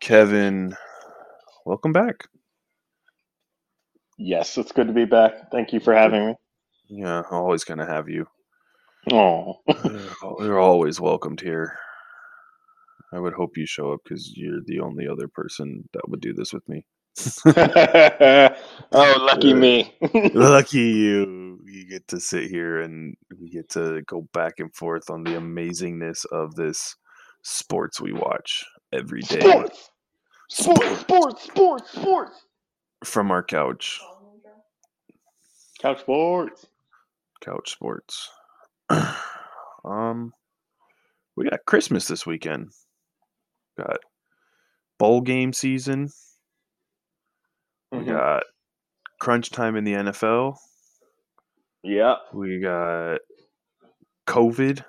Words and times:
Kevin, 0.00 0.74
welcome 1.66 1.92
back. 1.92 2.26
Yes, 4.16 4.56
it's 4.56 4.72
good 4.72 4.86
to 4.86 4.94
be 4.94 5.04
back. 5.04 5.50
Thank 5.52 5.74
you 5.74 5.80
for 5.80 5.94
having 5.94 6.26
me. 6.26 6.34
Yeah, 6.88 7.22
always 7.30 7.64
gonna 7.64 7.86
have 7.86 8.08
you. 8.08 8.26
Oh, 9.12 9.56
You're 10.40 10.58
always 10.58 11.00
welcomed 11.00 11.42
here. 11.42 11.78
I 13.12 13.18
would 13.18 13.34
hope 13.34 13.56
you 13.56 13.66
show 13.66 13.92
up 13.92 14.00
because 14.04 14.32
you're 14.36 14.60
the 14.64 14.80
only 14.80 15.06
other 15.06 15.28
person 15.28 15.88
that 15.92 16.08
would 16.08 16.20
do 16.20 16.32
this 16.32 16.52
with 16.52 16.66
me. 16.68 16.86
oh, 17.46 19.16
lucky 19.18 19.52
uh, 19.52 19.56
me. 19.56 19.94
Lucky 20.32 20.78
you. 20.78 21.58
You 21.66 21.88
get 21.88 22.08
to 22.08 22.20
sit 22.20 22.50
here 22.50 22.80
and 22.80 23.16
we 23.38 23.50
get 23.50 23.68
to 23.70 24.02
go 24.06 24.28
back 24.32 24.54
and 24.58 24.74
forth 24.74 25.10
on 25.10 25.24
the 25.24 25.32
amazingness 25.32 26.24
of 26.32 26.54
this 26.54 26.96
sports 27.42 28.00
we 28.00 28.12
watch 28.12 28.64
every 28.92 29.20
day 29.22 29.40
sports, 29.40 29.90
sports, 30.48 31.00
sports, 31.00 31.42
sports, 31.44 31.90
sports. 31.92 32.44
from 33.04 33.30
our 33.30 33.42
couch. 33.42 34.00
Couch 35.80 36.00
sports. 36.00 36.66
Couch 37.40 37.70
sports. 37.70 38.28
um, 39.84 40.32
we 41.36 41.48
got 41.48 41.64
Christmas 41.66 42.06
this 42.06 42.26
weekend. 42.26 42.70
Got 43.78 43.98
bowl 44.98 45.22
game 45.22 45.52
season. 45.54 46.10
We 47.92 47.98
Mhm. 48.00 48.06
got 48.08 48.42
crunch 49.20 49.50
time 49.50 49.74
in 49.76 49.84
the 49.84 49.94
NFL. 49.94 50.58
Yep. 51.82 52.18
We 52.34 52.60
got 52.60 53.20
COVID 54.26 54.84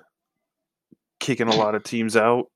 kicking 1.20 1.48
a 1.48 1.56
lot 1.56 1.74
of 1.74 1.84
teams 1.84 2.16
out, 2.18 2.50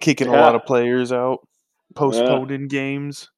kicking 0.00 0.28
a 0.28 0.32
lot 0.32 0.54
of 0.54 0.64
players 0.64 1.12
out, 1.12 1.46
postponing 1.94 2.68
games. 2.68 3.30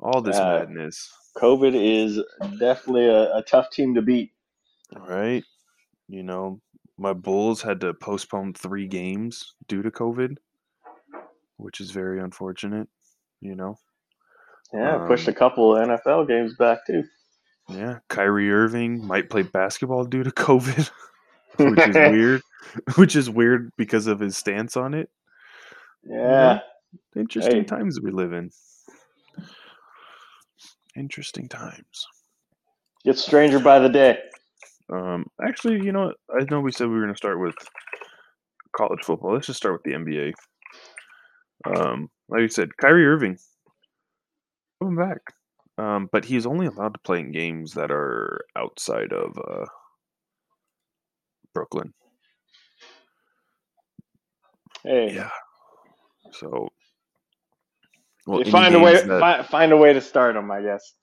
All 0.00 0.20
this 0.22 0.36
Yeah. 0.36 0.60
madness, 0.60 1.12
COVID 1.36 1.74
is 1.74 2.22
definitely 2.58 3.06
a, 3.06 3.36
a 3.36 3.42
tough 3.42 3.70
team 3.70 3.94
to 3.94 4.02
beat. 4.02 4.32
right? 4.96 5.44
You 6.08 6.22
know, 6.22 6.60
my 6.96 7.12
Bulls 7.12 7.62
had 7.62 7.80
to 7.80 7.92
postpone 7.94 8.54
three 8.54 8.86
games 8.86 9.54
due 9.66 9.82
to 9.82 9.90
COVID, 9.90 10.36
which 11.56 11.80
is 11.80 11.90
very 11.90 12.20
unfortunate. 12.20 12.88
You 13.40 13.54
know, 13.56 13.78
Yeah, 14.72 15.04
pushed 15.06 15.28
Um, 15.28 15.34
a 15.34 15.36
couple 15.36 15.72
NFL 15.74 16.26
games 16.28 16.54
back 16.56 16.86
too. 16.86 17.04
yeah. 17.68 17.98
Kyrie 18.08 18.50
Irving 18.50 19.06
might 19.06 19.30
play 19.30 19.42
basketball 19.42 20.04
due 20.04 20.22
to 20.24 20.30
COVID, 20.30 20.90
which 21.58 21.86
is 21.88 21.94
weird. 21.96 22.42
Which 22.96 23.16
is 23.16 23.30
weird 23.30 23.70
because 23.78 24.06
of 24.08 24.20
his 24.20 24.36
stance 24.36 24.76
on 24.76 24.92
it. 24.92 25.08
Yeah. 26.08 26.60
Interesting 27.16 27.60
Hey. 27.60 27.64
times 27.64 28.00
we 28.00 28.10
live 28.10 28.32
in. 28.32 28.50
Interesting 30.96 31.48
times. 31.48 32.06
Gets 33.04 33.22
stranger 33.22 33.58
by 33.60 33.78
the 33.78 33.88
day. 33.88 34.18
Um, 34.92 35.26
actually, 35.46 35.84
you 35.84 35.92
know, 35.92 36.12
what? 36.28 36.40
I 36.40 36.44
know 36.50 36.60
we 36.60 36.72
said 36.72 36.88
we 36.88 36.94
were 36.94 37.02
going 37.02 37.12
to 37.12 37.16
start 37.16 37.38
with 37.38 37.54
college 38.76 39.00
football. 39.04 39.34
Let's 39.34 39.46
just 39.46 39.58
start 39.58 39.74
with 39.74 39.82
the 39.82 39.92
NBA. 39.98 40.32
Um, 41.66 42.08
like 42.28 42.40
you 42.40 42.48
said, 42.48 42.76
Kyrie 42.78 43.06
Irving, 43.06 43.36
coming 44.80 44.96
back, 44.96 45.18
um, 45.76 46.08
but 46.10 46.24
he's 46.24 46.46
only 46.46 46.66
allowed 46.66 46.94
to 46.94 47.00
play 47.00 47.20
in 47.20 47.32
games 47.32 47.74
that 47.74 47.90
are 47.90 48.40
outside 48.56 49.12
of 49.12 49.36
uh, 49.38 49.66
Brooklyn. 51.52 51.92
Hey, 54.84 55.12
Yeah. 55.14 55.30
So, 56.32 56.68
well, 58.26 58.44
find 58.44 58.74
a 58.74 58.78
way. 58.78 58.94
that- 58.94 59.20
Find, 59.20 59.46
find 59.46 59.72
a 59.72 59.76
way 59.76 59.92
to 59.92 60.00
start 60.00 60.34
them, 60.34 60.50
I 60.50 60.62
guess. 60.62 60.94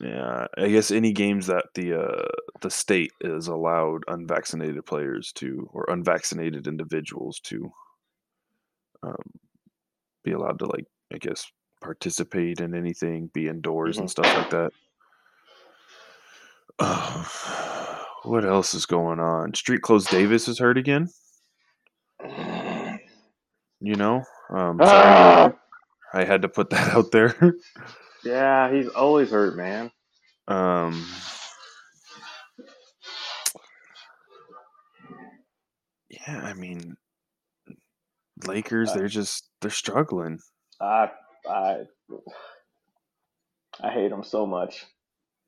Yeah, 0.00 0.46
I 0.58 0.68
guess 0.68 0.90
any 0.90 1.12
games 1.12 1.46
that 1.46 1.66
the 1.74 1.94
uh, 2.02 2.28
the 2.60 2.70
state 2.70 3.12
is 3.20 3.46
allowed 3.46 4.02
unvaccinated 4.08 4.84
players 4.84 5.30
to, 5.36 5.68
or 5.72 5.84
unvaccinated 5.88 6.66
individuals 6.66 7.38
to, 7.44 7.72
um, 9.04 9.22
be 10.24 10.32
allowed 10.32 10.58
to 10.58 10.66
like, 10.66 10.86
I 11.14 11.18
guess, 11.18 11.46
participate 11.80 12.60
in 12.60 12.74
anything, 12.74 13.30
be 13.32 13.46
indoors 13.46 13.98
and 13.98 14.10
stuff 14.10 14.26
like 14.36 14.50
that. 14.50 14.72
Uh, 16.80 17.24
what 18.24 18.44
else 18.44 18.74
is 18.74 18.86
going 18.86 19.20
on? 19.20 19.54
Street 19.54 19.82
Clothes 19.82 20.06
Davis 20.06 20.48
is 20.48 20.58
hurt 20.58 20.78
again. 20.78 21.08
You 23.84 23.96
know, 23.96 24.22
um, 24.50 24.78
Ah! 24.80 25.52
I 26.14 26.22
had 26.24 26.42
to 26.42 26.48
put 26.48 26.70
that 26.70 26.88
out 26.94 27.10
there. 27.10 27.34
Yeah, 28.24 28.72
he's 28.72 28.86
always 28.88 29.30
hurt, 29.30 29.56
man. 29.56 29.90
Um, 30.46 31.04
yeah, 36.08 36.40
I 36.44 36.54
mean, 36.54 36.96
Lakers, 38.46 38.90
Uh, 38.90 38.98
they're 38.98 39.08
just 39.08 39.48
they're 39.60 39.70
struggling. 39.70 40.38
I 40.80 41.10
I 41.48 41.78
I 43.80 43.90
hate 43.90 44.10
them 44.10 44.22
so 44.22 44.46
much. 44.46 44.86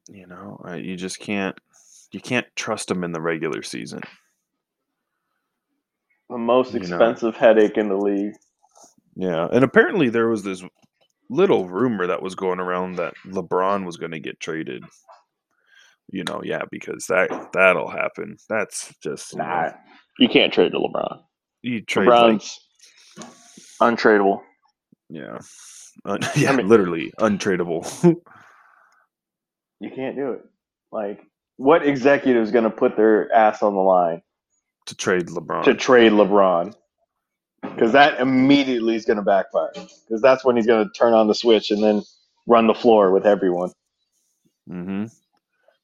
You 0.09 0.27
know, 0.27 0.61
you 0.75 0.97
just 0.97 1.21
can't 1.21 1.57
you 2.11 2.21
can't 2.21 2.47
trust 2.57 2.89
them 2.89 3.05
in 3.05 3.13
the 3.13 3.21
regular 3.21 3.63
season. 3.63 4.01
The 6.35 6.39
most 6.39 6.75
You 6.75 6.81
know. 6.81 6.87
expensive 6.87 7.37
headache 7.37 7.79
in 7.79 7.89
the 7.89 7.97
league. 7.97 8.33
Yeah, 9.15 9.47
and 9.53 9.63
apparently 9.63 10.09
there 10.09 10.29
was 10.29 10.43
this 10.43 10.65
little 11.31 11.69
rumor 11.69 12.09
that 12.09 12.23
was 12.23 12.35
going 12.35 12.59
around 12.59 12.97
that 12.97 13.15
LeBron 13.27 13.87
was 13.87 13.97
going 13.99 14.11
to 14.11 14.19
get 14.19 14.41
traded. 14.41 14.83
You 16.11 16.25
know, 16.25 16.41
yeah, 16.43 16.63
because 16.73 17.07
that 17.09 17.51
that'll 17.53 17.89
happen. 17.89 18.37
That's 18.49 18.93
just 19.01 19.33
you, 19.33 19.39
know, 19.39 19.45
Nah, 19.45 19.71
you 20.19 20.29
can't 20.29 20.53
trade 20.53 20.73
to 20.73 20.79
LeBron. 20.79 21.21
you 21.63 21.83
trade 21.83 22.09
like 22.09 22.17
LeBron's 22.41 22.59
untradeable. 23.81 24.41
yeah, 25.09 25.39
Un- 26.05 26.19
yeah, 26.37 26.51
mean- 26.57 26.67
literally 26.69 27.13
untradeable. 27.21 27.85
You 29.81 29.91
can't 29.95 30.17
do 30.17 30.33
it. 30.33 30.41
Like, 30.91 31.21
what 31.57 31.87
executive 31.87 32.43
is 32.43 32.51
going 32.51 32.65
to 32.65 32.71
put 32.71 32.97
their 32.97 33.31
ass 33.35 33.63
on 33.63 33.75
the 33.75 33.81
line 33.81 34.23
to 34.87 34.95
trade 34.95 35.27
LeBron. 35.29 35.65
to 35.65 35.75
trade 35.75 36.13
LeBron? 36.13 36.75
Because 37.63 37.93
that 37.93 38.21
immediately 38.21 38.95
is 38.95 39.05
going 39.05 39.17
to 39.17 39.23
backfire. 39.23 39.71
Because 39.75 40.21
that's 40.21 40.45
when 40.45 40.57
he's 40.57 40.67
going 40.67 40.85
to 40.85 40.93
turn 40.93 41.15
on 41.15 41.29
the 41.29 41.35
switch 41.35 41.71
and 41.71 41.83
then 41.83 42.03
run 42.47 42.67
the 42.67 42.75
floor 42.75 43.11
with 43.11 43.27
everyone. 43.27 43.71
Mm-hmm. 44.71 45.07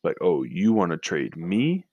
Like, 0.04 0.16
oh, 0.20 0.42
you 0.42 0.72
want 0.72 0.92
to 0.92 0.98
trade 0.98 1.36
me? 1.36 1.86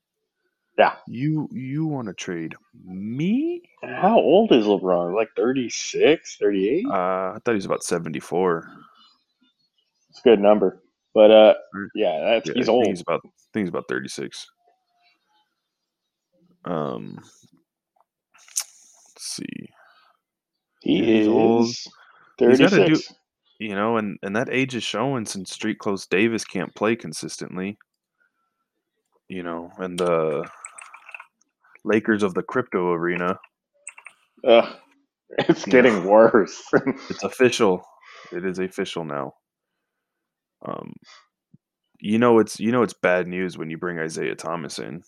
Yeah. 0.78 0.94
You 1.08 1.50
you 1.52 1.88
want 1.88 2.08
to 2.08 2.14
trade 2.14 2.56
me? 2.86 3.64
How 3.84 4.20
old 4.20 4.52
is 4.52 4.66
LeBron? 4.66 5.16
Like 5.16 5.30
36, 5.36 6.38
38? 6.40 6.86
Uh, 6.86 6.92
I 6.92 7.38
thought 7.44 7.52
he 7.52 7.56
was 7.56 7.66
about 7.66 7.84
seventy 7.84 8.20
four. 8.20 8.70
It's 10.10 10.20
a 10.20 10.30
good 10.30 10.40
number. 10.40 10.84
But 11.16 11.32
uh, 11.32 11.54
yeah, 11.96 12.20
that's 12.24 12.50
Yeah, 12.50 12.54
he's 12.56 12.70
old. 12.70 12.86
He's 12.86 13.02
about 13.02 13.22
I 13.26 13.30
think 13.54 13.64
he's 13.64 13.70
about 13.70 13.86
thirty 13.90 14.08
six. 14.08 14.46
Um, 16.68 17.16
let's 18.36 19.26
see. 19.26 19.70
He 20.82 21.22
is 21.22 21.28
old. 21.28 21.68
He's 22.38 22.60
gotta 22.60 22.70
36. 22.70 23.14
You 23.60 23.74
know, 23.74 23.98
and 23.98 24.20
and 24.22 24.36
that 24.36 24.50
age 24.52 24.76
is 24.76 24.84
showing 24.84 25.26
since 25.26 25.52
Street 25.52 25.80
Clothes 25.80 26.06
Davis 26.06 26.46
can't 26.46 26.76
play 26.76 26.96
consistently. 26.96 27.78
You 29.28 29.44
know, 29.44 29.72
and 29.78 29.98
the 29.98 30.48
Lakers 31.84 32.22
of 32.24 32.34
the 32.34 32.44
crypto 32.44 32.92
arena. 32.92 33.40
Ugh, 34.46 34.76
it's 35.40 35.66
getting 35.66 36.04
worse. 36.06 36.62
It's 37.10 37.24
official. 37.24 37.84
It 38.32 38.46
is 38.46 38.60
official 38.60 39.06
now. 39.06 39.34
Um, 40.66 40.94
you 42.00 42.20
know 42.20 42.40
it's 42.40 42.60
you 42.60 42.72
know 42.72 42.84
it's 42.84 42.94
bad 42.94 43.28
news 43.28 43.58
when 43.58 43.70
you 43.70 43.78
bring 43.78 44.00
Isaiah 44.00 44.36
Thomas 44.36 44.80
in. 44.80 45.04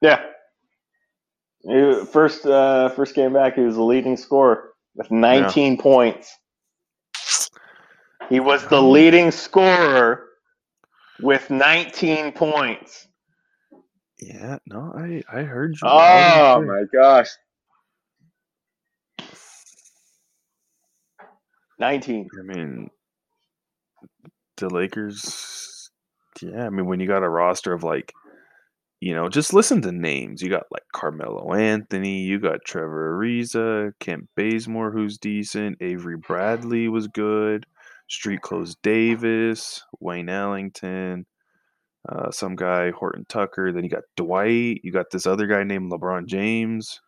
yeah. 0.00 0.20
He- 1.62 2.04
First, 2.06 2.46
uh, 2.46 2.88
first 2.90 3.14
game 3.14 3.32
back, 3.32 3.54
he 3.54 3.60
was 3.62 3.76
the 3.76 3.82
leading 3.82 4.16
scorer 4.16 4.72
with 4.94 5.10
19 5.10 5.76
points. 5.78 6.36
He 8.28 8.40
was 8.40 8.66
the 8.68 8.80
leading 8.80 9.30
scorer 9.30 10.26
with 11.20 11.50
19 11.50 12.32
points. 12.32 13.06
Yeah, 14.20 14.58
no, 14.66 14.92
I 14.96 15.22
I 15.32 15.42
heard 15.42 15.72
you. 15.80 15.88
Oh 15.88 16.62
my 16.62 16.84
gosh. 16.92 17.28
19. 21.78 22.28
I 22.38 22.42
mean, 22.42 22.90
the 24.58 24.68
Lakers. 24.68 25.90
Yeah, 26.42 26.66
I 26.66 26.70
mean 26.70 26.86
when 26.86 27.00
you 27.00 27.06
got 27.08 27.22
a 27.22 27.28
roster 27.28 27.72
of 27.72 27.82
like 27.82 28.12
you 29.00 29.14
know, 29.14 29.28
just 29.28 29.54
listen 29.54 29.80
to 29.82 29.92
names. 29.92 30.42
You 30.42 30.50
got 30.50 30.66
like 30.70 30.84
Carmelo 30.92 31.54
Anthony, 31.54 32.20
you 32.20 32.38
got 32.38 32.64
Trevor 32.66 33.16
Ariza, 33.16 33.92
Kent 33.98 34.28
Bazemore, 34.36 34.90
who's 34.90 35.16
decent. 35.18 35.78
Avery 35.80 36.16
Bradley 36.18 36.88
was 36.88 37.08
good. 37.08 37.64
Street 38.08 38.42
Clothes 38.42 38.76
Davis, 38.82 39.82
Wayne 40.00 40.28
Ellington, 40.28 41.24
uh, 42.08 42.30
some 42.30 42.56
guy 42.56 42.90
Horton 42.90 43.24
Tucker. 43.28 43.72
Then 43.72 43.84
you 43.84 43.90
got 43.90 44.02
Dwight. 44.16 44.80
You 44.82 44.92
got 44.92 45.10
this 45.10 45.26
other 45.26 45.46
guy 45.46 45.62
named 45.64 45.90
LeBron 45.90 46.26
James. 46.26 47.00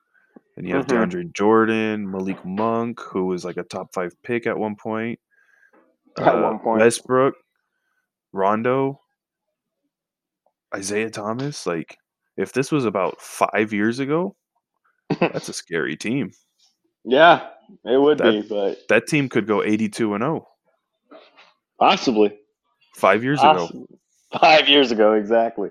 And 0.57 0.67
you 0.67 0.75
have 0.77 0.87
Mhm. 0.87 1.11
DeAndre 1.11 1.33
Jordan, 1.35 2.11
Malik 2.11 2.45
Monk, 2.45 3.01
who 3.01 3.27
was 3.27 3.45
like 3.45 3.57
a 3.57 3.63
top 3.63 3.93
five 3.93 4.15
pick 4.23 4.47
at 4.47 4.59
one 4.59 4.77
point. 4.77 5.19
At 6.19 6.37
uh, 6.37 6.43
one 6.43 6.59
point. 6.59 6.81
Westbrook, 6.81 7.35
Rondo, 8.33 9.02
Isaiah 10.75 11.11
Thomas. 11.11 11.67
Like, 11.67 11.97
if 12.37 12.53
this 12.53 12.73
was 12.73 12.85
about 12.85 13.21
five 13.21 13.73
years 13.73 13.99
ago, 13.99 14.37
that's 15.21 15.49
a 15.49 15.53
scary 15.63 15.97
team. 15.97 16.33
Yeah, 17.05 17.49
it 17.85 18.01
would 18.01 18.19
That- 18.19 18.31
be, 18.31 18.43
but 18.49 18.79
That 18.89 19.07
team 19.07 19.29
could 19.29 19.47
go 19.47 19.63
82 19.63 20.15
and 20.15 20.23
0 20.23 20.49
possibly. 21.79 22.39
five 22.97 23.23
years 23.25 23.41
ago. 23.41 23.69
Five 24.41 24.67
years 24.67 24.91
ago, 24.91 25.13
exactly. 25.13 25.69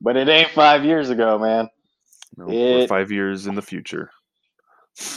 But 0.00 0.16
it 0.16 0.28
ain't 0.28 0.50
five 0.50 0.84
years 0.84 1.10
ago, 1.10 1.36
man. 1.36 1.68
No, 2.36 2.46
It- 2.48 2.88
five 2.88 3.10
years 3.10 3.48
in 3.48 3.56
the 3.56 3.62
future. 3.62 4.08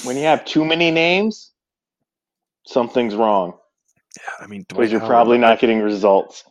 When 0.04 0.18
you 0.18 0.24
have 0.24 0.44
too 0.45 0.66
many 0.66 0.89
names, 0.89 1.51
something's 2.66 3.13
wrong 3.13 3.54
Yeah, 4.18 4.44
I 4.44 4.48
mean, 4.48 4.66
because 4.68 4.92
you're 4.92 5.00
probably 5.01 5.38
not 5.38 5.60
getting 5.60 5.80
results. 5.80 6.44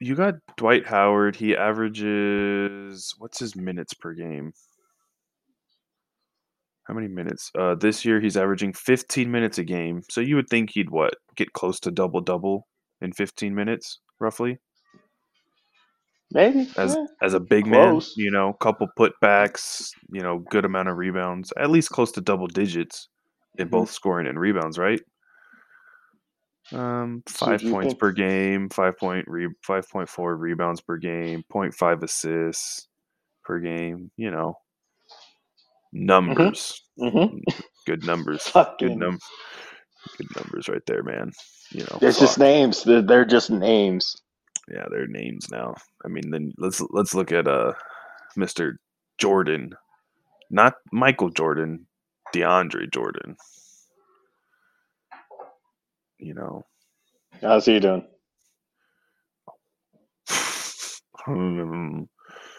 You 0.00 0.14
got 0.14 0.34
Dwight 0.56 0.86
Howard. 0.86 1.36
He 1.36 1.56
averages 1.56 3.14
what's 3.18 3.38
his 3.38 3.56
minutes 3.56 3.94
per 3.94 4.12
game? 4.12 4.52
How 6.86 6.94
many 6.94 7.08
minutes? 7.08 7.50
Uh, 7.58 7.74
this 7.74 8.04
year 8.04 8.20
he's 8.20 8.36
averaging 8.36 8.74
15 8.74 9.30
minutes 9.30 9.56
a 9.58 9.64
game. 9.64 10.02
So 10.10 10.20
you 10.20 10.36
would 10.36 10.48
think 10.48 10.70
he'd 10.70 10.90
what 10.90 11.14
get 11.36 11.52
close 11.54 11.80
to 11.80 11.90
double 11.90 12.20
double 12.20 12.66
in 13.00 13.12
15 13.12 13.54
minutes, 13.54 14.00
roughly. 14.20 14.58
Maybe. 16.32 16.68
as 16.76 16.94
yeah. 16.96 17.04
as 17.22 17.32
a 17.34 17.38
big 17.40 17.64
Close. 17.66 18.14
man, 18.16 18.24
you 18.24 18.30
know, 18.30 18.54
couple 18.54 18.88
putbacks, 18.98 19.90
you 20.12 20.20
know, 20.20 20.38
good 20.50 20.64
amount 20.64 20.88
of 20.88 20.96
rebounds, 20.96 21.52
at 21.56 21.70
least 21.70 21.90
close 21.90 22.10
to 22.12 22.20
double 22.20 22.48
digits 22.48 23.08
in 23.56 23.68
Mhm. 23.68 23.70
both 23.70 23.90
scoring 23.90 24.26
and 24.26 24.38
rebounds, 24.40 24.76
right? 24.76 25.00
Um, 26.72 27.22
five 27.28 27.62
you 27.62 27.70
points 27.72 27.88
think- 27.92 28.00
per 28.00 28.12
game, 28.12 28.68
five 28.70 28.96
point 28.98 29.26
re- 29.28 29.48
five 29.62 29.88
point 29.90 30.08
four 30.08 30.36
rebounds 30.36 30.80
per 30.80 30.96
game, 30.96 31.44
0.5 31.52 32.02
assists 32.02 32.88
per 33.44 33.58
game. 33.60 34.10
You 34.16 34.30
know, 34.30 34.54
numbers, 35.92 36.82
Mhm. 36.98 37.40
good 37.86 38.04
numbers, 38.06 38.44
good 38.52 38.52
Fucking. 38.52 38.98
num, 38.98 39.18
good 40.18 40.26
numbers 40.36 40.68
right 40.68 40.84
there, 40.86 41.02
man. 41.02 41.32
You 41.70 41.80
know, 41.80 41.98
It's 42.02 42.18
just 42.18 42.38
names. 42.38 42.84
They're, 42.84 43.02
they're 43.02 43.24
just 43.24 43.50
names. 43.50 44.14
yeah, 44.68 44.86
they're 44.90 45.06
names 45.06 45.50
now. 45.50 45.74
I 46.04 46.08
mean, 46.08 46.30
then 46.30 46.52
let's 46.58 46.80
let's 46.90 47.14
look 47.14 47.32
at 47.32 47.46
uh 47.48 47.72
Mr. 48.38 48.76
Jordan, 49.18 49.74
not 50.50 50.74
Michael 50.92 51.30
Jordan, 51.30 51.86
DeAndre 52.34 52.92
Jordan. 52.92 53.36
You 56.18 56.34
know, 56.34 56.62
How's 57.40 57.66
he 57.66 57.80
doing? 57.80 58.06
Hmm, 61.26 62.02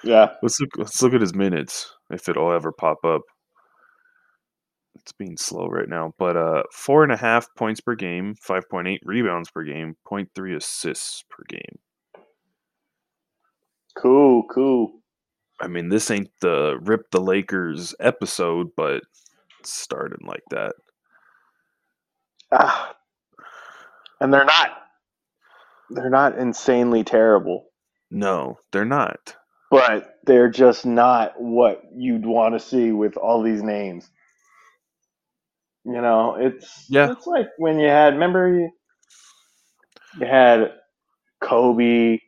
Yeah. 0.03 0.33
let's 0.41 0.59
look 0.59 0.71
let's 0.77 0.99
look 1.01 1.13
at 1.13 1.21
his 1.21 1.35
minutes 1.35 1.93
if 2.09 2.27
it'll 2.27 2.51
ever 2.51 2.71
pop 2.71 2.97
up. 3.05 3.21
It's 4.95 5.11
being 5.11 5.37
slow 5.37 5.67
right 5.67 5.87
now, 5.87 6.13
but 6.17 6.35
uh, 6.35 6.63
four 6.73 7.03
and 7.03 7.11
a 7.11 7.17
half 7.17 7.47
points 7.55 7.79
per 7.79 7.93
game, 7.95 8.33
five 8.41 8.67
point 8.69 8.87
eight 8.87 9.01
rebounds 9.05 9.51
per 9.51 9.63
game, 9.63 9.95
0.3 10.07 10.55
assists 10.55 11.23
per 11.29 11.43
game. 11.47 11.77
Cool. 13.95 14.43
Cool. 14.51 14.99
I 15.61 15.67
mean, 15.67 15.89
this 15.89 16.09
ain't 16.09 16.31
the 16.41 16.77
rip 16.81 17.11
the 17.11 17.21
Lakers 17.21 17.93
episode, 17.99 18.69
but 18.75 19.03
starting 19.63 20.25
like 20.25 20.43
that. 20.49 20.73
Ah. 22.51 22.94
And 24.21 24.33
they're 24.33 24.45
not. 24.45 24.71
They're 25.91 26.09
not 26.09 26.37
insanely 26.37 27.03
terrible, 27.03 27.67
No, 28.11 28.59
they're 28.71 28.85
not. 28.85 29.35
but 29.71 30.15
they're 30.25 30.49
just 30.49 30.85
not 30.85 31.33
what 31.41 31.83
you'd 31.95 32.25
want 32.25 32.55
to 32.55 32.59
see 32.65 32.91
with 32.91 33.17
all 33.17 33.43
these 33.43 33.63
names. 33.63 34.09
You 35.85 36.01
know, 36.01 36.35
it's 36.39 36.85
Yeah. 36.89 37.11
It's 37.13 37.27
like 37.27 37.47
when 37.57 37.79
you 37.79 37.89
had 37.89 38.13
remember 38.15 38.53
you, 38.53 38.71
you 40.19 40.27
had 40.27 40.73
Kobe, 41.41 42.19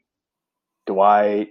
Dwight, 0.87 1.49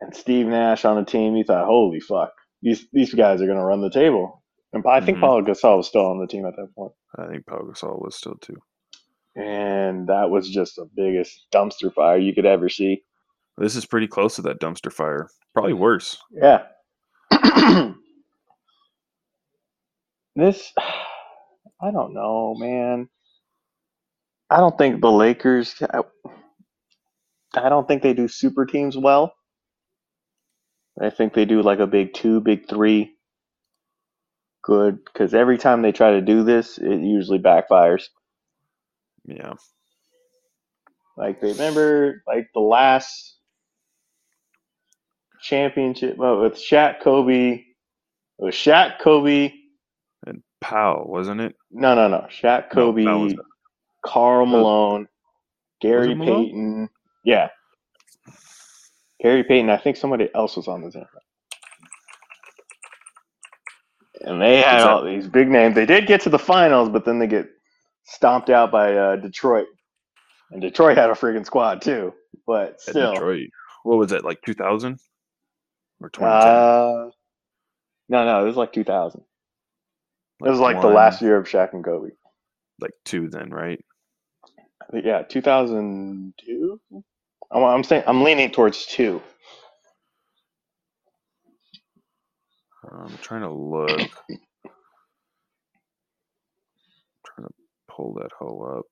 and 0.00 0.16
Steve 0.16 0.46
Nash 0.46 0.84
on 0.84 0.98
a 0.98 1.04
team. 1.04 1.36
You 1.36 1.44
thought, 1.44 1.66
holy 1.66 2.00
fuck, 2.00 2.32
these 2.62 2.86
these 2.92 3.14
guys 3.14 3.42
are 3.42 3.46
going 3.46 3.58
to 3.58 3.64
run 3.64 3.82
the 3.82 3.90
table. 3.90 4.39
And 4.72 4.84
I 4.86 5.00
think 5.00 5.18
Mhm. 5.18 5.22
Paul 5.22 5.42
Gasol 5.42 5.78
was 5.78 5.88
still 5.88 6.06
on 6.06 6.18
the 6.20 6.26
team 6.26 6.46
at 6.46 6.54
that 6.56 6.72
point. 6.76 6.92
I 7.18 7.26
think 7.26 7.46
Pau 7.46 7.58
Gasol 7.62 8.00
was 8.02 8.14
still 8.16 8.36
too. 8.36 8.56
and 9.36 10.08
that 10.08 10.28
was 10.28 10.50
just 10.50 10.74
the 10.76 10.84
biggest 10.96 11.46
dumpster 11.52 11.92
fire 11.94 12.18
you 12.18 12.34
could 12.34 12.44
ever 12.46 12.68
see. 12.68 13.04
This 13.58 13.76
is 13.76 13.86
pretty 13.86 14.08
close 14.08 14.34
to 14.36 14.42
that 14.42 14.60
dumpster 14.60 14.92
fire. 14.92 15.28
Probably 15.54 15.72
worse. 15.72 16.18
Yeah. 16.32 16.66
this, 20.36 20.72
I 21.82 21.90
don't 21.92 22.12
know, 22.14 22.54
man. 22.58 23.08
I 24.50 24.56
don't 24.58 24.76
think 24.76 25.00
the 25.00 25.10
Lakers. 25.12 25.74
I, 25.92 26.00
I 27.54 27.68
don't 27.68 27.86
think 27.86 28.02
they 28.02 28.14
do 28.14 28.26
super 28.28 28.66
teams 28.66 28.96
well. 28.96 29.32
I 31.00 31.10
think 31.10 31.34
they 31.34 31.44
do 31.44 31.62
like 31.62 31.78
a 31.78 31.86
big 31.86 32.14
two, 32.14 32.40
big 32.40 32.68
three. 32.68 33.14
Good, 34.62 35.04
because 35.04 35.34
every 35.34 35.58
time 35.58 35.82
they 35.82 35.92
try 35.92 36.12
to 36.12 36.20
do 36.20 36.44
this, 36.44 36.78
it 36.78 37.00
usually 37.00 37.38
backfires. 37.38 38.08
Yeah. 39.24 39.54
Like 41.16 41.40
they 41.40 41.52
remember 41.52 42.22
like 42.26 42.48
the 42.54 42.60
last 42.60 43.36
championship 45.40 46.16
well, 46.16 46.40
with 46.40 46.54
Shaq 46.54 47.00
Kobe. 47.00 47.52
It 47.52 47.64
was 48.44 48.54
Shaq 48.54 48.98
Kobe. 49.00 49.52
And 50.26 50.42
Powell, 50.60 51.06
wasn't 51.06 51.40
it? 51.40 51.54
No, 51.70 51.94
no, 51.94 52.08
no. 52.08 52.26
Shaq 52.30 52.74
No, 52.74 52.92
Kobe, 52.92 53.04
was- 53.04 53.34
Karl 54.04 54.46
Malone, 54.46 55.08
Gary 55.80 56.14
Malone? 56.14 56.44
Payton. 56.46 56.88
Yeah. 57.24 57.48
Gary 59.22 59.44
Payton. 59.44 59.68
I 59.68 59.76
think 59.76 59.96
somebody 59.96 60.30
else 60.34 60.56
was 60.56 60.68
on 60.68 60.82
the 60.82 60.90
team. 60.90 61.04
And 64.22 64.40
they 64.40 64.58
had 64.58 64.82
all 64.82 65.04
these 65.04 65.26
big 65.26 65.48
names. 65.48 65.74
They 65.74 65.86
did 65.86 66.06
get 66.06 66.20
to 66.22 66.28
the 66.30 66.38
finals, 66.38 66.88
but 66.88 67.04
then 67.04 67.18
they 67.18 67.26
get 67.26 67.48
stomped 68.04 68.50
out 68.50 68.70
by 68.70 68.94
uh, 68.94 69.16
Detroit. 69.16 69.66
And 70.50 70.60
Detroit 70.60 70.98
had 70.98 71.10
a 71.10 71.14
freaking 71.14 71.46
squad 71.46 71.80
too. 71.80 72.12
But 72.46 72.72
At 72.72 72.80
still. 72.80 73.14
Detroit. 73.14 73.48
What 73.82 73.98
was 73.98 74.12
it 74.12 74.24
like 74.24 74.42
2000? 74.42 74.98
Or 76.02 76.10
2010? 76.10 76.52
Uh, 76.52 77.10
no, 78.08 78.24
no, 78.24 78.42
it 78.42 78.46
was 78.46 78.56
like 78.56 78.72
2000. 78.72 79.22
It 80.44 80.48
was 80.48 80.58
like 80.58 80.80
the 80.80 80.88
last 80.88 81.20
year 81.20 81.36
of 81.36 81.46
Shaq 81.46 81.72
and 81.74 81.84
Kobe. 81.84 82.10
Like 82.80 82.92
two 83.04 83.28
then, 83.28 83.50
right? 83.50 83.82
Yeah, 84.92 85.22
2002. 85.22 86.80
I'm, 87.52 87.62
I'm 87.64 87.84
saying 87.84 88.04
I'm 88.06 88.22
leaning 88.22 88.50
towards 88.50 88.86
two. 88.86 89.22
I'm 92.84 93.18
trying 93.18 93.42
to 93.42 93.52
look. 93.52 94.10
trying 97.26 97.48
to 97.48 97.54
pull 97.88 98.14
that 98.14 98.30
hoe 98.38 98.78
up. 98.78 98.86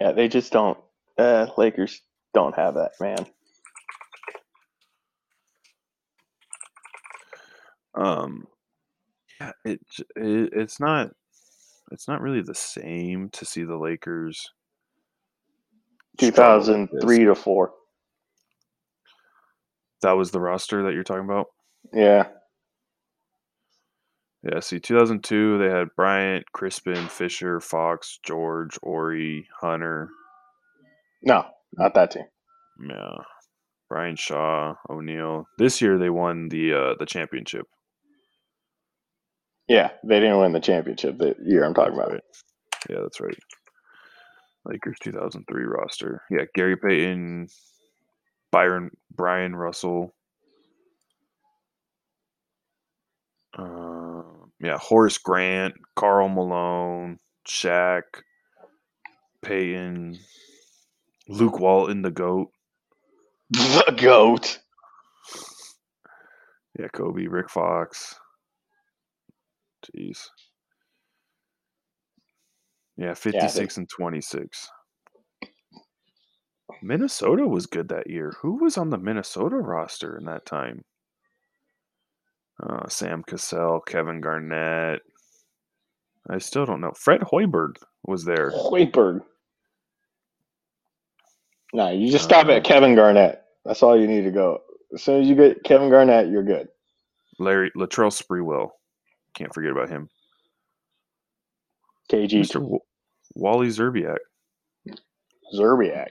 Yeah, 0.00 0.12
they 0.12 0.28
just 0.28 0.52
don't. 0.52 0.78
Uh, 1.18 1.46
Lakers 1.58 2.02
don't 2.34 2.56
have 2.56 2.74
that 2.74 2.92
man. 3.00 3.26
Um, 7.94 8.46
yeah, 9.40 9.52
it, 9.64 9.80
it 10.16 10.50
it's 10.54 10.80
not 10.80 11.10
it's 11.92 12.08
not 12.08 12.22
really 12.22 12.42
the 12.42 12.54
same 12.54 13.30
to 13.30 13.44
see 13.44 13.64
the 13.64 13.76
Lakers. 13.78 14.50
with 16.70 16.82
this. 16.92 17.20
2003 17.20 17.24
to 17.26 17.34
four. 17.34 17.72
That 20.02 20.12
was 20.12 20.30
the 20.30 20.40
roster 20.40 20.82
that 20.84 20.94
you're 20.94 21.04
talking 21.04 21.24
about. 21.24 21.46
Yeah, 21.92 22.28
Yeah, 24.42 24.60
see, 24.60 24.80
2002 24.80 25.58
they 25.58 25.68
had 25.70 25.88
Bryant, 25.96 26.44
Crispin, 26.52 27.08
Fisher, 27.08 27.60
Fox, 27.60 28.18
George, 28.22 28.78
Horry, 28.82 29.46
Hunter. 29.60 30.08
no, 31.22 31.44
not 31.76 31.94
that 31.94 32.10
team. 32.12 32.24
Yeah. 32.88 33.16
Brian 33.88 34.14
Shaw, 34.16 34.74
O'Neal. 34.88 35.46
This 35.58 35.82
year 35.82 35.98
they 35.98 36.10
won 36.10 36.48
the 36.48 36.72
uh, 36.72 36.94
the 36.98 37.06
championship. 37.06 37.66
Yeah, 39.68 39.90
they 40.04 40.20
didn't 40.20 40.38
win 40.38 40.52
the 40.52 40.60
championship 40.60 41.18
the 41.18 41.34
year 41.44 41.64
I'm 41.64 41.74
talking 41.74 41.94
about. 41.94 42.12
right. 42.12 42.22
Yeah, 42.88 42.98
that's 43.02 43.20
right. 43.20 43.36
Lakers 44.64 44.96
2003 45.02 45.64
roster. 45.64 46.22
Yeah, 46.30 46.44
Gary 46.54 46.76
Payton, 46.76 47.48
Byron, 48.50 48.90
Brian 49.14 49.54
Russell. 49.54 50.14
Uh, 53.56 54.22
yeah, 54.60 54.78
Horace 54.78 55.18
Grant, 55.18 55.74
Karl 55.96 56.28
Malone, 56.28 57.18
Shaq, 57.48 58.02
Payton, 59.42 60.18
Luke 61.28 61.58
Walton, 61.58 62.02
the 62.02 62.10
GOAT. 62.10 62.50
The 63.50 63.94
goat. 64.00 64.58
Yeah, 66.78 66.88
Kobe, 66.88 67.26
Rick 67.26 67.50
Fox. 67.50 68.14
Jeez. 69.84 70.28
Yeah, 72.96 73.14
56 73.14 73.78
and 73.78 73.88
26. 73.88 74.68
Minnesota 76.82 77.46
was 77.46 77.66
good 77.66 77.88
that 77.88 78.08
year. 78.10 78.32
Who 78.40 78.56
was 78.62 78.76
on 78.78 78.90
the 78.90 78.98
Minnesota 78.98 79.56
roster 79.56 80.16
in 80.16 80.24
that 80.26 80.46
time? 80.46 80.84
Uh, 82.62 82.88
Sam 82.88 83.22
Cassell, 83.22 83.80
Kevin 83.80 84.20
Garnett. 84.20 85.00
I 86.28 86.38
still 86.38 86.66
don't 86.66 86.80
know. 86.80 86.92
Fred 86.94 87.20
Hoiberg 87.22 87.76
was 88.04 88.24
there. 88.24 88.50
Hoiberg. 88.50 89.22
No, 91.72 91.88
you 91.90 92.10
just 92.10 92.24
stop 92.24 92.46
Uh, 92.48 92.52
at 92.52 92.64
Kevin 92.64 92.94
Garnett. 92.94 93.42
That's 93.64 93.82
all 93.82 93.98
you 93.98 94.06
need 94.06 94.22
to 94.24 94.30
go. 94.30 94.62
As 94.92 95.02
soon 95.02 95.22
as 95.22 95.28
you 95.28 95.34
get 95.34 95.62
Kevin 95.64 95.88
Garnett, 95.88 96.28
you're 96.28 96.42
good. 96.42 96.68
Larry 97.38 97.70
Latrell 97.76 98.10
Sprewell. 98.12 98.70
Can't 99.34 99.54
forget 99.54 99.70
about 99.70 99.88
him. 99.88 100.08
KG 102.10 102.40
Mr. 102.40 102.54
W- 102.54 102.80
Wally 103.36 103.68
Szczerbiak. 103.68 104.18
Szczerbiak. 105.54 106.08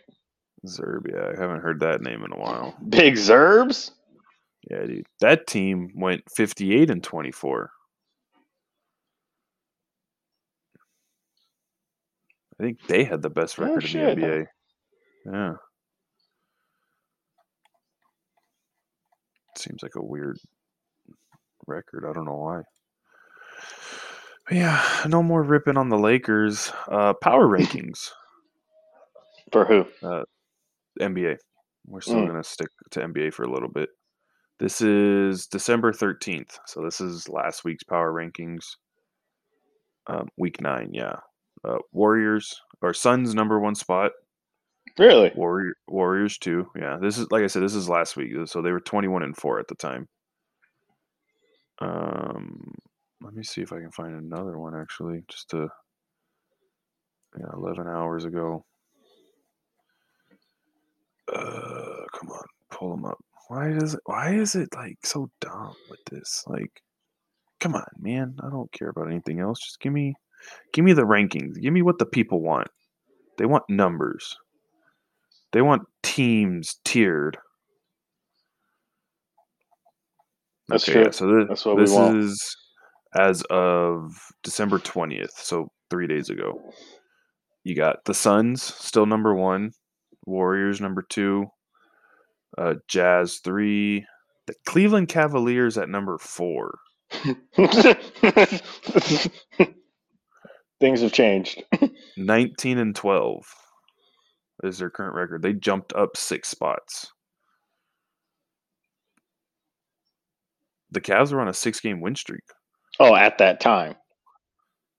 Szczerbiak. 0.66 1.38
I 1.38 1.42
haven't 1.42 1.62
heard 1.62 1.80
that 1.82 2.02
name 2.02 2.24
in 2.24 2.32
a 2.34 2.38
while. 2.38 2.76
Big 2.90 3.16
Zerbs? 3.16 3.92
Yeah, 4.70 4.86
dude. 4.86 5.06
That 5.22 5.48
team 5.48 5.92
went 5.96 6.24
58 6.36 6.90
and 6.90 7.04
24. 7.04 7.72
I 12.60 12.64
think 12.64 12.78
they 12.88 13.06
had 13.06 13.22
the 13.22 13.30
best 13.30 13.58
Oh, 13.58 13.64
record 13.64 13.84
shit. 13.88 14.18
in 14.18 14.20
the 14.20 14.26
NBA. 14.28 14.46
Yeah. 15.26 15.54
Seems 19.58 19.82
like 19.84 19.96
a 19.96 20.04
weird 20.04 20.38
record. 21.68 22.06
I 22.10 22.14
don't 22.14 22.26
know 22.26 22.36
why. 22.36 22.62
But 24.48 24.58
yeah, 24.58 24.84
no 25.08 25.22
more 25.22 25.44
ripping 25.44 25.78
on 25.78 25.90
the 25.90 25.98
Lakers. 25.98 26.72
Uh, 26.88 27.14
power 27.14 27.48
rankings, 27.58 28.10
For 29.52 29.66
who? 29.66 29.86
NBA. 31.00 31.38
We're 31.88 32.02
still 32.02 32.18
Mm. 32.18 32.28
going 32.28 32.42
to 32.42 32.48
stick 32.48 32.70
to 32.92 33.02
NBA 33.02 33.34
for 33.34 33.44
a 33.44 33.52
little 33.52 33.70
bit. 33.70 33.90
This 34.60 34.82
is 34.82 35.48
December 35.48 35.94
13th. 35.94 36.60
So 36.68 36.84
this 36.84 37.00
is 37.02 37.30
last 37.30 37.64
week's 37.64 37.84
power 37.84 38.12
rankings. 38.14 38.66
Um, 40.08 40.28
week 40.38 40.60
nine, 40.62 40.90
yeah. 40.94 41.16
Uh, 41.64 41.78
Warriors 41.92 42.60
or 42.82 42.94
Suns 42.94 43.34
number 43.36 43.60
one 43.60 43.76
spot. 43.76 44.12
Really? 44.98 45.32
Warrior, 45.36 45.74
Warriors 45.88 46.38
two. 46.38 46.70
Yeah, 46.76 46.98
this 47.02 47.18
is 47.18 47.28
like 47.32 47.44
I 47.44 47.48
said. 47.48 47.62
This 47.64 47.76
is 47.76 47.88
last 47.88 48.18
week, 48.18 48.32
so 48.48 48.62
they 48.62 48.72
were 48.72 48.80
twenty 48.80 49.08
one 49.08 49.24
and 49.24 49.36
four 49.38 49.60
at 49.60 49.68
the 49.68 49.76
time. 49.76 50.08
Um, 51.80 52.74
let 53.22 53.34
me 53.34 53.44
see 53.44 53.62
if 53.62 53.72
I 53.72 53.80
can 53.80 53.92
find 53.92 54.16
another 54.16 54.58
one 54.58 54.76
actually, 54.76 55.22
just 55.30 55.50
to 55.52 55.70
yeah, 57.40 57.46
eleven 57.54 57.88
hours 57.88 58.26
ago. 58.26 58.66
Uh, 61.34 62.06
come 62.18 62.30
on, 62.30 62.44
pull 62.72 62.96
them 62.96 63.06
up. 63.06 63.18
Why 63.48 63.70
does 63.72 63.96
it? 63.96 64.02
Why 64.06 64.34
is 64.34 64.56
it 64.56 64.70
like 64.76 64.98
so 65.04 65.30
dumb 65.42 65.74
with 65.90 66.00
this? 66.12 66.44
Like, 66.48 66.82
come 67.60 67.76
on, 67.76 67.86
man. 68.00 68.36
I 68.44 68.50
don't 68.50 68.72
care 68.72 68.90
about 68.90 69.08
anything 69.08 69.40
else. 69.40 69.60
Just 69.60 69.80
give 69.80 69.94
me, 69.94 70.14
give 70.74 70.86
me 70.86 70.94
the 70.94 71.04
rankings. 71.04 71.60
Give 71.60 71.74
me 71.74 71.82
what 71.82 72.00
the 72.00 72.06
people 72.06 72.42
want. 72.42 72.68
They 73.38 73.46
want 73.46 73.64
numbers. 73.70 74.38
They 75.52 75.62
want 75.62 75.84
teams 76.04 76.80
tiered. 76.86 77.38
That's 80.68 80.84
okay, 80.84 80.94
true. 80.94 81.04
yeah, 81.06 81.12
so 81.12 81.28
this, 81.36 81.46
That's 81.50 81.66
what 81.66 81.78
we 81.78 81.84
want. 81.86 82.18
is 82.18 82.56
as 83.16 83.42
of 83.50 84.14
December 84.44 84.78
20th, 84.78 85.32
so 85.32 85.72
three 85.90 86.06
days 86.06 86.30
ago. 86.30 86.62
You 87.64 87.76
got 87.76 88.06
the 88.06 88.14
Suns 88.14 88.62
still 88.62 89.06
number 89.06 89.34
one, 89.34 89.72
Warriors 90.26 90.82
number 90.82 91.02
two, 91.02 91.48
uh, 92.58 92.76
Jazz 92.88 93.38
three, 93.44 94.06
the 94.48 94.54
Cleveland 94.66 95.10
Cavaliers 95.10 95.78
at 95.78 95.90
number 95.90 96.18
four. 96.18 96.80
Things 100.80 101.02
have 101.02 101.12
changed. 101.12 101.64
19 102.18 102.78
and 102.78 102.96
12 102.96 103.44
is 104.64 104.78
their 104.80 104.90
current 104.90 105.16
record. 105.16 105.42
They 105.42 105.54
jumped 105.54 105.94
up 105.94 106.16
six 106.16 106.50
spots. 106.50 107.12
The 110.92 111.02
Cavs 111.02 111.32
are 111.32 111.40
on 111.42 111.48
a 111.48 111.54
six 111.54 111.80
game 111.80 112.02
win 112.02 112.16
streak. 112.16 112.44
Oh, 113.00 113.16
at 113.16 113.38
that 113.38 113.60
time. 113.60 113.96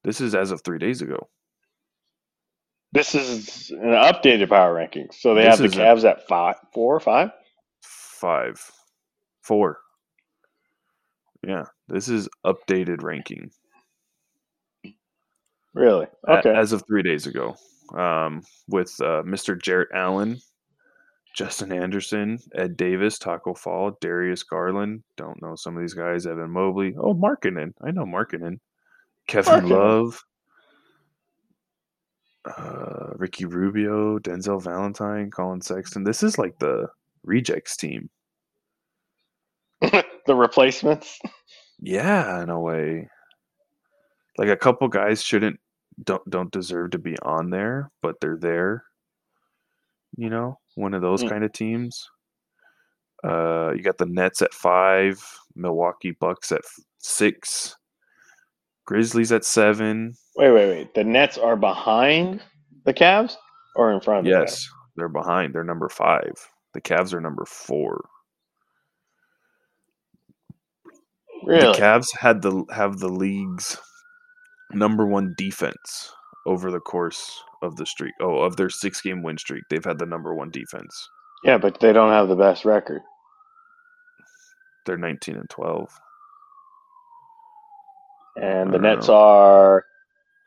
This 0.05 0.21
is 0.21 0.35
as 0.35 0.50
of 0.50 0.62
three 0.62 0.79
days 0.79 1.03
ago. 1.03 1.29
This 2.92 3.14
is 3.14 3.70
an 3.70 3.78
updated 3.92 4.49
power 4.49 4.75
rankings. 4.75 5.14
So 5.14 5.35
they 5.35 5.42
This 5.42 5.50
have 5.50 5.59
the 5.59 5.64
is 5.66 5.76
a- 5.76 5.80
Cavs 5.80 6.04
at 6.11 6.26
five, 6.26 6.56
four 6.73 6.94
or 6.97 7.00
five. 7.00 7.30
Five. 7.82 8.70
Yeah, 11.47 11.64
this 11.88 12.09
is 12.09 12.28
updated 12.44 13.02
ranking 13.02 13.50
Really? 15.75 16.06
Okay. 16.28 16.54
as 16.54 16.73
of 16.73 16.85
three 16.87 17.02
days 17.02 17.26
ago. 17.26 17.56
Um, 17.94 18.42
with 18.68 18.94
uh, 19.00 19.23
Mr. 19.25 19.61
Jarrett 19.61 19.88
Allen, 19.94 20.38
Justin 21.35 21.73
Anderson, 21.73 22.38
Ed 22.54 22.76
Davis, 22.76 23.18
Taco 23.18 23.54
Fall, 23.54 23.97
Darius 24.00 24.42
Garland. 24.44 25.02
Don't 25.16 25.40
know 25.42 25.54
some 25.56 25.76
of 25.76 25.80
these 25.82 25.94
guys. 25.94 26.26
Evan 26.26 26.50
Mobley. 26.50 26.94
Oh, 26.99 27.14
Markkanen. 27.14 27.73
I 27.82 27.90
know 27.90 28.04
Markkanen. 28.04 28.59
Kevin 29.26 29.54
Markkanen. 29.64 29.70
Love. 29.70 30.25
Uh, 32.44 33.11
Ricky 33.16 33.44
Rubio, 33.44 34.18
Denzel 34.18 34.62
Valentine, 34.62 35.30
Collin 35.30 35.61
Sexton. 35.61 36.04
This 36.04 36.23
is 36.23 36.38
like 36.38 36.59
the 36.59 36.88
rejects 37.23 37.76
team. 37.76 38.09
the 39.80 40.35
replacements. 40.35 41.18
Yeah, 41.80 42.42
in 42.42 42.49
a 42.50 42.59
way. 42.61 43.09
Like 44.38 44.49
a 44.49 44.56
couple 44.56 44.88
guys 44.88 45.23
shouldn't 45.23 45.59
don't 46.04 46.28
don't 46.30 46.50
deserve 46.50 46.92
to 46.92 46.99
be 46.99 47.18
on 47.20 47.50
there, 47.50 47.90
but 48.00 48.20
they're 48.20 48.38
there. 48.38 48.85
You 50.16 50.30
know, 50.30 50.59
one 50.76 50.94
of 50.94 51.02
those 51.02 51.23
Mm. 51.23 51.28
kind 51.30 51.44
of 51.44 51.52
teams. 51.52 52.09
Uh, 53.23 53.73
you 53.76 53.82
got 53.82 53.99
the 53.99 54.06
Nets 54.06 54.40
at 54.40 54.54
five, 54.54 55.23
Milwaukee 55.54 56.12
Bucks 56.12 56.52
at 56.52 56.62
six, 56.99 57.76
Grizzlies 58.90 59.30
at 59.30 59.44
seven. 59.44 60.14
Wait, 60.35 60.50
wait, 60.50 60.68
wait. 60.68 60.94
The 60.94 61.04
Nets 61.04 61.38
are 61.38 61.54
behind 61.54 62.42
the 62.85 62.92
Cavs 62.92 63.37
or 63.76 63.92
in 63.92 64.00
front 64.00 64.18
of 64.18 64.25
the 64.25 64.32
Cavs? 64.32 64.40
Yes, 64.40 64.68
they're 64.97 65.09
behind. 65.09 65.54
They're 65.54 65.62
number 65.62 65.88
five. 65.88 66.32
The 66.75 66.80
Cavs 66.80 67.14
are 67.14 67.20
number 67.20 67.44
four. 67.47 68.04
Really? 71.44 71.61
The 71.73 71.78
Cavs 71.78 72.06
had 72.18 72.42
the 72.42 72.64
have 72.75 72.99
the 72.99 73.09
league's 73.09 73.78
number 74.73 75.06
one 75.06 75.35
defense 75.38 76.12
over 76.49 76.73
the 76.73 76.80
course 76.80 77.40
of 77.62 77.76
the 77.76 77.87
streak. 77.87 78.14
Oh, 78.20 78.38
of 78.38 78.56
their 78.56 78.70
six 78.70 79.00
game 79.00 79.23
win 79.23 79.38
streak, 79.38 79.62
they've 79.70 79.85
had 79.85 80.00
the 80.00 80.06
number 80.06 80.35
one 80.35 80.50
defense. 80.50 81.09
yeah, 81.44 81.59
but 81.59 81.78
they 81.78 81.92
don't 81.92 82.11
have 82.11 82.26
the 82.26 82.35
best 82.35 82.64
record. 82.64 83.02
They're 84.85 84.99
nineteen 84.99 85.37
and 85.37 85.49
twelve. 85.49 85.90
And 88.37 88.72
the 88.72 88.78
Nets 88.78 89.08
know. 89.08 89.14
are 89.14 89.84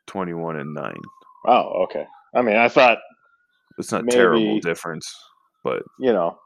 21 0.07 0.57
and 0.57 0.73
9. 0.73 0.95
oh, 1.47 1.83
okay. 1.83 2.05
I 2.35 2.41
mean, 2.41 2.55
I 2.55 2.67
thought 2.69 2.97
It's 3.77 3.91
not 3.91 4.07
terrible 4.09 4.59
difference, 4.59 5.05
but 5.63 5.83
you 5.99 6.13
know, 6.13 6.37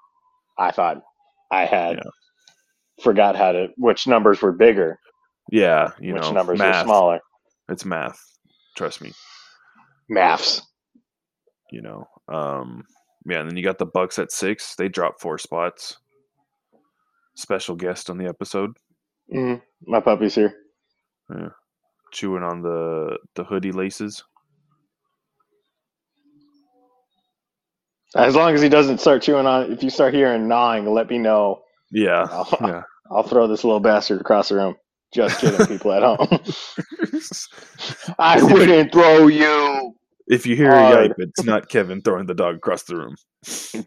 I 0.58 0.72
thought 0.72 1.01
I 1.51 1.65
had 1.65 1.98
Yeah. 1.98 3.03
forgot 3.03 3.36
how 3.36 3.51
to 3.53 3.67
which 3.77 4.08
numbers 4.08 4.41
were 4.41 4.51
bigger, 4.51 5.00
yeah, 5.51 5.91
you 6.00 6.13
which 6.13 6.24
know, 6.24 6.32
numbers 6.32 6.60
math. 6.60 6.86
were 6.86 6.89
smaller. 6.89 7.20
It's 7.70 7.86
math. 7.86 8.20
Trust 8.75 9.01
me. 9.01 9.12
Maths. 10.10 10.62
You 11.72 11.82
know, 11.82 12.08
um, 12.29 12.84
Yeah, 13.25 13.39
and 13.41 13.50
then 13.50 13.58
you 13.58 13.63
got 13.63 13.77
the 13.77 13.86
Bucks 13.86 14.20
at 14.20 14.32
six. 14.32 14.75
They 14.75 14.88
dropped 14.88 15.20
four 15.22 15.38
spots. 15.38 15.98
Special 17.36 17.75
guest 17.75 18.10
on 18.10 18.17
the 18.17 18.25
episode, 18.27 18.72
Mm, 19.34 19.62
my 19.86 20.00
puppy's 20.00 20.36
here. 20.36 20.56
Chewing 22.12 22.44
on 22.44 22.62
the 22.62 23.18
the 23.36 23.44
hoodie 23.44 23.72
laces. 23.72 24.24
As 28.16 28.36
long 28.36 28.54
as 28.56 28.62
he 28.62 28.70
doesn't 28.70 29.00
start 29.00 29.22
chewing 29.22 29.46
on, 29.46 29.72
if 29.72 29.84
you 29.84 29.90
start 29.90 30.14
hearing 30.14 30.48
gnawing, 30.48 30.86
let 30.86 31.10
me 31.10 31.18
know. 31.18 31.62
Yeah, 31.92 32.26
I'll, 32.30 32.58
yeah. 32.62 32.82
I'll 33.12 33.24
throw 33.24 33.48
this 33.48 33.64
little 33.64 33.80
bastard 33.80 34.22
across 34.22 34.50
the 34.50 34.56
room. 34.56 34.76
Just 35.14 35.40
kidding, 35.40 35.66
people 35.68 35.94
at 35.94 36.04
home. 36.04 36.28
I 38.20 38.44
wouldn't 38.44 38.92
throw 38.92 39.28
you. 39.28 39.94
if 40.28 40.46
you 40.46 40.56
hear 40.58 40.70
a 40.70 40.80
Hard. 40.80 41.12
yipe, 41.12 41.16
it's 41.18 41.44
not 41.46 41.70
Kevin 41.70 42.02
throwing 42.02 42.26
the 42.26 42.34
dog 42.34 42.56
across 42.56 42.84
the 42.84 42.98
room. 42.98 43.16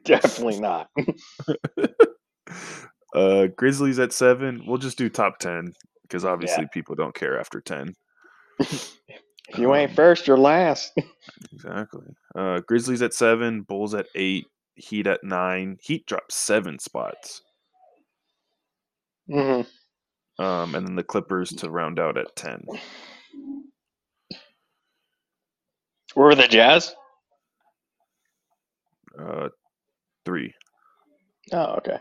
Definitely 0.04 0.60
not. 0.60 0.88
Uh, 3.14 3.48
Grizzlies 3.48 3.98
at 3.98 4.14
seven. 4.14 4.62
We'll 4.66 4.78
just 4.78 4.96
do 4.96 5.10
top 5.10 5.38
ten 5.38 5.74
because 6.10 6.24
obviously 6.24 6.64
people 6.72 6.96
don't 6.96 7.14
care 7.14 7.38
after 7.38 7.60
ten. 7.60 7.94
If 9.52 9.58
you 9.58 9.74
ain't 9.74 9.96
first, 9.96 10.28
you're 10.28 10.38
last. 10.38 10.92
Exactly. 11.52 12.06
Uh, 12.36 12.60
Grizzlies 12.68 13.02
at 13.02 13.12
seven. 13.12 13.62
Bulls 13.62 13.94
at 13.94 14.06
eight. 14.14 14.46
Heat 14.76 15.08
at 15.08 15.24
nine. 15.24 15.76
Heat 15.82 16.06
dropped 16.06 16.30
seven 16.32 16.78
spots. 16.78 17.42
hmm 19.28 19.62
Um, 20.38 20.74
and 20.76 20.86
then 20.86 20.94
the 20.94 21.02
Clippers 21.02 21.50
to 21.50 21.68
round 21.68 21.98
out 21.98 22.16
at 22.16 22.36
ten. 22.36 22.64
Where 26.14 26.26
were 26.26 26.34
the 26.36 26.46
Jazz? 26.46 26.94
Uh, 29.18 29.48
three. 30.24 30.54
Oh, 31.52 31.74
okay. 31.78 31.98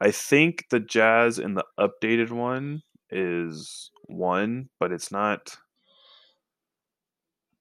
I 0.00 0.12
think 0.12 0.66
the 0.70 0.80
Jazz 0.80 1.40
in 1.40 1.54
the 1.54 1.64
updated 1.80 2.30
one 2.30 2.82
is 3.10 3.90
one, 4.06 4.68
but 4.80 4.92
it's 4.92 5.10
not 5.12 5.56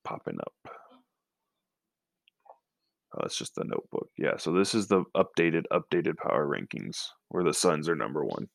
popping 0.03 0.37
up. 0.39 0.53
Oh, 3.15 3.25
it's 3.25 3.37
just 3.37 3.55
the 3.55 3.63
notebook. 3.63 4.09
Yeah, 4.17 4.37
so 4.37 4.53
this 4.53 4.73
is 4.73 4.87
the 4.87 5.03
updated, 5.15 5.63
updated 5.71 6.17
power 6.17 6.47
rankings 6.47 6.97
where 7.29 7.43
the 7.43 7.53
Suns 7.53 7.87
are 7.87 7.95
number 7.95 8.25
one. 8.25 8.47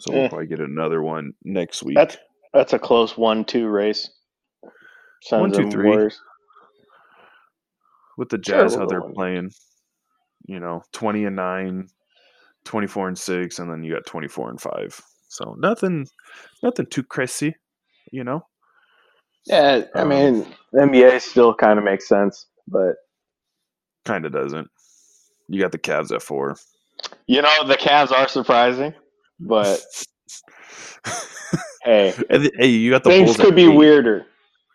So 0.00 0.12
we'll 0.12 0.24
Eh. 0.24 0.28
probably 0.28 0.46
get 0.46 0.60
another 0.60 1.02
one 1.02 1.32
next 1.44 1.82
week. 1.82 1.96
That's 1.96 2.16
that's 2.52 2.72
a 2.72 2.78
close 2.80 3.16
one-two 3.16 3.68
race. 3.68 4.10
Suns 5.22 5.40
One, 5.40 5.52
two, 5.52 5.70
three. 5.70 5.88
Warriors. 5.88 6.20
With 8.16 8.28
the 8.30 8.40
Sure, 8.44 8.62
Jazz, 8.62 8.74
how 8.74 8.86
they're 8.86 9.02
one. 9.02 9.14
playing, 9.14 9.50
you 10.46 10.58
know, 10.58 10.82
20 10.92 11.26
and 11.26 11.36
9, 11.36 11.88
24 12.64 13.08
and 13.08 13.18
6, 13.18 13.58
and 13.58 13.70
then 13.70 13.82
you 13.84 13.94
got 13.94 14.06
24 14.06 14.50
and 14.50 14.60
5. 14.60 15.02
So 15.28 15.56
nothing 15.58 16.06
nothing 16.62 16.86
too 16.86 17.02
crazy, 17.04 17.54
you 18.12 18.24
know. 18.24 18.46
Yeah, 19.46 19.84
I 19.96 20.02
Um, 20.02 20.08
mean, 20.08 20.46
NBA 20.74 21.20
still 21.20 21.54
kind 21.54 21.78
of 21.78 21.84
makes 21.84 22.08
sense, 22.08 22.46
but 22.68 22.96
Kind 24.04 24.26
of 24.26 24.32
doesn't. 24.32 24.68
You 25.48 25.60
got 25.60 25.72
the 25.72 25.78
Cavs 25.78 26.12
at 26.12 26.22
4. 26.22 26.56
you 27.26 27.42
know 27.42 27.66
the 27.66 27.76
Cavs 27.76 28.12
are 28.12 28.28
surprising. 28.28 28.94
But 29.40 29.80
hey, 31.84 32.14
hey, 32.30 32.66
you 32.68 32.90
got 32.90 33.04
the 33.04 33.10
things 33.10 33.36
Bulls 33.36 33.36
could 33.36 33.54
be 33.56 33.68
eight. 33.68 33.68
weirder. 33.68 34.26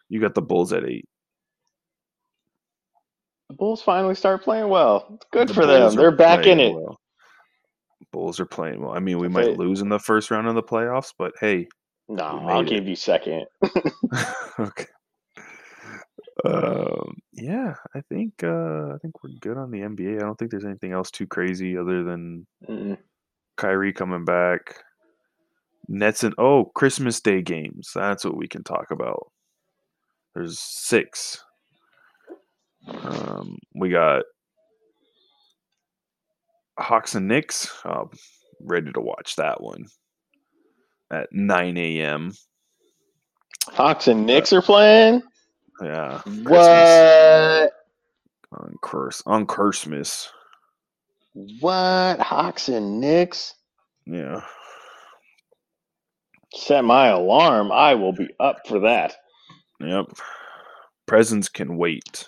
You 0.09 0.21
got 0.21 0.35
the 0.35 0.41
Bulls 0.41 0.73
at 0.73 0.85
8. 0.85 1.05
The 3.49 3.55
Bulls 3.55 3.81
finally 3.81 4.15
start 4.15 4.43
playing 4.43 4.69
well. 4.69 5.07
It's 5.15 5.25
good 5.31 5.49
The 5.49 5.53
for 5.53 5.65
them. 5.65 5.95
Bulls 5.95 5.97
are 5.97 6.01
They're 6.01 6.11
back 6.11 6.47
in 6.47 6.59
it. 6.59 6.73
well. 6.73 6.99
Bulls 8.11 8.39
are 8.39 8.45
playing 8.45 8.81
well. 8.81 8.91
I 8.91 8.99
mean, 8.99 9.19
we 9.19 9.27
might 9.27 9.57
lose 9.57 9.81
in 9.81 9.89
the 9.89 9.99
first 9.99 10.31
round 10.31 10.47
of 10.47 10.55
the 10.55 10.63
playoffs, 10.63 11.13
but 11.17 11.33
hey, 11.39 11.67
No, 12.07 12.23
I'll 12.23 12.61
it. 12.61 12.67
give 12.67 12.87
you 12.87 12.95
second. 12.95 13.45
okay. 14.59 14.85
Um, 16.43 17.15
yeah, 17.33 17.75
I 17.95 18.01
think 18.01 18.43
uh, 18.43 18.93
I 18.93 18.97
think 19.01 19.23
we're 19.23 19.31
good 19.39 19.57
on 19.57 19.71
the 19.71 19.79
NBA. 19.79 20.17
I 20.17 20.19
don't 20.19 20.35
think 20.37 20.51
there's 20.51 20.65
anything 20.65 20.91
else 20.91 21.09
too 21.09 21.25
crazy 21.25 21.77
other 21.77 22.03
than 22.03 22.45
Mm-mm. 22.69 22.97
Kyrie 23.57 23.93
coming 23.93 24.25
back. 24.25 24.83
Nets 25.87 26.23
and 26.23 26.33
oh, 26.37 26.65
Christmas 26.75 27.21
Day 27.21 27.41
games. 27.41 27.91
That's 27.95 28.25
what 28.25 28.37
we 28.37 28.47
can 28.47 28.63
talk 28.63 28.91
about. 28.91 29.31
There's 30.33 30.59
six. 30.59 31.43
Um, 32.87 33.57
we 33.73 33.89
got 33.89 34.23
Hawks 36.77 37.15
and 37.15 37.27
Knicks. 37.27 37.71
Oh, 37.85 38.09
ready 38.61 38.91
to 38.91 39.01
watch 39.01 39.35
that 39.37 39.61
one 39.61 39.85
at 41.11 41.31
9 41.31 41.77
a.m. 41.77 42.33
Hawks 43.67 44.07
and 44.07 44.25
Knicks 44.25 44.51
uh, 44.53 44.57
are 44.57 44.61
playing. 44.61 45.23
Yeah, 45.81 46.21
Christmas 46.23 46.49
What? 46.49 47.73
on 48.51 48.75
curse 48.81 49.23
on 49.25 49.45
Christmas. 49.45 50.29
What? 51.59 52.19
Hawks 52.19 52.69
and 52.69 52.99
Knicks? 53.01 53.53
Yeah, 54.05 54.41
Set 56.53 56.85
my 56.85 57.07
alarm. 57.07 57.71
I 57.71 57.95
will 57.95 58.13
be 58.13 58.29
up 58.39 58.59
for 58.67 58.79
that. 58.81 59.15
yep. 59.81 60.05
Presents 61.05 61.49
can 61.49 61.75
wait. 61.77 62.27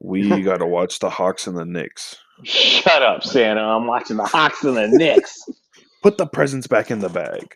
We 0.00 0.42
got 0.42 0.58
to 0.58 0.66
watch 0.66 1.00
the 1.00 1.10
Hawks 1.10 1.46
and 1.48 1.56
the 1.56 1.64
Knicks. 1.64 2.16
Shut 2.44 3.02
up, 3.02 3.24
Santa. 3.24 3.60
I'm 3.60 3.86
watching 3.86 4.16
the 4.16 4.24
Hawks 4.24 4.62
and 4.64 4.76
the 4.76 4.88
Knicks. 4.88 5.42
Put 6.02 6.16
the 6.18 6.26
presents 6.26 6.66
back 6.66 6.90
in 6.90 7.00
the 7.00 7.08
bag. 7.08 7.54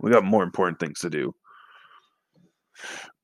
We 0.00 0.10
got 0.10 0.24
more 0.24 0.42
important 0.44 0.78
things 0.78 1.00
to 1.00 1.10
do. 1.10 1.34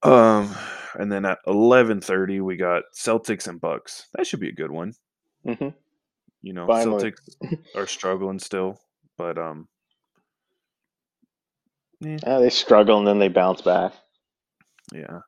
Um, 0.03 0.55
and 0.95 1.11
then 1.11 1.25
at 1.25 1.39
eleven 1.47 2.01
thirty, 2.01 2.41
we 2.41 2.57
got 2.57 2.83
Celtics 2.97 3.47
and 3.49 3.61
Bucks. 3.61 4.07
That 4.15 4.27
should 4.27 4.41
be 4.41 4.49
a 4.49 4.53
good 4.55 4.71
one. 4.71 4.93
hmm 5.45 5.69
You 6.43 6.53
know, 6.53 6.67
Finally. 6.67 7.13
Celtics 7.13 7.57
are 7.77 7.87
struggling 7.87 8.39
still, 8.39 8.81
but 9.17 9.39
um, 9.39 9.69
Yeah, 12.01 12.39
they 12.39 12.51
struggle 12.51 12.99
and 12.99 13.07
then 13.07 13.19
they 13.19 13.29
bounce 13.29 13.61
back. 13.63 13.93
yeah, 14.93 15.21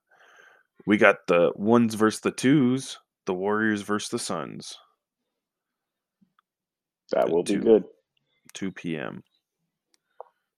we 0.86 0.96
got 0.96 1.26
the 1.26 1.52
ones 1.56 1.94
versus 1.94 2.20
the 2.20 2.30
twos, 2.30 2.98
the 3.26 3.34
Warriors 3.34 3.82
versus 3.82 4.08
the 4.10 4.18
Suns, 4.20 4.76
That 7.12 7.28
will 7.28 7.42
be 7.42 7.56
good. 7.56 7.84
two 8.52 8.70
p.m. 8.70 9.22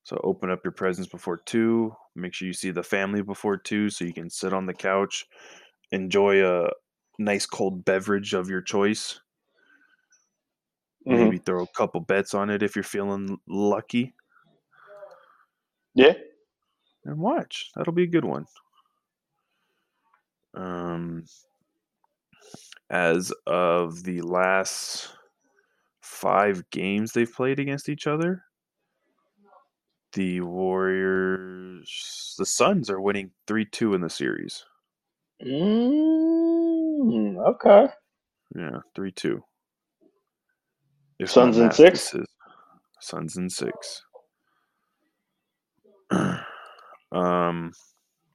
So 0.03 0.19
open 0.23 0.49
up 0.49 0.63
your 0.63 0.71
presents 0.73 1.09
before 1.09 1.37
two. 1.37 1.95
Make 2.15 2.33
sure 2.33 2.47
you 2.47 2.53
see 2.53 2.71
the 2.71 2.83
family 2.83 3.21
before 3.21 3.57
two, 3.57 3.89
so 3.89 4.05
you 4.05 4.13
can 4.13 4.29
sit 4.29 4.53
on 4.53 4.65
the 4.65 4.73
couch, 4.73 5.25
enjoy 5.91 6.45
a 6.45 6.69
nice 7.17 7.45
cold 7.45 7.85
beverage 7.85 8.33
of 8.33 8.49
your 8.49 8.61
choice. 8.61 9.19
Mhm. 11.07 11.17
Maybe 11.17 11.37
throw 11.37 11.63
a 11.63 11.67
couple 11.67 12.01
bets 12.01 12.33
on 12.33 12.49
it 12.49 12.61
if 12.63 12.75
you're 12.75 12.83
feeling 12.83 13.39
lucky, 13.47 14.13
Yeah. 15.95 16.13
and 17.05 17.17
watch. 17.17 17.71
That'll 17.75 17.93
be 17.93 18.03
a 18.03 18.07
good 18.07 18.25
one. 18.25 18.45
Um, 20.53 21.25
as 22.89 23.31
of 23.47 24.03
the 24.03 24.21
last 24.21 25.09
five 26.23 26.63
games 26.71 27.11
they've 27.11 27.31
played 27.31 27.59
against 27.59 27.89
each 27.89 28.07
other, 28.07 28.43
the 30.13 30.39
Warriors, 30.39 32.33
the 32.37 32.45
Suns 32.45 32.89
are 32.89 33.01
winning 33.01 33.31
three 33.45 33.65
two 33.65 33.93
in 33.93 33.99
the 33.99 34.09
series. 34.09 34.63
Mm, 35.45 37.45
okay. 37.45 37.87
Yeah, 38.55 38.79
three 38.95 39.11
two. 39.11 39.43
Suns 41.25 41.57
in 41.57 41.71
six? 41.71 42.15
Suns 43.01 43.37
in 43.37 43.49
six. 43.49 44.03
um, 47.11 47.71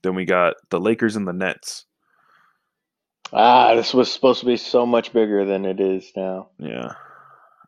then 0.02 0.14
we 0.14 0.26
got 0.26 0.54
the 0.70 0.80
Lakers 0.80 1.16
and 1.16 1.26
the 1.26 1.32
Nets. 1.32 1.86
Ah, 3.32 3.74
this 3.74 3.94
was 3.94 4.12
supposed 4.12 4.40
to 4.40 4.46
be 4.46 4.56
so 4.56 4.84
much 4.84 5.12
bigger 5.12 5.44
than 5.44 5.64
it 5.64 5.80
is 5.80 6.12
now. 6.16 6.48
Yeah, 6.58 6.92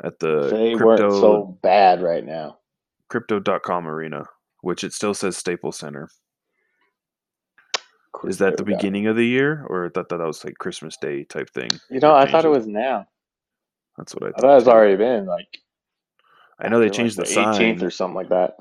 at 0.02 0.18
the 0.18 0.48
they 0.48 0.74
crypto 0.74 1.08
weren't 1.08 1.12
so 1.12 1.58
bad 1.62 2.02
right 2.02 2.24
now. 2.24 2.58
crypto.com 3.08 3.86
arena, 3.86 4.24
which 4.62 4.84
it 4.84 4.92
still 4.92 5.14
says 5.14 5.36
Staples 5.36 5.78
Center. 5.78 6.08
Is 8.24 8.38
that 8.38 8.56
the 8.56 8.64
beginning 8.64 9.06
of 9.06 9.16
the 9.16 9.26
year, 9.26 9.64
or 9.68 9.86
I 9.86 9.88
thought 9.88 10.08
that 10.10 10.18
that 10.18 10.26
was 10.26 10.44
like 10.44 10.58
Christmas 10.58 10.96
Day 10.96 11.24
type 11.24 11.48
thing? 11.50 11.70
You 11.90 12.00
know, 12.00 12.14
I 12.14 12.30
thought 12.30 12.44
it 12.44 12.48
was 12.48 12.66
now. 12.66 13.06
That's 13.96 14.14
what 14.14 14.24
I 14.24 14.26
I 14.26 14.30
thought. 14.32 14.40
thought 14.40 14.58
it's 14.58 14.68
already 14.68 14.96
been 14.96 15.26
like. 15.26 15.58
I 16.60 16.68
know 16.68 16.78
they 16.80 16.90
changed 16.90 17.16
like, 17.16 17.28
the, 17.28 17.34
the 17.34 17.54
sign. 17.54 17.76
18th 17.78 17.82
or 17.82 17.90
something 17.90 18.16
like 18.16 18.28
that. 18.28 18.56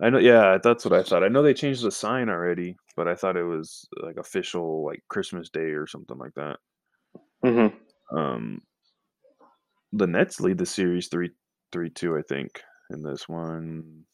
I 0.00 0.10
know. 0.10 0.18
Yeah, 0.18 0.58
that's 0.62 0.84
what 0.84 0.94
I 0.94 1.02
thought. 1.02 1.22
I 1.22 1.28
know 1.28 1.42
they 1.42 1.54
changed 1.54 1.82
the 1.82 1.90
sign 1.90 2.28
already, 2.28 2.76
but 2.96 3.06
I 3.08 3.14
thought 3.14 3.36
it 3.36 3.44
was 3.44 3.86
like 4.02 4.16
official, 4.16 4.84
like 4.84 5.02
Christmas 5.08 5.50
Day 5.50 5.72
or 5.72 5.86
something 5.86 6.16
like 6.16 6.34
that. 6.34 6.58
Mm-hmm. 7.44 8.16
Um, 8.16 8.62
the 9.94 10.06
Nets 10.06 10.40
lead 10.40 10.58
the 10.58 10.66
series 10.66 11.08
three 11.08 11.30
three 11.72 11.90
two, 11.90 12.16
I 12.16 12.22
think, 12.28 12.62
in 12.90 13.02
this 13.02 13.28
one. 13.28 14.04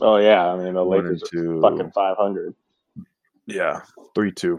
Oh 0.00 0.16
yeah, 0.16 0.46
I 0.46 0.56
mean 0.56 0.74
the 0.74 0.84
Lakers 0.84 1.22
two. 1.30 1.58
are 1.58 1.70
fucking 1.70 1.92
five 1.92 2.16
hundred. 2.16 2.54
Yeah, 3.46 3.80
three 4.14 4.32
two. 4.32 4.58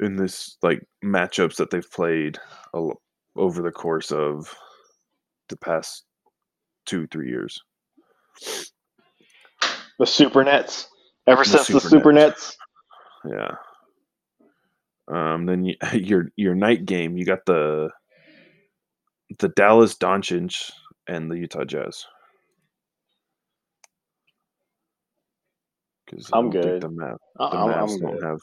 In 0.00 0.16
this 0.16 0.56
like 0.62 0.86
matchups 1.04 1.56
that 1.56 1.70
they've 1.70 1.90
played 1.90 2.38
over 2.74 3.62
the 3.62 3.70
course 3.70 4.12
of 4.12 4.54
the 5.48 5.56
past 5.56 6.04
two 6.84 7.06
three 7.06 7.28
years. 7.28 7.62
The 9.98 10.06
Super 10.06 10.44
Nets. 10.44 10.88
Ever 11.26 11.44
The 11.44 11.50
since 11.50 11.66
the 11.68 11.80
Super 11.80 11.88
Super 11.88 12.12
Nets. 12.12 12.56
Yeah. 13.28 13.54
Um. 15.08 15.46
Then 15.46 15.64
you, 15.64 15.76
your 15.94 16.30
your 16.36 16.54
night 16.54 16.84
game, 16.84 17.16
you 17.16 17.24
got 17.24 17.46
the 17.46 17.90
the 19.38 19.48
Dallas 19.50 19.94
Doncic 19.96 20.70
and 21.06 21.30
the 21.30 21.38
Utah 21.38 21.64
Jazz. 21.64 22.04
Because 26.06 26.28
I'm 26.32 26.50
good. 26.50 26.82
The 26.82 26.88
Mavs, 26.88 27.16
Uh, 27.38 27.48
the 27.50 27.56
I'm, 27.56 27.68
Mavs 27.68 27.92
I'm 27.92 27.98
don't 27.98 28.12
good. 28.12 28.22
have 28.22 28.38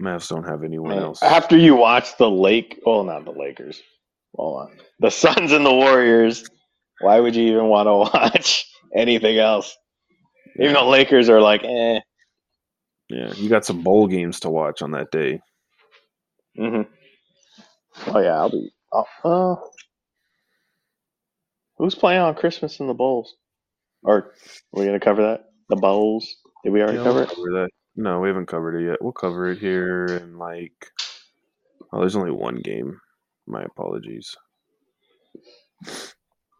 Mavs 0.00 0.28
don't 0.28 0.44
have 0.44 0.64
anyone 0.64 0.90
Man, 0.90 1.02
else. 1.02 1.22
After 1.22 1.56
you 1.56 1.76
watch 1.76 2.16
the 2.16 2.30
Lake, 2.30 2.80
well, 2.84 3.04
not 3.04 3.24
the 3.24 3.32
Lakers. 3.32 3.80
Hold 4.36 4.62
on, 4.62 4.78
the 5.00 5.10
Suns 5.10 5.52
and 5.52 5.64
the 5.64 5.72
Warriors. 5.72 6.44
Why 7.00 7.20
would 7.20 7.36
you 7.36 7.46
even 7.52 7.66
want 7.68 7.86
to 7.86 7.94
watch 8.18 8.66
anything 8.96 9.38
else? 9.38 9.76
Even 10.60 10.74
though 10.74 10.88
Lakers 10.88 11.28
are 11.28 11.40
like, 11.40 11.62
eh. 11.64 12.00
Yeah, 13.10 13.32
you 13.34 13.48
got 13.48 13.64
some 13.64 13.82
bowl 13.82 14.06
games 14.06 14.40
to 14.40 14.50
watch 14.50 14.82
on 14.82 14.92
that 14.92 15.10
day. 15.10 15.40
hmm 16.56 16.82
Oh 18.08 18.18
yeah, 18.18 18.34
I'll 18.36 18.50
be. 18.50 18.70
Oh, 18.94 19.04
uh, 19.24 19.56
who's 21.78 21.94
playing 21.96 22.20
on 22.20 22.34
Christmas 22.36 22.78
in 22.78 22.86
the 22.86 22.94
bowls? 22.94 23.34
Or 24.04 24.16
are 24.16 24.32
we 24.72 24.84
gonna 24.86 25.00
cover 25.00 25.22
that? 25.22 25.46
The 25.68 25.76
bowls? 25.76 26.36
Did 26.62 26.72
we 26.72 26.80
already 26.80 26.98
Yeah, 26.98 27.04
cover 27.04 27.18
we'll 27.18 27.24
it? 27.24 27.34
cover 27.34 27.50
that. 27.62 27.70
No, 27.96 28.20
we 28.20 28.28
haven't 28.28 28.46
covered 28.46 28.80
it 28.80 28.86
yet. 28.86 29.02
We'll 29.02 29.12
cover 29.12 29.50
it 29.50 29.58
here 29.58 30.06
in 30.06 30.38
like. 30.38 30.92
Oh, 31.92 32.00
there's 32.00 32.16
only 32.16 32.30
one 32.30 32.56
game. 32.56 33.00
My 33.46 33.62
apologies. 33.62 34.36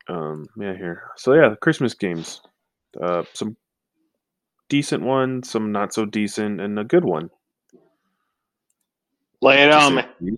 Um, 0.09 0.45
yeah, 0.59 0.77
here. 0.77 1.11
So 1.17 1.35
yeah, 1.35 1.55
Christmas 1.61 1.95
games. 1.95 2.41
Uh, 3.01 3.25
some 3.33 3.57
decent 4.69 5.03
ones, 5.03 5.51
some 5.51 5.73
not 5.73 5.93
so 5.95 6.05
decent, 6.05 6.61
and 6.61 6.79
a 6.79 6.85
good 6.85 7.05
one. 7.05 7.31
Lay 9.41 9.63
it 9.65 9.73
on 9.73 9.97
me. 9.97 10.37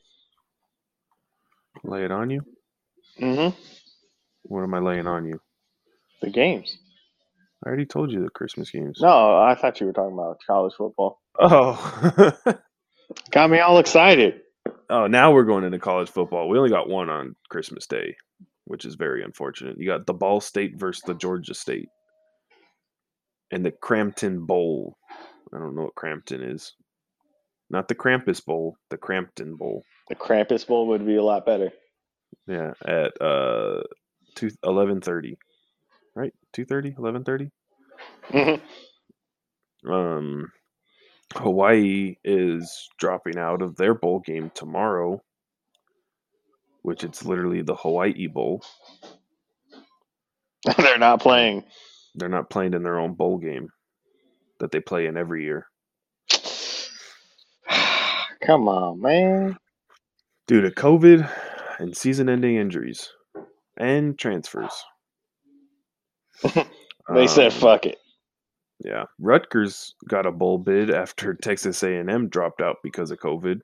Lay 1.86 2.04
it 2.04 2.10
on 2.12 2.30
you. 2.30 2.42
hmm 3.18 3.48
What 4.42 4.62
am 4.62 4.74
I 4.74 4.80
laying 4.80 5.06
on 5.06 5.26
you? 5.26 5.40
The 6.22 6.30
games. 6.30 6.78
I 7.64 7.68
already 7.68 7.86
told 7.86 8.12
you 8.12 8.22
the 8.22 8.30
Christmas 8.30 8.70
games. 8.70 8.98
No, 9.00 9.36
I 9.38 9.54
thought 9.54 9.80
you 9.80 9.86
were 9.86 9.92
talking 9.92 10.14
about 10.14 10.38
college 10.46 10.74
football. 10.76 11.20
Oh. 11.38 12.32
Got 13.30 13.50
me 13.50 13.58
all 13.60 13.78
excited. 13.78 14.40
Oh, 14.88 15.06
now 15.06 15.32
we're 15.32 15.44
going 15.44 15.64
into 15.64 15.78
college 15.78 16.10
football. 16.10 16.48
We 16.48 16.58
only 16.58 16.70
got 16.70 16.88
one 16.88 17.10
on 17.10 17.34
Christmas 17.50 17.86
Day, 17.86 18.14
which 18.66 18.84
is 18.84 18.94
very 18.94 19.24
unfortunate. 19.24 19.78
You 19.78 19.86
got 19.86 20.06
the 20.06 20.14
Ball 20.14 20.40
State 20.40 20.78
versus 20.78 21.02
the 21.04 21.14
Georgia 21.14 21.54
State, 21.54 21.88
and 23.50 23.64
the 23.64 23.72
Cramton 23.72 24.46
Bowl. 24.46 24.96
I 25.52 25.58
don't 25.58 25.74
know 25.74 25.82
what 25.84 25.94
Cramton 25.96 26.42
is. 26.42 26.74
Not 27.70 27.88
the 27.88 27.94
Krampus 27.94 28.44
Bowl, 28.44 28.76
the 28.90 28.96
Cramton 28.96 29.56
Bowl. 29.56 29.82
The 30.08 30.14
Krampus 30.14 30.66
Bowl 30.66 30.86
would 30.88 31.04
be 31.04 31.16
a 31.16 31.22
lot 31.22 31.44
better. 31.46 31.72
Yeah, 32.46 32.72
at 32.84 33.20
uh, 33.20 33.82
two 34.36 34.50
eleven 34.62 35.00
thirty, 35.00 35.36
right? 36.14 36.32
2.30, 36.56 36.96
11.30? 36.96 37.50
hmm 39.84 39.92
Um, 39.92 40.50
Hawaii 41.34 42.16
is 42.24 42.88
dropping 42.98 43.38
out 43.38 43.62
of 43.62 43.76
their 43.76 43.94
bowl 43.94 44.20
game 44.20 44.50
tomorrow, 44.54 45.22
which 46.82 47.04
it's 47.04 47.24
literally 47.24 47.62
the 47.62 47.76
Hawaii 47.76 48.26
Bowl. 48.26 48.62
They're 50.78 50.98
not 50.98 51.20
playing. 51.20 51.64
They're 52.14 52.28
not 52.28 52.50
playing 52.50 52.74
in 52.74 52.82
their 52.82 52.98
own 52.98 53.14
bowl 53.14 53.38
game 53.38 53.68
that 54.58 54.70
they 54.72 54.80
play 54.80 55.06
in 55.06 55.16
every 55.16 55.44
year. 55.44 55.66
Come 58.46 58.68
on, 58.68 59.00
man. 59.00 59.56
Due 60.46 60.60
to 60.60 60.70
COVID 60.70 61.28
and 61.80 61.96
season 61.96 62.28
ending 62.28 62.56
injuries 62.56 63.10
and 63.76 64.18
transfers. 64.18 64.72
They 67.14 67.28
said, 67.28 67.52
Um, 67.52 67.58
"Fuck 67.60 67.86
it." 67.86 67.98
Yeah. 68.84 69.04
Rutgers 69.20 69.94
got 70.08 70.26
a 70.26 70.32
bowl 70.32 70.58
bid 70.58 70.90
after 70.90 71.34
Texas 71.42 71.82
A&M 71.84 72.28
dropped 72.28 72.60
out 72.60 72.76
because 72.82 73.12
of 73.12 73.20
COVID. 73.20 73.60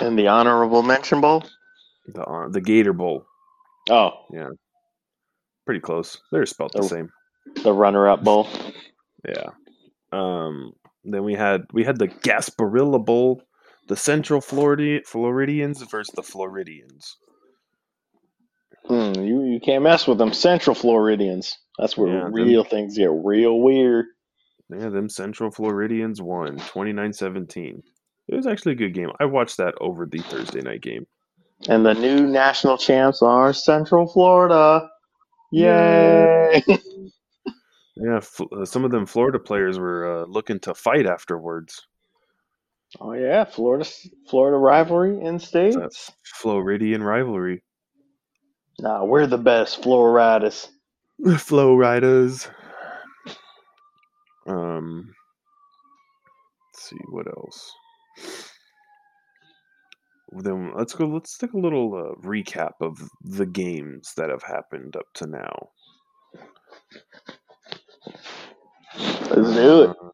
And 0.00 0.18
the 0.18 0.28
honorable 0.28 0.82
mention 0.82 1.20
bowl. 1.20 1.44
The 2.06 2.22
uh, 2.22 2.48
the 2.48 2.62
Gator 2.62 2.94
Bowl. 2.94 3.26
Oh, 3.90 4.12
Yeah. 4.32 4.48
Pretty 5.66 5.80
close. 5.80 6.18
They're 6.32 6.46
spelled 6.46 6.72
the 6.72 6.78
Oh. 6.80 6.86
same. 6.86 7.10
the 7.62 7.72
runner-up 7.72 8.24
bowl. 8.24 8.48
Yeah. 9.28 9.50
Um 10.10 10.72
then 11.12 11.24
we 11.24 11.34
had 11.34 11.62
we 11.72 11.84
had 11.84 11.98
the 11.98 12.08
Gasparilla 12.08 13.04
Bowl, 13.04 13.42
the 13.88 13.96
Central 13.96 14.40
Florida 14.40 15.00
Floridians 15.06 15.82
versus 15.82 16.14
the 16.14 16.22
Floridians. 16.22 17.16
Hmm, 18.86 19.12
you 19.20 19.42
you 19.44 19.60
can't 19.60 19.82
mess 19.82 20.06
with 20.06 20.18
them 20.18 20.32
Central 20.32 20.74
Floridians. 20.74 21.58
That's 21.78 21.96
where 21.96 22.12
Yeah, 22.12 22.24
them- 22.24 22.32
real 22.32 22.64
things 22.64 22.96
get 22.96 23.10
real 23.10 23.60
weird. 23.60 24.06
Yeah, 24.70 24.88
them 24.88 25.08
Central 25.08 25.50
Floridians 25.50 26.22
won 26.22 26.56
29-17. 26.58 27.82
It 28.28 28.34
was 28.34 28.46
actually 28.46 28.72
a 28.72 28.76
good 28.76 28.94
game. 28.94 29.10
I 29.20 29.26
watched 29.26 29.58
that 29.58 29.74
over 29.80 30.06
the 30.06 30.20
Thursday 30.20 30.62
night 30.62 30.80
game. 30.80 31.06
And 31.68 31.84
the 31.84 31.92
new 31.94 32.26
national 32.26 32.78
champs 32.78 33.20
are 33.22 33.52
Central 33.52 34.06
Florida. 34.06 34.88
Yay! 35.52 36.62
Yeah, 37.96 38.20
fl- 38.20 38.44
uh, 38.60 38.64
some 38.64 38.84
of 38.84 38.90
them 38.90 39.06
Florida 39.06 39.38
players 39.38 39.78
were 39.78 40.22
uh, 40.22 40.26
looking 40.26 40.58
to 40.60 40.74
fight 40.74 41.06
afterwards. 41.06 41.86
oh 43.00 43.12
yeah, 43.12 43.44
Florida 43.44 43.88
Florida 44.28 44.56
rivalry 44.56 45.20
in 45.20 45.38
states. 45.38 45.76
That's 45.76 46.10
Floridian 46.24 47.02
rivalry. 47.02 47.62
Nah, 48.80 49.04
we're 49.04 49.26
the 49.26 49.38
best 49.38 49.82
Floridas. 49.82 50.68
Flow 51.38 51.76
Riders. 51.76 52.48
Um, 54.48 55.14
let's 56.72 56.90
see 56.90 56.98
what 57.10 57.28
else. 57.28 57.72
Then 60.32 60.72
let's 60.76 60.94
go. 60.94 61.06
Let's 61.06 61.38
take 61.38 61.52
a 61.52 61.58
little 61.58 61.94
uh, 61.94 62.26
recap 62.26 62.72
of 62.80 62.98
the 63.22 63.46
games 63.46 64.12
that 64.16 64.30
have 64.30 64.42
happened 64.42 64.96
up 64.96 65.06
to 65.14 65.26
now. 65.28 65.68
Let's 68.96 69.54
do 69.54 69.82
it. 69.82 69.90
Uh, 69.90 70.10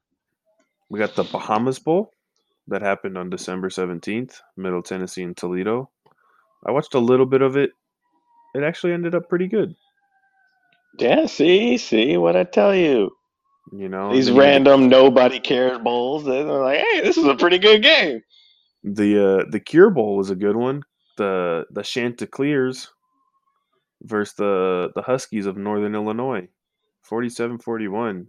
we 0.88 0.98
got 0.98 1.14
the 1.14 1.24
Bahamas 1.24 1.78
Bowl 1.78 2.12
that 2.68 2.82
happened 2.82 3.18
on 3.18 3.30
December 3.30 3.70
seventeenth, 3.70 4.40
Middle 4.56 4.82
Tennessee 4.82 5.22
and 5.22 5.36
Toledo. 5.36 5.90
I 6.66 6.72
watched 6.72 6.94
a 6.94 6.98
little 7.00 7.26
bit 7.26 7.42
of 7.42 7.56
it. 7.56 7.70
It 8.54 8.62
actually 8.62 8.92
ended 8.92 9.14
up 9.14 9.28
pretty 9.28 9.48
good. 9.48 9.74
Yeah, 10.98 11.26
see, 11.26 11.78
see 11.78 12.16
what 12.16 12.36
I 12.36 12.44
tell 12.44 12.74
you. 12.74 13.10
You 13.72 13.88
know, 13.88 14.12
These 14.12 14.32
random 14.32 14.88
nobody 14.88 15.38
cares 15.38 15.78
bowls. 15.78 16.24
They're 16.24 16.44
like, 16.44 16.80
hey, 16.80 17.00
this 17.02 17.16
is 17.16 17.26
a 17.26 17.36
pretty 17.36 17.58
good 17.58 17.82
game. 17.82 18.20
The 18.82 19.42
uh, 19.42 19.44
the 19.50 19.60
Cure 19.60 19.90
Bowl 19.90 20.16
was 20.16 20.30
a 20.30 20.34
good 20.34 20.56
one. 20.56 20.82
The 21.16 21.66
the 21.70 21.82
Chanticleers 21.82 22.88
versus 24.02 24.34
the 24.34 24.90
the 24.94 25.02
Huskies 25.02 25.46
of 25.46 25.56
Northern 25.56 25.94
Illinois. 25.94 26.48
47-41. 27.10 28.26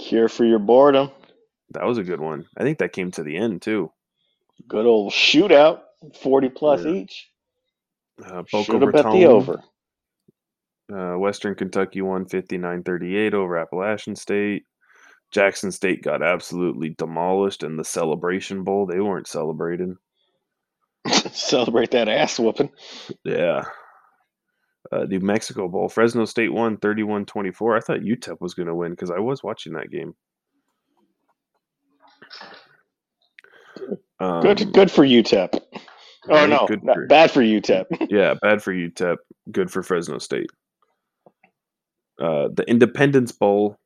Cure 0.00 0.28
for 0.28 0.44
your 0.44 0.58
boredom. 0.58 1.10
That 1.70 1.84
was 1.84 1.98
a 1.98 2.04
good 2.04 2.20
one. 2.20 2.46
I 2.56 2.62
think 2.62 2.78
that 2.78 2.92
came 2.92 3.10
to 3.12 3.22
the 3.22 3.36
end 3.36 3.62
too. 3.62 3.90
Good 4.68 4.86
old 4.86 5.12
shootout. 5.12 5.80
40 6.20 6.48
plus 6.50 6.84
Yeah. 6.84 6.92
each. 6.92 7.30
Uh, 8.24 8.44
Should 8.46 8.82
have 8.82 8.92
bet 8.92 9.04
the 9.04 9.26
over. 9.26 9.62
Uh, 10.92 11.18
Western 11.18 11.54
Kentucky 11.54 12.00
won 12.00 12.26
59-38 12.26 13.34
over 13.34 13.58
Appalachian 13.58 14.14
State. 14.14 14.64
Jackson 15.32 15.72
State 15.72 16.02
got 16.02 16.22
absolutely 16.22 16.90
demolished 16.90 17.62
in 17.64 17.76
the 17.76 17.84
Celebration 17.84 18.62
Bowl. 18.62 18.86
They 18.86 19.00
weren't 19.00 19.26
celebrating. 19.26 19.96
Celebrate 21.32 21.90
that 21.90 22.08
ass 22.08 22.38
whooping. 22.38 22.70
Yeah. 23.24 23.64
Uh, 24.92 25.04
New 25.04 25.20
Mexico 25.20 25.68
Bowl. 25.68 25.88
Fresno 25.88 26.24
State 26.24 26.52
won 26.52 26.76
31-24. 26.76 27.76
I 27.76 27.80
thought 27.80 28.00
UTEP 28.00 28.40
was 28.40 28.54
going 28.54 28.68
to 28.68 28.74
win 28.74 28.92
because 28.92 29.10
I 29.10 29.18
was 29.18 29.42
watching 29.42 29.72
that 29.74 29.90
game. 29.90 30.14
Um, 34.18 34.40
good, 34.42 34.72
good 34.72 34.90
for 34.90 35.04
UTEP. 35.04 35.60
Oh 36.28 36.34
right, 36.34 36.48
no, 36.48 36.66
good 36.66 36.82
not- 36.82 36.96
for- 36.96 37.06
bad 37.06 37.30
for 37.30 37.42
UTEP. 37.42 37.84
Yeah, 38.10 38.34
bad 38.40 38.62
for 38.62 38.72
UTEP. 38.72 39.16
Good 39.52 39.70
for 39.70 39.82
Fresno 39.82 40.18
State. 40.18 40.50
Uh, 42.18 42.48
the 42.52 42.64
Independence 42.66 43.32
Bowl. 43.32 43.78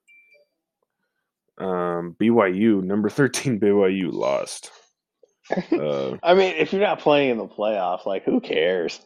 Um, 1.59 2.17
BYU 2.21 2.83
number 2.83 3.11
thirteen. 3.11 3.61
BYU 3.61 4.13
lost. 4.13 4.71
Uh, 5.73 6.17
I 6.23 6.35
mean, 6.35 6.55
if 6.59 6.73
you're 6.73 6.81
not 6.81 7.01
playing 7.01 7.31
in 7.31 7.37
the 7.37 7.47
playoffs, 7.49 8.07
like 8.07 8.23
who 8.23 8.41
cares? 8.41 9.01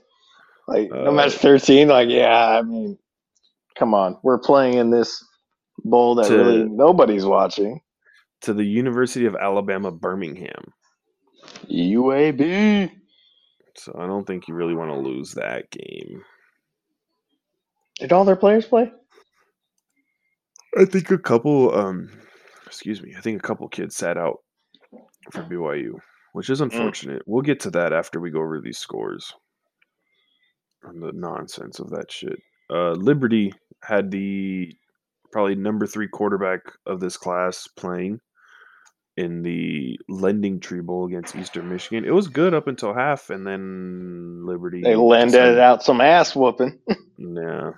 Like 0.67 0.91
no 0.91 1.09
Uh, 1.09 1.13
matter 1.13 1.31
thirteen, 1.31 1.89
like 1.89 2.09
yeah, 2.09 2.59
I 2.59 2.63
mean, 2.63 2.99
come 3.77 3.93
on, 3.95 4.19
we're 4.23 4.39
playing 4.39 4.75
in 4.75 4.91
this 4.91 5.23
bowl 5.85 6.15
that 6.17 6.27
To- 6.29 6.37
really 6.39 6.65
nobody's 6.65 7.27
watching. 7.27 7.81
to 8.43 8.53
the 8.55 8.65
University 8.65 9.27
of 9.27 9.35
Alabama 9.37 9.91
Birmingham. 9.91 10.73
UAB. 11.69 12.91
So 13.77 13.95
I 13.99 14.07
don't 14.07 14.27
think 14.27 14.49
you 14.49 14.55
really 14.55 14.75
want 14.75 14.91
to 14.91 14.99
lose 14.99 15.33
that 15.35 15.71
game. 15.71 16.23
Did 17.99 18.13
all 18.13 18.25
their 18.25 18.37
players 18.37 18.67
play? 18.67 18.93
I 20.79 20.85
think 20.85 21.11
a 21.11 21.19
couple. 21.19 21.75
Um, 21.75 22.11
excuse 22.67 23.03
me. 23.03 23.15
I 23.17 23.21
think 23.21 23.39
a 23.39 23.47
couple 23.47 23.69
kids 23.69 23.97
sat 23.97 24.17
out 24.17 24.39
for 25.31 25.43
BYU, 25.43 25.95
which 26.33 26.51
is 26.51 26.61
unfortunate. 26.61 27.23
We'll 27.27 27.43
get 27.43 27.61
to 27.61 27.71
that 27.71 27.93
after 27.93 28.21
we 28.21 28.31
go 28.31 28.41
over 28.41 28.61
these 28.61 28.79
scores 28.79 29.33
and 30.85 31.03
the 31.03 31.13
nonsense 31.13 31.79
of 31.79 31.91
that 31.91 32.11
shit. 32.11 32.39
Uh, 32.71 32.93
Liberty 32.93 33.53
had 33.83 34.11
the 34.11 34.73
probably 35.33 35.55
number 35.55 35.87
three 35.87 36.09
quarterback 36.09 36.61
of 36.87 37.01
this 37.01 37.17
class 37.17 37.67
playing 37.67 38.21
in 39.17 39.43
the 39.43 39.99
Lending 40.09 40.61
Tree 40.61 40.81
Bowl 40.81 41.07
against 41.07 41.37
Eastern 41.37 41.69
Michigan. 41.69 42.05
It 42.05 42.15
was 42.15 42.29
good 42.29 42.55
up 42.55 42.67
until 42.67 42.95
half, 42.95 43.31
and 43.31 43.47
then 43.47 44.45
Liberty 44.45 44.81
They 44.83 44.97
lended 44.97 45.59
out 45.59 45.83
some 45.83 46.01
ass 46.01 46.35
whooping. 46.35 46.79
Nah. 47.17 47.71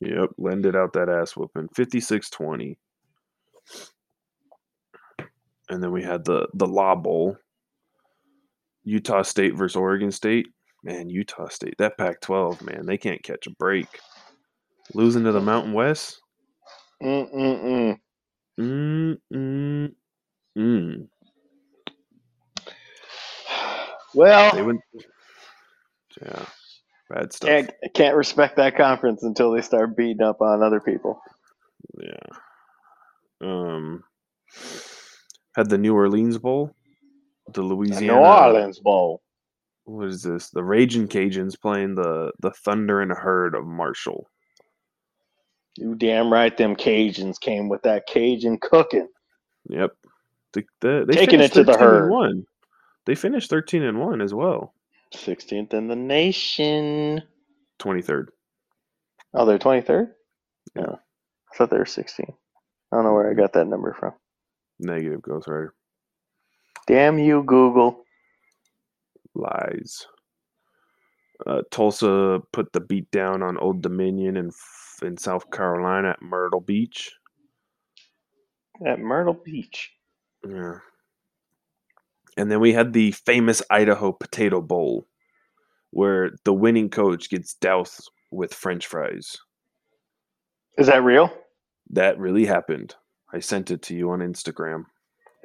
Yep, 0.00 0.30
lended 0.36 0.76
out 0.76 0.92
that 0.92 1.08
ass 1.08 1.34
whooping. 1.34 1.68
56-20. 1.68 2.76
And 5.70 5.82
then 5.82 5.90
we 5.90 6.02
had 6.02 6.22
the 6.26 6.46
the 6.52 6.66
Law 6.66 6.94
Bowl. 6.94 7.38
Utah 8.84 9.22
State 9.22 9.54
versus 9.54 9.76
Oregon 9.76 10.10
State. 10.12 10.48
Man, 10.84 11.08
Utah 11.10 11.48
State, 11.48 11.76
that 11.78 11.98
Pac-12, 11.98 12.62
man, 12.62 12.86
they 12.86 12.98
can't 12.98 13.22
catch 13.22 13.46
a 13.46 13.50
break. 13.50 13.88
Losing 14.94 15.24
to 15.24 15.32
the 15.32 15.40
Mountain 15.40 15.72
West. 15.72 16.20
Mm-mm-mm. 17.02 17.98
Mm 18.60 19.16
mm 19.32 19.90
mm. 20.58 21.08
They 24.52 24.62
Well, 24.62 24.62
went. 24.62 24.80
Yeah, 26.22 26.46
bad 27.10 27.32
stuff. 27.32 27.48
can't, 27.48 27.70
can't 27.94 28.16
respect 28.16 28.56
that 28.56 28.76
conference 28.76 29.22
until 29.24 29.52
they 29.52 29.62
start 29.62 29.96
beating 29.96 30.22
up 30.22 30.40
on 30.40 30.62
other 30.62 30.80
people. 30.80 31.20
Yeah. 31.98 32.28
Um 33.42 34.04
had 35.56 35.70
the 35.70 35.78
New 35.78 35.94
Orleans 35.94 36.38
Bowl, 36.38 36.76
the 37.52 37.62
The 37.88 38.00
Louisiana 38.00 38.02
New 38.02 38.14
Orleans 38.14 38.80
Bowl. 38.80 39.22
What 39.84 40.08
is 40.08 40.22
this? 40.22 40.50
The 40.50 40.64
Raging 40.64 41.08
Cajuns 41.08 41.60
playing 41.60 41.94
the 41.94 42.32
the 42.40 42.50
Thundering 42.50 43.10
Herd 43.10 43.54
of 43.54 43.66
Marshall. 43.66 44.30
You 45.76 45.94
damn 45.94 46.32
right, 46.32 46.56
them 46.56 46.76
Cajuns 46.76 47.40
came 47.40 47.68
with 47.68 47.82
that 47.82 48.06
Cajun 48.06 48.58
cooking. 48.58 49.08
Yep. 49.68 49.92
The, 50.52 50.64
the, 50.80 51.04
they 51.08 51.14
Taking 51.14 51.40
it 51.40 51.52
to 51.54 51.64
the 51.64 51.72
13 51.72 51.86
and 51.86 51.94
herd. 51.94 52.10
One. 52.10 52.46
They 53.06 53.14
finished 53.14 53.50
13 53.50 53.82
and 53.82 54.00
1 54.00 54.20
as 54.20 54.32
well. 54.32 54.72
16th 55.12 55.74
in 55.74 55.88
the 55.88 55.96
nation. 55.96 57.22
23rd. 57.80 58.26
Oh, 59.34 59.44
they're 59.44 59.58
23rd? 59.58 60.10
Yeah. 60.76 60.82
No. 60.82 60.98
I 61.52 61.56
thought 61.56 61.70
they 61.70 61.78
were 61.78 61.86
16. 61.86 62.26
I 62.28 62.96
don't 62.96 63.04
know 63.04 63.12
where 63.12 63.30
I 63.30 63.34
got 63.34 63.52
that 63.54 63.66
number 63.66 63.94
from. 63.98 64.12
Negative 64.78 65.20
Ghost 65.20 65.48
Rider. 65.48 65.74
Damn 66.86 67.18
you, 67.18 67.42
Google. 67.42 68.03
Lies. 69.34 70.06
Uh, 71.46 71.62
Tulsa 71.70 72.40
put 72.52 72.72
the 72.72 72.80
beat 72.80 73.10
down 73.10 73.42
on 73.42 73.58
Old 73.58 73.82
Dominion 73.82 74.36
in, 74.36 74.50
in 75.02 75.16
South 75.16 75.50
Carolina 75.50 76.10
at 76.10 76.22
Myrtle 76.22 76.60
Beach. 76.60 77.12
At 78.86 79.00
Myrtle 79.00 79.40
Beach. 79.44 79.92
Yeah. 80.48 80.78
And 82.36 82.50
then 82.50 82.60
we 82.60 82.72
had 82.72 82.92
the 82.92 83.12
famous 83.12 83.62
Idaho 83.70 84.12
Potato 84.12 84.60
Bowl, 84.60 85.06
where 85.90 86.32
the 86.44 86.52
winning 86.52 86.90
coach 86.90 87.30
gets 87.30 87.54
doused 87.54 88.10
with 88.30 88.52
French 88.52 88.86
fries. 88.86 89.36
Is 90.76 90.88
that 90.88 91.04
real? 91.04 91.32
That 91.90 92.18
really 92.18 92.46
happened. 92.46 92.94
I 93.32 93.38
sent 93.40 93.70
it 93.70 93.82
to 93.82 93.94
you 93.94 94.10
on 94.10 94.20
Instagram. 94.20 94.84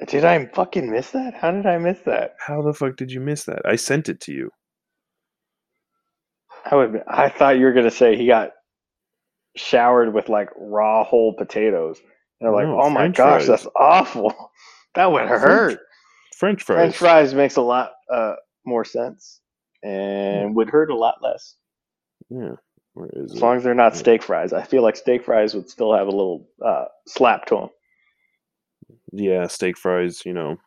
Did 0.07 0.23
I 0.25 0.45
fucking 0.47 0.89
miss 0.89 1.11
that? 1.11 1.33
How 1.33 1.51
did 1.51 1.65
I 1.65 1.77
miss 1.77 1.99
that? 2.01 2.35
How 2.39 2.61
the 2.61 2.73
fuck 2.73 2.95
did 2.95 3.11
you 3.11 3.19
miss 3.19 3.43
that? 3.45 3.61
I 3.65 3.75
sent 3.75 4.07
it 4.09 4.21
to 4.21 4.31
you. 4.33 4.49
I 6.69 6.75
would. 6.75 7.03
I 7.07 7.29
thought 7.29 7.57
you 7.57 7.65
were 7.65 7.73
gonna 7.73 7.91
say 7.91 8.15
he 8.15 8.27
got 8.27 8.51
showered 9.55 10.13
with 10.13 10.29
like 10.29 10.49
raw 10.57 11.03
whole 11.03 11.33
potatoes. 11.33 11.99
And 12.39 12.47
they're 12.47 12.53
like, 12.55 12.67
No, 12.67 12.81
oh 12.81 12.89
my 12.89 13.01
French 13.01 13.17
gosh, 13.17 13.45
fries. 13.45 13.47
that's 13.47 13.67
awful. 13.75 14.33
That 14.95 15.11
would 15.11 15.27
hurt. 15.27 15.79
French 16.37 16.63
fries. 16.63 16.77
French 16.77 16.97
fries 16.97 17.33
makes 17.35 17.57
a 17.57 17.61
lot 17.61 17.91
uh, 18.11 18.33
more 18.65 18.83
sense 18.83 19.39
and 19.83 20.55
would 20.55 20.67
hurt 20.71 20.89
a 20.89 20.95
lot 20.95 21.21
less 21.21 21.55
Yeah. 22.31 22.53
Where 22.95 23.09
is 23.13 23.31
as 23.33 23.37
it? 23.37 23.43
long 23.43 23.57
as 23.57 23.63
they're 23.63 23.75
not 23.75 23.93
Yeah. 23.93 23.99
steak 23.99 24.23
fries. 24.23 24.51
I 24.51 24.63
feel 24.63 24.81
like 24.81 24.95
steak 24.95 25.23
fries 25.23 25.53
would 25.53 25.69
still 25.69 25.93
have 25.93 26.07
a 26.07 26.11
little 26.11 26.49
uh, 26.65 26.85
slap 27.07 27.45
to 27.45 27.55
them. 27.55 27.69
Yeah, 29.11 29.47
steak 29.47 29.77
fries, 29.77 30.23
you 30.25 30.33
know. 30.33 30.57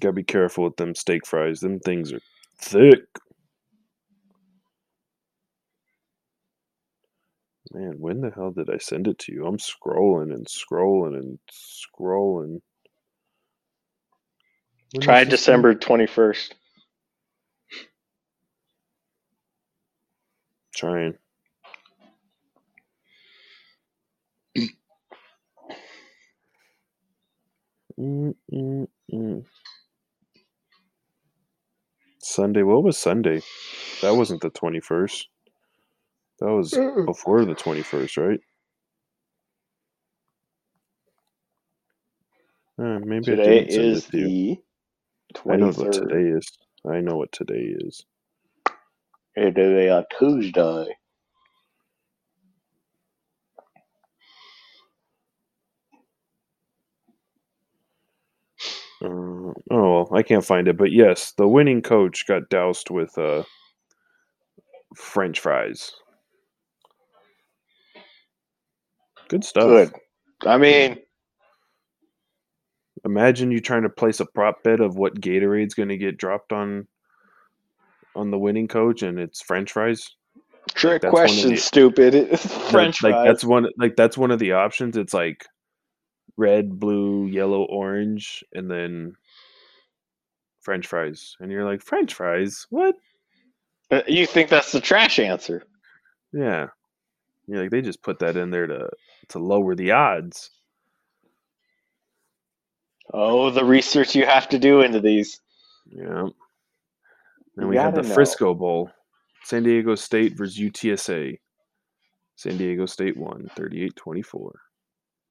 Gotta 0.00 0.12
be 0.14 0.24
careful 0.24 0.64
with 0.64 0.76
them 0.76 0.94
steak 0.94 1.26
fries. 1.26 1.60
Them 1.60 1.80
things 1.80 2.12
are 2.12 2.20
thick. 2.60 3.04
Man, 7.72 7.96
when 7.98 8.20
the 8.20 8.30
hell 8.30 8.52
did 8.52 8.70
I 8.70 8.78
send 8.78 9.08
it 9.08 9.18
to 9.20 9.32
you? 9.32 9.46
I'm 9.46 9.58
scrolling 9.58 10.32
and 10.34 10.46
scrolling 10.46 11.16
and 11.18 11.38
scrolling. 11.52 12.60
When 14.92 15.02
Try 15.02 15.22
is 15.22 15.24
this 15.26 15.44
thing? 15.44 15.64
December 15.64 15.74
twenty 15.74 16.06
first. 16.06 16.54
Trying. 20.74 21.14
Mm, 28.00 28.34
mm, 28.52 28.86
mm. 29.14 29.44
Sunday. 32.20 32.62
What 32.62 32.84
was 32.84 32.98
Sunday? 32.98 33.42
That 34.02 34.16
wasn't 34.16 34.42
the 34.42 34.50
21st. 34.50 35.24
That 36.40 36.52
was 36.52 36.80
Mm-mm. 36.80 37.06
before 37.06 37.44
the 37.46 37.54
21st, 37.56 38.18
right? 38.18 38.40
Uh, 42.80 43.00
maybe 43.04 43.34
Today 43.34 43.58
I 43.58 43.62
didn't 43.62 43.72
send 43.72 43.94
is 43.94 44.06
it 44.06 44.06
the 44.12 44.58
I 45.50 45.56
know 45.56 45.72
what 45.72 45.92
today 45.92 46.22
is. 46.22 46.46
I 46.88 47.00
know 47.00 47.16
what 47.16 47.32
today 47.32 47.74
is. 47.80 48.04
Today 49.36 49.90
on 49.90 50.04
Tuesday. 50.18 50.96
Uh, 59.02 59.08
oh 59.08 59.54
well, 59.70 60.08
I 60.12 60.22
can't 60.22 60.44
find 60.44 60.68
it, 60.68 60.76
but 60.76 60.90
yes, 60.92 61.32
the 61.36 61.46
winning 61.46 61.82
coach 61.82 62.26
got 62.26 62.48
doused 62.48 62.90
with 62.90 63.16
uh, 63.18 63.42
French 64.94 65.40
fries. 65.40 65.92
Good 69.28 69.44
stuff. 69.44 69.64
Good. 69.64 69.92
I 70.46 70.56
mean, 70.58 70.98
Imagine 73.04 73.52
you 73.52 73.60
trying 73.60 73.82
to 73.84 73.88
place 73.88 74.18
a 74.18 74.26
prop 74.26 74.64
bet 74.64 74.80
of 74.80 74.96
what 74.96 75.20
Gatorade's 75.20 75.74
going 75.74 75.90
to 75.90 75.96
get 75.96 76.18
dropped 76.18 76.52
on 76.52 76.88
on 78.16 78.30
the 78.32 78.38
winning 78.38 78.66
coach, 78.66 79.02
and 79.02 79.18
it's 79.18 79.40
French 79.42 79.72
fries. 79.72 80.08
trick 80.74 81.02
that's 81.02 81.12
one 81.12 81.22
of 81.22 81.28
question, 81.28 81.50
the- 81.50 81.56
stupid. 81.56 82.40
French 82.70 83.02
like 83.04 83.12
fries. 83.12 83.26
that's 83.26 83.44
one 83.44 83.66
like 83.78 83.94
that's 83.96 84.18
one 84.18 84.32
of 84.32 84.40
the 84.40 84.52
options. 84.52 84.96
It's 84.96 85.14
like 85.14 85.46
red, 86.36 86.78
blue, 86.78 87.26
yellow, 87.26 87.64
orange, 87.64 88.44
and 88.54 88.70
then 88.70 89.14
French 90.60 90.86
fries, 90.86 91.36
and 91.40 91.50
you're 91.50 91.64
like 91.64 91.82
French 91.82 92.14
fries. 92.14 92.66
What? 92.70 92.96
Uh, 93.90 94.02
You 94.08 94.26
think 94.26 94.50
that's 94.50 94.72
the 94.72 94.80
trash 94.80 95.18
answer? 95.18 95.64
Yeah. 96.32 96.68
Yeah, 97.48 97.60
like 97.60 97.70
they 97.70 97.82
just 97.82 98.02
put 98.02 98.18
that 98.20 98.36
in 98.36 98.50
there 98.50 98.66
to 98.66 98.90
to 99.30 99.38
lower 99.38 99.74
the 99.74 99.92
odds. 99.92 100.50
Oh, 103.12 103.50
the 103.50 103.64
research 103.64 104.14
you 104.16 104.26
have 104.26 104.48
to 104.50 104.58
do 104.58 104.82
into 104.82 105.00
these. 105.00 105.40
Yeah. 105.90 106.28
Then 107.56 107.68
we 107.68 107.76
have 107.76 107.94
the 107.94 108.02
know. 108.02 108.14
Frisco 108.14 108.54
Bowl. 108.54 108.90
San 109.44 109.62
Diego 109.62 109.94
State 109.94 110.36
versus 110.36 110.58
UTSA. 110.58 111.38
San 112.36 112.56
Diego 112.56 112.86
State 112.86 113.16
won 113.16 113.50
38-24. 113.56 114.50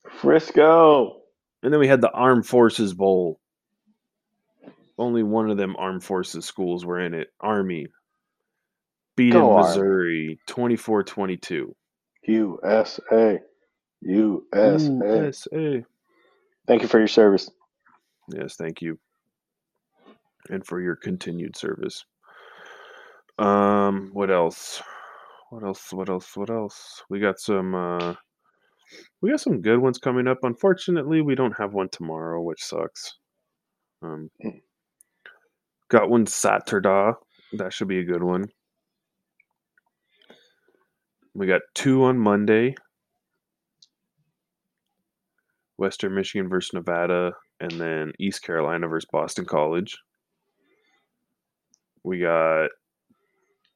Frisco. 0.09 1.21
And 1.63 1.73
then 1.73 1.79
we 1.79 1.87
had 1.87 2.01
the 2.01 2.11
Armed 2.11 2.45
Forces 2.45 2.93
Bowl. 2.93 3.39
Only 4.97 5.23
one 5.23 5.49
of 5.49 5.57
them 5.57 5.75
Armed 5.77 6.03
Forces 6.03 6.45
schools 6.45 6.85
were 6.85 6.99
in 6.99 7.13
it. 7.13 7.29
Army. 7.41 7.87
Beat 9.15 9.33
in. 9.33 9.41
Missouri 9.41 10.39
24-22. 10.47 11.73
USA. 12.27 13.39
USA. 14.01 14.77
USA. 14.77 15.85
Thank 16.67 16.81
you 16.81 16.87
for 16.87 16.99
your 16.99 17.07
service. 17.07 17.49
Yes, 18.33 18.55
thank 18.55 18.81
you. 18.81 18.99
And 20.49 20.65
for 20.65 20.81
your 20.81 20.95
continued 20.95 21.55
service. 21.55 22.05
Um, 23.37 24.11
what 24.13 24.31
else? 24.31 24.81
What 25.49 25.63
else? 25.63 25.91
What 25.91 26.09
else? 26.09 26.35
What 26.35 26.49
else? 26.49 27.03
We 27.09 27.19
got 27.19 27.39
some 27.39 27.75
uh 27.75 28.15
we 29.21 29.31
got 29.31 29.39
some 29.41 29.61
good 29.61 29.79
ones 29.79 29.97
coming 29.97 30.27
up. 30.27 30.39
Unfortunately, 30.43 31.21
we 31.21 31.35
don't 31.35 31.57
have 31.57 31.73
one 31.73 31.89
tomorrow, 31.89 32.41
which 32.41 32.63
sucks. 32.63 33.15
Um 34.01 34.29
got 35.89 36.09
one 36.09 36.25
Saturday. 36.25 37.11
That 37.53 37.73
should 37.73 37.87
be 37.87 37.99
a 37.99 38.03
good 38.03 38.23
one. 38.23 38.45
We 41.33 41.47
got 41.47 41.61
two 41.73 42.03
on 42.05 42.17
Monday. 42.17 42.75
Western 45.77 46.15
Michigan 46.15 46.47
versus 46.47 46.73
Nevada, 46.73 47.33
and 47.59 47.71
then 47.71 48.13
East 48.19 48.43
Carolina 48.43 48.87
versus 48.87 49.07
Boston 49.11 49.45
College. 49.45 49.97
We 52.03 52.19
got 52.19 52.69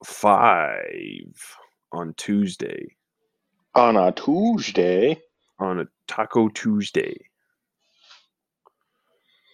five 0.06 1.34
on 1.92 2.14
Tuesday 2.16 2.96
On 3.76 3.96
a 3.98 4.12
Tuesday. 4.12 5.20
on 5.60 5.80
a 5.82 5.88
Taco 6.08 6.50
Tuesday. 6.50 7.16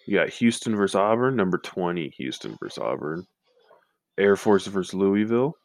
You 0.08 0.18
got 0.18 0.30
Houston 0.30 0.76
versus 0.76 0.96
Auburn, 0.96 1.36
number 1.36 1.58
20, 1.58 2.10
Houston 2.10 2.56
versus 2.62 2.78
Auburn. 2.78 3.26
Air 4.18 4.36
Force 4.36 4.68
versus 4.68 4.94
Louisville. 4.94 5.56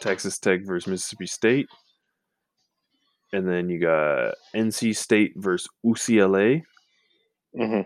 Texas 0.00 0.38
Tech 0.38 0.60
versus 0.64 0.86
Mississippi 0.88 1.26
State. 1.26 1.66
And 3.32 3.48
then 3.48 3.68
you 3.68 3.78
got 3.78 4.34
NC 4.54 4.94
State 4.96 5.32
versus 5.36 5.68
UCLA. 5.84 6.62
hmm 7.56 7.80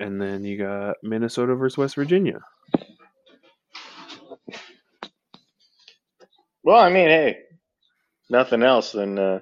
And 0.00 0.20
then 0.20 0.44
you 0.44 0.58
got 0.58 0.96
Minnesota 1.02 1.54
versus 1.54 1.76
West 1.78 1.94
Virginia. 1.96 2.40
Well, 6.64 6.80
I 6.80 6.88
mean, 6.88 7.08
hey, 7.08 7.38
nothing 8.30 8.62
else, 8.62 8.92
then. 8.92 9.18
Uh, 9.18 9.40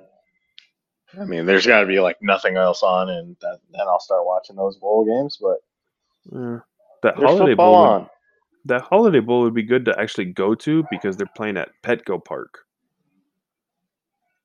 I 1.18 1.24
mean, 1.24 1.46
there's 1.46 1.66
got 1.66 1.80
to 1.80 1.86
be 1.86 2.00
like 2.00 2.16
nothing 2.20 2.56
else 2.56 2.82
on, 2.82 3.10
and 3.10 3.36
that, 3.40 3.60
then 3.70 3.82
I'll 3.86 4.00
start 4.00 4.26
watching 4.26 4.56
those 4.56 4.76
bowl 4.76 5.04
games. 5.04 5.38
But 5.40 5.58
Uh, 6.36 6.58
that 7.02 7.16
there's 7.16 7.30
holiday 7.30 7.54
bowl, 7.54 8.00
would, 8.00 8.08
that 8.64 8.82
holiday 8.82 9.20
bowl 9.20 9.42
would 9.42 9.54
be 9.54 9.62
good 9.62 9.84
to 9.84 9.98
actually 9.98 10.26
go 10.26 10.54
to 10.56 10.84
because 10.90 11.16
they're 11.16 11.26
playing 11.36 11.56
at 11.56 11.70
Petco 11.82 12.24
Park, 12.24 12.60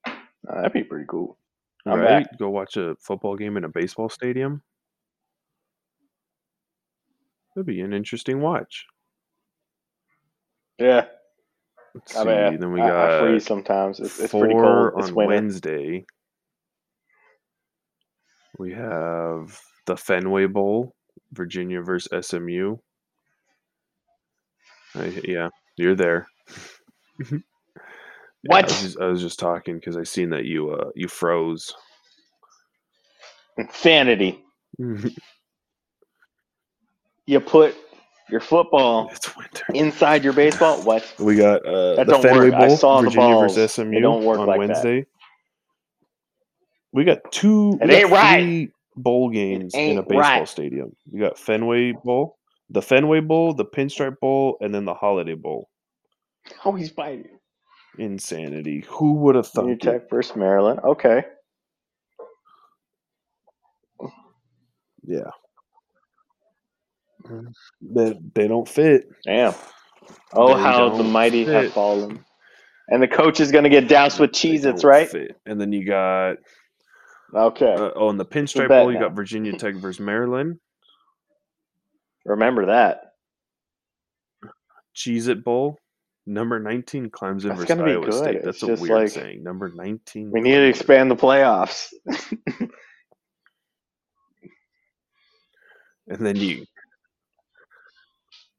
Uh, 0.06 0.16
that'd 0.56 0.74
be 0.74 0.84
pretty 0.84 1.06
cool. 1.08 1.38
I'm 1.86 2.00
right? 2.00 2.24
back. 2.30 2.38
Go 2.38 2.50
watch 2.50 2.78
a 2.78 2.96
football 3.00 3.36
game 3.36 3.58
in 3.58 3.64
a 3.64 3.70
baseball 3.70 4.10
stadium. 4.10 4.62
That'd 7.56 7.66
be 7.66 7.82
an 7.82 7.94
interesting 7.94 8.42
watch. 8.42 8.86
Yeah, 10.78 11.06
Let's 11.98 12.16
I 12.16 12.24
see. 12.24 12.30
mean, 12.30 12.60
then 12.60 12.74
we 12.74 12.82
I, 12.82 13.06
I 13.06 13.10
freeze 13.10 13.46
sometimes. 13.46 14.00
It's, 14.02 14.20
it's 14.20 14.34
pretty 14.36 14.56
cold. 14.56 14.94
It's 14.98 15.12
on 15.12 15.16
winter. 15.16 15.26
Wednesday. 15.26 16.06
We 18.60 18.74
have 18.74 19.60
the 19.88 19.98
Fenway 19.98 20.48
Bowl, 20.48 20.96
Virginia 21.34 21.82
versus 21.82 22.28
SMU. 22.28 22.78
I, 24.96 25.22
yeah, 25.26 25.50
you're 25.78 25.96
there. 25.96 26.28
Yeah, 28.44 28.56
What? 28.56 28.66
I 28.66 28.68
was 28.68 28.82
just, 28.82 29.00
I 29.00 29.08
was 29.08 29.22
just 29.22 29.40
talking 29.40 29.76
because 29.78 29.98
I 29.98 30.04
seen 30.04 30.30
that 30.32 30.46
you 30.46 30.72
uh 30.72 30.92
you 30.96 31.08
froze. 31.10 31.74
Insanity. 33.58 34.44
You 37.28 37.40
put 37.42 37.76
your 38.30 38.42
football 38.42 39.10
it's 39.12 39.36
winter. 39.38 39.66
inside 39.74 40.24
your 40.24 40.34
baseball. 40.34 40.82
What? 40.84 41.06
We 41.20 41.36
got 41.36 41.66
uh, 41.66 41.96
That 41.96 42.08
the 42.08 42.14
don't 42.14 42.22
Fenway 42.22 42.50
work. 42.52 42.54
I 42.56 42.68
Bowl, 42.68 42.78
saw 42.78 43.02
the 43.02 43.12
balls. 43.12 43.56
versus 43.56 43.76
They 43.76 43.84
SMU 43.84 44.00
don't 44.02 44.24
work 44.24 44.40
on 44.40 44.48
like 44.48 44.68
that. 44.68 44.68
Wednesday. 44.68 45.06
We 46.92 47.04
got 47.04 47.20
two. 47.32 47.78
It 47.82 47.88
we 47.88 47.88
got 47.90 48.04
ain't 48.04 48.12
right. 48.12 48.42
three 48.44 48.72
bowl 48.96 49.30
games 49.30 49.74
in 49.76 49.98
a 49.98 50.02
baseball 50.04 50.20
right. 50.20 50.48
stadium. 50.48 50.96
We 51.12 51.20
got 51.20 51.38
Fenway 51.38 51.94
Bowl, 52.04 52.38
the 52.70 52.82
Fenway 52.82 53.20
Bowl, 53.22 53.54
the 53.54 53.66
Pinstripe 53.66 54.20
Bowl, 54.20 54.58
and 54.62 54.74
then 54.74 54.86
the 54.86 54.94
Holiday 54.94 55.36
Bowl. 55.36 55.70
Oh, 56.66 56.74
he's 56.74 56.92
biting. 56.92 57.40
Insanity. 57.98 58.86
Who 58.88 59.14
would 59.14 59.36
have 59.36 59.48
thought? 59.48 59.66
Virginia 59.66 60.00
Tech 60.00 60.10
versus 60.10 60.36
Maryland. 60.36 60.80
Okay. 60.84 61.24
Yeah. 65.06 65.30
They, 67.82 68.20
they 68.36 68.48
don't 68.48 68.68
fit. 68.68 69.08
Damn. 69.26 69.54
Oh, 70.34 70.56
They 70.56 70.62
how 70.62 70.90
the 70.90 71.04
don't 71.04 71.12
mighty 71.12 71.44
have 71.46 71.74
fallen. 71.74 72.24
And 72.90 73.02
the 73.04 73.08
coach 73.08 73.40
is 73.40 73.52
going 73.52 73.64
to 73.66 73.70
get 73.70 73.88
doused 73.90 74.20
with 74.20 74.32
They 74.32 74.40
Cheez 74.58 74.66
Its, 74.66 74.84
right? 74.84 75.10
Fit. 75.10 75.36
And 75.46 75.60
then 75.60 75.72
you 75.74 75.86
got 75.86 76.38
Okay. 77.36 77.74
uh, 77.74 77.92
oh, 77.96 78.10
in 78.10 78.18
the 78.18 78.26
Pinstripe 78.26 78.70
Bowl, 78.70 78.92
you 78.92 78.98
now. 79.00 79.08
got 79.08 79.16
Virginia 79.16 79.58
Tech 79.58 79.76
versus 79.76 80.00
Maryland. 80.00 80.60
Remember 82.26 82.68
that. 82.68 83.02
Cheez 84.96 85.28
It 85.28 85.44
Bowl. 85.44 85.78
Number 86.26 86.60
19 86.60 87.10
Clemson 87.10 87.44
That's 87.44 87.60
versus 87.62 87.66
gonna 87.66 87.84
Iowa 87.90 88.06
good. 88.06 88.14
State. 88.14 88.36
It's 88.38 88.46
That's 88.46 88.64
a 88.64 88.68
just 88.68 88.82
weird 88.82 88.94
like- 89.02 89.10
saying. 89.10 89.44
Number 89.44 89.70
19. 89.74 90.32
We 90.32 90.42
need 90.42 90.52
to 90.52 90.58
Clemson. 90.58 90.70
expand 90.70 91.12
the 91.12 91.16
playoffs. 91.16 91.88
And 96.10 96.26
then 96.26 96.38
you. 96.38 96.66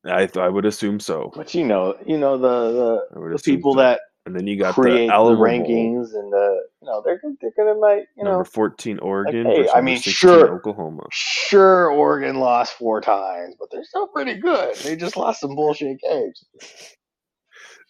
I 0.09 0.27
th- 0.27 0.37
I 0.37 0.49
would 0.49 0.65
assume 0.65 1.01
so. 1.01 1.33
But 1.35 1.55
you 1.55 1.65
know, 1.65 1.97
you 2.07 2.19
know 2.19 2.37
the 2.39 3.07
the, 3.13 3.29
the 3.37 3.39
people 3.43 3.75
so. 3.75 3.81
that 3.81 4.01
And 4.27 4.35
then 4.35 4.47
you 4.47 4.59
got 4.59 4.75
create 4.75 5.09
the 5.09 5.13
the, 5.13 5.37
rankings 5.37 6.15
and 6.15 6.33
the 6.33 6.63
you 6.81 6.87
know 6.87 7.03
they're 7.05 7.21
they're 7.41 7.53
gonna 7.57 7.79
might 7.79 8.07
you 8.17 8.25
number 8.25 8.39
know 8.39 8.45
14 8.45 8.99
Oregon 9.01 9.47
hey, 9.47 9.59
versus 9.63 9.73
I 9.75 9.81
mean, 9.81 9.97
16 9.97 10.13
sure. 10.13 10.55
Oklahoma. 10.55 11.05
sure 11.11 11.91
Oregon 11.91 12.37
lost 12.37 12.75
four 12.75 13.01
times, 13.01 13.55
but 13.59 13.71
they're 13.71 13.85
still 13.85 14.07
pretty 14.09 14.35
good. 14.35 14.77
They 14.77 14.97
just 14.97 15.17
lost 15.17 15.41
some 15.41 15.55
bullshit 15.55 16.01
games. 16.01 16.45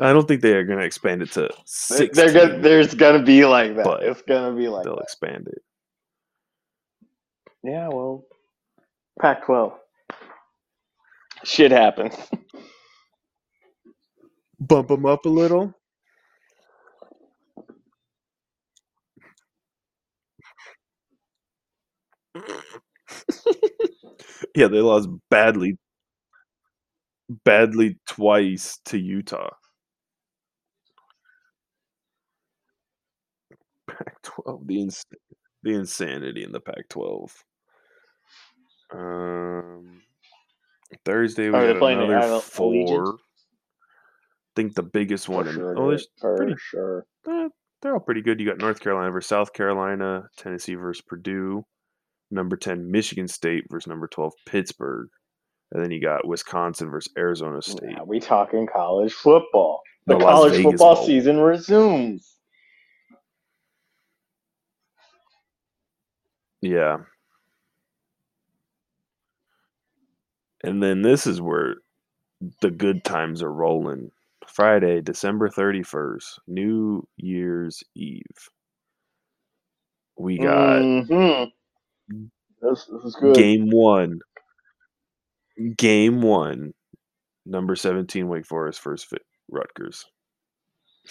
I 0.01 0.13
don't 0.13 0.29
think 0.29 0.43
they 0.43 0.53
are 0.55 0.63
going 0.65 0.79
to 0.79 0.85
expand 0.85 1.23
it 1.23 1.33
to 1.33 1.51
six. 1.65 2.17
They're 2.17 2.33
gonna, 2.33 2.61
there's 2.61 2.95
gonna 2.95 3.23
be 3.23 3.45
like 3.45 3.75
that. 3.75 3.85
But 3.85 4.05
it's 4.05 4.23
gonna 4.23 4.55
be 4.57 4.69
like 4.69 4.85
They'll 4.85 4.95
that. 4.97 5.03
expand 5.03 5.49
it. 5.49 5.63
Yeah, 7.65 7.89
well, 7.89 8.25
Pac-12. 9.21 9.75
Shit 11.45 11.73
happens. 11.73 12.15
Bump 14.61 14.89
them 14.89 15.07
up 15.07 15.27
a 15.27 15.29
little. 15.31 15.75
yeah, 24.57 24.69
they 24.69 24.81
lost 24.81 25.09
badly, 25.31 25.79
badly 27.45 27.99
twice 28.09 28.79
to 28.87 28.99
Utah. 28.99 29.51
Pac-12, 33.89 34.67
the 34.69 34.81
ins- 34.83 35.07
the 35.63 35.75
insanity 35.75 36.45
in 36.45 36.53
the 36.53 36.61
Pac-12. 36.61 37.33
Um, 38.93 40.03
Thursday 41.05 41.51
we 41.51 41.57
Are 41.59 41.73
got 41.73 41.79
playing 41.79 42.01
another 42.03 42.41
four. 42.41 42.73
Allegiant? 42.73 43.15
I 43.19 44.53
think 44.57 44.75
the 44.75 44.83
biggest 44.83 45.29
one. 45.29 45.45
For 45.45 45.51
in- 45.51 45.57
sure, 45.57 45.79
oh, 45.79 45.89
there's 45.89 46.07
pretty- 46.21 46.55
sure. 46.59 47.07
eh, 47.29 47.49
they're 47.83 47.95
all 47.95 48.01
pretty 48.01 48.23
good. 48.23 48.41
You 48.41 48.47
got 48.47 48.59
North 48.59 48.81
Carolina 48.81 49.11
versus 49.13 49.29
South 49.29 49.53
Carolina, 49.53 50.25
Tennessee 50.37 50.75
versus 50.75 51.03
Purdue, 51.07 51.65
number 52.31 52.57
ten 52.57 52.91
Michigan 52.91 53.29
State 53.29 53.65
versus 53.71 53.87
number 53.87 54.09
twelve 54.09 54.33
Pittsburgh, 54.47 55.09
And 55.73 55.83
then 55.83 55.91
you 55.91 56.01
got 56.01 56.27
Wisconsin 56.27 56.91
versus 56.91 57.13
Arizona 57.17 57.61
State. 57.63 57.91
Now 57.97 58.05
we 58.05 58.19
talking 58.21 58.67
college 58.67 59.13
football. 59.13 59.83
The 60.07 60.15
Las 60.17 60.23
college 60.23 60.63
football 60.63 60.95
Bowl. 60.97 61.07
season 61.07 61.39
resumes. 61.39 62.35
Yeah. 66.61 66.99
And 70.63 70.83
then 70.83 71.03
this 71.03 71.27
is 71.27 71.41
where 71.41 71.77
the 72.61 72.71
good 72.71 73.05
times 73.05 73.43
are 73.43 73.53
rolling. 73.53 74.11
Friday, 74.47 75.01
December 75.01 75.49
31st, 75.49 76.25
New 76.47 77.07
Year's 77.17 77.83
Eve. 77.95 78.23
We 80.17 80.39
got 80.39 80.81
Mhm. 80.83 81.53
This, 82.09 82.87
this 82.87 83.05
is 83.05 83.17
good. 83.21 83.37
game 83.37 83.71
one. 83.71 84.19
Game 85.77 86.23
one. 86.23 86.73
Number 87.47 87.77
17, 87.77 88.29
Wake 88.29 88.47
Forest, 88.47 88.81
first 88.81 89.07
fit, 89.07 89.23
Rutgers 89.51 90.05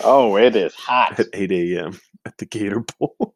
Oh, 0.03 0.35
it 0.37 0.55
is 0.55 0.75
hot. 0.75 1.19
at 1.19 1.27
8 1.33 1.51
a.m. 1.51 1.99
at 2.25 2.37
the 2.37 2.45
Gator 2.45 2.83
Bowl. 2.99 3.33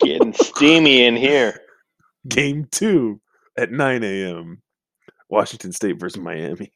Getting 0.00 0.32
steamy 0.32 1.04
in 1.04 1.16
here. 1.16 1.60
game 2.28 2.66
two 2.70 3.20
at 3.56 3.70
9 3.72 4.02
a.m. 4.04 4.62
Washington 5.28 5.72
State 5.72 5.98
versus 5.98 6.20
Miami. 6.20 6.72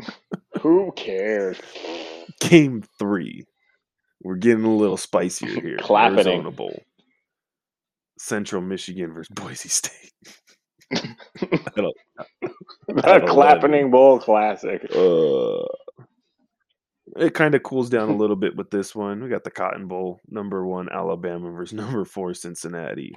Who 0.60 0.92
cares? 0.96 1.58
Game 2.40 2.82
three. 2.98 3.44
We're 4.22 4.36
getting 4.36 4.64
a 4.64 4.74
little 4.74 4.96
spicier 4.96 5.48
here. 5.60 5.78
Clapping. 5.80 6.18
Arizona 6.18 6.50
Bowl. 6.50 6.82
Central 8.18 8.62
Michigan 8.62 9.12
versus 9.12 9.28
Boise 9.28 9.68
State. 9.68 10.12
11. 11.76 13.26
Clappening 13.26 13.90
Bowl 13.90 14.18
Classic. 14.18 14.82
Uh, 14.94 15.64
it 17.16 17.34
kind 17.34 17.54
of 17.54 17.62
cools 17.62 17.90
down 17.90 18.08
a 18.08 18.16
little 18.16 18.36
bit 18.36 18.56
with 18.56 18.70
this 18.70 18.94
one. 18.94 19.22
We 19.22 19.28
got 19.28 19.44
the 19.44 19.50
Cotton 19.50 19.86
Bowl, 19.86 20.20
number 20.28 20.66
one 20.66 20.88
Alabama 20.90 21.50
versus 21.50 21.74
number 21.74 22.04
four 22.04 22.34
Cincinnati 22.34 23.14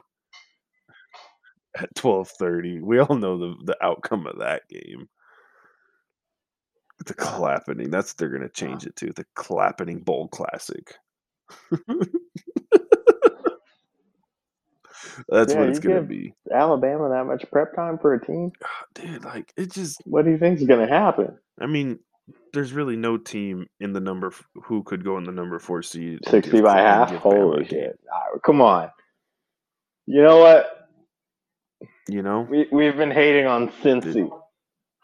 at 1.78 1.94
twelve 1.96 2.30
thirty. 2.30 2.80
We 2.82 3.00
all 3.00 3.16
know 3.16 3.38
the 3.38 3.56
the 3.66 3.78
outcome 3.86 4.28
of 4.28 4.40
that 4.40 4.64
game. 4.70 5.10
The 7.06 7.14
clappening. 7.14 7.90
That's 7.92 8.14
they're 8.14 8.30
gonna 8.30 8.50
change 8.50 8.86
it 8.86 8.96
to. 8.98 9.14
The 9.14 9.26
clappening 9.36 10.00
bowl 10.02 10.28
classic. 10.30 10.96
That's 15.30 15.54
Yeah, 15.54 15.60
what 15.60 15.70
it's 15.70 15.80
gonna 15.80 16.02
be. 16.04 16.34
Alabama 16.54 17.10
that 17.10 17.26
much 17.26 17.46
prep 17.52 17.76
time 17.76 17.98
for 18.00 18.14
a 18.14 18.26
team? 18.26 18.52
Dude, 18.96 19.24
like 19.26 19.54
it 19.58 19.72
just 19.72 20.02
What 20.06 20.26
do 20.26 20.32
you 20.32 20.38
think 20.38 20.60
is 20.60 20.68
going 20.68 20.86
to 20.88 20.94
happen? 20.94 21.38
I 21.60 21.68
mean, 21.68 22.00
there's 22.54 22.74
really 22.74 22.96
no 22.96 23.18
team 23.18 23.68
in 23.80 23.94
the 23.94 24.00
number 24.00 24.28
f- 24.28 24.44
who 24.66 24.84
could 24.84 25.04
go 25.04 25.18
in 25.18 25.24
the 25.26 25.32
number 25.32 25.60
four 25.60 25.84
seed. 25.84 26.20
and 26.26 26.28
60 26.28 26.62
by 26.62 26.80
half? 26.80 27.10
give 27.12 27.22
Bama 27.30 27.56
a 27.56 27.60
Holy 27.60 27.66
shit. 27.66 28.00
Right, 28.10 28.42
come 28.46 28.62
on. 28.62 28.90
You 30.08 30.22
know 30.24 30.40
what? 30.40 30.79
You 32.10 32.24
know, 32.24 32.50
We, 32.50 32.68
we've 32.72 32.98
been 32.98 33.12
hating 33.12 33.46
on 33.48 33.70
Cincy 33.84 34.30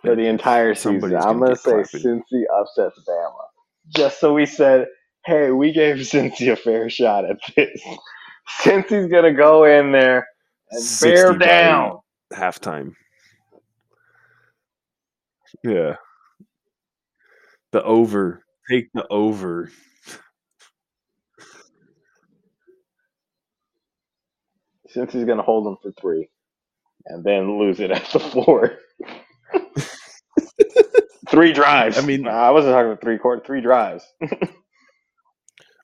for 0.01 0.16
the 0.16 0.28
entire 0.28 0.76
season. 0.76 1.16
I'm 1.16 1.39
gonna 1.39 1.39
going 1.39 1.56
to 1.56 1.58
say 1.58 1.84
clapping. 1.84 2.01
Cincy 2.01 2.43
upsets 2.60 2.99
Bama. 3.08 3.45
Just 3.95 4.20
so 4.20 4.34
we 4.34 4.45
said, 4.45 4.88
hey, 5.26 5.51
we 5.51 5.72
gave 5.74 5.97
Cincy 5.97 6.51
a 6.51 6.56
fair 6.56 6.89
shot 6.89 7.26
at 7.30 7.38
this. 7.56 7.82
Cincy's 8.62 9.10
going 9.12 9.26
to 9.26 9.34
go 9.34 9.66
in 9.66 9.91
there 9.91 10.28
and 10.72 10.84
bear 11.01 11.38
down. 11.38 11.99
halftime. 12.34 12.93
Yeah, 15.64 15.95
the 17.72 17.84
over. 17.84 18.43
Take 18.70 18.89
the 18.93 19.08
over. 19.10 19.72
Cincy's 24.95 25.26
going 25.26 25.38
to 25.38 25.43
hold 25.43 25.66
them 25.66 25.78
for 25.84 25.91
three 25.99 26.30
and 27.08 27.24
then 27.24 27.60
lose 27.60 27.80
it 27.80 27.91
at 27.91 28.06
the 28.12 28.20
fourth. 28.20 28.74
three 31.30 31.53
drives. 31.53 31.97
I 31.97 32.01
mean- 32.01 32.28
I 32.28 32.51
wasn't 32.51 32.74
talking 32.74 32.88
about 32.91 33.01
three 33.01 33.18
quarter, 33.18 33.43
three 33.45 33.62
drives. 33.62 34.06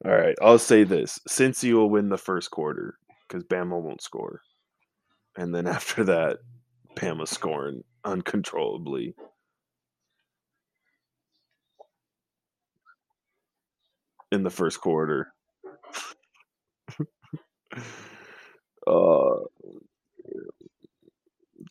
All 0.06 0.12
right, 0.12 0.36
I'll 0.42 0.58
say 0.60 0.84
this: 0.84 1.20
Cincy 1.30 1.74
will 1.74 1.90
win 1.90 2.10
the 2.10 2.18
first 2.18 2.50
quarter 2.50 2.96
because 3.28 3.44
Bama 3.44 3.80
won't 3.80 4.02
score, 4.02 4.42
and 5.38 5.54
then 5.54 5.68
after 5.68 6.04
that, 6.06 6.38
Bama's 6.96 7.30
scoring 7.30 7.84
uncontrollably. 8.04 9.14
In 14.32 14.44
the 14.44 14.50
first 14.50 14.82
quarter. 14.82 15.34
uh, 18.88 19.36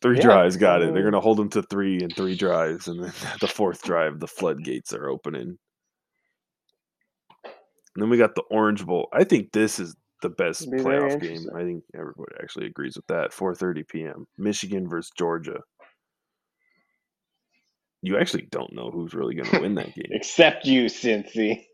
three 0.01 0.17
Yeah, 0.17 0.23
drives 0.23 0.57
got 0.57 0.81
it. 0.81 0.93
They're 0.93 1.03
gonna 1.03 1.21
hold 1.21 1.37
them 1.37 1.49
to 1.51 1.63
three 1.63 1.99
and 2.01 2.15
three 2.15 2.35
drives, 2.35 2.87
and 2.87 3.03
then 3.03 3.13
the 3.41 3.47
fourth 3.47 3.83
drive, 3.83 4.19
the 4.19 4.27
floodgates 4.27 4.93
are 4.93 5.09
opening. 5.09 5.57
And 7.95 8.01
then 8.03 8.09
we 8.09 8.17
got 8.17 8.35
the 8.35 8.43
Orange 8.49 8.85
Bowl. 8.85 9.09
I 9.13 9.23
think 9.23 9.51
this 9.51 9.79
is 9.79 9.95
the 10.21 10.29
best 10.29 10.69
be 10.71 10.77
playoff 10.77 11.19
game. 11.19 11.45
I 11.55 11.63
think 11.63 11.83
everybody 11.95 12.35
actually 12.41 12.67
agrees 12.67 12.95
with 12.95 13.07
that. 13.07 13.31
4:30 13.31 13.87
p.m. 13.87 14.25
Michigan 14.37 14.87
versus 14.87 15.11
Georgia. 15.17 15.59
You 18.01 18.17
actually 18.17 18.47
don't 18.49 18.73
know 18.73 18.89
who's 18.89 19.13
really 19.13 19.35
going 19.35 19.49
to 19.49 19.59
win 19.59 19.75
that 19.75 19.93
game. 19.95 20.07
Except 20.09 20.65
you, 20.65 20.85
Cincy. 20.85 21.65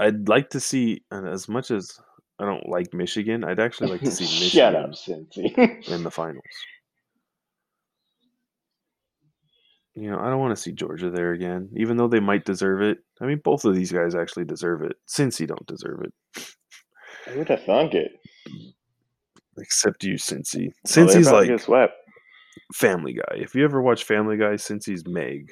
I'd 0.00 0.28
like 0.28 0.50
to 0.50 0.60
see, 0.60 1.04
and 1.10 1.28
as 1.28 1.48
much 1.48 1.70
as 1.70 2.00
I 2.40 2.44
don't 2.46 2.68
like 2.68 2.94
Michigan, 2.94 3.44
I'd 3.44 3.60
actually 3.60 3.90
like 3.90 4.00
to 4.00 4.10
see 4.10 4.24
Michigan 4.24 4.48
Shut 4.50 4.74
up, 4.74 4.90
Cincy. 4.92 5.88
in 5.88 6.02
the 6.02 6.10
finals. 6.10 6.42
You 9.94 10.10
know, 10.10 10.18
I 10.18 10.30
don't 10.30 10.38
want 10.38 10.56
to 10.56 10.60
see 10.62 10.72
Georgia 10.72 11.10
there 11.10 11.32
again, 11.32 11.68
even 11.76 11.96
though 11.96 12.08
they 12.08 12.20
might 12.20 12.44
deserve 12.44 12.80
it. 12.80 12.98
I 13.20 13.26
mean, 13.26 13.40
both 13.44 13.64
of 13.64 13.74
these 13.74 13.92
guys 13.92 14.14
actually 14.14 14.44
deserve 14.44 14.82
it. 14.82 14.96
Cincy 15.08 15.46
don't 15.46 15.66
deserve 15.66 16.02
it, 16.02 16.44
Who'd 17.26 17.48
have 17.48 17.64
thunk 17.64 17.94
it? 17.94 18.12
except 19.58 20.02
you, 20.04 20.14
Cincy. 20.14 20.70
Cincy's 20.86 21.30
like 21.30 21.60
swept. 21.60 21.92
Family 22.74 23.12
Guy. 23.14 23.34
If 23.36 23.54
you 23.54 23.64
ever 23.64 23.82
watch 23.82 24.04
Family 24.04 24.36
Guy, 24.38 24.54
Cincy's 24.54 25.04
Meg. 25.06 25.50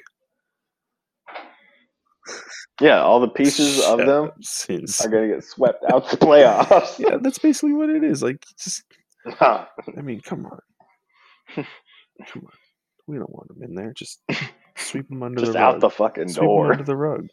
Yeah, 2.81 3.01
all 3.01 3.19
the 3.19 3.27
pieces 3.27 3.79
of 3.85 3.97
them 3.99 4.31
are 4.31 5.09
gonna 5.09 5.27
get 5.27 5.43
swept 5.43 5.83
out 5.91 6.09
the 6.09 6.17
playoffs. 6.17 6.97
Yeah, 6.99 7.17
that's 7.21 7.39
basically 7.39 7.73
what 7.73 7.89
it 7.89 8.03
is. 8.03 8.23
Like, 8.23 8.43
just 8.61 8.83
I 9.41 9.67
mean, 10.01 10.21
come 10.21 10.45
on, 10.45 10.59
come 11.55 12.43
on. 12.45 12.51
We 13.07 13.17
don't 13.17 13.29
want 13.31 13.47
them 13.49 13.63
in 13.63 13.75
there. 13.75 13.93
Just 13.93 14.21
sweep 14.77 15.09
them 15.09 15.23
under 15.23 15.39
Just 15.41 15.53
the 15.53 15.59
out 15.59 15.73
rug. 15.73 15.81
the 15.81 15.89
fucking 15.89 16.29
Sweep 16.29 16.43
'em 16.43 16.71
under 16.71 16.83
the 16.83 16.95
rug. 16.95 17.27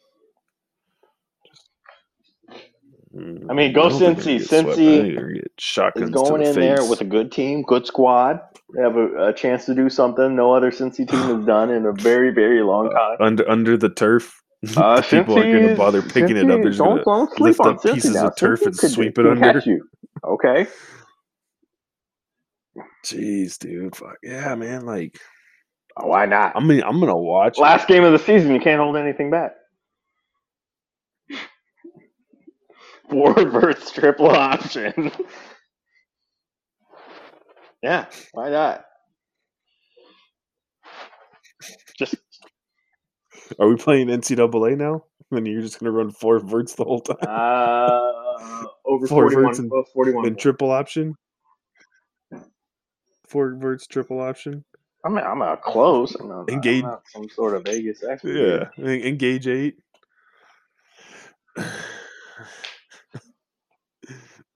Mm, 3.15 3.47
I 3.51 3.55
mean, 3.55 3.73
go 3.73 3.89
don't 3.89 3.99
think 3.99 4.19
they're 4.19 4.39
Cincy. 4.39 4.45
gonna 4.45 4.45
get 4.45 4.65
swept. 4.65 4.65
I 4.65 4.65
Cincy 4.81 5.03
think 5.03 5.15
they're 5.15 5.29
gonna 5.29 5.35
get 5.35 5.53
Is 5.97 6.11
going 6.11 6.43
to 6.43 6.49
in 6.51 6.55
there 6.57 6.77
face. 6.79 6.91
with 6.91 7.01
a 7.01 7.05
good 7.05 7.33
team, 7.33 7.63
good 7.63 7.87
squad. 7.87 8.41
They 8.75 8.83
have 8.83 8.97
a, 8.97 9.29
a 9.29 9.33
chance 9.33 9.65
to 9.67 9.75
do 9.75 9.89
something 9.89 10.35
no 10.37 10.53
other 10.55 10.71
Cincy 10.71 11.09
team 11.09 11.21
has 11.37 11.45
done 11.47 11.71
in 11.71 11.87
a 11.87 11.93
very, 11.93 12.33
very 12.33 12.63
long 12.63 12.91
time. 12.91 13.17
under 13.21 13.49
under 13.49 13.77
the 13.77 13.89
turf. 13.91 14.43
Uh, 14.77 15.03
People 15.11 15.37
aren't 15.39 15.53
going 15.53 15.69
to 15.69 15.75
bother 15.77 16.03
picking 16.03 16.37
it 16.37 16.51
up. 16.51 16.61
They're 16.61 16.71
just 16.71 16.79
don't, 16.79 17.05
going 17.05 17.27
to 17.27 17.35
don't 17.35 17.37
sleep 17.37 17.41
lift 17.41 17.61
on 17.61 17.69
up 17.75 17.81
Cincy 17.83 17.95
pieces 17.95 18.15
now. 18.15 18.27
of 18.29 18.37
turf 18.37 18.61
Cincy 18.61 18.67
and 18.67 18.79
could- 18.79 18.91
sweep 18.91 19.19
it 19.19 19.27
under. 19.27 19.63
you. 19.65 19.89
Okay. 20.25 20.67
Jeez, 23.05 23.59
dude. 23.59 23.95
Fuck 23.97 24.17
yeah, 24.23 24.55
man. 24.55 24.85
Like, 24.87 25.19
Oh, 25.99 26.09
why 26.09 26.27
not? 26.27 26.53
I 26.55 26.61
mean, 26.61 26.83
I'm 26.83 27.01
gonna 27.01 27.17
watch. 27.17 27.57
it. 27.57 27.63
Last 27.63 27.89
game 27.89 28.05
of 28.05 28.13
the 28.13 28.19
season, 28.19 28.53
you 28.53 28.61
can't 28.61 28.81
hold 28.81 28.97
anything 28.99 29.31
back. 29.31 29.53
Four 33.11 33.33
versus 33.33 33.91
triple 33.93 34.29
option. 34.31 35.11
yeah, 37.83 38.07
why 38.33 38.51
not? 38.51 38.85
Just 41.99 42.17
Are 43.59 43.69
we 43.69 43.77
playing 43.77 44.09
NCAA 44.09 44.77
now? 44.77 45.05
And 45.31 45.47
you're 45.47 45.63
just 45.63 45.79
gonna 45.81 45.91
run 45.93 46.11
four 46.13 46.39
verts 46.39 46.75
the 46.75 46.85
whole 46.85 47.01
time 47.01 47.17
uh, 47.23 48.67
over 48.85 49.07
Four 49.09 49.23
41, 49.31 49.45
verts 49.45 49.59
and- 49.59 49.73
uh, 49.73 49.83
41 49.93 50.27
and 50.27 50.39
triple 50.39 50.71
option. 50.71 51.15
Four 53.27 53.57
verts, 53.57 53.87
triple 53.89 54.21
option. 54.21 54.65
I'm 55.05 55.15
not, 55.15 55.25
I'm 55.27 55.39
not 55.41 55.63
close. 55.63 56.15
I'm 56.15 56.29
not, 56.29 56.49
Engage- 56.51 56.85
I'm 56.85 56.91
not 56.91 57.03
some 57.09 57.29
sort 57.29 57.55
of 57.57 57.65
Vegas 57.65 58.05
expert. 58.05 58.71
Yeah, 58.79 58.85
engage 58.87 59.47
eight. 59.49 59.79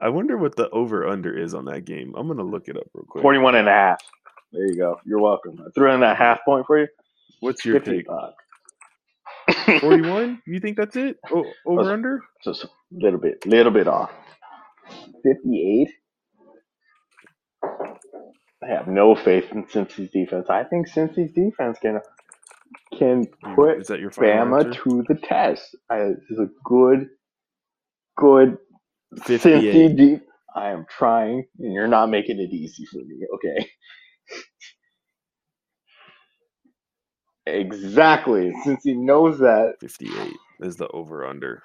I 0.03 0.09
wonder 0.09 0.39
what 0.39 0.57
the 0.57 0.71
over 0.71 1.07
under 1.07 1.37
is 1.37 1.53
on 1.53 1.67
that 1.67 1.85
game. 1.85 2.15
I'm 2.17 2.27
gonna 2.29 2.43
look 2.45 2.69
it 2.69 2.77
up 2.77 2.87
real 2.95 3.05
quick. 3.09 3.23
41 3.23 3.57
and 3.57 3.69
a 3.69 3.73
half. 3.73 4.01
There 4.53 4.67
you 4.67 4.77
go. 4.77 4.99
You're 5.05 5.21
welcome. 5.21 5.61
I 5.65 5.71
threw 5.75 5.93
in 5.93 6.01
that 6.01 6.17
half 6.17 6.39
point 6.45 6.67
for 6.67 6.79
you. 6.81 6.87
What's 7.41 7.65
your 7.65 7.75
50 7.81 7.91
take? 7.91 8.07
Bucks. 9.67 9.81
41? 9.81 10.43
You 10.47 10.61
think 10.61 10.77
that's 10.79 10.97
it? 10.97 11.19
Oh, 11.33 11.45
over 11.67 11.93
under? 11.93 12.23
Just 12.45 12.65
a 12.65 12.71
little 12.93 13.21
bit, 13.21 13.47
little 13.47 13.73
bit 13.73 13.89
off. 13.89 14.13
58. 15.25 15.89
I 18.65 18.69
have 18.69 18.89
no 18.89 19.15
faith 19.17 19.47
in 19.53 19.65
Cincy's 19.67 20.11
defense. 20.13 20.49
I 20.51 20.65
think 20.65 20.89
Cincy's 20.89 21.33
defense 21.33 21.79
can 21.81 22.01
can 22.99 23.29
hmm, 23.45 23.55
put 23.57 23.79
Is 23.81 23.89
that 23.89 24.01
your 24.01 24.11
Bama 24.21 24.63
answer? 24.63 24.79
to 24.85 25.05
the 25.09 25.17
test. 25.17 25.77
I, 25.91 25.99
this 26.01 26.31
is 26.31 26.41
a 26.41 26.49
good, 26.65 27.09
good 28.17 28.59
58. 29.27 29.53
Cincy 29.53 29.97
deep. 29.97 30.23
I 30.57 30.71
am 30.71 30.87
trying, 30.91 31.45
and 31.61 31.75
you're 31.75 31.89
not 31.89 32.11
making 32.11 32.41
it 32.41 32.53
easy 32.55 32.87
for 32.87 32.99
me. 32.99 33.27
Okay. 33.37 33.71
Exactly. 37.55 38.53
Since 38.65 38.85
he 38.85 38.95
knows 38.95 39.39
that, 39.39 39.75
58 39.81 40.33
is 40.61 40.77
the 40.77 40.89
over 40.89 41.27
under. 41.27 41.63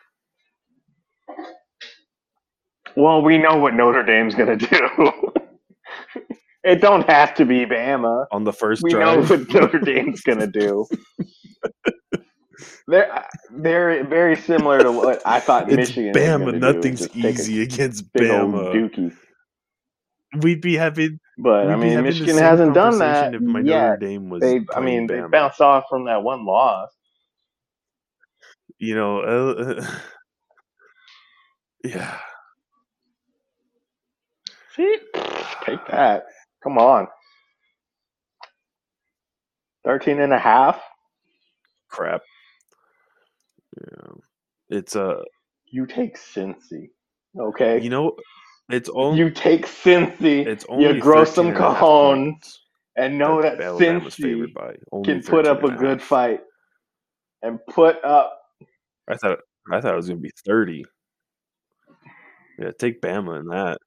well, 2.96 3.22
we 3.22 3.38
know 3.38 3.58
what 3.58 3.74
Notre 3.74 4.04
Dame's 4.04 4.36
gonna 4.36 4.58
do. 4.58 4.68
it 6.64 6.82
don't 6.82 7.08
have 7.10 7.36
to 7.36 7.46
be 7.46 7.66
Bama. 7.66 8.26
On 8.32 8.44
the 8.44 8.54
first 8.54 8.84
We 8.84 8.94
know 8.94 9.22
what 9.22 9.48
Notre 9.54 9.80
Dame's 9.80 10.22
gonna 10.22 10.48
do. 10.48 10.86
They're 12.88 13.26
they're 13.52 14.04
very 14.06 14.36
similar 14.36 14.80
to 14.80 14.92
what 14.92 15.22
I 15.26 15.40
thought 15.40 15.68
it's 15.70 15.76
Michigan. 15.76 16.14
Bama. 16.14 16.60
Nothing's 16.60 17.00
just 17.00 17.14
take 17.14 17.24
a 17.24 17.30
easy 17.30 17.64
against 17.64 18.14
Bama. 18.14 18.74
dookie. 18.74 19.16
We'd 20.42 20.62
be 20.62 20.76
having. 20.76 21.20
But 21.38 21.70
I 21.70 21.76
mean, 21.76 22.02
Michigan 22.04 22.38
hasn't 22.38 22.74
done 22.74 23.00
that 23.00 23.36
If 23.36 23.42
my 23.42 23.60
yet. 23.60 23.82
Notre 23.82 23.98
Dame 23.98 24.30
was. 24.30 24.42
They, 24.42 24.62
I 24.74 24.80
mean, 24.80 25.08
they 25.08 25.16
Bama. 25.16 25.32
bounced 25.32 25.62
off 25.62 25.86
from 25.90 26.06
that 26.06 26.24
one 26.24 26.46
loss. 26.46 26.90
You 28.80 28.96
know. 28.96 29.20
Uh, 29.22 29.86
yeah. 31.84 32.18
See, 34.76 34.98
take 35.66 35.86
that. 35.88 36.26
Come 36.64 36.78
on. 36.78 37.08
13 39.86 40.20
and 40.20 40.34
a 40.34 40.40
half. 40.40 40.82
Crap. 41.90 42.22
Yeah. 43.80 44.14
It's 44.70 44.96
uh, 44.96 45.22
You 45.66 45.86
take 45.86 46.18
Cincy. 46.18 46.90
Okay. 47.40 47.80
You 47.82 47.90
know. 47.90 48.16
It's 48.70 48.90
only. 48.94 49.20
you 49.20 49.30
take 49.30 49.68
Cincy. 49.68 50.46
It's 50.46 50.66
only 50.70 50.86
you 50.96 51.00
grow 51.00 51.24
some 51.24 51.54
cajon 51.54 52.40
and 52.98 53.18
know 53.18 53.42
that 53.42 53.62
Alabama's 53.62 54.16
Cincy 54.16 54.22
favored 54.24 54.54
by. 54.54 54.76
Only 54.92 55.06
can 55.06 55.22
put 55.24 55.46
up 55.48 55.64
a 55.64 55.72
good 55.72 56.02
fight 56.02 56.40
and 57.42 57.60
put 57.70 58.04
up. 58.04 58.40
I 59.10 59.16
thought 59.18 59.40
I 59.72 59.82
thought 59.82 59.94
it 59.94 59.98
was 59.98 60.08
gonna 60.08 60.20
be 60.20 60.32
thirty. 60.46 60.84
Yeah, 62.60 62.72
take 62.80 63.02
Bama 63.02 63.40
in 63.42 63.48
that. 63.48 63.78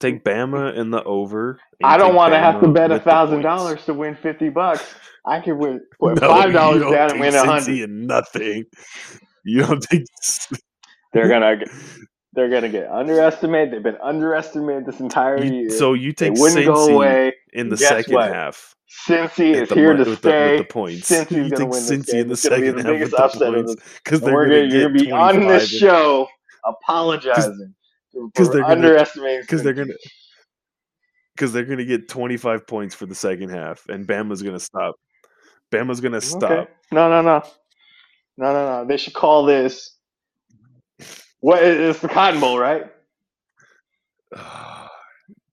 Take 0.00 0.24
Bama 0.24 0.76
in 0.76 0.90
the 0.90 1.02
over. 1.04 1.60
I 1.84 1.96
don't 1.96 2.14
want 2.14 2.32
to 2.32 2.38
have 2.38 2.60
to 2.60 2.68
bet 2.68 2.90
a 2.90 2.98
thousand 2.98 3.42
dollars 3.42 3.84
to 3.86 3.94
win 3.94 4.16
fifty 4.16 4.48
bucks. 4.50 4.94
I 5.24 5.40
could 5.40 5.54
win 5.54 5.80
put 6.00 6.20
No, 6.20 6.28
five 6.28 6.52
dollars 6.52 6.82
down 6.82 7.12
and 7.12 7.20
win 7.20 7.34
a 7.34 7.44
hundred. 7.44 7.88
and 7.88 8.06
nothing. 8.08 8.64
You 9.44 9.62
don't 9.64 9.80
think 9.84 10.06
They're 11.12 11.28
gonna 11.28 11.56
they're 12.34 12.48
gonna 12.48 12.68
get 12.68 12.90
underestimated. 12.90 13.72
They've 13.74 13.82
been 13.82 13.98
underestimated 14.02 14.86
this 14.86 15.00
entire 15.00 15.42
You, 15.42 15.52
year. 15.52 15.70
so 15.70 15.92
you 15.94 16.12
take 16.12 16.32
Cincy 16.34 16.66
away. 16.92 17.32
in 17.52 17.68
the 17.68 17.76
second 17.76 18.14
what? 18.14 18.32
half. 18.32 18.74
Cincy 19.08 19.54
is 19.54 19.68
the 19.70 19.74
here 19.74 19.92
to 19.92 19.98
with 19.98 20.20
the- 20.22 20.28
with 20.30 20.58
the 20.58 20.66
points. 20.68 21.08
Cincy's 21.10 21.32
You 21.32 21.50
gonna 21.50 21.66
win 21.66 21.86
this 21.86 22.10
game. 22.10 22.20
in 22.22 22.28
the 22.28 22.32
It's 22.34 22.48
gonna 22.48 22.60
be 22.60 22.66
second 22.66 22.76
the 22.76 22.82
half 22.82 22.92
biggest 22.92 23.12
with 23.12 23.18
the 23.18 23.24
upset 23.24 23.42
of 23.48 23.54
points 23.54 23.74
the 23.74 24.00
because 24.04 24.20
they're 24.20 24.34
we're 24.34 24.44
gonna 24.48 24.68
gonna, 24.68 24.82
gonna 24.82 24.94
be 25.04 25.12
on 25.12 25.40
this 25.40 25.68
25 25.68 25.68
show 25.68 26.28
apologizing 26.64 27.74
for 28.12 28.30
'Cause 28.34 28.50
they're 28.50 28.60
gonna- 28.62 28.72
underestimating. 28.74 29.40
because 29.42 29.62
they're 29.62 29.72
gonna 29.72 29.94
because 31.34 31.52
they're 31.52 31.64
gonna 31.64 31.84
get 31.84 32.08
25 32.08 32.66
points 32.66 32.94
for 32.94 33.06
the 33.06 33.14
second 33.14 33.48
half 33.48 33.86
and 33.88 34.06
Bama's 34.06 34.42
gonna 34.42 34.60
stop. 34.60 34.96
Bama's 35.72 36.00
gonna 36.02 36.20
stop. 36.20 36.50
Okay. 36.50 36.70
No, 36.92 37.08
no, 37.08 37.22
no, 37.22 37.42
no, 38.36 38.52
no, 38.52 38.82
no. 38.82 38.84
They 38.86 38.98
should 38.98 39.14
call 39.14 39.44
this. 39.46 39.96
What? 41.42 41.62
It's 41.62 41.98
the 41.98 42.08
Cotton 42.08 42.40
Bowl, 42.40 42.58
right? 42.58 42.84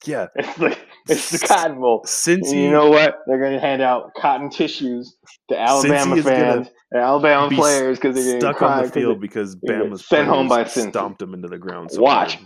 yeah, 0.06 0.28
It's 0.36 0.56
the 0.58 0.78
it's 1.08 1.32
the 1.32 1.48
Cotton 1.48 1.82
Bowl. 1.82 2.04
Since 2.06 2.54
you 2.54 2.70
know 2.70 2.92
what? 2.92 3.16
They're 3.26 3.40
going 3.40 3.54
to 3.54 3.60
hand 3.60 3.82
out 3.82 4.12
cotton 4.16 4.52
tissues 4.52 5.16
to 5.50 5.60
Alabama 5.60 6.22
fans 6.22 6.70
and 6.92 7.02
Alabama 7.02 7.50
be 7.50 7.56
players 7.56 7.98
because 7.98 8.16
they're 8.16 8.24
getting 8.24 8.40
stuck 8.40 8.62
on 8.62 8.84
the 8.84 8.92
field 8.92 9.20
because 9.20 9.56
Bama's 9.56 10.08
sent 10.08 10.28
home 10.28 10.48
by 10.48 10.64
Cincy. 10.64 10.92
stomped 10.92 11.18
them 11.18 11.34
into 11.34 11.48
the 11.48 11.58
ground. 11.58 11.92
So 11.92 12.02
Watch. 12.04 12.38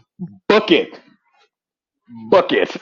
book 0.48 0.72
it, 0.72 0.98
book 2.30 2.54
it. 2.54 2.72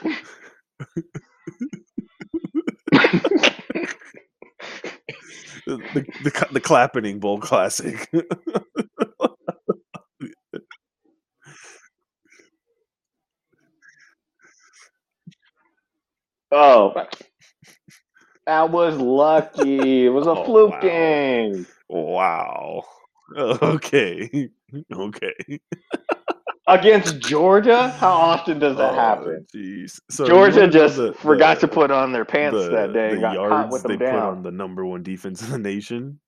the 5.66 5.76
the, 5.94 6.06
the, 6.22 6.48
the 6.52 6.60
clapping 6.60 7.18
bowl 7.18 7.40
classic. 7.40 8.08
Oh, 16.52 16.92
that 18.46 18.70
was 18.70 18.96
lucky. 18.98 20.06
It 20.06 20.10
was 20.10 20.26
a 20.26 20.30
Oh, 20.30 20.44
fluke 20.44 20.70
wow. 20.72 20.80
game 20.80 21.66
wow. 21.88 22.82
Okay. 23.36 24.50
Okay. 24.92 25.32
against 26.68 27.18
Georgia. 27.20 27.88
How 27.90 28.12
often 28.12 28.58
does 28.58 28.76
that 28.76 28.92
Oh, 28.92 28.94
happen? 28.94 29.46
Jeez. 29.54 29.98
So 30.10 30.26
Georgia 30.26 30.68
just 30.68 30.96
the- 30.96 31.14
forgot 31.14 31.60
the- 31.60 31.66
to 31.66 31.72
put 31.72 31.90
on 31.90 32.12
their 32.12 32.24
pants 32.26 32.58
the, 32.58 32.68
that 32.70 32.92
day 32.92 33.14
the 33.14 33.20
got 33.20 33.36
caught 33.36 33.70
with 33.70 33.82
they 33.84 33.96
them 33.96 33.98
put 34.00 34.04
down. 34.06 34.28
on 34.36 34.42
the 34.42 34.50
number 34.50 34.84
one 34.84 35.02
defense 35.02 35.42
in 35.42 35.50
the 35.50 35.58
nation 35.58 36.20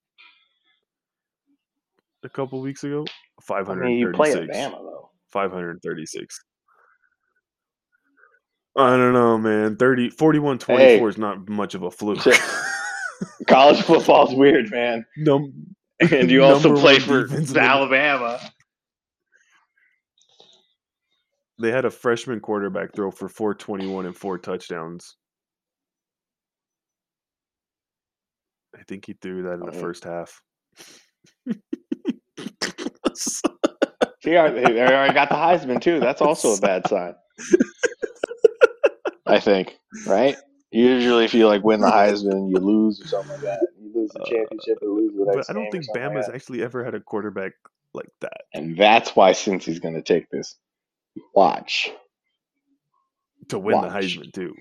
a 2.23 2.29
couple 2.31 2.61
weeks 2.63 2.85
ago. 2.85 3.05
Five 3.43 3.69
I 3.69 3.75
mean, 3.75 3.99
you 3.99 4.11
play 4.13 4.33
at. 4.33 4.39
Bama 4.49 4.79
though. 4.79 5.11
536. 5.33 6.41
I 8.77 8.97
don't 8.97 9.13
know, 9.13 9.39
man. 9.39 9.77
30, 9.77 10.11
41 10.11 10.59
24 10.59 10.87
Hey. 10.87 11.05
is 11.05 11.19
not 11.19 11.49
much 11.49 11.75
of 11.75 11.83
a 11.83 11.91
fluke. 11.91 12.19
College 13.47 13.81
football's 13.83 14.35
weird, 14.35 14.71
man. 14.71 15.07
Num- 15.17 15.75
And 16.01 16.29
you 16.31 16.43
also 16.43 16.75
play 16.77 16.99
for 16.99 17.23
defense 17.27 17.49
in 17.51 17.55
the- 17.55 17.61
Alabama. 17.61 18.41
they 21.61 21.71
had 21.71 21.85
a 21.85 21.91
freshman 21.91 22.41
quarterback 22.41 22.93
throw 22.95 23.13
for 23.13 23.29
421 23.29 24.07
and 24.07 24.17
four 24.17 24.39
touchdowns. 24.39 25.17
I 28.77 28.83
think 28.89 29.07
he 29.07 29.13
threw 29.13 29.45
that 29.45 29.55
in 29.55 29.61
the 29.61 29.73
Oh. 29.77 29.81
first 29.81 30.03
half. 30.03 30.43
See, 33.15 34.31
they 34.31 34.37
already 34.37 35.15
got 35.15 35.29
the 35.29 35.37
Heisman 35.37 35.81
too. 35.81 36.01
That's 36.01 36.21
also 36.21 36.55
a 36.55 36.61
bad 36.61 36.87
sign. 36.89 37.15
I 39.27 39.41
think, 39.41 39.79
right? 40.07 40.37
Usually, 40.73 41.25
if 41.25 41.35
you 41.35 41.47
like 41.49 41.65
win 41.65 41.81
the 41.81 41.89
Heisman, 41.89 42.51
you 42.51 42.61
lose 42.61 43.01
or 43.01 43.07
something 43.07 43.31
like 43.31 43.43
that. 43.43 43.69
You 43.81 43.93
lose 43.95 44.13
the 44.13 44.21
uh, 44.21 44.25
championship 44.25 44.79
or 44.83 44.89
lose 44.89 45.15
the 45.17 45.27
but 45.33 45.47
I 45.49 45.53
don't 45.55 45.71
think 45.71 45.85
something 45.85 46.05
like 46.05 46.13
Bama's 46.13 46.29
actually 46.29 46.63
ever 46.63 46.85
had 46.85 46.95
a 46.95 47.01
quarterback 47.01 47.53
like 47.95 48.11
that. 48.21 48.43
And 48.55 48.77
that's 48.77 49.17
why 49.17 49.33
Cincy's 49.33 49.81
going 49.81 49.95
to 49.95 50.03
take 50.03 50.31
this, 50.31 50.57
watch. 51.35 51.91
to 53.49 53.59
win 53.59 53.81
the 53.81 53.89
Heisman 53.89 54.33
too. 54.33 54.55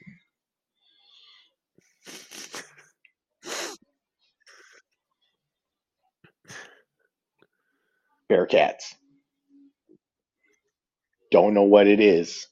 Bearcats. 8.31 8.95
Don't 11.31 11.53
know 11.53 11.63
what 11.63 11.87
it 11.87 11.99
is. 11.99 12.47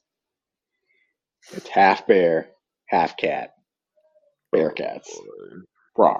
It's 1.52 1.68
half 1.68 2.06
bear, 2.06 2.50
half 2.88 3.16
cat. 3.16 3.54
Bear 4.52 4.70
Bearcats. 4.70 5.08
Raw. 5.96 6.18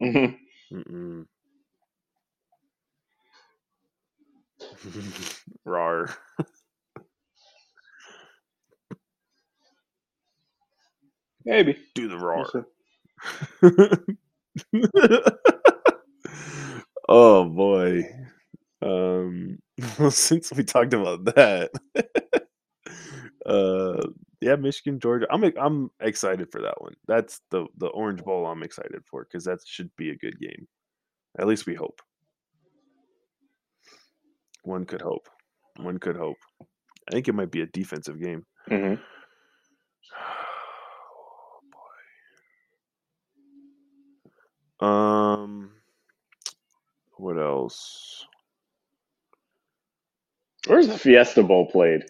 Mhm. 0.00 0.38
Mm-mm. 0.72 1.26
Rar. 5.64 6.08
Maybe. 11.44 11.76
Do 11.94 12.08
the 12.08 12.18
rar. 12.18 12.66
We'll 17.08 17.16
oh 17.18 17.44
boy. 17.48 18.04
Um, 18.82 19.58
since 20.10 20.52
we 20.52 20.64
talked 20.64 20.94
about 20.94 21.24
that, 21.36 21.70
uh, 23.46 24.02
yeah, 24.40 24.56
Michigan, 24.56 25.00
Georgia. 25.00 25.26
I'm 25.30 25.44
I'm 25.58 25.90
excited 26.00 26.50
for 26.50 26.60
that 26.62 26.80
one. 26.80 26.94
That's 27.06 27.40
the 27.50 27.66
the 27.78 27.88
Orange 27.88 28.22
Bowl. 28.24 28.46
I'm 28.46 28.62
excited 28.62 29.02
for 29.10 29.24
because 29.24 29.44
that 29.44 29.60
should 29.66 29.90
be 29.96 30.10
a 30.10 30.16
good 30.16 30.38
game. 30.40 30.66
At 31.38 31.46
least 31.46 31.66
we 31.66 31.74
hope. 31.74 32.00
One 34.64 34.84
could 34.84 35.02
hope. 35.02 35.28
One 35.76 35.98
could 35.98 36.16
hope. 36.16 36.38
I 37.08 37.12
think 37.12 37.28
it 37.28 37.34
might 37.34 37.50
be 37.50 37.62
a 37.62 37.66
defensive 37.66 38.20
game. 38.22 38.46
hmm 38.68 38.94
Oh, 40.14 41.60
boy. 44.80 44.86
Um, 44.86 45.71
what 47.22 47.38
else? 47.38 48.26
Where's 50.66 50.88
the 50.88 50.98
Fiesta 50.98 51.42
Bowl 51.42 51.66
played? 51.66 52.04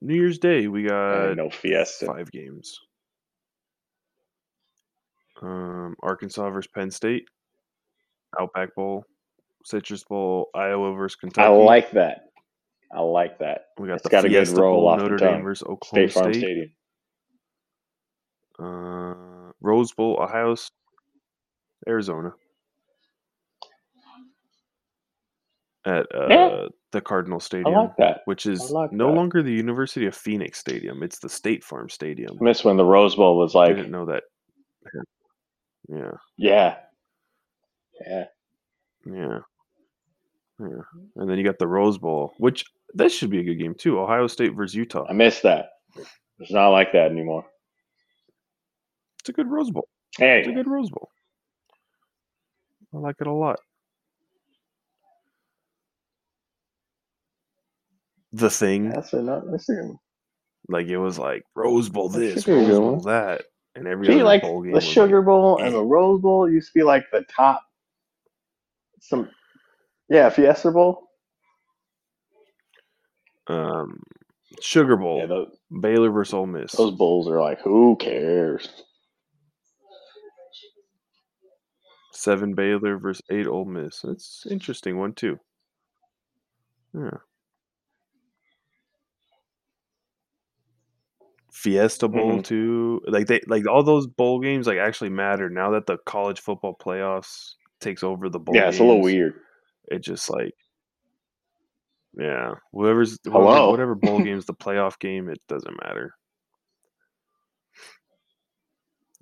New 0.00 0.14
Year's 0.14 0.38
Day, 0.38 0.68
we 0.68 0.84
got 0.84 1.36
no 1.36 1.50
Fiesta. 1.50 2.06
five 2.06 2.30
games. 2.32 2.80
Um, 5.42 5.94
Arkansas 6.02 6.48
versus 6.48 6.70
Penn 6.74 6.90
State, 6.90 7.28
Outback 8.40 8.74
Bowl, 8.74 9.04
Citrus 9.64 10.02
Bowl, 10.04 10.48
Iowa 10.54 10.94
versus 10.94 11.16
Kentucky. 11.16 11.46
I 11.46 11.48
like 11.48 11.90
that. 11.90 12.30
I 12.90 13.00
like 13.00 13.38
that. 13.40 13.66
We 13.78 13.88
got 13.88 13.94
it's 13.96 14.04
the 14.04 14.08
got 14.08 14.24
a 14.24 14.28
good 14.28 14.46
Fiesta 14.46 14.60
roll 14.62 14.80
Bowl, 14.80 14.88
off 14.88 14.98
the 14.98 15.02
Notre 15.02 15.16
Dame 15.18 15.42
versus 15.42 15.66
Oklahoma 15.68 16.08
State 16.08 16.12
Farm 16.12 16.32
State. 16.32 16.40
Stadium. 16.40 16.70
Uh, 18.58 19.52
Rose 19.60 19.92
Bowl, 19.92 20.18
Ohio, 20.22 20.54
Arizona. 21.86 22.32
At 25.86 26.06
uh, 26.14 26.26
Yeah. 26.28 26.66
the 26.92 27.00
Cardinal 27.00 27.38
I 27.38 27.44
Stadium, 27.44 27.74
like 27.74 27.96
that. 27.98 28.20
which 28.26 28.44
is 28.46 28.70
like 28.70 28.92
no 28.92 29.06
that. 29.08 29.14
longer 29.16 29.42
the 29.42 29.52
University 29.52 30.06
of 30.06 30.14
Phoenix 30.14 30.58
Stadium; 30.58 31.02
it's 31.02 31.18
the 31.20 31.28
State 31.28 31.62
Farm 31.64 31.88
Stadium. 31.88 32.36
I 32.40 32.44
miss 32.44 32.64
when 32.64 32.76
the 32.76 32.84
Rose 32.84 33.14
Bowl 33.14 33.38
was 33.38 33.54
like. 33.54 33.70
I 33.70 33.74
didn't 33.74 33.92
know 33.92 34.06
that. 34.06 34.22
Yeah, 35.88 36.10
yeah, 36.36 36.74
yeah. 38.04 38.24
yeah, 39.06 39.38
yeah. 40.58 40.66
And 41.14 41.30
then 41.30 41.38
you 41.38 41.44
got 41.44 41.60
the 41.60 41.68
Rose 41.68 41.96
Bowl, 41.96 42.32
which 42.38 42.64
this 42.92 43.14
should 43.14 43.30
be 43.30 43.38
a 43.38 43.44
good 43.44 43.60
game 43.60 43.72
too. 43.78 44.00
Ohio 44.00 44.26
State 44.26 44.56
versus 44.56 44.74
Utah. 44.74 45.06
I 45.08 45.12
miss 45.12 45.42
that. 45.42 45.66
It's 46.40 46.50
not 46.50 46.70
like 46.70 46.90
that 46.90 47.12
anymore. 47.12 47.44
It's 49.20 49.28
a 49.28 49.32
good 49.32 49.46
Rose 49.48 49.70
Bowl. 49.70 49.86
Hey. 50.18 50.40
It's 50.40 50.48
a 50.48 50.52
good 50.52 50.66
Rose 50.66 50.90
Bowl. 50.90 51.08
I 52.92 52.98
like 52.98 53.16
it 53.20 53.28
a 53.28 53.32
lot. 53.32 53.60
The 58.36 58.50
thing, 58.50 58.90
that's 58.90 59.14
a, 59.14 59.22
like 60.68 60.86
it 60.88 60.98
was 60.98 61.18
like 61.18 61.44
Rose 61.54 61.88
Bowl 61.88 62.10
this, 62.10 62.42
should 62.42 62.46
be 62.46 62.52
a 62.52 62.68
Rose 62.68 62.78
Bowl 62.78 63.00
that, 63.00 63.44
and 63.74 63.86
every 63.86 64.08
other 64.08 64.24
like 64.24 64.42
bowl 64.42 64.62
game 64.62 64.72
the 64.74 64.80
Sugar 64.80 65.22
Bowl 65.22 65.58
and 65.62 65.74
the 65.74 65.82
Rose 65.82 66.20
Bowl 66.20 66.50
used 66.50 66.68
to 66.68 66.78
be 66.78 66.82
like 66.82 67.04
the 67.12 67.24
top. 67.34 67.62
Some, 69.00 69.30
yeah, 70.10 70.28
Fiesta 70.28 70.70
Bowl. 70.70 71.08
um, 73.46 74.02
Sugar 74.60 74.96
Bowl, 74.96 75.18
Yeah, 75.20 75.26
those, 75.26 75.56
Baylor 75.80 76.10
versus 76.10 76.34
Ole 76.34 76.46
Miss. 76.46 76.72
those 76.72 76.94
bowls 76.94 77.28
are 77.28 77.40
like, 77.40 77.60
who 77.62 77.96
cares? 77.96 78.68
Seven 82.12 82.54
Baylor 82.54 82.98
versus 82.98 83.22
eight 83.30 83.46
Ole 83.46 83.64
Miss. 83.64 84.00
That's 84.02 84.44
an 84.44 84.52
interesting 84.52 84.98
one 84.98 85.14
too. 85.14 85.38
Yeah. 86.92 87.18
Fiesta 91.56 92.06
Bowl 92.06 92.38
Mhm. 92.38 92.44
too. 92.44 93.00
Like 93.06 93.26
they 93.26 93.40
like 93.46 93.66
all 93.66 93.82
those 93.82 94.06
bowl 94.06 94.40
games 94.40 94.66
like 94.66 94.76
actually 94.78 95.08
matter 95.10 95.48
now 95.48 95.70
that 95.70 95.86
the 95.86 95.96
college 96.04 96.38
football 96.40 96.76
playoffs 96.78 97.54
takes 97.80 98.02
over 98.02 98.28
the 98.28 98.38
bowl. 98.38 98.54
yeah, 98.54 98.68
it's 98.68 98.78
a 98.78 98.84
little 98.84 99.00
weird. 99.02 99.34
It 99.88 100.00
just 100.00 100.28
like 100.30 100.54
yeah, 102.18 102.54
whoever's 102.72 103.18
Hello? 103.24 103.44
whoever, 103.46 103.70
whatever 103.70 103.94
bowl 103.94 104.20
game's 104.24 104.44
the 104.46 104.54
playoff 104.54 104.98
game, 104.98 105.28
it 105.30 105.40
doesn't 105.48 105.76
matter. 105.84 106.14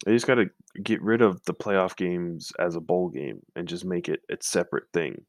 They 0.04 0.12
just 0.12 0.26
got 0.26 0.34
to 0.36 0.46
get 0.82 1.00
rid 1.02 1.22
of 1.22 1.42
the 1.44 1.54
playoff 1.54 1.96
games 1.96 2.52
as 2.58 2.74
a 2.76 2.80
bowl 2.80 3.08
game 3.08 3.40
and 3.56 3.66
just 3.68 3.84
make 3.84 4.08
it 4.08 4.20
its 4.28 4.48
separate 4.48 4.84
thing. 4.92 5.24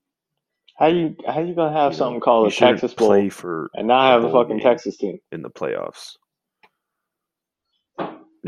How 0.78 0.88
you 0.88 1.16
how 1.26 1.40
you 1.40 1.54
gonna 1.56 1.72
have 1.72 1.94
you 1.94 1.98
know? 2.00 2.06
something 2.06 2.20
called 2.20 2.46
You 2.52 2.58
a 2.68 2.72
Texas 2.72 2.94
Bowl 2.94 3.08
play 3.08 3.30
for 3.30 3.70
and 3.76 3.88
not 3.88 4.12
have 4.12 4.24
a 4.26 4.32
fucking. 4.32 4.60
Texas 4.60 4.98
team? 4.98 5.20
in 5.32 5.42
the 5.42 5.50
playoffs. 5.50 6.18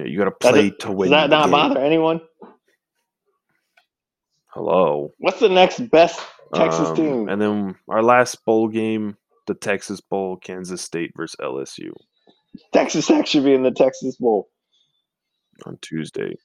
You 0.05 0.17
got 0.17 0.25
to 0.25 0.31
play 0.31 0.69
to 0.81 0.91
win. 0.91 1.09
Does 1.09 1.11
that 1.11 1.29
not 1.29 1.43
game. 1.45 1.51
bother 1.51 1.79
anyone? 1.79 2.21
Hello, 4.53 5.13
What's 5.19 5.39
the 5.39 5.49
next 5.49 5.79
best 5.91 6.19
Texas 6.53 6.89
Um, 6.89 6.95
team? 6.95 7.29
And 7.29 7.41
then 7.41 7.75
our 7.87 8.01
last 8.03 8.43
bowl 8.45 8.67
game, 8.69 9.17
the 9.45 9.53
Texas 9.53 10.01
Bowl, 10.01 10.37
Kansas 10.37 10.81
State 10.81 11.11
versus 11.15 11.35
LSU 11.41 11.91
Texas 12.73 13.07
Tech 13.07 13.27
should 13.27 13.43
be 13.43 13.53
in 13.53 13.63
the 13.63 13.71
Texas 13.71 14.15
Bowl. 14.17 14.49
on 15.65 15.77
Tuesday. 15.81 16.35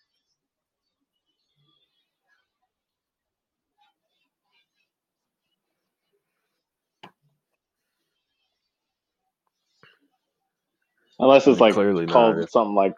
Unless 11.19 11.47
it's 11.47 11.61
like 11.61 11.75
Clearly 11.75 12.07
called 12.07 12.37
not. 12.39 12.51
something 12.51 12.75
like 12.75 12.95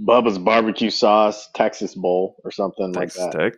Bubba's 0.00 0.38
Barbecue 0.38 0.90
Sauce 0.90 1.48
Texas 1.54 1.94
Bowl 1.94 2.36
or 2.44 2.50
something 2.52 2.94
Texas 2.94 2.94
like 2.94 3.14
that. 3.14 3.38
Tech. 3.38 3.54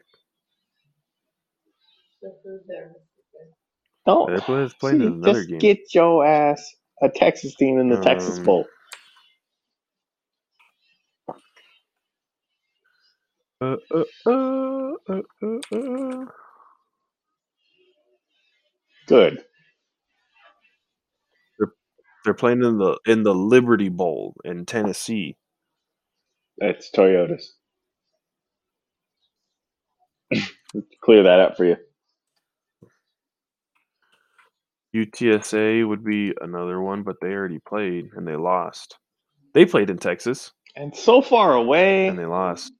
Don't 4.06 4.30
They're 4.30 4.42
playing 4.80 5.02
see, 5.02 5.02
in 5.02 5.14
another 5.14 5.44
just 5.44 5.44
game. 5.44 5.60
get 5.60 5.78
your 5.94 6.26
ass 6.26 6.62
a 7.02 7.08
Texas 7.10 7.54
team 7.56 7.78
in 7.78 7.90
the 7.90 7.98
Texas 7.98 8.38
Um, 8.38 8.40
Bowl. 8.40 8.66
Uh, 13.60 13.76
uh, 13.94 14.04
uh, 14.26 14.92
uh, 15.10 15.22
uh, 15.42 15.76
uh. 15.76 16.24
Good. 19.08 19.44
They're 22.24 22.34
playing 22.34 22.64
in 22.64 22.78
the 22.78 22.98
in 23.06 23.24
the 23.24 23.34
Liberty 23.34 23.88
Bowl 23.90 24.36
in 24.44 24.66
Tennessee. 24.66 25.36
That's 26.60 26.90
Toyotas. 26.90 27.44
Clear 31.02 31.24
that 31.24 31.40
up 31.40 31.56
for 31.56 31.64
you. 31.66 31.76
UTSA 34.96 35.86
would 35.88 36.04
be 36.04 36.34
another 36.40 36.80
one, 36.80 37.02
but 37.04 37.16
they 37.20 37.28
already 37.28 37.60
played 37.68 38.06
and 38.16 38.26
they 38.26 38.36
lost. 38.36 38.96
They 39.54 39.66
played 39.66 39.90
in 39.90 39.98
Texas 39.98 40.52
And 40.76 40.96
so 40.96 41.22
far 41.22 41.54
away, 41.54 42.08
and 42.08 42.18
they 42.18 42.26
lost 42.26 42.72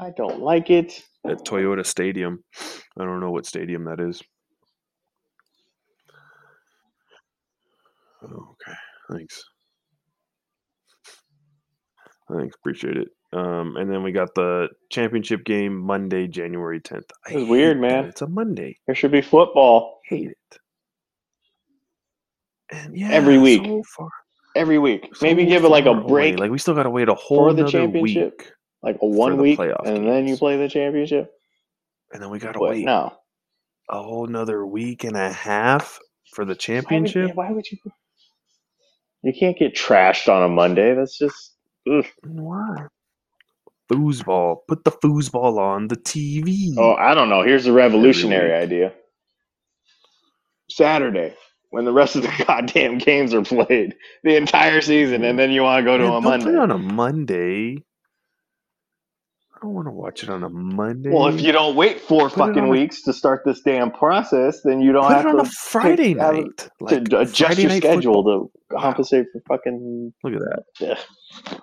I 0.00 0.10
don't 0.16 0.40
like 0.40 0.70
it. 0.70 1.02
at 1.28 1.44
Toyota 1.44 1.86
Stadium. 1.86 2.44
I 2.98 3.04
don't 3.04 3.20
know 3.20 3.30
what 3.30 3.46
stadium 3.46 3.84
that 3.84 4.00
is. 4.00 4.22
Okay, 8.24 8.78
thanks. 9.12 9.44
Thanks, 12.32 12.56
appreciate 12.56 12.96
it. 12.98 13.08
Um, 13.32 13.76
and 13.76 13.90
then 13.90 14.02
we 14.02 14.12
got 14.12 14.34
the 14.34 14.68
championship 14.90 15.44
game 15.44 15.76
Monday, 15.76 16.26
January 16.28 16.80
tenth. 16.80 17.10
This 17.26 17.42
is 17.42 17.48
weird, 17.48 17.80
man. 17.80 18.04
It's 18.06 18.22
a 18.22 18.26
Monday. 18.28 18.78
There 18.86 18.94
should 18.94 19.10
be 19.12 19.20
football 19.20 20.00
Hate 20.08 20.30
it. 20.30 20.58
And 22.70 22.96
yeah, 22.96 23.08
Every 23.10 23.38
week. 23.38 23.64
so 23.64 23.82
far, 23.96 24.08
every 24.54 24.78
week. 24.78 25.08
so 25.14 25.24
Maybe 25.26 25.44
give 25.46 25.64
it 25.64 25.68
like 25.68 25.84
a 25.86 25.92
far 25.92 26.00
away. 26.00 26.08
break, 26.08 26.38
Like 26.38 26.50
we 26.50 26.58
still 26.58 26.74
got 26.74 26.84
to 26.84 26.90
wait 26.90 27.08
a 27.08 27.14
whole 27.14 27.50
for 27.50 27.52
the 27.52 27.66
championship. 27.68 28.38
week, 28.40 28.52
like 28.82 28.96
a 29.02 29.06
one 29.06 29.36
week, 29.38 29.58
playoff 29.58 29.86
and 29.86 30.06
then 30.08 30.26
you 30.26 30.36
play 30.36 30.56
the 30.56 30.68
championship. 30.68 31.30
and 32.12 32.22
then 32.22 32.30
we 32.30 32.38
got 32.38 32.52
to 32.52 32.60
wait 32.60 32.84
no, 32.84 33.12
a 33.90 34.02
whole 34.02 34.26
another 34.26 34.64
week 34.66 35.04
and 35.04 35.16
a 35.16 35.32
half 35.32 35.98
for 36.32 36.44
the 36.44 36.50
Why 36.50 36.52
would, 36.54 36.60
championship. 36.60 37.34
why 37.36 37.50
would 37.52 37.66
you? 37.70 37.78
You 39.22 39.32
can't 39.38 39.58
get 39.58 39.74
trashed 39.76 40.32
on 40.32 40.42
a 40.44 40.48
Monday. 40.48 40.94
That's 40.94 41.18
just 41.18 41.54
ugh. 41.90 42.04
Why? 42.24 42.86
Foosball. 43.90 44.58
Put 44.68 44.84
the 44.84 44.90
foosball 44.90 45.58
on 45.58 45.88
the 45.88 45.96
TV. 45.96 46.74
Oh, 46.76 46.94
I 46.94 47.14
don't 47.14 47.28
know. 47.28 47.42
Here's 47.42 47.66
a 47.66 47.72
revolutionary 47.72 48.52
idea. 48.52 48.92
Saturday, 50.70 51.34
when 51.70 51.84
the 51.84 51.92
rest 51.92 52.16
of 52.16 52.22
the 52.22 52.44
goddamn 52.46 52.98
games 52.98 53.32
are 53.32 53.42
played, 53.42 53.94
the 54.24 54.36
entire 54.36 54.80
season, 54.80 55.24
and 55.24 55.38
then 55.38 55.50
you 55.52 55.62
want 55.62 55.80
to 55.80 55.84
go 55.84 55.96
to 55.96 56.04
Man, 56.04 56.10
a 56.10 56.14
don't 56.20 56.24
Monday. 56.24 56.44
play 56.46 56.56
on 56.56 56.70
a 56.70 56.78
Monday. 56.78 57.76
I 59.54 59.58
don't 59.62 59.72
want 59.72 59.86
to 59.86 59.92
watch 59.92 60.22
it 60.22 60.28
on 60.28 60.42
a 60.42 60.50
Monday. 60.50 61.08
Well, 61.10 61.28
if 61.28 61.40
you 61.40 61.50
don't 61.50 61.76
wait 61.76 62.00
four 62.00 62.28
Put 62.28 62.38
fucking 62.38 62.58
on 62.64 62.68
a- 62.68 62.70
weeks 62.70 63.00
to 63.02 63.12
start 63.14 63.42
this 63.46 63.60
damn 63.62 63.90
process, 63.90 64.60
then 64.64 64.82
you 64.82 64.92
don't 64.92 65.10
have 65.10 65.22
to. 65.22 65.30
put 65.30 65.30
have 65.30 65.34
it 65.36 65.38
on 65.38 65.44
to 65.44 65.50
a 65.50 65.54
Friday 65.54 66.14
take- 66.14 66.16
night. 66.16 66.68
to 67.08 67.20
adjust 67.20 67.38
Friday 67.54 67.62
your 67.62 67.70
schedule 67.70 68.14
football. 68.22 68.50
to 68.68 68.74
Wow. 68.74 68.80
compensate 68.82 69.26
for 69.32 69.40
fucking. 69.48 70.12
Look 70.24 70.34
at 70.34 70.40
that. 70.40 70.62
Yeah. 70.80 71.58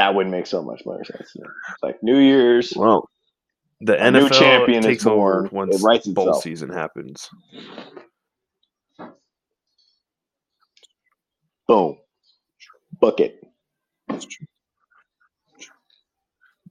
That 0.00 0.14
would 0.14 0.28
make 0.28 0.46
so 0.46 0.62
much 0.62 0.80
more 0.86 1.04
sense. 1.04 1.36
like 1.82 2.02
New 2.02 2.16
Year's. 2.18 2.72
Well, 2.74 3.06
the 3.82 4.02
A 4.02 4.10
new 4.10 4.28
NFL 4.30 4.38
champion 4.38 4.78
is 4.78 4.86
takes 4.86 5.06
over 5.06 5.42
born. 5.42 5.48
once 5.52 5.76
It 5.76 5.84
writes 5.84 6.06
bowl 6.06 6.28
itself. 6.28 6.42
season 6.42 6.70
happens. 6.70 7.28
Boom. 11.68 11.98
Book 12.98 13.20
it. 13.20 13.44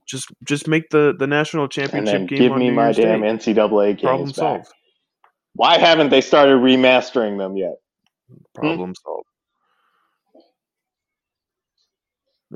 Just 0.08 0.26
just 0.42 0.66
make 0.66 0.90
the 0.90 1.14
the 1.16 1.28
national 1.28 1.68
championship 1.68 2.26
game 2.28 2.38
give 2.38 2.56
me 2.56 2.70
New 2.70 2.74
my 2.74 2.86
Year's 2.86 2.96
damn 2.96 3.20
Day. 3.20 3.28
NCAA 3.28 3.90
games 3.90 4.02
Problem 4.02 4.26
back. 4.30 4.34
solved. 4.34 4.66
Why 5.54 5.78
haven't 5.78 6.08
they 6.08 6.20
started 6.20 6.56
remastering 6.56 7.38
them 7.38 7.56
yet? 7.56 7.76
Problem 8.56 8.92
solved. 9.04 9.26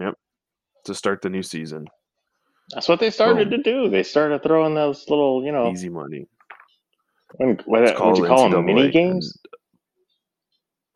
Yep. 0.01 0.14
To 0.85 0.95
start 0.95 1.22
the 1.22 1.30
new 1.30 1.43
season, 1.43 1.87
That's 2.74 2.89
what 2.89 3.01
they 3.01 3.11
started 3.11 3.51
Boom. 3.51 3.62
to 3.62 3.70
do. 3.70 3.89
They 3.91 4.03
started 4.03 4.43
throwing 4.43 4.74
those 4.74 5.09
little, 5.09 5.43
you 5.45 5.51
know, 5.53 5.70
easy 5.70 5.89
money. 5.89 6.26
when, 7.37 7.59
what 7.64 7.85
It's 7.85 7.99
would 7.99 8.18
you 8.18 8.26
call 8.26 8.51
them? 8.51 8.66
Mini 8.66 8.91
games? 8.91 9.37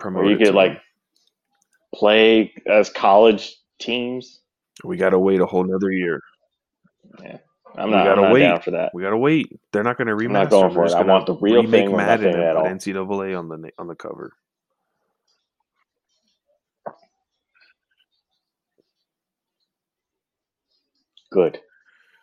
Where 0.03 0.25
you 0.27 0.37
could 0.37 0.55
like 0.55 0.81
play 1.95 2.53
as 2.67 2.91
college 2.91 3.57
teams. 3.81 4.41
We 4.85 4.97
gotta 4.97 5.19
wait 5.19 5.41
a 5.41 5.47
whole 5.47 5.65
nother 5.65 5.91
year. 5.91 6.21
Yeah. 7.23 7.39
I'm 7.77 7.87
We 7.87 7.91
not, 7.97 8.01
I'm 8.01 8.07
gotta 8.07 8.21
not 8.23 8.33
wait. 8.33 8.41
down 8.41 8.61
for 8.61 8.71
that. 8.73 8.91
We 8.95 9.03
gotta 9.03 9.17
wait. 9.17 9.59
They're 9.73 9.83
not 9.83 9.97
gonna 9.99 10.15
remaster. 10.15 10.27
I'm 10.27 10.33
not 10.33 10.51
going 10.51 10.75
for 10.75 10.85
it. 10.87 10.93
I 10.93 11.03
want 11.03 11.27
the 11.27 11.35
real 11.35 11.63
remake 11.63 11.87
thing 11.89 11.97
Madden 11.97 12.35
and 12.35 12.43
at 12.43 12.57
put 12.57 12.67
all. 12.67 12.67
NCAA 12.67 13.39
on 13.39 13.49
the 13.49 13.71
on 13.79 13.87
the 13.89 13.95
cover. 13.95 14.33
Good. 21.39 21.61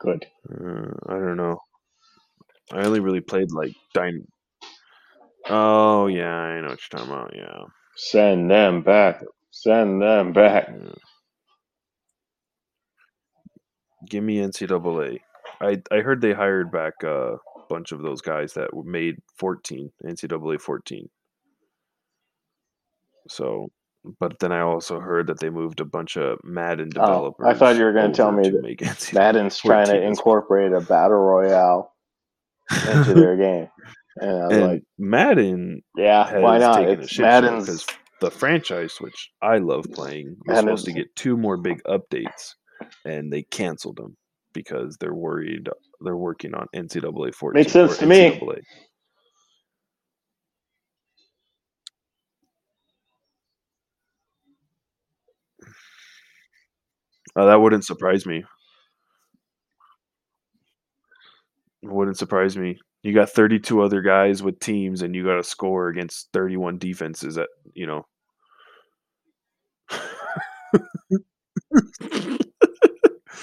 Good. 0.02 0.26
Uh, 0.50 0.92
I 1.08 1.14
don't 1.14 1.38
know. 1.38 1.58
I 2.74 2.84
only 2.84 3.00
really 3.00 3.22
played 3.22 3.50
like 3.52 3.72
Dyn. 3.96 4.26
Oh 5.48 6.08
yeah, 6.08 6.36
I 6.36 6.60
know 6.60 6.68
what 6.68 6.80
you're 6.92 7.00
talking 7.00 7.14
about. 7.14 7.32
Yeah. 7.34 7.64
Send 7.96 8.52
them 8.52 8.82
back. 8.82 9.24
Send 9.52 10.02
them 10.02 10.34
back. 10.34 10.68
yeah. 10.70 10.92
Give 14.10 14.22
me 14.22 14.40
NCAA. 14.40 15.20
I 15.62 15.82
I 15.92 16.00
heard 16.02 16.20
they 16.20 16.34
hired 16.34 16.70
back 16.70 17.02
a 17.04 17.38
bunch 17.70 17.94
of 17.94 18.02
those 18.02 18.20
guys 18.20 18.52
that 18.56 18.72
made 18.84 19.16
14 19.38 19.94
NCAA 20.04 20.60
14. 20.60 21.08
So, 23.30 23.70
but 24.20 24.40
then 24.40 24.52
I 24.52 24.62
also 24.62 25.00
heard 25.00 25.28
that 25.28 25.40
they 25.40 25.50
moved 25.50 25.80
a 25.80 25.86
bunch 25.86 26.18
of 26.18 26.40
Madden 26.44 26.90
Oh, 26.98 27.02
developers. 27.02 27.46
I 27.48 27.54
thought 27.54 27.76
you 27.78 27.84
were 27.84 27.94
going 27.94 28.12
to 28.12 28.16
tell 28.16 28.32
me 28.32 28.44
to 28.44 28.52
that 28.52 29.12
Madden's 29.14 29.58
trying 29.60 29.86
to 29.88 29.92
14 29.92 29.96
as 29.96 30.02
well. 30.02 30.10
incorporate 30.10 30.74
a 30.74 30.82
battle 30.82 31.18
royale 31.18 31.94
into 32.88 33.14
their 33.14 33.38
game. 33.38 33.68
And 34.18 34.32
I 34.32 34.48
was 34.48 34.58
and 34.58 34.66
like, 34.68 34.84
Madden 34.98 35.82
yeah, 35.98 36.40
why 36.40 36.58
not? 36.58 36.84
It's 36.84 37.18
Madden's. 37.20 37.66
because 37.66 37.86
the 38.22 38.32
franchise, 38.32 38.96
which 39.02 39.30
I 39.42 39.58
love 39.58 39.86
playing, 39.94 40.38
was 40.46 40.60
supposed 40.60 40.86
to 40.86 40.94
get 40.94 41.16
two 41.16 41.36
more 41.38 41.58
big 41.58 41.82
updates, 41.84 42.54
and 43.04 43.32
they 43.32 43.44
canceled 43.44 43.98
them 43.98 44.16
because 44.54 44.96
they're 45.00 45.14
worried. 45.14 45.68
They're 46.02 46.16
working 46.16 46.54
on 46.56 46.68
NCAA 46.76 47.36
14. 47.36 47.60
Makes 47.60 47.74
sense 47.74 47.98
to 47.98 48.06
me. 48.06 48.40
Uh, 57.36 57.46
that 57.46 57.60
wouldn't 57.62 57.86
surprise 57.86 58.26
me. 58.26 58.44
It 61.84 61.90
wouldn't 61.92 62.18
surprise 62.18 62.58
me. 62.58 62.80
You 63.04 63.14
got 63.14 63.30
32 63.30 63.82
other 63.82 64.02
guys 64.02 64.42
with 64.42 64.60
teams, 64.60 65.02
and 65.02 65.14
you 65.16 65.24
got 65.24 65.36
to 65.36 65.44
score 65.44 65.90
against 65.90 66.30
31 66.34 66.78
defenses. 66.80 67.36
That 67.36 67.50
you 67.74 67.86
know. 67.88 68.06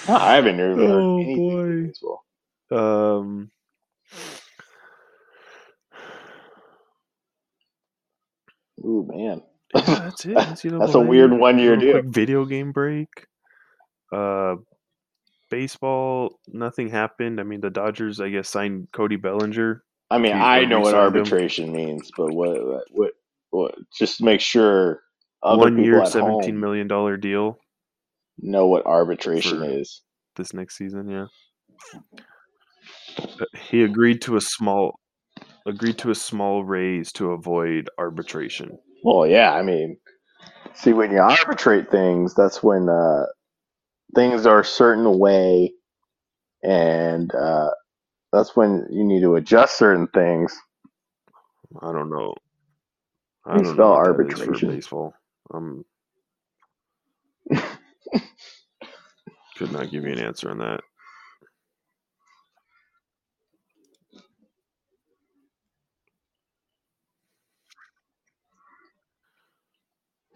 Oh, 0.08 0.14
I 0.16 0.34
haven't 0.34 0.58
heard 0.58 0.78
Oh, 0.80 1.16
anything 1.18 1.36
boy. 1.36 1.90
as 1.90 2.02
well. 2.02 3.20
um. 3.24 3.50
Ooh, 8.84 9.06
man. 9.08 9.42
Yeah, 9.74 9.80
that's 9.84 10.24
it. 10.24 10.34
That's 10.34 10.64
a 10.94 11.00
weird 11.00 11.32
one-year 11.32 11.76
deal. 11.76 11.92
quick 11.92 12.06
video 12.06 12.44
game 12.44 12.72
break. 12.72 13.08
Uh, 14.12 14.56
baseball. 15.50 16.38
Nothing 16.48 16.88
happened. 16.88 17.40
I 17.40 17.44
mean, 17.44 17.60
the 17.60 17.70
Dodgers, 17.70 18.20
I 18.20 18.28
guess, 18.28 18.48
signed 18.48 18.88
Cody 18.92 19.16
Bellinger. 19.16 19.82
I 20.10 20.18
mean, 20.18 20.32
I 20.32 20.64
know 20.64 20.80
what 20.80 20.92
signed 20.92 21.14
him. 21.14 21.20
arbitration 21.20 21.72
means, 21.72 22.10
but 22.16 22.32
what, 22.32 22.84
what, 22.90 23.12
what, 23.50 23.74
just 23.96 24.18
to 24.18 24.24
make 24.24 24.40
sure 24.40 25.00
other 25.42 25.58
One 25.58 25.82
year, 25.82 26.04
seventeen 26.06 26.60
million 26.60 26.86
dollar 26.86 27.16
deal 27.16 27.58
know 28.38 28.66
what 28.66 28.86
arbitration 28.86 29.62
is. 29.62 30.02
this 30.36 30.54
next 30.54 30.76
season. 30.76 31.08
Yeah, 31.08 31.26
he 33.68 33.82
agreed 33.82 34.22
to 34.22 34.36
a 34.36 34.40
small 34.40 34.98
agreed 35.66 35.98
to 35.98 36.10
a 36.10 36.14
small 36.14 36.64
raise 36.64 37.12
to 37.12 37.32
avoid 37.32 37.88
arbitration. 37.98 38.78
Well, 39.02 39.26
yeah, 39.26 39.52
I 39.52 39.62
mean, 39.62 39.96
see, 40.74 40.92
when 40.92 41.10
you 41.10 41.18
arbitrate 41.18 41.90
things, 41.90 42.34
that's 42.34 42.62
when 42.62 42.88
uh, 42.88 43.24
things 44.14 44.46
are 44.46 44.60
a 44.60 44.64
certain 44.64 45.18
way, 45.18 45.72
and 46.62 47.34
uh, 47.34 47.70
that's 48.32 48.56
when 48.56 48.86
you 48.90 49.04
need 49.04 49.22
to 49.22 49.36
adjust 49.36 49.78
certain 49.78 50.08
things. 50.08 50.56
I 51.82 51.92
don't 51.92 52.10
know. 52.10 52.34
I 53.46 53.60
you 53.60 53.64
don't 53.64 53.78
spell 53.78 53.88
know 53.88 53.92
what 53.92 54.04
that 54.04 54.22
is 54.24 54.40
for 54.40 54.58
arbitration? 54.58 54.60
baseball. 54.60 55.14
Um, 55.52 55.84
could 59.56 59.72
not 59.72 59.90
give 59.90 60.04
you 60.04 60.12
an 60.12 60.20
answer 60.20 60.50
on 60.50 60.58
that. 60.58 60.80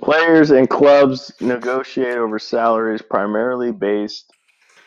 Players 0.06 0.52
and 0.52 0.70
clubs 0.70 1.32
negotiate 1.40 2.16
over 2.16 2.38
salaries 2.38 3.02
primarily 3.02 3.72
based 3.72 4.32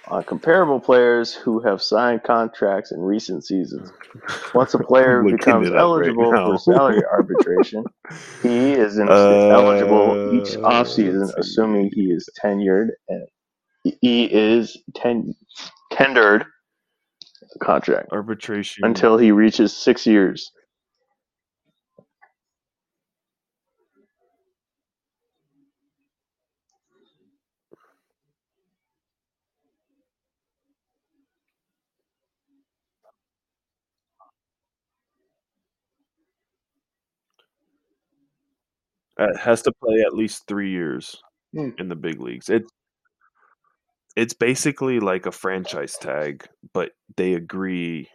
on 0.08 0.24
comparable 0.24 0.80
players 0.80 1.34
who 1.34 1.60
have 1.60 1.82
signed 1.82 2.24
contracts 2.24 2.94
in 2.94 3.02
recent 3.02 3.46
seasons. 3.46 3.92
Once 4.54 4.74
a 4.76 4.80
player 4.80 5.22
becomes 5.30 5.68
up 5.68 5.74
right 5.74 5.82
eligible 5.82 6.32
for 6.32 6.58
salary 6.74 7.04
arbitration, 7.12 7.84
he 8.42 8.72
is, 8.72 8.98
in, 8.98 9.10
Uh, 9.10 9.50
eligible 9.50 10.34
each 10.36 10.56
offseason, 10.60 11.30
assuming 11.38 11.92
he 11.94 12.12
is 12.12 12.30
tenured 12.42 12.88
and 13.10 13.28
he 13.84 14.24
is 14.24 14.78
ten, 14.96 15.36
tendered 15.92 16.46
contract 17.62 18.08
Arbitration 18.14 18.86
until 18.86 19.18
he 19.18 19.34
reaches 19.34 19.76
six 19.76 20.08
years. 20.08 20.50
Uh, 39.20 39.38
has 39.38 39.62
to 39.64 39.72
play 39.84 40.02
at 40.02 40.14
least 40.14 40.48
three 40.48 40.72
years 40.72 41.22
Hmm. 41.54 41.70
in 41.78 41.90
the 41.90 41.96
big 41.96 42.20
leagues. 42.22 42.50
It 42.50 42.64
it's 44.16 44.34
basically 44.34 45.00
like 45.00 45.26
a 45.26 45.32
franchise 45.32 45.98
tag, 45.98 46.46
but 46.74 46.92
they 47.16 47.34
agree 47.36 48.10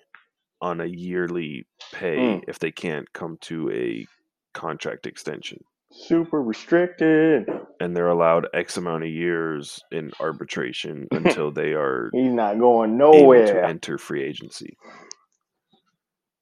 on 0.61 0.81
a 0.81 0.87
yearly 0.87 1.67
pay 1.93 2.35
Hmm. 2.37 2.41
if 2.49 2.59
they 2.59 2.71
can't 2.73 3.11
come 3.13 3.39
to 3.43 3.71
a 3.71 4.07
contract 4.55 5.07
extension. 5.07 5.59
Super 5.91 6.43
restricted. 6.43 7.49
and 7.81 7.97
they're 7.97 8.09
allowed 8.09 8.47
X 8.55 8.77
amount 8.77 9.05
of 9.05 9.11
years 9.11 9.81
in 9.93 10.11
arbitration 10.21 11.07
until 11.13 11.51
they 11.53 11.73
are 11.73 12.09
He's 12.13 12.33
not 12.33 12.59
going 12.59 12.91
able 12.95 13.11
to 13.11 13.19
nowhere. 13.19 13.65
enter 13.65 13.99
free 13.99 14.23
agency. 14.23 14.77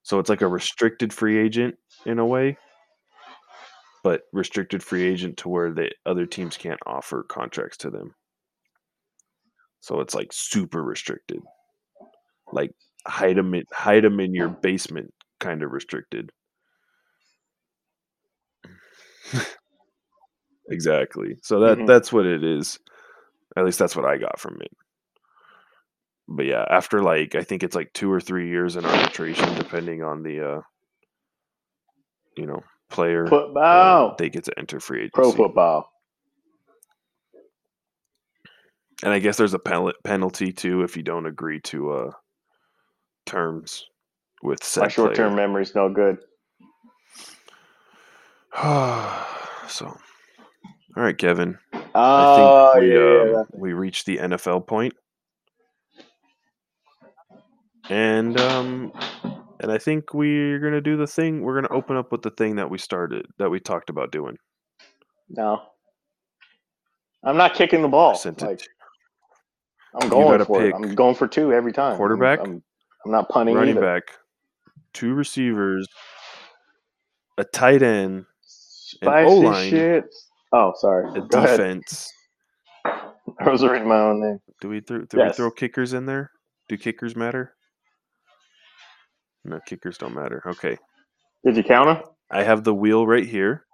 So 0.02 0.18
it's 0.18 0.28
like 0.30 0.42
a 0.42 0.48
restricted 0.48 1.12
free 1.12 1.38
agent 1.38 1.76
in 2.06 2.18
a 2.18 2.26
way. 2.26 2.58
But 4.02 4.22
restricted 4.32 4.82
free 4.82 5.04
agent 5.04 5.38
to 5.38 5.48
where 5.48 5.72
the 5.72 5.90
other 6.06 6.26
teams 6.26 6.56
can't 6.56 6.80
offer 6.86 7.22
contracts 7.22 7.76
to 7.78 7.90
them. 7.90 8.14
So 9.80 10.00
it's 10.00 10.14
like 10.14 10.32
super 10.32 10.82
restricted, 10.82 11.40
like 12.52 12.72
hide 13.06 13.36
them 13.36 13.54
in, 13.54 13.64
hide 13.72 14.04
them 14.04 14.20
in 14.20 14.34
your 14.34 14.48
basement, 14.48 15.12
kind 15.40 15.62
of 15.62 15.72
restricted. 15.72 16.30
exactly. 20.68 21.36
So 21.42 21.60
that 21.60 21.78
Mhm. 21.78 21.86
that's 21.86 22.12
what 22.12 22.26
it 22.26 22.44
is. 22.44 22.78
At 23.56 23.64
least 23.64 23.78
that's 23.78 23.96
what 23.96 24.06
I 24.06 24.18
got 24.18 24.38
from 24.40 24.60
it. 24.62 24.70
But 26.28 26.46
yeah, 26.46 26.64
after 26.68 27.02
like 27.02 27.34
I 27.34 27.42
think 27.42 27.62
it's 27.62 27.76
like 27.76 27.92
two 27.92 28.10
or 28.10 28.20
three 28.20 28.48
years 28.48 28.76
in 28.76 28.84
arbitration, 28.84 29.54
depending 29.56 30.02
on 30.02 30.22
the 30.22 30.40
uh, 30.40 30.60
you 32.36 32.46
know 32.46 32.62
player, 32.92 33.26
Football. 33.26 34.14
they 34.18 34.28
get 34.28 34.44
to 34.44 34.58
enter 34.58 34.78
free 34.78 35.00
agency. 35.00 35.12
Pro 35.14 35.32
football. 35.32 35.88
And 39.02 39.12
I 39.12 39.18
guess 39.18 39.36
there's 39.36 39.54
a 39.54 39.58
pen- 39.58 39.92
penalty 40.04 40.52
too 40.52 40.82
if 40.82 40.96
you 40.96 41.02
don't 41.02 41.26
agree 41.26 41.60
to 41.62 41.90
uh, 41.90 42.10
terms 43.26 43.84
with 44.42 44.62
said 44.62 44.82
My 44.82 44.88
short 44.88 45.14
term 45.14 45.34
memory's 45.34 45.74
no 45.74 45.88
good. 45.92 46.18
so, 49.68 49.86
all 49.86 49.96
right, 50.94 51.16
Kevin. 51.16 51.58
Oh, 51.94 52.72
I 52.74 52.74
think 52.74 52.84
we 52.84 52.94
yeah, 52.94 53.24
yeah, 53.24 53.38
um, 53.40 53.46
we 53.54 53.72
reached 53.72 54.06
the 54.06 54.18
NFL 54.18 54.66
point, 54.66 54.94
and 57.88 58.38
um, 58.38 58.92
and 59.62 59.70
I 59.72 59.78
think 59.78 60.12
we're 60.12 60.58
gonna 60.58 60.80
do 60.80 60.96
the 60.96 61.06
thing. 61.06 61.42
We're 61.42 61.54
gonna 61.60 61.72
open 61.74 61.96
up 61.96 62.12
with 62.12 62.22
the 62.22 62.30
thing 62.30 62.56
that 62.56 62.68
we 62.68 62.78
started 62.78 63.26
that 63.38 63.50
we 63.50 63.60
talked 63.60 63.88
about 63.90 64.12
doing. 64.12 64.36
No. 65.28 65.62
I'm 67.24 67.36
not 67.36 67.54
kicking 67.54 67.82
the 67.82 67.88
ball. 67.88 68.10
I 68.12 68.16
sent 68.16 68.42
it. 68.42 68.46
Like, 68.46 68.60
I'm 70.00 70.08
going 70.08 70.44
for 70.44 70.64
it. 70.64 70.74
I'm 70.74 70.94
going 70.94 71.14
for 71.14 71.28
two 71.28 71.52
every 71.52 71.72
time. 71.72 71.90
I'm- 71.92 71.96
quarterback, 71.96 72.40
I'm, 72.40 72.62
I'm 73.04 73.12
not 73.12 73.28
punting 73.28 73.54
running 73.54 73.76
either. 73.76 73.80
back, 74.00 74.02
two 74.92 75.14
receivers, 75.14 75.86
a 77.38 77.44
tight 77.44 77.82
end, 77.82 78.24
Spicy 78.42 79.30
O-line, 79.30 79.70
shit. 79.70 80.04
Oh, 80.52 80.72
sorry. 80.76 81.08
a 81.18 81.22
Go 81.22 81.38
ahead. 81.38 81.58
defense. 81.58 82.12
I 82.84 83.48
was 83.48 83.62
reading 83.62 83.88
my 83.88 83.98
own 84.00 84.20
name. 84.20 84.38
Do 84.60 84.68
we 84.68 84.80
throw, 84.80 85.00
do 85.04 85.16
Yes. 85.18 85.32
we 85.32 85.36
throw 85.36 85.50
kickers 85.50 85.92
in 85.94 86.06
there? 86.06 86.30
Do 86.68 86.76
kickers 86.76 87.14
matter? 87.16 87.54
No, 89.44 89.58
kickers 89.66 89.98
don't 89.98 90.14
matter. 90.14 90.42
Okay. 90.46 90.76
Did 91.44 91.56
you 91.56 91.62
count 91.62 91.86
them? 91.86 92.08
I 92.30 92.42
have 92.42 92.64
the 92.64 92.74
wheel 92.74 93.06
right 93.06 93.26
here. 93.26 93.66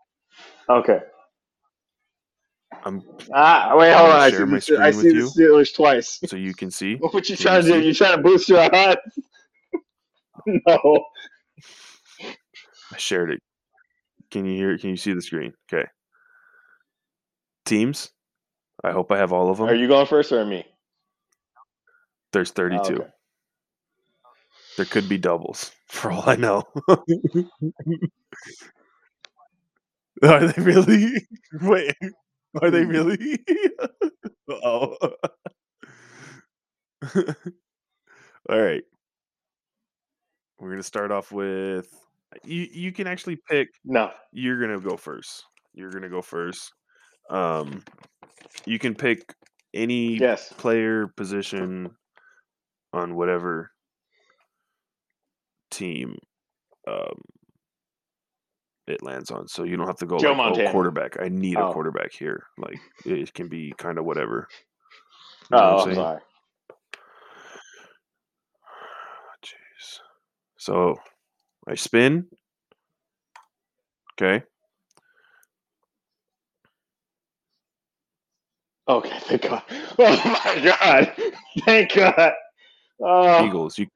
Okay. 0.68 1.00
I'm 2.84 3.02
Ah, 3.32 3.74
wait, 3.76 3.92
hold 3.92 4.10
on. 4.10 4.20
I 4.20 4.30
see, 4.30 4.44
my 4.44 4.58
the, 4.58 4.78
I 4.80 4.90
see 4.90 5.08
the. 5.10 5.20
Steelers 5.20 5.74
twice. 5.74 6.20
so 6.26 6.36
you 6.36 6.54
can 6.54 6.70
see. 6.70 6.94
What 7.00 7.28
you 7.28 7.36
Can 7.36 7.42
trying 7.44 7.66
you 7.66 7.72
to 7.72 7.80
do? 7.80 7.86
You 7.88 7.94
trying 7.94 8.16
to 8.16 8.22
boost 8.22 8.48
your 8.48 8.60
odds? 8.60 9.00
no. 10.46 11.04
I 12.92 12.96
shared 12.96 13.32
it. 13.32 13.40
Can 14.30 14.44
you 14.44 14.56
hear? 14.56 14.78
Can 14.78 14.90
you 14.90 14.96
see 14.96 15.12
the 15.12 15.22
screen? 15.22 15.52
Okay. 15.72 15.86
Teams. 17.64 18.10
I 18.84 18.92
hope 18.92 19.10
I 19.10 19.18
have 19.18 19.32
all 19.32 19.50
of 19.50 19.58
them. 19.58 19.68
Are 19.68 19.74
you 19.74 19.88
going 19.88 20.06
first 20.06 20.30
or 20.30 20.44
me? 20.44 20.64
There's 22.32 22.52
32. 22.52 22.80
Oh, 22.80 22.94
okay. 22.96 23.10
There 24.78 24.86
could 24.86 25.08
be 25.08 25.18
doubles, 25.18 25.72
for 25.88 26.12
all 26.12 26.22
I 26.30 26.36
know. 26.36 26.62
are 30.22 30.46
they 30.46 30.62
really? 30.62 31.26
Wait, 31.60 31.96
are 32.62 32.70
they 32.70 32.84
really? 32.84 33.40
oh. 34.48 34.96
all 38.48 38.60
right. 38.60 38.84
We're 40.60 40.70
gonna 40.70 40.84
start 40.84 41.10
off 41.10 41.32
with 41.32 41.88
you. 42.44 42.68
You 42.72 42.92
can 42.92 43.08
actually 43.08 43.40
pick. 43.50 43.70
No. 43.84 44.12
You're 44.30 44.60
gonna 44.60 44.78
go 44.78 44.96
first. 44.96 45.42
You're 45.74 45.90
gonna 45.90 46.08
go 46.08 46.22
first. 46.22 46.72
Um, 47.30 47.82
you 48.64 48.78
can 48.78 48.94
pick 48.94 49.34
any 49.74 50.18
Yes. 50.18 50.52
player 50.52 51.08
position 51.08 51.90
on 52.92 53.16
whatever 53.16 53.72
team 55.70 56.18
um, 56.88 57.20
it 58.88 59.02
lands 59.02 59.30
on. 59.32 59.48
So 59.48 59.64
you 59.64 59.76
don't 59.76 59.86
have 59.88 59.98
to 59.98 60.06
go 60.06 60.20
Joe 60.20 60.34
like, 60.44 60.44
Montana. 60.44 60.60
oh, 60.64 60.64
quarterback. 60.64 61.16
I 61.20 61.28
need 61.28 61.60
a 61.60 61.64
Oh. 61.64 61.66
quarterback 61.66 62.12
here. 62.12 62.44
Like 62.58 62.80
it 63.04 63.34
can 63.34 63.48
be 63.48 63.74
kind 63.78 63.98
of 63.98 64.04
whatever. 64.06 64.48
You 65.50 65.56
know 65.58 65.60
Oh, 65.60 65.60
what 65.62 65.72
I'm 65.72 65.78
I'm 65.88 65.94
sorry. 65.94 66.20
Jeez. 69.44 70.00
So 70.58 70.96
I 71.68 71.74
spin. 71.76 72.26
Okay. 74.20 74.44
Okay, 78.88 79.18
thank 79.22 79.42
God. 79.42 79.62
Oh 79.98 80.40
my 80.46 80.62
God. 80.80 81.12
Thank 81.66 81.94
God. 81.94 82.32
Oh, 83.02 83.46
Eagles. 83.46 83.78
You. 83.78 83.86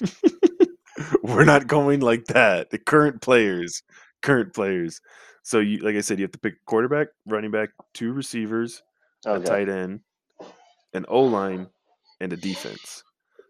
We're 1.22 1.44
not 1.44 1.66
going 1.66 2.00
like 2.00 2.26
that. 2.26 2.70
The 2.70 2.78
current 2.78 3.22
players, 3.22 3.82
current 4.22 4.52
players. 4.52 5.00
So 5.42 5.60
you, 5.60 5.78
like 5.78 5.96
I 5.96 6.00
said, 6.00 6.18
you 6.18 6.24
have 6.24 6.32
to 6.32 6.38
pick 6.38 6.64
quarterback, 6.66 7.08
running 7.26 7.50
back, 7.50 7.70
two 7.94 8.12
receivers, 8.12 8.82
a 9.24 9.40
tight 9.40 9.68
end, 9.68 10.00
an 10.92 11.06
O 11.08 11.22
line, 11.22 11.68
and 12.20 12.32
a 12.32 12.36
defense. 12.36 13.02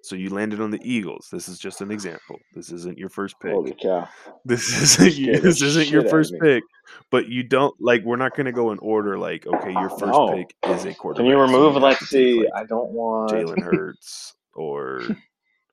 So 0.03 0.17
you 0.17 0.31
landed 0.31 0.61
on 0.61 0.71
the 0.71 0.81
Eagles. 0.83 1.29
This 1.31 1.49
is 1.49 1.59
just 1.59 1.83
an 1.83 1.91
example. 1.91 2.39
This 2.55 2.73
isn't 2.73 2.97
your 2.97 3.11
first 3.11 3.39
pick. 3.41 3.53
Holy 3.53 3.75
cow. 3.75 4.09
This 4.47 4.99
isn't 4.99 5.43
this 5.43 5.61
isn't 5.61 5.89
your 5.89 6.01
shit 6.01 6.01
out 6.01 6.05
of 6.07 6.11
first 6.11 6.35
pick. 6.41 6.63
But 7.11 7.29
you 7.29 7.43
don't 7.43 7.75
like. 7.81 8.03
We're 8.05 8.17
not 8.17 8.35
going 8.35 8.47
to 8.47 8.53
go 8.53 8.73
in 8.73 8.79
order. 8.79 9.19
Like, 9.19 9.47
okay, 9.47 9.73
your 9.73 9.91
first 9.91 10.07
No. 10.07 10.35
pick 10.35 10.55
is 10.69 10.87
a 10.87 10.95
quarterback. 10.95 11.25
Can 11.25 11.27
you 11.27 11.39
remove, 11.39 11.75
have 11.75 11.83
let's 11.83 11.99
to 12.01 12.07
see, 12.07 12.39
like, 12.39 12.49
I 12.55 12.65
don't 12.65 12.91
want. 12.91 13.31
Jalen 13.31 13.63
Hurts 13.63 14.35
or 14.55 15.03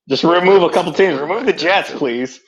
Just 0.10 0.24
remove 0.24 0.64
a 0.64 0.70
couple 0.70 0.94
teams. 0.94 1.20
Remove 1.20 1.46
the 1.46 1.54
Jets, 1.54 1.92
please. 1.92 2.40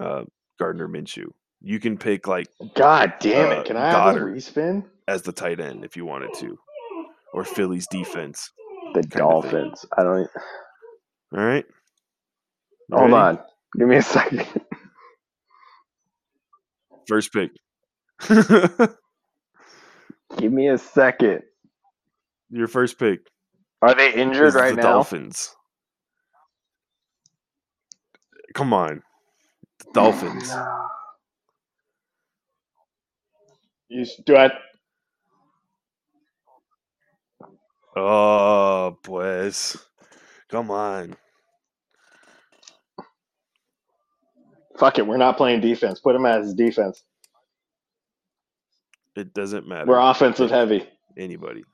uh, 0.00 0.24
Gardner 0.58 0.88
Minshew. 0.88 1.28
You 1.62 1.80
can 1.80 1.98
pick 1.98 2.28
like 2.28 2.48
God 2.76 3.14
damn 3.20 3.52
Uh, 3.52 3.52
it. 3.52 3.66
Can 3.66 3.76
I 3.76 3.90
have 3.90 4.06
a 4.06 4.14
respin? 4.14 4.84
as 5.08 5.22
the 5.22 5.32
tight 5.32 5.60
end 5.60 5.84
if 5.84 5.96
you 5.96 6.04
wanted 6.06 6.34
to, 6.34 6.58
or 7.32 7.44
Philly's 7.44 7.86
defense. 7.88 8.52
The. 8.94 9.02
Dolphins. 9.02 9.86
I 9.96 10.02
don't. 10.04 10.28
All 11.36 11.44
right. 11.44 11.66
Hold 12.92 13.12
ready? 13.12 13.14
on. 13.14 13.40
Give 13.78 13.88
me 13.88 13.96
a 13.96 14.02
second. 14.02 14.46
First 17.08 17.32
pick. 17.32 17.52
Give 20.38 20.52
me 20.52 20.68
a 20.68 20.78
second. 20.78 21.42
Your 22.50 22.68
first 22.68 22.98
pick 22.98 23.20
Are 23.82 23.94
they 23.94 24.14
injured 24.14 24.54
right 24.54 24.74
the 24.74 24.76
now? 24.76 24.78
Dolphins. 24.78 25.54
Come 28.54 28.72
on, 28.72 29.02
the 29.78 29.92
Dolphins. 29.92 30.52
You 33.88 34.04
do 34.26 34.36
I? 34.36 34.50
Oh, 37.96 38.96
pues. 39.02 39.76
Come 40.50 40.70
on. 40.70 41.16
Fuck 44.78 44.98
it. 44.98 45.06
We're 45.06 45.16
not 45.16 45.36
playing 45.36 45.60
defense. 45.60 45.98
Put 46.00 46.14
him 46.14 46.24
as 46.26 46.54
defense. 46.54 47.02
It 49.16 49.34
doesn't 49.34 49.66
matter. 49.66 49.86
We're 49.86 49.98
offensive 49.98 50.50
heavy. 50.50 50.86
Anybody. 51.16 51.64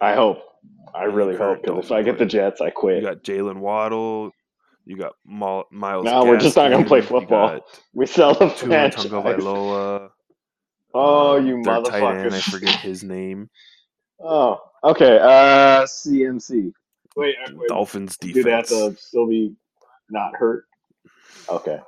I 0.00 0.14
hope. 0.14 0.38
I 0.94 1.04
really 1.04 1.36
hope. 1.36 1.62
Because 1.62 1.86
if 1.86 1.92
I 1.92 2.02
get 2.02 2.18
the. 2.18 2.26
Jets, 2.26 2.60
I 2.60 2.70
quit. 2.70 3.02
You 3.02 3.08
got 3.08 3.22
Jalen 3.22 3.58
Waddle. 3.58 4.32
You 4.86 4.96
got 4.96 5.14
Mal- 5.24 5.66
Miles. 5.70 6.04
No, 6.04 6.24
we're 6.24 6.36
just 6.38 6.56
not 6.56 6.70
gonna 6.70 6.84
play 6.84 7.00
football. 7.00 7.60
We 7.94 8.06
sell 8.06 8.34
the 8.34 8.48
Tua 8.50 8.68
franchise. 8.68 9.06
Tagovailoa. 9.06 10.10
Oh, 10.92 11.38
um, 11.38 11.46
you 11.46 11.62
their 11.62 11.82
tight 11.82 12.16
end, 12.18 12.34
I 12.34 12.40
forget 12.40 12.74
his 12.80 13.02
name. 13.02 13.48
Oh, 14.20 14.60
okay. 14.82 15.18
Uh, 15.18 15.82
CMC. 15.84 16.72
Wait, 17.16 17.34
uh, 17.46 17.52
wait. 17.54 17.68
Dolphins 17.68 18.16
Do 18.16 18.32
they 18.42 18.50
have 18.50 18.66
defense. 18.66 18.96
to 18.96 19.02
still 19.02 19.26
be 19.28 19.54
not 20.10 20.34
hurt? 20.36 20.64
Okay. 21.48 21.78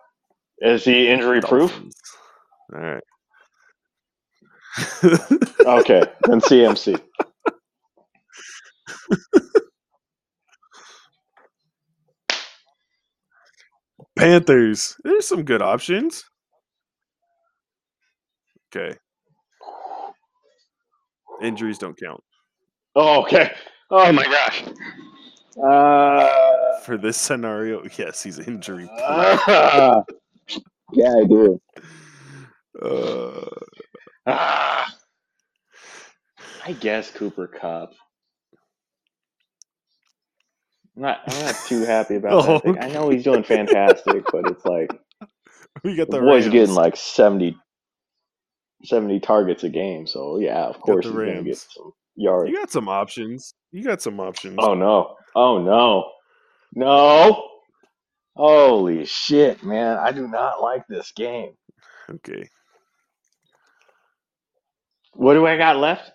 Is 0.60 0.84
he 0.84 1.08
injury 1.08 1.40
proof? 1.40 1.78
All 2.74 2.80
right. 2.80 3.02
Okay, 5.60 6.02
then 6.26 6.40
CMC. 6.40 7.00
Panthers. 14.16 14.96
There's 15.04 15.26
some 15.28 15.44
good 15.44 15.62
options. 15.62 16.24
Okay. 18.74 18.96
Injuries 21.42 21.78
don't 21.78 21.98
count 22.00 22.22
Oh, 22.94 23.22
okay. 23.22 23.52
Oh 23.90 24.10
my 24.12 24.24
gosh. 24.24 24.64
Uh, 25.62 26.80
for 26.80 26.96
this 26.98 27.16
scenario. 27.16 27.82
Yes, 27.98 28.22
he's 28.22 28.38
injury. 28.38 28.88
uh, 29.02 30.02
yeah, 30.92 31.14
I 31.14 31.24
do. 31.28 31.60
Uh, 32.82 33.48
Ah. 34.26 34.92
I 36.64 36.72
guess 36.72 37.10
Cooper 37.10 37.46
Kupp. 37.46 37.92
I'm 40.96 41.02
not, 41.02 41.20
I'm 41.28 41.44
not 41.46 41.56
too 41.66 41.82
happy 41.82 42.16
about 42.16 42.32
Oh, 42.32 42.42
that. 42.54 42.62
Thing. 42.62 42.78
I 42.80 42.88
know 42.88 43.10
he's 43.10 43.24
doing 43.24 43.44
fantastic, 43.44 44.24
but 44.32 44.50
it's 44.50 44.64
like 44.64 44.90
we 45.84 45.96
got 45.96 46.10
the 46.10 46.18
the 46.18 46.20
boy's 46.20 46.44
Rams. 46.44 46.52
getting 46.52 46.74
like 46.74 46.96
70, 46.96 47.56
70 48.84 49.20
targets 49.20 49.64
a 49.64 49.68
game. 49.70 50.06
So 50.06 50.38
yeah, 50.38 50.64
of 50.66 50.80
course 50.80 51.06
he's 51.06 51.22
gonna 51.24 51.42
get 51.42 51.58
some 51.58 51.92
yards. 52.16 52.50
You 52.50 52.56
got 52.56 52.70
some 52.70 52.88
options. 52.88 53.54
You 53.72 53.84
got 53.84 54.02
some 54.02 54.20
options. 54.20 54.56
Oh 54.60 54.74
no! 54.74 55.16
Oh 55.34 55.58
no! 55.62 56.12
No! 56.74 57.48
Holy 58.36 59.04
shit, 59.06 59.62
man! 59.64 59.98
I 59.98 60.12
do 60.12 60.28
not 60.28 60.62
like 60.62 60.86
this 60.88 61.12
game. 61.12 61.52
Okay. 62.10 62.48
What 65.14 65.34
do 65.34 65.46
I 65.46 65.56
got 65.56 65.76
left? 65.78 66.10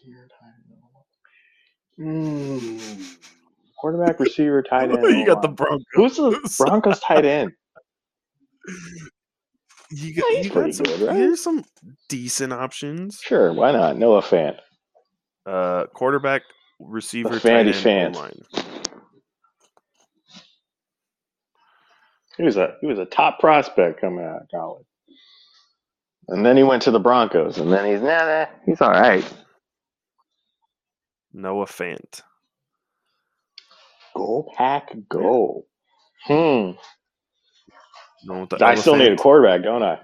Receiver, 0.00 0.28
tight 0.40 2.06
end. 2.06 2.16
Mm. 2.80 3.16
Quarterback, 3.80 4.20
receiver, 4.20 4.62
tight 4.68 4.90
end. 4.90 5.02
you 5.18 5.26
got 5.26 5.42
the 5.42 5.48
Broncos. 5.48 5.84
Who's 5.94 6.16
the 6.16 6.54
Broncos 6.64 7.00
tight 7.00 7.24
end? 7.24 7.52
You 9.90 10.14
got, 10.14 10.24
Oh, 10.24 10.36
he's 10.36 10.46
you 10.46 10.52
got 10.52 10.74
some. 10.74 10.84
good, 10.86 11.00
right? 11.02 11.16
Here's 11.16 11.42
some 11.42 11.64
decent 12.08 12.52
options. 12.52 13.18
Sure, 13.22 13.52
why 13.52 13.72
not? 13.72 13.98
Noah 13.98 14.22
Fant. 14.22 14.56
Uh, 15.44 15.86
quarterback, 15.94 16.42
receiver, 16.80 17.28
The 17.30 17.40
tight 17.40 17.66
Fandy 17.66 17.86
end, 17.86 18.14
Fant. 18.14 18.16
O-line. 18.16 18.42
He 22.38 22.44
was 22.44 22.56
a 22.56 22.76
he 22.80 22.86
was 22.86 22.98
a 22.98 23.04
top 23.04 23.38
prospect 23.40 24.00
coming 24.00 24.24
out 24.24 24.42
of 24.42 24.48
college, 24.50 24.86
and 26.28 26.44
then 26.46 26.56
he 26.56 26.62
went 26.62 26.82
to 26.84 26.90
the 26.90 26.98
Broncos, 26.98 27.58
and 27.58 27.70
then 27.70 27.84
he's 27.84 28.00
nah, 28.00 28.24
nah 28.24 28.46
he's 28.64 28.80
all 28.80 28.90
right. 28.90 29.22
Noah 31.32 31.66
Fant. 31.66 32.22
Go 34.16 34.48
pack, 34.56 34.92
go. 35.08 35.66
Hmm. 36.26 36.72
No, 38.22 38.40
what 38.40 38.50
the 38.50 38.60
I 38.62 38.74
still 38.76 38.96
need 38.96 39.12
a 39.12 39.16
quarterback, 39.16 39.62
don't 39.64 39.82
I? 39.84 40.00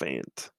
Fant. 0.00 0.50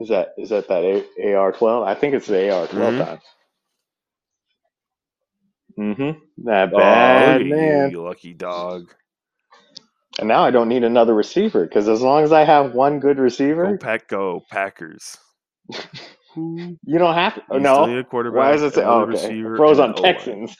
Is 0.00 0.08
that 0.10 0.34
is 0.38 0.50
that 0.50 0.68
that 0.68 1.06
AR 1.36 1.52
twelve? 1.52 1.86
I 1.86 1.94
think 1.94 2.14
it's 2.14 2.26
the 2.28 2.50
AR 2.52 2.66
12 2.68 2.96
Mhm. 2.96 2.98
time. 2.98 3.20
Mm-hmm. 5.78 6.18
That 6.44 6.74
Oh, 6.74 6.76
bad 6.76 7.42
at 7.42 7.42
man. 7.42 7.92
you, 7.92 8.02
lucky 8.02 8.34
dog. 8.34 8.94
And 10.18 10.28
now 10.28 10.44
I 10.44 10.50
don't 10.52 10.68
need 10.68 10.84
another 10.84 11.14
receiver 11.14 11.66
because 11.66 11.88
as 11.88 12.02
long 12.02 12.24
as 12.24 12.32
I 12.32 12.44
have 12.44 12.74
one 12.74 13.00
good 13.00 13.18
receiver, 13.18 13.66
Go 13.66 13.76
pack, 13.76 14.08
go 14.08 14.44
Packers. 14.50 15.18
You 16.36 16.98
don't 16.98 17.14
have 17.14 17.34
to. 17.34 17.42
Oh, 17.50 17.58
still 17.58 17.86
no. 17.86 18.04
quarterback. 18.04 18.38
Why 18.38 18.52
does 18.52 18.62
it 18.62 18.74
say? 18.74 18.82
Oh, 18.82 19.02
okay. 19.02 19.42
froze 19.56 19.78
on 19.78 19.94
Texans. 19.94 20.56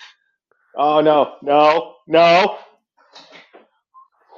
Oh 0.76 1.00
no, 1.00 1.36
no, 1.42 1.94
no. 2.06 2.58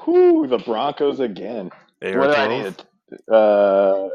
Whew, 0.05 0.47
the 0.47 0.59
Broncos 0.59 1.21
again. 1.21 1.71
AR 2.03 2.19
what 2.19 2.27
do 2.29 2.35
I 2.35 2.49
need? 2.49 2.75
Uh, 3.33 4.09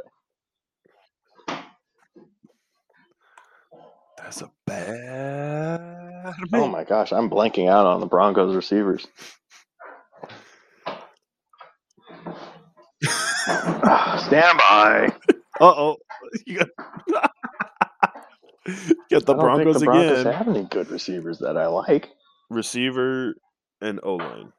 That's 4.18 4.42
a 4.42 4.52
bad. 4.68 6.34
oh 6.54 6.68
my 6.68 6.84
gosh, 6.84 7.12
I'm 7.12 7.30
blanking 7.30 7.68
out 7.70 7.86
on 7.88 8.00
the 8.00 8.06
Broncos 8.06 8.56
receivers. 8.56 9.08
Ah, 13.52 14.24
Stand 14.28 14.58
by. 14.60 15.08
Uh 15.60 15.74
oh. 15.76 15.98
You 16.48 16.60
got, 16.60 16.70
got 19.12 19.26
the 19.26 19.34
I 19.34 19.38
don't 19.38 19.54
Broncos 19.56 19.76
the 19.76 19.82
Broncos 19.82 20.24
again. 20.24 20.26
have 20.34 20.48
any 20.48 20.64
good 20.64 20.90
receivers 20.90 21.40
that 21.40 21.58
I 21.58 21.68
like. 21.68 22.10
Receiver 22.50 23.36
and 23.82 24.00
O 24.04 24.16
line. 24.16 24.54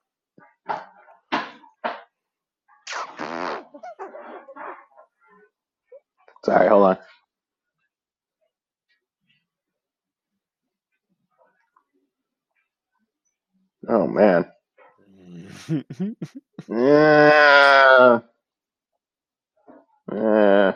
Sorry, 6.44 6.68
hold 6.68 6.84
on. 6.86 6.98
Oh 13.88 14.06
man. 14.06 14.46
Yeah. 16.68 18.20
Yeah. 20.12 20.74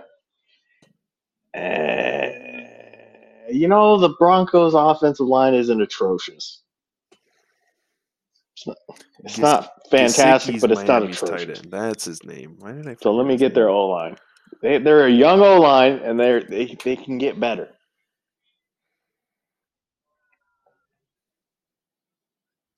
Eh, 1.55 2.33
you 3.51 3.69
know 3.69 3.99
the 3.99 4.11
Broncos' 4.19 4.75
offensive 4.75 5.27
line 5.27 5.55
isn't 5.55 5.83
atrocious. 5.83 6.63
It's 8.55 8.67
not, 8.67 8.77
it's 9.25 9.39
Gis- 9.39 9.43
not 9.43 9.71
fantastic, 9.91 10.61
but 10.61 10.73
it's 10.73 10.87
not 10.89 11.03
Miami's 11.03 11.23
tight 11.23 11.51
atrocious. 11.51 11.51
end. 11.51 11.71
That's 11.71 12.05
his 12.07 12.25
name. 12.25 12.57
Why 12.59 12.73
did 12.73 12.89
I? 12.89 12.97
So 13.03 13.15
let 13.15 13.27
me 13.27 13.37
get 13.39 13.55
their? 13.55 13.71
O 13.71 13.87
line. 13.89 14.17
They 14.63 14.79
they're 14.79 15.07
a 15.07 15.11
young 15.13 15.41
O 15.43 15.61
line, 15.61 16.01
and 16.05 16.19
they're 16.21 16.43
they 16.43 16.77
they 16.85 16.97
can 16.97 17.19
get 17.19 17.41
better. 17.41 17.71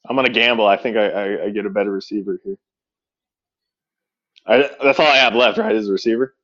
I'm 0.08 0.16
gonna 0.16 0.30
gamble. 0.30 0.66
I 0.66 0.76
think 0.76 0.96
I, 0.96 1.08
I, 1.10 1.44
I 1.46 1.50
get 1.50 1.66
a 1.66 1.70
better 1.70 1.92
receiver 1.92 2.40
here. 2.44 2.56
I, 4.46 4.70
that's 4.82 5.00
all 5.00 5.06
I 5.08 5.16
have 5.18 5.34
left, 5.34 5.58
right? 5.58 5.74
Is 5.76 5.88
a 5.88 5.92
receiver. 5.92 6.34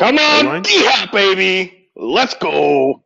Come 0.00 0.16
on, 0.18 0.62
D 0.62 0.70
Hop, 0.86 1.12
baby. 1.12 1.90
Let's 1.94 2.32
go. 2.32 3.04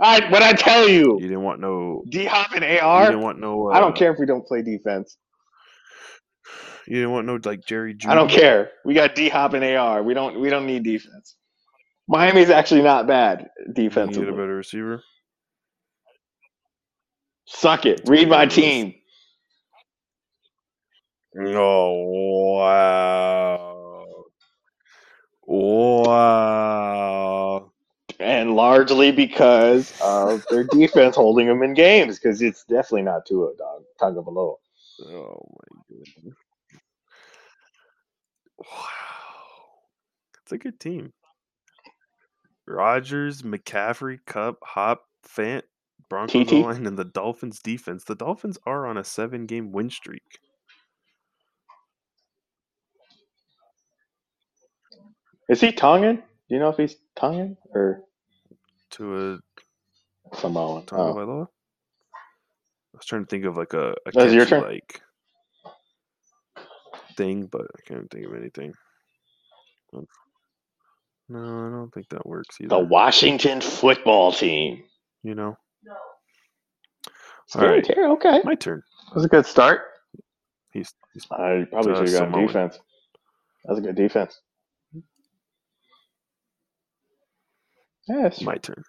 I 0.00 0.30
what 0.30 0.44
I 0.44 0.52
tell 0.52 0.88
you, 0.88 1.18
You 1.18 1.26
didn't 1.26 1.42
want 1.42 1.60
no. 1.60 2.04
D 2.08 2.24
Hop 2.24 2.52
and 2.52 2.64
AR. 2.64 3.02
You 3.02 3.10
didn't 3.10 3.22
want 3.22 3.40
no. 3.40 3.70
Uh, 3.70 3.72
I 3.72 3.80
don't 3.80 3.96
care 3.96 4.12
if 4.12 4.20
we 4.20 4.24
don't 4.24 4.46
play 4.46 4.62
defense. 4.62 5.16
You 6.86 6.96
didn't 6.96 7.10
want 7.10 7.26
no 7.26 7.40
like 7.44 7.66
Jerry. 7.66 7.94
Judy. 7.94 8.12
I 8.12 8.14
don't 8.14 8.30
care. 8.30 8.70
We 8.84 8.94
got 8.94 9.16
D 9.16 9.28
Hop 9.28 9.54
and 9.54 9.64
AR. 9.64 10.04
We 10.04 10.14
don't 10.14 10.38
we 10.38 10.50
don't 10.50 10.66
need 10.66 10.84
defense. 10.84 11.34
Miami's 12.06 12.50
actually 12.50 12.82
not 12.82 13.08
bad 13.08 13.48
defensively. 13.72 14.20
You 14.20 14.26
need 14.30 14.34
a 14.34 14.40
better 14.40 14.54
receiver. 14.54 15.02
Suck 17.46 17.86
it. 17.86 18.02
Read 18.06 18.28
my 18.28 18.46
team. 18.46 18.94
Oh 21.36 22.54
wow! 22.56 23.43
Wow! 25.46 26.54
And 28.20 28.54
largely 28.54 29.12
because 29.12 29.92
of 30.00 30.44
their 30.50 30.64
defense 30.70 31.16
holding 31.16 31.46
them 31.48 31.62
in 31.62 31.74
games, 31.74 32.18
because 32.18 32.40
it's 32.40 32.64
definitely 32.64 33.02
not 33.02 33.26
Tua 33.26 33.54
dog 33.56 33.82
Tagovailoa. 34.00 34.56
Oh 35.06 35.40
my 35.50 35.66
goodness! 35.88 36.36
Wow! 38.58 38.66
It's 40.42 40.52
a 40.52 40.58
good 40.58 40.78
team. 40.80 41.12
Rodgers, 42.66 43.42
McCaffrey, 43.42 44.18
Kupp, 44.26 44.58
Hop, 44.62 45.04
Fant, 45.26 45.62
Broncos 46.08 46.50
line, 46.50 46.86
and 46.86 46.98
the 46.98 47.04
Dolphins 47.04 47.60
defense. 47.60 48.04
The 48.04 48.14
Dolphins 48.14 48.58
are 48.64 48.86
on 48.86 48.96
a 48.96 49.04
seven-game 49.04 49.72
win 49.72 49.90
streak. 49.90 50.38
Is 55.48 55.60
he 55.60 55.72
Tongan? 55.72 56.16
Do 56.16 56.22
you 56.54 56.58
know 56.58 56.70
if 56.70 56.76
he's 56.76 56.96
Tongan 57.16 57.56
or 57.74 58.02
To 58.92 59.38
a 60.32 60.36
Samoan? 60.36 60.86
Tonga 60.86 61.02
Oh. 61.02 61.14
Bailoa? 61.14 61.46
I 61.46 62.96
was 62.96 63.06
trying 63.06 63.24
to 63.24 63.28
think 63.28 63.44
of 63.44 63.56
like 63.56 63.72
a, 63.72 63.90
a 64.06 64.12
That's 64.12 64.32
your 64.32 64.46
turn? 64.46 64.62
like 64.62 65.00
thing, 67.16 67.46
but 67.46 67.62
I 67.62 67.80
can't 67.88 68.10
think 68.10 68.26
of 68.26 68.34
anything. 68.34 68.72
No, 71.28 71.38
I 71.38 71.70
don't 71.70 71.90
think 71.94 72.08
that 72.10 72.26
works 72.26 72.56
either. 72.60 72.68
The 72.68 72.78
Washington 72.78 73.60
football 73.60 74.32
team. 74.32 74.82
You 75.22 75.34
know, 75.34 75.56
Scary 77.46 77.68
Alright. 77.68 77.84
Terry, 77.84 78.04
okay. 78.12 78.40
my 78.44 78.54
turn. 78.54 78.82
That 79.08 79.14
was 79.16 79.24
a 79.24 79.28
good 79.28 79.46
start. 79.46 79.80
He's, 80.72 80.92
he's 81.14 81.24
I 81.30 81.64
probably 81.70 81.94
should 81.94 82.08
have 82.10 82.20
gone 82.20 82.30
Samoan. 82.32 82.46
defense. 82.46 82.78
That 83.64 83.70
was 83.70 83.78
a 83.78 83.82
good 83.82 83.94
defense. 83.96 84.38
Yes. 88.08 88.42
My 88.42 88.56
turn. 88.56 88.84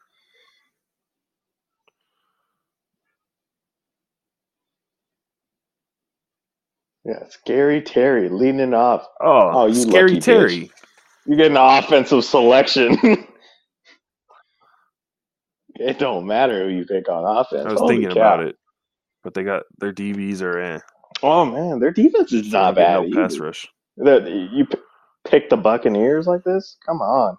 Yeah, 7.05 7.27
scary 7.29 7.81
Terry 7.81 8.29
leading 8.29 8.59
it 8.61 8.73
off. 8.73 9.05
Oh, 9.21 9.51
Oh, 9.53 9.67
you 9.67 9.73
scary 9.73 10.11
lucky 10.11 10.21
bitch. 10.21 10.57
Terry. 10.57 10.71
You're 11.25 11.37
getting 11.37 11.57
offensive 11.57 12.23
selection. 12.25 12.97
it 15.75 15.99
don't 15.99 16.27
matter 16.27 16.65
who 16.65 16.75
you 16.75 16.85
pick 16.85 17.09
on 17.09 17.25
offense. 17.37 17.65
I 17.65 17.71
was 17.71 17.79
Holy 17.79 17.95
thinking 17.95 18.09
cow. 18.09 18.35
about 18.35 18.41
it, 18.41 18.55
but 19.23 19.33
they 19.33 19.43
got 19.43 19.63
their 19.79 19.93
DBs 19.93 20.41
are 20.41 20.59
eh. 20.59 20.79
Oh 21.23 21.45
man, 21.45 21.79
their 21.79 21.91
defense 21.91 22.33
is 22.33 22.51
not 22.51 22.75
bad. 22.75 23.01
No 23.01 23.09
pass 23.11 23.39
rush. 23.39 23.67
That 23.97 24.27
you 24.51 24.67
pick 25.25 25.49
the 25.49 25.57
Buccaneers 25.57 26.27
like 26.27 26.43
this? 26.43 26.77
Come 26.85 27.01
on. 27.01 27.37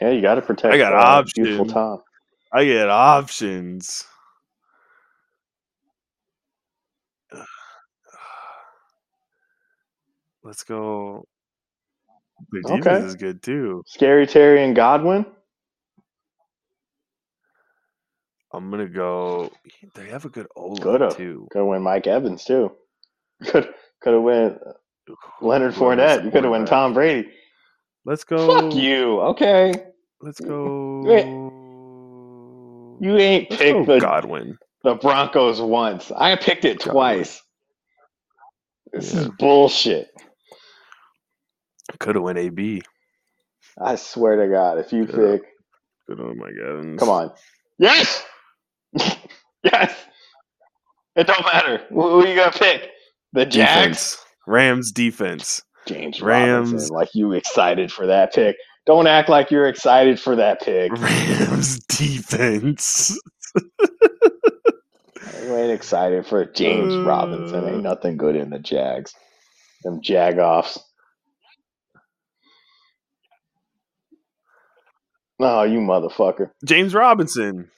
Yeah, 0.00 0.10
you 0.10 0.22
got 0.22 0.36
to 0.36 0.42
protect. 0.42 0.74
I 0.74 0.78
got 0.78 0.92
uh, 0.94 1.22
Beautiful 1.34 1.66
options. 1.66 1.72
I 2.52 2.64
get 2.66 2.88
options. 2.90 4.04
Let's 10.44 10.64
go. 10.64 11.24
The 12.52 12.62
defense 12.64 13.00
Okay. 13.00 13.02
is 13.02 13.16
good 13.16 13.42
too. 13.42 13.84
Scary 13.86 14.26
Terry 14.26 14.64
and 14.64 14.76
Godwin. 14.76 15.26
I'm 18.52 18.70
gonna 18.70 18.88
go. 18.88 19.50
They 19.94 20.08
have 20.08 20.24
a 20.26 20.30
good 20.30 20.46
O 20.56 20.76
Coulda. 20.80 21.06
line 21.06 21.16
too. 21.16 21.50
Could 21.50 21.60
have 21.60 21.66
went 21.68 21.82
Mike 21.84 22.06
Evans 22.06 22.44
too. 22.44 22.72
Could 23.44 23.68
could 24.02 24.14
have 24.14 24.22
went 24.22 24.58
Leonard 25.42 25.74
Fournette. 25.74 26.24
You 26.24 26.30
could 26.30 26.44
have 26.44 26.50
went. 26.52 26.68
Tom 26.68 26.94
Brady. 26.94 27.30
Let's 28.06 28.24
go. 28.24 28.40
Fuck 28.46 28.74
you. 28.76 29.20
Okay, 29.22 29.74
Let's 30.20 30.40
go. 30.40 31.04
Wait. 31.04 31.26
you 33.00 33.16
ain't 33.18 33.50
Let's 33.50 33.60
picked 33.60 33.86
the 33.86 34.00
Godwin. 34.00 34.58
the 34.84 34.94
Broncos 34.96 35.60
once. 35.60 36.12
I 36.12 36.36
picked 36.36 36.64
it 36.66 36.80
Godwin. 36.82 36.90
twice. 36.92 37.42
This 38.92 39.14
is 39.14 39.28
bullshit. 39.28 40.08
Could 42.00 42.16
have 42.16 42.24
went 42.24 42.38
AB. 42.38 42.82
I 43.80 43.96
swear 43.96 44.36
to 44.44 44.52
God, 44.52 44.78
if 44.78 44.92
you 44.92 45.06
Yeah. 45.06 45.32
pick, 45.32 45.42
Good 46.08 46.20
on 46.20 46.38
Mike 46.38 46.54
Evans. 46.62 47.00
come 47.00 47.10
on, 47.10 47.32
yes, 47.78 48.24
yes, 48.94 49.94
it 51.16 51.26
don't 51.26 51.44
matter. 51.44 51.82
Who 51.90 52.20
who 52.22 52.28
you 52.28 52.36
gonna 52.36 52.52
pick? 52.52 52.90
The 53.32 53.46
Jags, 53.46 54.16
Defense. 54.16 54.18
Rams 54.46 54.92
defense. 54.92 55.62
James 55.86 56.20
Rams. 56.20 56.70
Robinson. 56.72 56.94
Like 56.94 57.14
you 57.14 57.32
excited 57.32 57.92
for 57.92 58.06
that 58.06 58.34
pick? 58.34 58.56
Don't 58.86 59.06
act 59.06 59.28
like 59.28 59.50
you're 59.50 59.66
excited 59.66 60.20
for 60.20 60.36
that 60.36 60.60
pick. 60.62 60.92
Rams 60.92 61.80
defense. 61.88 63.18
You 63.54 63.70
ain't 65.56 65.72
excited 65.72 66.26
for 66.26 66.44
James 66.44 66.94
Uh. 66.94 67.04
Robinson. 67.04 67.64
Ain't 67.68 67.82
nothing 67.82 68.16
good 68.16 68.36
in 68.36 68.50
the 68.50 68.58
Jags. 68.58 69.14
Them 69.84 70.00
Jagoffs. 70.00 70.78
No, 75.38 75.64
you 75.64 75.80
motherfucker. 75.80 76.50
James 76.64 76.94
Robinson. 76.94 77.70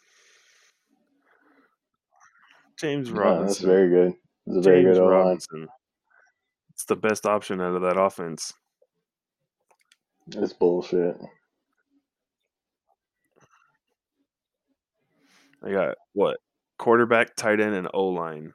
James 2.78 3.10
Robinson. 3.10 3.46
that's 3.46 3.58
very 3.60 3.88
good. 3.88 4.12
It's 4.46 4.56
a 4.56 4.60
very 4.60 4.84
James 4.84 4.98
good 4.98 5.02
O 5.02 5.24
line. 5.24 5.38
The 6.88 6.96
best 6.96 7.26
option 7.26 7.60
out 7.60 7.74
of 7.74 7.82
that 7.82 7.98
offense. 7.98 8.52
It's 10.34 10.52
bullshit. 10.52 11.16
I 15.64 15.70
got 15.70 15.96
what? 16.14 16.38
Quarterback, 16.78 17.34
tight 17.36 17.60
end, 17.60 17.74
and 17.74 17.88
O 17.92 18.06
line. 18.08 18.52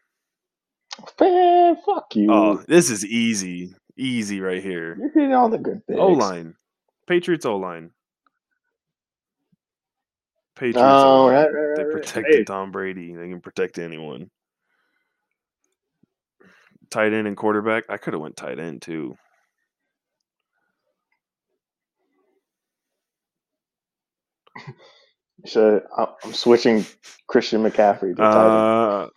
Man, 1.19 1.77
fuck 1.85 2.15
you. 2.15 2.31
Oh, 2.31 2.63
this 2.67 2.89
is 2.89 3.05
easy. 3.05 3.75
Easy 3.97 4.39
right 4.41 4.63
here. 4.63 4.95
You're 4.99 5.09
getting 5.09 5.33
all 5.33 5.49
the 5.49 5.57
good 5.57 5.85
things. 5.85 5.99
O 5.99 6.07
line. 6.07 6.55
Patriots 7.07 7.45
O 7.45 7.57
line. 7.57 7.91
Patriots 10.55 10.79
Oh, 10.79 11.29
right, 11.29 11.45
right, 11.45 11.75
They 11.75 11.83
right, 11.83 11.85
right. 11.85 11.91
protected 11.91 12.35
Hey, 12.35 12.43
Tom 12.43 12.71
Brady. 12.71 13.13
They 13.15 13.29
can 13.29 13.41
protect 13.41 13.77
anyone. 13.79 14.29
Tight 16.93 17.11
end 17.11 17.25
and 17.25 17.35
quarterback. 17.35 17.85
I 17.89 17.97
could 17.97 18.13
have 18.13 18.21
went 18.21 18.37
tight 18.37 18.59
end 18.59 18.83
too. 18.83 19.17
so 25.47 25.81
I'm 25.97 26.33
switching 26.33 26.85
Christian 27.27 27.63
McCaffrey 27.63 28.15
to 28.15 28.21
Uh, 28.23 29.07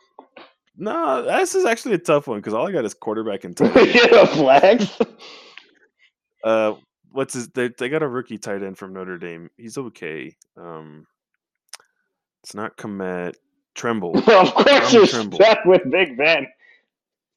no, 0.78 1.22
this 1.22 1.54
is 1.54 1.66
actually 1.66 1.96
a 1.96 1.98
tough 1.98 2.26
one 2.26 2.38
because 2.38 2.54
all 2.54 2.66
I 2.66 2.72
got 2.72 2.86
is 2.86 2.94
quarterback 2.94 3.44
and 3.44 3.54
tight 3.54 3.76
end. 3.76 3.88
end. 4.64 4.90
Get 4.98 5.08
uh, 6.42 6.74
what's 7.10 7.34
his? 7.34 7.48
They, 7.48 7.68
they 7.78 7.90
got 7.90 8.02
a 8.02 8.08
rookie 8.08 8.38
tight 8.38 8.62
end 8.62 8.78
from 8.78 8.94
Notre 8.94 9.18
Dame. 9.18 9.50
He's 9.58 9.76
okay. 9.76 10.34
Um, 10.56 11.06
it's 12.42 12.54
not 12.54 12.78
Kmet. 12.78 13.34
Tremble. 13.74 14.16
of 14.30 14.54
course, 14.54 14.94
you're 14.94 15.06
Tremble. 15.06 15.38
stuck 15.38 15.66
with 15.66 15.82
Big 15.90 16.16
Ben. 16.16 16.46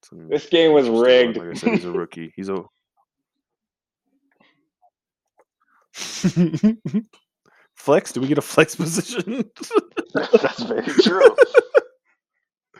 It's 0.02 0.12
an 0.12 0.30
This 0.30 0.48
game 0.48 0.74
was 0.74 0.90
rigged. 0.90 1.38
Like 1.38 1.50
I 1.50 1.54
said, 1.54 1.74
he's 1.76 1.86
a 1.86 1.92
rookie. 1.92 2.34
He's 2.36 2.50
a 2.50 2.64
flex. 7.76 8.12
Do 8.12 8.22
we 8.22 8.28
get 8.28 8.38
a 8.38 8.42
flex 8.42 8.76
position? 8.76 9.50
That's 10.14 10.64
very 10.64 10.84
true. 10.84 11.36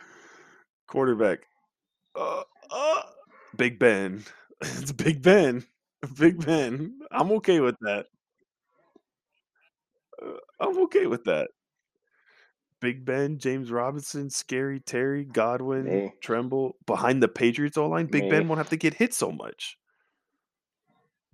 Quarterback. 0.86 1.40
Uh, 2.14 2.42
uh, 2.70 3.02
Big 3.56 3.78
Ben. 3.78 4.24
It's 4.62 4.92
Big 4.92 5.22
Ben. 5.22 5.64
Big 6.18 6.44
Ben. 6.44 7.00
I'm 7.10 7.30
okay 7.32 7.60
with 7.60 7.76
that. 7.82 8.06
Uh, 10.22 10.32
I'm 10.60 10.78
okay 10.84 11.06
with 11.06 11.24
that. 11.24 11.50
Big 12.80 13.04
Ben, 13.04 13.38
James 13.38 13.70
Robinson, 13.70 14.30
Scary 14.30 14.80
Terry, 14.80 15.24
Godwin, 15.24 15.84
Me. 15.84 16.12
Tremble 16.22 16.76
behind 16.86 17.22
the 17.22 17.28
Patriots 17.28 17.76
O 17.76 17.86
line. 17.88 18.06
Big 18.06 18.24
Me. 18.24 18.30
Ben 18.30 18.48
won't 18.48 18.58
have 18.58 18.70
to 18.70 18.76
get 18.76 18.94
hit 18.94 19.12
so 19.14 19.30
much. 19.30 19.76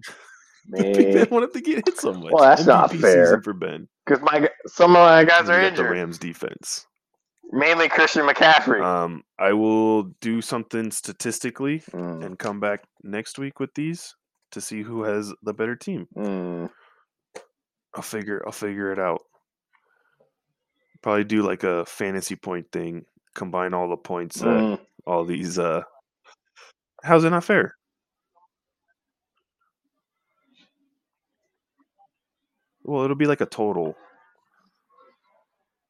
Big 0.73 1.15
Ben 1.15 1.29
won't 1.31 1.43
have 1.45 1.53
to 1.53 1.61
get 1.61 1.87
hit 1.87 1.99
so 1.99 2.13
much. 2.13 2.33
Well, 2.33 2.43
that's 2.43 2.67
not 2.67 2.93
fair. 2.93 3.41
for 3.43 3.53
Ben. 3.53 3.87
Because 4.05 4.23
my 4.23 4.49
some 4.67 4.91
of 4.97 5.03
my 5.03 5.25
guys 5.25 5.49
are 5.49 5.61
got 5.61 5.77
the. 5.77 5.85
Rams 5.85 6.19
defense. 6.19 6.87
Mainly 7.53 7.89
Christian 7.89 8.27
McCaffrey. 8.27 8.83
Um, 8.85 9.23
I 9.39 9.53
will 9.53 10.03
do 10.21 10.43
something 10.43 10.91
statistically 10.91 11.79
Mm, 11.93 12.25
and 12.25 12.39
come 12.39 12.59
back 12.59 12.83
next 13.05 13.39
week 13.39 13.61
with 13.61 13.73
these 13.75 14.17
to 14.51 14.61
see 14.61 14.83
who 14.83 15.05
has 15.05 15.33
the 15.43 15.55
better 15.55 15.77
team. 15.77 16.09
mm. 16.17 16.69
I'll 17.95 18.03
figure 18.03 18.43
I'll 18.45 18.53
figure 18.53 18.93
it 18.93 18.99
out. 18.99 19.23
Probably 21.07 21.23
do 21.23 21.43
like 21.45 21.63
a 21.63 21.87
fantasy 21.87 22.35
point 22.35 22.67
thing, 22.73 23.05
combine 23.33 23.73
all 23.75 23.89
the 23.89 23.97
points 23.97 24.41
that 24.41 24.65
Mm. 24.65 24.81
all 25.07 25.25
these 25.25 25.57
uh 25.57 25.83
how's 27.05 27.23
it 27.23 27.31
not 27.31 27.45
fair? 27.45 27.77
Well, 32.83 33.05
it'll 33.05 33.15
be 33.15 33.29
like 33.29 33.41
a 33.41 33.47
total. 33.47 33.95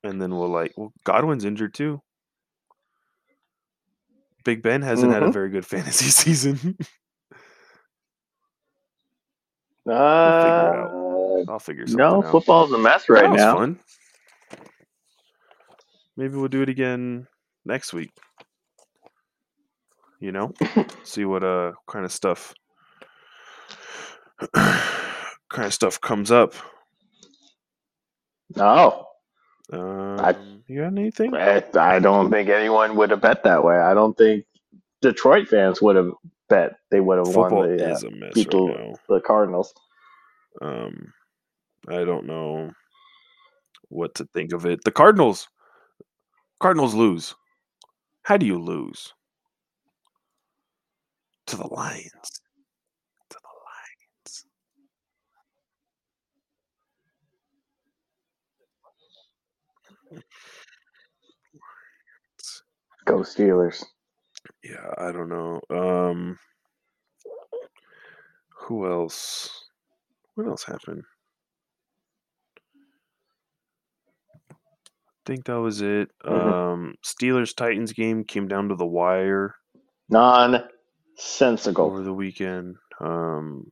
And 0.05 0.21
then 0.21 0.37
we'll 0.37 0.51
like 0.51 0.75
well 0.77 0.93
Godwin's 1.05 1.47
injured 1.47 1.73
too. 1.73 2.03
Big 4.45 4.61
Ben 4.63 4.83
hasn't 4.83 5.11
had 5.15 5.23
a 5.23 5.29
Mhm. 5.29 5.33
very 5.33 5.49
good 5.49 5.65
fantasy 5.75 6.11
season. 6.11 6.77
Uh, 9.89 11.45
I'll 11.49 11.61
figure 11.61 11.87
something 11.87 11.97
no, 12.01 12.21
out. 12.21 12.33
football's 12.33 12.73
a 12.73 12.79
mess 12.79 13.09
right 13.09 13.31
now. 13.31 13.55
fun. 13.55 13.79
Maybe 16.17 16.37
we'll 16.37 16.49
do 16.49 16.63
it 16.63 16.69
again 16.69 17.27
next 17.65 17.93
week. 17.93 18.11
You 20.21 20.33
know, 20.33 20.53
see 21.05 21.25
what 21.25 21.45
uh 21.45 21.73
kind 21.87 22.05
of 22.05 22.13
stuff 22.13 22.55
kind 24.55 25.67
of 25.67 25.75
stuff 25.75 26.01
comes 26.01 26.31
up. 26.31 26.55
No, 28.55 29.07
Um, 29.73 30.63
you 30.69 30.81
got 30.81 30.87
anything? 30.93 31.35
I, 31.35 31.63
I 31.79 31.99
don't 31.99 32.31
think 32.31 32.49
anyone 32.49 32.95
would 32.97 33.11
have 33.11 33.21
bet 33.21 33.43
that 33.45 33.65
way. 33.65 33.77
I 33.77 33.93
don't 33.93 34.17
think 34.17 34.45
Detroit 35.03 35.49
fans 35.49 35.83
would 35.83 35.97
have 35.97 36.13
bet 36.49 36.77
they 36.91 37.01
would 37.01 37.19
have 37.19 37.27
Football 37.27 37.59
won 37.61 37.77
the, 37.77 37.91
uh, 37.91 37.95
is 37.95 38.05
a 38.05 38.11
mess 38.11 38.33
people- 38.35 38.69
right 38.69 38.97
the 39.09 39.21
Cardinals. 39.21 39.75
Um, 40.63 41.13
I 41.89 42.05
don't 42.05 42.27
know 42.27 42.71
what 43.89 44.15
to 44.17 44.25
think 44.33 44.53
of 44.53 44.65
it. 44.65 44.83
The 44.85 44.93
Cardinals, 44.93 45.49
Cardinals 46.61 46.95
lose. 46.95 47.35
How 48.23 48.37
do 48.37 48.47
you 48.47 48.59
lose? 48.59 49.13
To 51.49 51.57
the 51.57 51.67
Lions. 51.69 52.41
To 53.31 53.39
the 53.43 53.49
Lions. 53.67 54.45
Go 63.05 63.19
Steelers. 63.19 63.85
Yeah, 64.65 64.93
I 64.99 65.13
don't 65.13 65.29
know. 65.29 65.61
Um, 65.71 66.39
who 68.51 68.91
else? 68.91 69.51
What 70.35 70.47
else 70.47 70.65
happened? 70.65 71.05
Think 75.27 75.45
that 75.47 75.61
was 75.61 75.83
it. 75.83 76.11
Mhm. 76.25 76.53
Um, 76.53 76.95
Steelers 77.05 77.55
Titans 77.55 77.93
game 77.93 78.25
came 78.25 78.49
down 78.49 78.69
to 78.71 78.75
the 78.77 78.87
wire 78.87 79.55
Nonsensical. 80.09 81.85
over 81.87 82.03
the 82.03 82.13
weekend. 82.15 82.77
Um, 83.01 83.71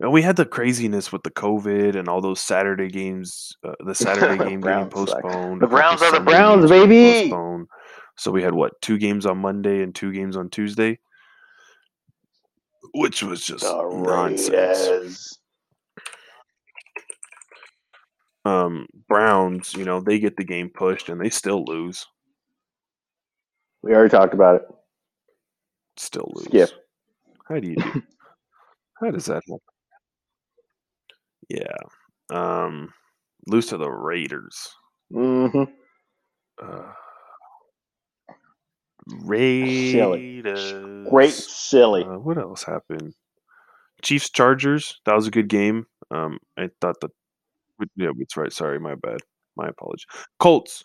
and 0.00 0.10
we 0.12 0.22
had 0.22 0.36
the 0.36 0.44
craziness 0.44 1.12
with 1.12 1.22
the 1.22 1.30
COVID 1.30 1.94
and 1.96 2.08
all 2.08 2.20
those 2.20 2.40
Saturday 2.40 2.88
games. 2.88 3.52
Uh, 3.64 3.74
the 3.84 3.94
Saturday 3.94 4.36
game 4.42 4.60
getting 4.60 4.84
suck. 4.90 5.22
postponed. 5.22 5.60
The 5.62 5.66
Browns 5.68 6.02
are 6.02 6.10
the 6.10 6.16
Sunday 6.16 6.32
Browns, 6.32 6.70
baby! 6.70 7.30
postponed. 7.30 7.66
So 8.16 8.30
we 8.30 8.42
had 8.42 8.54
what 8.54 8.80
two 8.80 8.98
games 8.98 9.26
on 9.26 9.38
Monday 9.38 9.82
and 9.82 9.94
two 9.94 10.12
games 10.12 10.36
on 10.36 10.48
Tuesday, 10.50 10.98
which 12.94 13.22
was 13.22 13.44
just 13.44 13.64
The 13.64 14.02
nonsense. 14.04 14.50
Raiders. 14.50 15.38
Um, 18.44 18.86
Browns, 19.08 19.74
you 19.74 19.84
know, 19.84 20.00
they 20.00 20.18
get 20.18 20.36
the 20.36 20.44
game 20.44 20.68
pushed 20.68 21.08
and 21.08 21.20
they 21.20 21.30
still 21.30 21.64
lose. 21.64 22.06
We 23.82 23.94
already 23.94 24.10
talked 24.10 24.34
about 24.34 24.56
it. 24.56 24.62
Still 25.96 26.30
lose. 26.34 26.46
Skip. 26.46 26.70
How 27.48 27.58
do 27.60 27.68
you 27.68 27.76
do? 27.76 28.02
How 29.00 29.10
does 29.10 29.26
that 29.26 29.34
happen? 29.34 29.58
Yeah. 31.48 31.76
Um, 32.30 32.92
lose 33.46 33.66
to 33.66 33.76
the 33.76 33.90
Raiders. 33.90 34.68
Mm 35.12 35.50
hmm 35.50 35.62
Uh, 36.64 36.92
Raiders. 39.24 41.08
Great 41.10 41.32
silly. 41.34 42.04
Uh, 42.04 42.18
what 42.18 42.38
else 42.38 42.62
happened? 42.62 43.14
Chiefs 44.02 44.30
Chargers. 44.30 45.00
That 45.04 45.14
was 45.14 45.26
a 45.26 45.30
good 45.30 45.48
game. 45.48 45.86
Um, 46.10 46.38
I 46.58 46.70
thought 46.80 47.00
that. 47.00 47.10
Yeah, 47.96 48.10
that's 48.18 48.36
right. 48.36 48.52
Sorry, 48.52 48.78
my 48.78 48.94
bad. 48.94 49.18
My 49.56 49.68
apology. 49.68 50.04
Colts. 50.38 50.82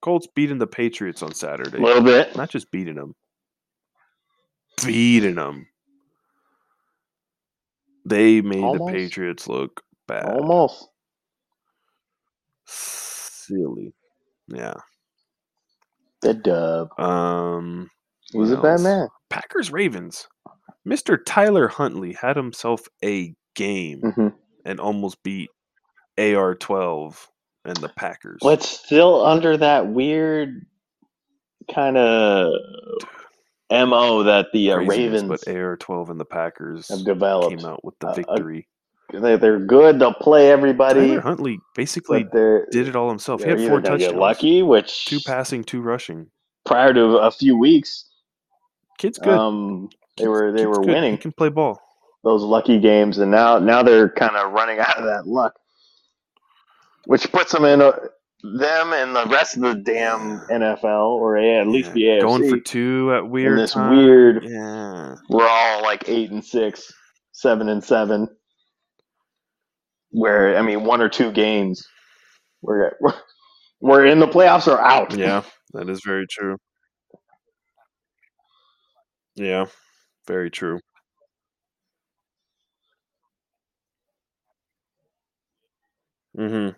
Colts 0.00 0.26
beating 0.34 0.58
the 0.58 0.66
Patriots 0.66 1.22
on 1.22 1.34
Saturday. 1.34 1.78
A 1.78 1.80
little 1.80 2.02
bit. 2.02 2.36
Not 2.36 2.50
just 2.50 2.70
beating 2.70 2.96
them. 2.96 3.14
Beating 4.84 5.36
them. 5.36 5.66
They 8.04 8.40
made 8.40 8.64
Almost. 8.64 8.92
the 8.92 8.98
Patriots 8.98 9.48
look 9.48 9.82
bad. 10.08 10.24
Almost. 10.24 10.88
Silly. 12.66 13.92
Yeah. 14.48 14.74
The 16.22 16.34
dub. 16.34 16.98
Um. 16.98 17.90
What 18.32 18.50
a 18.50 18.60
bad 18.60 18.80
man. 18.80 19.08
Packers 19.30 19.70
Ravens. 19.70 20.26
Mr. 20.86 21.18
Tyler 21.24 21.68
Huntley 21.68 22.12
had 22.12 22.36
himself 22.36 22.82
a 23.04 23.34
game 23.54 24.00
hmm 24.00 24.28
and 24.64 24.78
almost 24.80 25.22
beat 25.22 25.50
AR 26.18 26.54
12 26.54 27.28
and 27.64 27.76
the 27.78 27.88
Packers. 27.88 28.38
But 28.42 28.62
still 28.62 29.24
under 29.24 29.56
that 29.56 29.88
weird 29.88 30.66
kind 31.72 31.96
of 31.96 32.52
mo 33.70 34.22
that 34.24 34.46
the 34.52 34.72
uh, 34.72 34.76
Ravens 34.78 35.22
but 35.24 35.46
AR 35.48 35.76
12 35.76 36.10
and 36.10 36.20
the 36.20 36.24
Packers 36.24 36.88
have 36.88 37.04
developed. 37.04 37.56
came 37.56 37.66
out 37.66 37.84
with 37.84 37.98
the 38.00 38.08
Uh, 38.08 38.10
uh, 38.10 38.14
victory. 38.14 38.68
They, 39.12 39.36
they're 39.36 39.58
good. 39.60 39.98
They'll 39.98 40.14
play 40.14 40.50
everybody. 40.50 41.08
Tyler 41.08 41.20
Huntley 41.20 41.60
basically 41.74 42.24
did 42.24 42.88
it 42.88 42.96
all 42.96 43.10
himself. 43.10 43.42
He 43.42 43.50
had 43.50 43.60
four 43.60 43.80
touchdowns, 43.82 44.14
lucky, 44.14 44.62
which 44.62 45.04
two 45.04 45.20
passing, 45.26 45.62
two 45.64 45.82
rushing. 45.82 46.28
prior 46.64 46.94
to 46.94 47.18
a 47.18 47.30
few 47.30 47.58
weeks, 47.58 48.08
Kid's 48.98 49.18
good. 49.18 49.34
um, 49.34 49.90
they 50.16 50.28
were 50.28 50.50
they 50.52 50.64
were 50.64 50.76
good. 50.76 50.86
He 50.88 50.94
winning 50.94 51.18
can 51.18 51.30
play 51.32 51.50
ball. 51.50 51.78
those 52.24 52.42
lucky 52.42 52.78
games, 52.80 53.18
and 53.18 53.30
now 53.30 53.58
now 53.58 53.82
they're 53.82 54.08
kind 54.08 54.34
of 54.36 54.52
running 54.52 54.78
out 54.78 54.96
of 54.96 55.04
that 55.04 55.26
luck, 55.26 55.56
which 57.06 57.30
puts 57.32 57.52
them 57.52 57.64
in 57.64 57.80
a, 57.80 57.92
them 58.42 58.92
and 58.92 59.14
the 59.14 59.26
rest 59.26 59.56
of 59.56 59.62
the 59.62 59.74
damn 59.76 60.40
NFL 60.50 60.84
or 61.16 61.36
A- 61.36 61.60
at 61.60 61.68
least 61.68 61.90
Yeah. 61.94 61.94
the 61.94 62.02
AFC 62.04 62.20
Going 62.22 62.48
for 62.50 62.58
two 62.60 63.12
at 63.14 63.24
in 63.24 63.30
weird 63.30 63.58
this 63.58 63.72
time. 63.72 63.96
weird. 63.96 64.44
Yeah. 64.44 65.16
We're 65.28 65.48
all 65.48 65.82
like 65.82 66.08
eight 66.08 66.30
and 66.30 66.44
six, 66.44 66.92
seven 67.32 67.68
and 67.68 67.82
seven. 67.82 68.28
Where 70.10 70.56
I 70.58 70.62
mean, 70.62 70.84
one 70.84 71.00
or 71.00 71.08
two 71.08 71.32
games, 71.32 71.82
we're 72.60 72.92
we're 73.80 74.06
in 74.06 74.18
the 74.20 74.26
playoffs 74.28 74.66
or 74.66 74.80
out. 74.80 75.14
Yeah, 75.16 75.42
that 75.72 75.88
is 75.88 76.02
very 76.04 76.26
true. 76.30 76.56
Yeah, 79.36 79.66
very 80.26 80.50
true. 80.50 80.80
hmm 86.36 86.70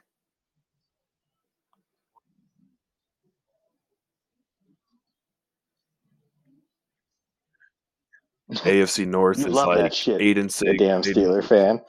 AFC 8.58 9.06
North 9.06 9.38
You 9.38 9.46
is 9.46 9.52
like 9.54 9.92
shit, 9.92 10.20
eight 10.20 10.38
and 10.38 10.52
six. 10.52 10.78
damn 10.78 10.96
and- 10.96 11.04
Steeler 11.04 11.44
fan. 11.44 11.80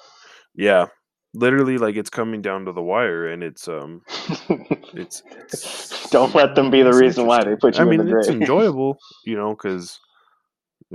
Yeah, 0.53 0.87
literally, 1.33 1.77
like 1.77 1.95
it's 1.95 2.09
coming 2.09 2.41
down 2.41 2.65
to 2.65 2.71
the 2.71 2.81
wire, 2.81 3.27
and 3.27 3.43
it's 3.43 3.67
um, 3.67 4.01
it's, 4.93 5.21
it's 5.31 6.09
Don't 6.09 6.33
let 6.33 6.55
them 6.55 6.71
be 6.71 6.81
the 6.81 6.93
reason 6.93 7.25
why 7.25 7.43
they 7.43 7.55
put 7.55 7.75
you 7.77 7.81
I 7.81 7.85
mean, 7.85 7.99
in 8.01 8.09
the 8.09 8.19
it's 8.19 8.29
enjoyable, 8.29 8.97
you 9.25 9.35
know, 9.35 9.49
because 9.49 9.99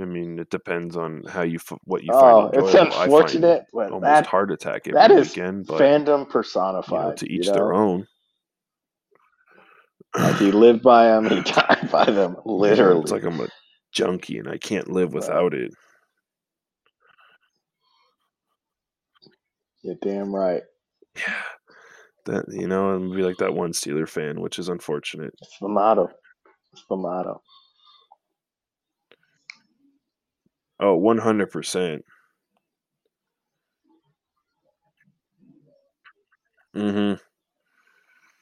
I 0.01 0.05
mean, 0.05 0.39
it 0.39 0.49
depends 0.49 0.97
on 0.97 1.23
how 1.29 1.43
you 1.43 1.59
what 1.83 2.03
you 2.03 2.09
oh, 2.13 2.49
find 2.49 2.53
it's 2.55 2.73
enjoyable. 2.73 2.87
I 2.87 2.93
find 2.93 3.03
unfortunate, 3.03 3.65
almost 3.73 4.01
that 4.03 4.25
heart 4.25 4.51
attack 4.51 4.87
every 4.87 4.93
that 4.93 5.11
is 5.11 5.29
weekend, 5.35 5.67
but 5.67 5.79
fandom 5.79 6.19
you 6.19 6.25
personified. 6.25 7.05
know, 7.09 7.13
to 7.13 7.31
each 7.31 7.45
you 7.45 7.51
know? 7.51 7.55
their 7.57 7.73
own. 7.73 8.07
Like 10.15 10.37
he 10.37 10.51
lived 10.51 10.81
by 10.83 11.05
them, 11.05 11.29
he 11.29 11.41
died 11.41 11.89
by 11.91 12.05
them, 12.05 12.35
You 12.45 12.51
literally. 12.53 13.01
it's 13.01 13.11
like 13.11 13.23
I'm 13.23 13.39
a 13.39 13.47
junkie 13.91 14.37
and 14.37 14.47
I 14.47 14.57
can't 14.57 14.91
live 14.91 15.13
without 15.13 15.53
it. 15.53 15.73
You're 19.83 19.95
damn 20.01 20.33
right. 20.33 20.63
Yeah, 21.15 21.43
that 22.25 22.45
you 22.49 22.67
know, 22.67 22.95
and 22.95 23.13
be 23.13 23.23
like 23.23 23.37
that 23.37 23.53
one 23.53 23.71
Steeler 23.71 24.07
fan, 24.07 24.39
which 24.39 24.59
is 24.59 24.69
unfortunate. 24.69 25.33
It's 25.41 25.57
the 25.59 25.67
motto. 25.67 26.09
It's 26.73 26.85
the 26.89 26.95
motto. 26.95 27.41
Oh, 30.79 30.95
100 30.95 31.51
percent. 31.51 32.05
Mm-hmm. 36.75 37.21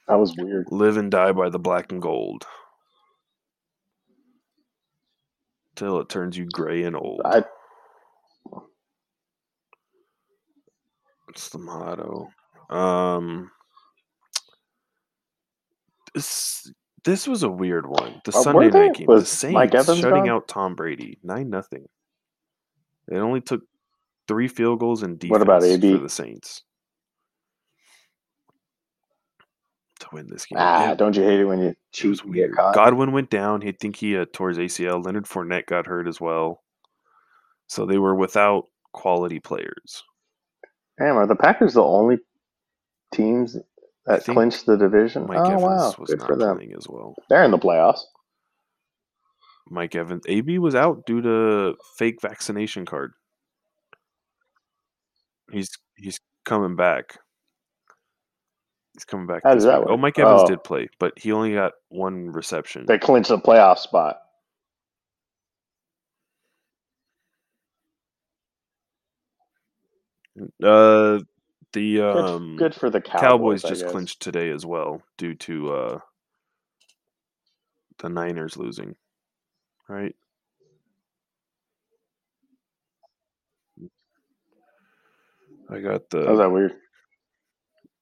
That 0.08 0.18
was 0.18 0.36
weird. 0.36 0.66
Live 0.70 0.96
and 0.96 1.10
die 1.10 1.32
by 1.32 1.48
the 1.48 1.58
black 1.58 1.90
and 1.90 2.00
gold. 2.02 2.46
Till 5.80 5.98
it 6.00 6.10
turns 6.10 6.36
you 6.36 6.44
gray 6.52 6.82
and 6.82 6.94
old. 6.94 7.22
I 7.24 7.42
It's 11.30 11.48
the 11.48 11.56
motto. 11.58 12.28
Um, 12.68 13.50
this 16.12 16.70
this 17.04 17.26
was 17.26 17.44
a 17.44 17.48
weird 17.48 17.86
one. 17.88 18.20
The 18.26 18.36
Uh, 18.36 18.42
Sunday 18.42 18.68
night 18.68 18.92
game. 18.94 19.06
The 19.08 19.24
Saints 19.24 19.54
shutting 20.02 20.24
gone? 20.26 20.28
out 20.28 20.48
Tom 20.48 20.74
Brady 20.74 21.18
nine 21.22 21.48
nothing. 21.48 21.86
It 23.10 23.16
only 23.16 23.40
took 23.40 23.62
three 24.28 24.48
field 24.48 24.80
goals 24.80 25.02
and 25.02 25.18
defense 25.18 25.30
What 25.30 25.40
about 25.40 25.64
AB? 25.64 25.94
for 25.94 26.02
the 26.02 26.10
Saints 26.10 26.62
to 30.00 30.08
win 30.12 30.26
this 30.28 30.46
game. 30.46 30.58
ah, 30.60 30.94
don't 30.94 31.16
you 31.16 31.22
hate 31.22 31.40
it 31.40 31.44
when 31.44 31.60
you 31.60 31.68
it 31.68 31.78
cheat 31.92 32.10
was 32.10 32.20
get 32.20 32.30
weird. 32.30 32.54
Godwin 32.54 33.12
went 33.12 33.30
down. 33.30 33.60
He 33.60 33.72
think 33.72 33.96
he 33.96 34.16
uh, 34.16 34.26
tore 34.32 34.50
his 34.50 34.58
ACL. 34.58 35.04
Leonard 35.04 35.26
Fournette 35.26 35.66
got 35.66 35.86
hurt 35.86 36.08
as 36.08 36.20
well. 36.20 36.62
So 37.66 37.86
they 37.86 37.98
were 37.98 38.14
without 38.14 38.66
quality 38.92 39.38
players. 39.38 40.02
Damn, 40.98 41.16
are 41.16 41.26
the 41.26 41.36
Packers 41.36 41.74
the 41.74 41.82
only 41.82 42.18
teams 43.14 43.56
that 44.06 44.24
clinched 44.24 44.66
the 44.66 44.76
division? 44.76 45.26
Mike 45.26 45.38
oh 45.38 45.44
Evans 45.44 45.62
wow, 45.62 45.94
was 45.98 46.10
good 46.10 46.18
not 46.18 46.26
for 46.26 46.36
them. 46.36 46.56
playing 46.56 46.74
as 46.76 46.86
well. 46.88 47.14
They're 47.28 47.44
in 47.44 47.50
the 47.50 47.58
playoffs. 47.58 48.00
Mike 49.68 49.94
Evans, 49.94 50.24
AB 50.26 50.58
was 50.58 50.74
out 50.74 51.06
due 51.06 51.22
to 51.22 51.76
fake 51.96 52.20
vaccination 52.20 52.84
card. 52.84 53.12
He's 55.52 55.70
he's 55.96 56.18
coming 56.44 56.76
back. 56.76 57.18
He's 58.94 59.04
coming 59.04 59.26
back. 59.26 59.42
How 59.44 59.54
does 59.54 59.64
that 59.64 59.80
week. 59.80 59.86
Oh, 59.88 59.92
work? 59.92 59.98
Oh, 59.98 60.02
Mike 60.02 60.18
Evans 60.18 60.42
oh. 60.44 60.46
did 60.46 60.64
play, 60.64 60.88
but 60.98 61.18
he 61.18 61.32
only 61.32 61.54
got 61.54 61.72
one 61.88 62.30
reception. 62.30 62.86
They 62.86 62.98
clinched 62.98 63.28
the 63.28 63.38
playoff 63.38 63.78
spot. 63.78 64.20
Uh, 70.62 71.20
the 71.72 72.00
um, 72.00 72.56
good, 72.56 72.72
good 72.72 72.74
for 72.74 72.90
the 72.90 73.00
Cowboys, 73.00 73.62
Cowboys 73.62 73.62
just 73.62 73.86
clinched 73.88 74.20
today 74.20 74.50
as 74.50 74.64
well 74.66 75.02
due 75.18 75.34
to 75.34 75.72
uh, 75.72 75.98
the 77.98 78.08
Niners 78.08 78.56
losing, 78.56 78.96
right? 79.88 80.14
I 85.70 85.80
got 85.80 86.10
the. 86.10 86.26
How's 86.26 86.38
that 86.38 86.50
weird? 86.50 86.72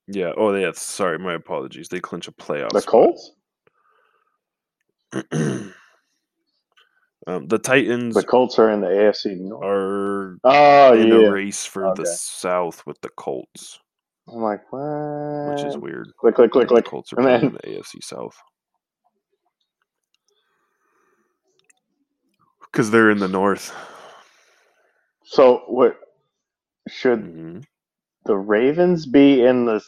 Yeah. 0.09 0.33
Oh 0.37 0.55
yeah. 0.55 0.73
Sorry, 0.75 1.19
my 1.19 1.35
apologies. 1.35 1.89
They 1.89 2.01
clinch 2.01 2.29
a 2.29 2.33
playoff. 2.33 2.71
The. 2.71 2.83
Colts? 2.83 3.33
um, 5.33 5.73
the 7.49 7.59
Titans 7.59 8.15
The 8.15 8.23
Colts 8.25 8.59
are 8.59 8.71
in 8.71 8.81
the 8.81 8.89
AFC 8.89 9.39
North. 9.39 9.65
are 9.65 10.39
Oh 10.45 10.93
in 10.95 11.09
yeah. 11.09 11.15
a 11.15 11.31
race 11.31 11.65
for 11.65 11.87
Okay. 11.87 12.03
the 12.03 12.07
South 12.09 12.85
with 12.87 13.01
the 13.01 13.09
Colts, 13.11 13.79
I'm 14.29 14.43
like, 14.43 14.71
what? 14.71 15.55
which 15.55 15.65
is 15.65 15.79
weird. 15.79 16.09
Click, 16.19 16.35
click, 16.35 16.51
click, 16.51 16.69
The 16.69 16.75
click. 16.75 16.85
Colts 16.85 17.13
are 17.15 17.23
then- 17.23 17.45
in 17.45 17.53
the 17.53 17.59
AFC 17.61 18.03
South 18.03 18.37
because 22.71 22.91
they're 22.91 23.11
in 23.11 23.19
the 23.19 23.29
North. 23.29 23.75
So 25.25 25.63
what? 25.69 25.99
Should 26.89 27.21
hmm 27.21 27.59
the 28.29 28.37
Ravens 28.37 29.07
be 29.07 29.43
in 29.45 29.65
the 29.65 29.83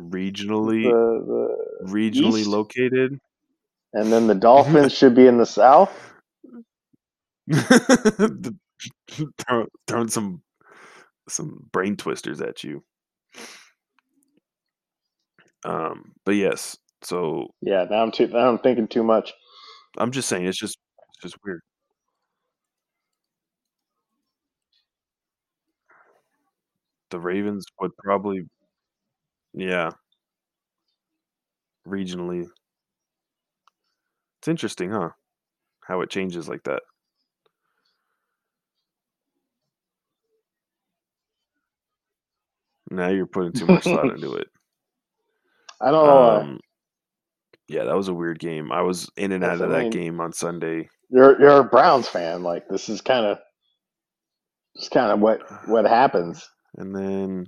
Regionally, 0.00 0.82
the, 0.82 1.56
the 1.84 1.90
regionally 1.92 2.40
East? 2.40 2.48
located. 2.48 3.18
and 3.94 4.12
then 4.12 4.26
the 4.26 4.34
Dolphins 4.34 4.92
should 4.92 5.14
be 5.14 5.26
in 5.26 5.38
the 5.38 5.46
South? 5.46 5.90
The- 7.46 8.56
throw- 9.38 9.66
throwing 9.86 10.08
some 10.08 10.42
some 11.28 11.66
brain 11.72 11.96
twisters 11.96 12.40
at 12.42 12.62
you. 12.64 12.82
Um, 15.64 16.12
but 16.24 16.32
yes, 16.32 16.76
so 17.02 17.48
Yeah. 17.62 17.86
Now 17.90 18.02
I'm 18.02 18.10
too. 18.12 18.26
Now 18.28 18.48
I'm 18.50 18.58
thinking 18.58 18.88
too 18.88 19.02
much. 19.02 19.32
I'm 19.98 20.10
just 20.12 20.28
saying 20.28 20.44
it's 20.46 20.58
just 20.58 20.76
it's 21.08 21.22
just 21.22 21.36
weird. 21.44 21.62
The 27.10 27.20
Ravens 27.20 27.64
would 27.80 27.96
probably, 27.98 28.42
yeah, 29.54 29.90
regionally. 31.86 32.46
It's 34.38 34.48
interesting, 34.48 34.90
huh? 34.90 35.10
How 35.86 36.00
it 36.00 36.10
changes 36.10 36.48
like 36.48 36.64
that. 36.64 36.82
Now 42.90 43.08
you're 43.08 43.26
putting 43.26 43.52
too 43.52 43.66
much 43.66 43.84
thought 43.84 44.06
into 44.06 44.34
it. 44.34 44.48
I 45.80 45.90
don't 45.90 46.06
know. 46.06 46.30
Um, 46.40 46.60
yeah, 47.68 47.84
that 47.84 47.96
was 47.96 48.08
a 48.08 48.14
weird 48.14 48.38
game. 48.38 48.72
I 48.72 48.82
was 48.82 49.10
in 49.16 49.32
and 49.32 49.44
out 49.44 49.60
of 49.60 49.70
that 49.70 49.82
mean- 49.82 49.90
game 49.90 50.20
on 50.20 50.32
Sunday. 50.32 50.88
You're 51.08 51.40
you're 51.40 51.60
a 51.60 51.64
Browns 51.64 52.08
fan. 52.08 52.42
Like 52.42 52.68
this 52.68 52.88
is 52.88 53.00
kind 53.00 53.26
of, 53.26 53.38
it's 54.74 54.88
kind 54.88 55.12
of 55.12 55.20
what 55.20 55.40
what 55.68 55.84
happens. 55.84 56.48
And 56.76 56.94
then 56.94 57.46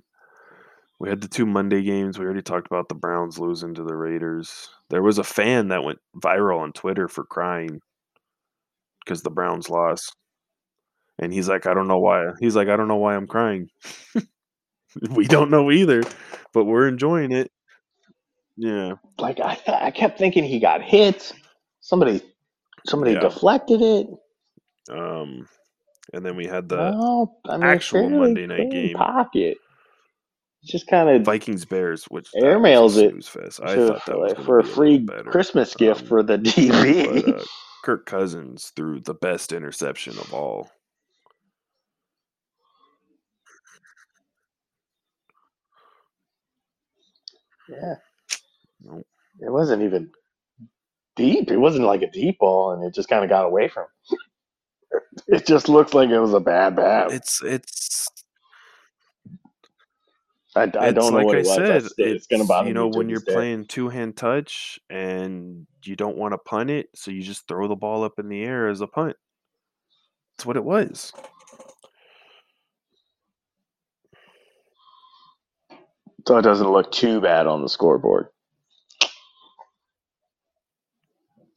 we 0.99 1.09
had 1.09 1.21
the 1.21 1.29
two 1.29 1.47
Monday 1.47 1.83
games. 1.83 2.19
We 2.19 2.25
already 2.25 2.43
talked 2.43 2.67
about 2.67 2.89
the 2.89 2.95
Browns 2.95 3.39
losing 3.39 3.75
to 3.75 3.85
the 3.85 3.95
Raiders. 3.97 4.69
There 4.91 5.03
was 5.03 5.19
a 5.19 5.25
fan 5.25 5.69
that 5.69 5.85
went 5.85 5.99
viral 6.17 6.61
on 6.61 6.73
Twitter 6.73 7.09
for 7.09 7.25
crying 7.25 7.81
because 9.05 9.23
the 9.23 9.31
Browns 9.31 9.71
lost. 9.71 10.13
And 11.21 11.33
he's 11.33 11.49
like, 11.49 11.67
I 11.67 11.75
don't 11.75 11.89
know 11.89 11.99
why. 11.99 12.27
He's 12.41 12.57
like, 12.57 12.69
I 12.69 12.77
don't 12.77 12.89
know 12.89 12.97
why 12.97 13.17
I'm 13.17 13.27
crying. 13.27 13.69
we 15.11 15.27
don't 15.27 15.51
know 15.51 15.71
either, 15.71 16.03
but 16.53 16.65
we're 16.65 16.89
enjoying 16.89 17.33
it. 17.33 17.51
Yeah. 18.57 18.95
Like 19.19 19.41
I 19.41 19.55
th- 19.55 19.79
I 19.81 19.91
kept 19.91 20.19
thinking 20.19 20.45
he 20.45 20.59
got 20.59 20.83
hit. 20.83 21.33
Somebody 21.81 22.23
somebody 22.87 23.13
Yeah. 23.13 23.21
deflected 23.21 23.81
it. 23.83 24.07
Um, 24.91 25.49
and 26.13 26.25
then 26.27 26.37
we 26.37 26.47
had 26.47 26.69
the 26.69 26.97
no, 26.99 27.37
I 27.49 27.59
mean 27.59 27.81
actual 27.81 28.11
Monday 28.11 28.47
night 28.47 28.71
game. 28.71 29.07
pocket. 29.07 29.59
Just 30.65 30.89
kind 30.89 31.09
of 31.11 31.23
Vikings 31.25 31.65
Bears, 31.67 32.05
which 32.07 32.31
Airmails 32.37 32.99
it 32.99 33.17
fest. 33.29 33.61
I 33.63 33.79
for, 33.79 33.81
thought 33.81 34.07
that 34.07 34.21
was 34.21 34.35
for, 34.45 34.61
a 34.61 34.65
free 34.65 34.99
better. 35.07 35.31
Christmas 35.31 35.75
gift 35.77 36.03
Um, 36.03 36.09
for 36.09 36.23
the 36.23 36.39
DB. 36.39 36.95
but 37.03 37.27
uh, 37.27 37.45
Kirk 37.83 38.07
Cousins 38.07 38.73
threw 38.77 39.01
the 39.01 39.15
best 39.15 39.53
interception 39.53 40.19
of 40.19 40.35
all. 40.35 40.71
yeah, 47.69 47.97
Nope. 48.83 49.07
it 49.41 49.53
wasn't 49.53 49.83
even 49.83 50.11
deep. 51.17 51.51
It 51.51 51.59
wasn't 51.59 51.87
like 51.87 52.03
a 52.03 52.11
deep 52.11 52.39
ball, 52.41 52.73
and 52.73 52.85
it 52.85 52.95
just 52.95 53.09
kind 53.09 53.25
of 53.25 53.31
got 53.31 53.47
away 53.47 53.69
from. 53.69 53.85
him. 53.85 53.89
It 55.29 55.47
just 55.47 55.69
looks 55.69 55.95
like 55.95 56.11
it 56.11 56.21
was 56.21 56.35
a 56.35 56.41
bad 56.41 56.77
bat. 56.77 57.13
It's 57.13 57.43
it's 57.43 58.09
I, 60.57 60.63
I 60.79 60.91
it's 60.91 60.93
don't 60.93 61.15
know 61.15 61.21
like 61.21 61.25
what 61.25 61.37
I 61.37 61.43
it 61.43 61.47
said. 61.47 61.85
That's- 61.95 61.95
it's, 61.99 62.27
gonna 62.27 62.45
bother 62.45 62.69
you 62.69 62.75
know 62.75 62.89
when 62.89 63.09
you're 63.11 63.21
day. 63.27 63.33
playing 63.33 63.67
two 63.67 63.89
hand 63.91 64.17
touch 64.17 64.79
and 64.91 65.67
you 65.85 65.97
don't 65.97 66.17
want 66.19 66.33
to 66.35 66.39
punt 66.39 66.71
it, 66.71 66.89
so 66.95 67.11
you 67.11 67.23
just 67.23 67.49
throw 67.49 67.69
the 67.69 67.77
ball 67.77 68.05
up 68.05 68.19
in 68.19 68.29
the 68.29 68.43
air 68.45 68.69
as 68.69 68.81
a 68.83 68.87
punt. 68.89 69.17
That's 70.37 70.47
what 70.47 70.57
it 70.59 70.65
was. 70.65 71.13
So 76.27 76.39
it 76.39 76.43
doesn't 76.43 76.71
look 76.71 76.93
too 76.93 77.21
bad 77.21 77.47
on 77.47 77.63
the 77.63 77.69
scoreboard. 77.69 78.29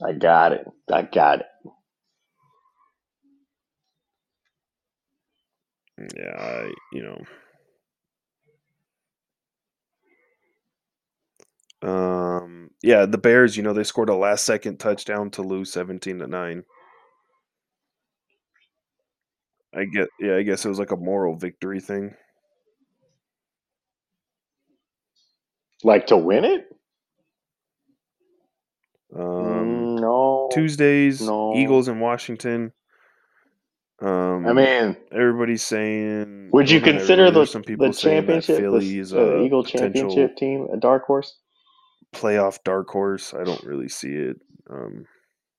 I 0.03 0.13
got 0.13 0.53
it. 0.53 0.67
I 0.91 1.03
got 1.03 1.41
it. 1.41 1.47
Yeah, 6.15 6.35
I, 6.37 6.71
you 6.91 7.03
know. 7.03 7.23
Um, 11.83 12.69
yeah, 12.83 13.05
the 13.05 13.17
Bears, 13.17 13.57
you 13.57 13.63
know, 13.63 13.73
they 13.73 13.83
scored 13.83 14.09
a 14.09 14.15
last 14.15 14.45
second 14.45 14.77
touchdown 14.77 15.31
to 15.31 15.41
lose 15.41 15.71
17 15.71 16.19
to 16.19 16.27
9. 16.27 16.63
I 19.73 19.85
get 19.85 20.09
yeah, 20.19 20.35
I 20.35 20.43
guess 20.43 20.65
it 20.65 20.69
was 20.69 20.79
like 20.79 20.91
a 20.91 20.97
moral 20.97 21.35
victory 21.35 21.79
thing. 21.79 22.13
Like 25.83 26.07
to 26.07 26.17
win 26.17 26.43
it? 26.43 26.67
Um 29.15 29.21
Mm, 29.23 29.99
no. 30.01 30.49
Tuesdays, 30.51 31.21
no. 31.21 31.53
Eagles 31.55 31.87
in 31.87 31.99
Washington. 31.99 32.73
Um 34.01 34.47
I 34.47 34.53
mean, 34.53 34.97
everybody's 35.11 35.63
saying 35.63 36.49
would 36.51 36.69
you 36.69 36.81
consider 36.81 37.31
the, 37.31 37.45
some 37.45 37.63
people 37.63 37.87
the 37.87 37.93
championship, 37.93 38.57
the, 38.57 38.79
the 39.15 39.41
Eagle 39.43 39.63
championship 39.63 40.37
team, 40.37 40.67
a 40.73 40.77
dark 40.77 41.05
horse? 41.05 41.37
playoff 42.15 42.59
dark 42.63 42.89
horse. 42.89 43.33
I 43.33 43.43
don't 43.43 43.63
really 43.63 43.89
see 43.89 44.13
it. 44.13 44.37
Um 44.69 45.05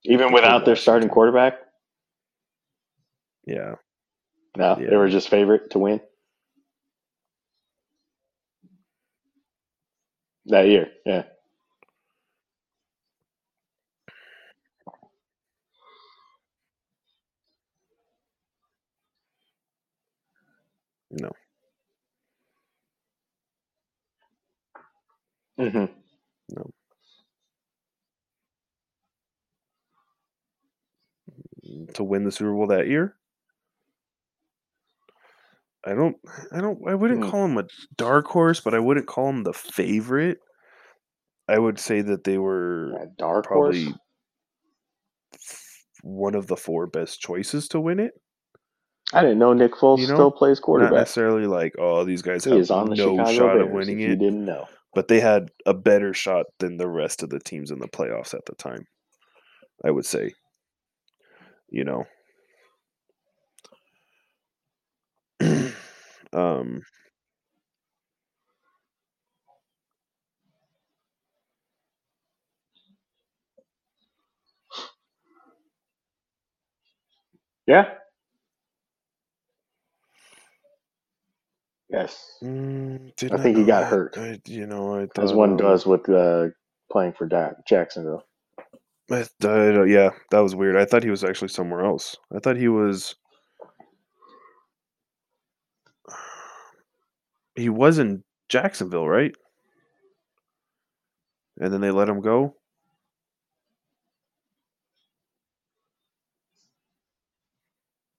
Even 0.04 0.32
without 0.32 0.64
their 0.64 0.76
starting 0.76 1.08
Washington. 1.08 1.14
quarterback? 1.14 1.54
yeah. 3.46 3.74
No, 4.56 4.76
they 4.76 4.96
were 4.96 5.08
just 5.08 5.28
favorite 5.30 5.70
to 5.72 5.78
win 5.78 6.00
that 10.46 10.68
year. 10.68 10.88
Yeah. 11.06 11.24
No. 21.12 21.30
Mm-hmm. 25.58 25.86
No. 26.56 26.72
To 31.94 32.04
win 32.04 32.24
the 32.24 32.32
Super 32.32 32.52
Bowl 32.52 32.66
that 32.68 32.88
year? 32.88 33.16
I 35.84 35.94
don't 35.94 36.16
I 36.52 36.60
don't 36.60 36.78
I 36.88 36.94
wouldn't 36.94 37.22
Hmm. 37.24 37.30
call 37.30 37.44
him 37.44 37.58
a 37.58 37.66
dark 37.96 38.26
horse, 38.26 38.60
but 38.60 38.74
I 38.74 38.78
wouldn't 38.78 39.06
call 39.06 39.28
him 39.30 39.42
the 39.42 39.52
favorite. 39.52 40.38
I 41.48 41.58
would 41.58 41.78
say 41.78 42.00
that 42.02 42.24
they 42.24 42.38
were 42.38 42.92
A 42.96 43.06
dark 43.18 43.46
probably 43.46 43.84
horse? 43.86 43.98
one 46.02 46.34
of 46.34 46.46
the 46.46 46.56
four 46.56 46.86
best 46.86 47.20
choices 47.20 47.68
to 47.68 47.80
win 47.80 48.00
it. 48.00 48.12
I 49.12 49.22
didn't 49.22 49.38
know 49.38 49.52
Nick 49.52 49.72
Foles 49.74 49.98
You 49.98 50.06
know, 50.06 50.14
still 50.14 50.30
plays 50.30 50.60
quarterback. 50.60 50.92
Not 50.92 51.00
necessarily 51.00 51.46
like, 51.46 51.74
oh, 51.78 52.04
these 52.04 52.22
guys 52.22 52.44
He 52.44 52.50
have 52.50 52.70
on 52.70 52.88
the 52.90 52.96
no 52.96 52.96
Chicago 52.96 53.24
shot 53.24 53.52
Bears. 53.52 53.68
of 53.68 53.70
winning 53.70 54.00
if 54.00 54.06
you 54.06 54.14
it, 54.14 54.18
didn't 54.18 54.44
know. 54.44 54.66
but 54.94 55.08
they 55.08 55.20
had 55.20 55.50
a 55.66 55.74
better 55.74 56.14
shot 56.14 56.46
than 56.58 56.76
the 56.78 56.88
rest 56.88 57.22
of 57.22 57.30
the 57.30 57.40
teams 57.40 57.70
in 57.70 57.78
the 57.78 57.88
playoffs 57.88 58.34
at 58.34 58.44
the 58.46 58.54
time. 58.54 58.86
I 59.84 59.90
would 59.90 60.06
say, 60.06 60.32
you 61.70 61.84
know. 61.84 62.04
Um, 66.34 66.82
Yeah. 77.66 78.01
Yes. 81.92 82.38
mm, 82.42 83.14
did 83.16 83.32
I 83.34 83.38
think 83.38 83.58
he 83.58 83.64
got 83.64 83.84
I- 83.84 83.88
hurt. 83.88 84.18
I, 84.18 84.40
you 84.46 84.66
know, 84.66 84.96
I 84.96 85.08
As 85.20 85.32
one 85.34 85.56
does 85.58 85.86
with 85.86 86.08
uh, 86.08 86.48
playing 86.90 87.14
for 87.14 87.26
da- 87.26 87.52
Jacksonville. 87.68 88.24
I, 89.10 89.26
I- 89.44 89.84
yeah, 89.86 90.10
that 90.30 90.40
was 90.40 90.54
weird. 90.54 90.76
I 90.76 90.86
thought 90.86 91.04
he 91.04 91.10
was 91.10 91.24
actually 91.24 91.48
somewhere 91.48 91.84
else. 91.84 92.16
I 92.34 92.40
thought 92.40 92.56
he 92.56 92.68
was. 92.68 93.16
He 97.56 97.68
was 97.68 97.98
in 97.98 98.24
Jacksonville, 98.48 99.08
right? 99.08 99.34
And 101.60 101.72
then 101.72 101.82
they 101.82 101.90
let 101.90 102.08
him 102.08 102.20
go. 102.22 102.56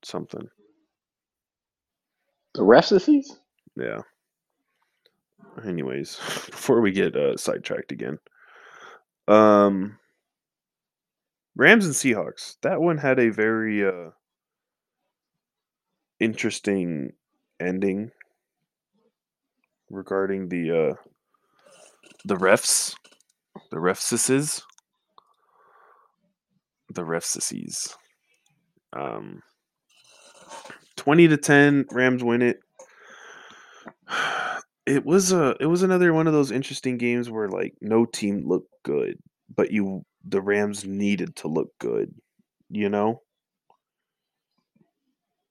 Something. 0.03 0.49
The 2.55 2.63
rest 2.63 2.91
of 2.91 2.97
the 2.97 2.99
season? 3.05 3.37
Yeah. 3.75 4.01
Anyways, 5.65 6.15
before 6.51 6.81
we 6.81 6.91
get 6.91 7.15
uh, 7.15 7.37
sidetracked 7.37 7.91
again, 7.91 8.19
um, 9.27 9.97
Rams 11.55 11.85
and 11.85 11.93
Seahawks. 11.93 12.57
That 12.61 12.81
one 12.81 12.97
had 12.97 13.19
a 13.19 13.29
very 13.29 13.85
uh, 13.85 14.11
interesting 16.19 17.13
ending 17.59 18.11
regarding 19.89 20.49
the 20.49 20.71
uh, 20.71 20.95
the 22.25 22.35
refs, 22.35 22.95
the 23.69 23.77
refsises, 23.77 24.63
the 26.89 27.03
refsises. 27.03 27.95
Um, 28.93 29.43
twenty 30.95 31.27
to 31.27 31.37
ten, 31.37 31.85
Rams 31.91 32.23
win 32.23 32.41
it. 32.41 32.59
It 34.85 35.05
was 35.05 35.31
a 35.31 35.55
it 35.61 35.65
was 35.67 35.81
another 35.81 36.13
one 36.13 36.27
of 36.27 36.34
those 36.34 36.51
interesting 36.51 36.97
games 36.97 37.30
where 37.30 37.47
like 37.47 37.73
no 37.80 38.03
team 38.03 38.45
looked 38.45 38.67
good, 38.84 39.17
but 39.55 39.71
you 39.71 40.03
the 40.25 40.41
Rams 40.41 40.84
needed 40.84 41.38
to 41.38 41.47
look 41.47 41.69
good, 41.80 42.13
you 42.69 42.89
know. 42.89 43.21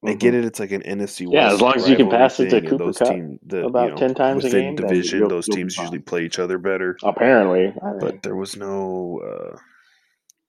I 0.05 0.15
get 0.15 0.35
it. 0.35 0.45
It's 0.45 0.59
like 0.59 0.73
an 0.73 0.83
NFC 0.83 1.27
West. 1.27 1.29
Mm-hmm. 1.29 1.33
Yeah, 1.33 1.53
as 1.53 1.61
long 1.61 1.77
as 1.77 1.89
you 1.89 1.97
can 1.97 2.11
pass 2.11 2.41
it 2.41 2.51
to 2.51 2.61
Cooper 2.61 2.77
those 2.77 2.99
Kupp 2.99 3.09
team, 3.09 3.39
the, 3.47 3.67
about 3.67 3.85
you 3.85 3.91
know, 3.93 3.97
10 3.97 4.15
times 4.15 4.45
a 4.45 4.51
game, 4.51 4.75
division, 4.75 5.21
you'll- 5.21 5.29
those 5.29 5.47
you'll 5.47 5.57
teams 5.57 5.79
usually 5.79 6.01
play 6.01 6.25
each 6.25 6.39
other 6.41 6.59
better. 6.59 6.99
Apparently. 7.03 7.73
I 7.83 7.91
mean, 7.91 7.99
But 8.01 8.23
there 8.23 8.35
was 8.35 8.57
no 8.57 9.21
uh, 9.25 9.57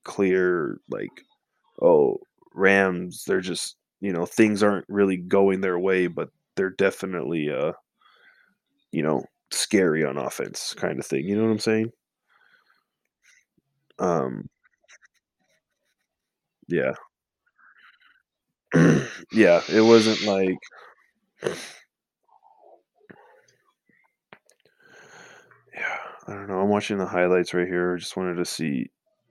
clear 0.03 0.80
like, 0.89 1.11
oh, 1.81 2.19
Rams. 2.55 3.25
They're 3.25 3.41
just 3.41 3.77
you 4.01 4.11
know 4.11 4.25
things 4.25 4.63
aren't 4.63 4.85
really 4.89 5.17
going 5.17 5.61
their 5.61 5.77
way, 5.80 6.07
but 6.07 6.30
they're 6.55 6.71
definitely 6.71 7.51
uh, 7.51 7.73
you 8.93 9.01
know, 9.01 9.25
scary 9.51 10.05
on 10.05 10.17
offense, 10.17 10.73
kind 10.75 10.99
of 10.99 11.05
thing. 11.05 11.27
You 11.27 11.35
know 11.35 11.43
what 11.43 11.51
I'm 11.51 11.59
saying? 11.59 11.91
Um, 13.99 14.49
yeah. 16.67 16.93
yeah, 19.31 19.61
it 19.69 19.81
wasn't 19.81 20.23
like 20.23 20.57
yeah, 21.43 21.53
I 26.27 26.33
don't 26.33 26.47
know. 26.47 26.59
I'm 26.59 26.69
watching 26.69 26.97
the 26.97 27.05
highlights 27.05 27.53
right 27.53 27.67
here. 27.67 27.95
I 27.95 27.99
just 27.99 28.15
wanted 28.15 28.35
to 28.35 28.45
see 28.45 28.89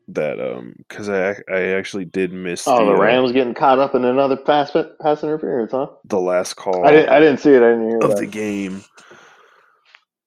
that 0.08 0.40
um 0.40 0.74
cuz 0.88 1.08
I 1.08 1.36
I 1.48 1.60
actually 1.76 2.04
did 2.04 2.32
miss 2.32 2.66
oh, 2.66 2.86
the 2.86 2.92
uh, 2.92 2.98
Rams 2.98 3.32
getting 3.32 3.54
caught 3.54 3.78
up 3.78 3.94
in 3.94 4.04
another 4.04 4.36
pass 4.36 4.72
pass 5.00 5.22
interference, 5.22 5.70
huh? 5.72 5.86
the 6.04 6.20
last 6.20 6.54
call 6.54 6.84
I 6.86 6.90
didn't, 6.90 7.08
I 7.08 7.20
didn't 7.20 7.38
see 7.38 7.50
it. 7.50 7.62
I 7.62 7.70
didn't 7.70 7.88
hear 7.88 7.98
of 8.02 8.10
that. 8.10 8.18
the 8.18 8.26
game. 8.26 8.82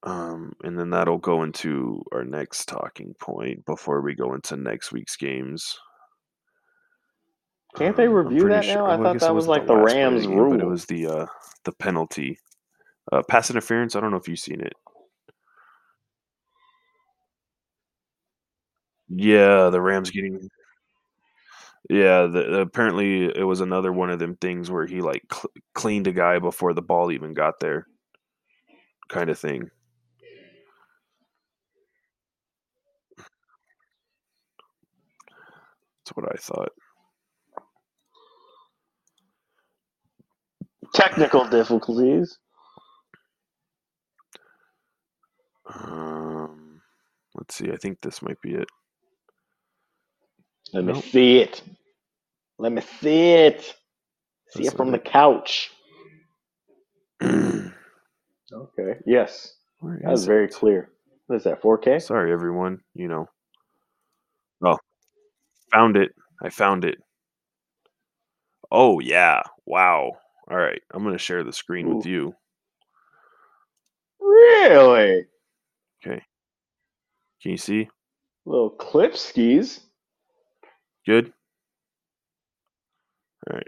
Um, 0.05 0.53
and 0.63 0.77
then 0.77 0.91
that'll 0.91 1.17
go 1.17 1.41
into 1.41 2.03
our 2.11 2.23
next 2.23 2.67
talking 2.67 3.15
point 3.19 3.65
before 3.65 4.01
we 4.01 4.13
go 4.13 4.35
into 4.35 4.55
next 4.55 4.91
week's 4.91 5.15
games. 5.17 5.75
Can't 7.75 7.97
they 7.97 8.05
Um, 8.05 8.13
review 8.13 8.47
that 8.49 8.65
sure- 8.65 8.75
now? 8.75 8.85
I 8.85 8.95
well, 8.95 9.03
thought 9.03 9.13
guess 9.13 9.21
that 9.23 9.33
was 9.35 9.47
like 9.47 9.65
the 9.65 9.73
of 9.75 9.83
Rams' 9.83 10.27
game, 10.27 10.49
but 10.51 10.61
it 10.61 10.65
was 10.67 10.85
the 10.85 11.07
uh, 11.07 11.25
the 11.63 11.71
penalty, 11.73 12.37
uh, 13.11 13.23
pass 13.27 13.49
interference. 13.49 13.95
I 13.95 13.99
don't 13.99 14.11
know 14.11 14.17
if 14.17 14.27
you've 14.27 14.39
seen 14.39 14.61
it. 14.61 14.73
Yeah, 19.09 19.69
the 19.69 19.81
Rams 19.81 20.11
getting. 20.11 20.49
Yeah, 21.89 22.25
the, 22.25 22.61
apparently 22.61 23.25
it 23.25 23.43
was 23.43 23.61
another 23.61 23.93
one 23.93 24.09
of 24.09 24.17
them 24.17 24.35
things 24.37 24.71
where 24.71 24.87
he 24.87 25.01
like 25.01 25.21
cl- 25.31 25.51
cleaned 25.75 26.07
a 26.07 26.11
guy 26.11 26.39
before 26.39 26.73
the 26.73 26.81
ball 26.81 27.11
even 27.11 27.33
got 27.35 27.59
there, 27.59 27.85
kind 29.09 29.29
of 29.29 29.37
thing. 29.37 29.69
That's 36.05 36.17
what 36.17 36.31
I 36.31 36.37
thought. 36.37 36.71
Technical 40.93 41.47
difficulties. 41.47 42.39
Um, 45.73 46.81
let's 47.35 47.55
see. 47.55 47.71
I 47.71 47.77
think 47.77 48.01
this 48.01 48.21
might 48.21 48.41
be 48.41 48.55
it. 48.55 48.69
Let 50.73 50.85
me 50.85 50.93
Nope. 50.93 51.05
see 51.11 51.39
it. 51.39 51.61
Let 52.59 52.71
me 52.71 52.81
see 53.01 53.33
it. 53.33 53.75
See 54.49 54.65
That's 54.65 54.67
it 54.67 54.77
from 54.77 54.91
not 54.91 54.93
the 54.93 54.99
couch. 54.99 55.71
Okay. 58.53 58.99
Yes. 59.05 59.55
That 60.01 60.11
was 60.11 60.21
is 60.21 60.25
very 60.25 60.47
clear. 60.49 60.89
What 61.27 61.37
is 61.37 61.43
that? 61.45 61.61
4K? 61.61 62.01
Sorry, 62.01 62.31
everyone. 62.33 62.81
You 62.95 63.07
know. 63.09 63.29
Found 65.75 65.97
it. 65.97 66.15
I 66.41 66.49
found 66.49 66.85
it. 66.85 66.99
Oh 68.71 69.01
yeah! 69.01 69.41
Wow. 69.65 70.13
All 70.49 70.57
right, 70.57 70.81
I'm 70.93 71.03
gonna 71.03 71.17
share 71.17 71.43
the 71.43 71.51
screen 71.51 71.93
with 71.93 72.05
you. 72.05 72.33
Really? 74.21 75.25
Okay. 76.01 76.21
Can 77.41 77.51
you 77.51 77.57
see? 77.57 77.89
Little 78.45 78.69
clip 78.69 79.17
skis. 79.17 79.81
Good. 81.05 81.33
All 83.49 83.57
right. 83.57 83.67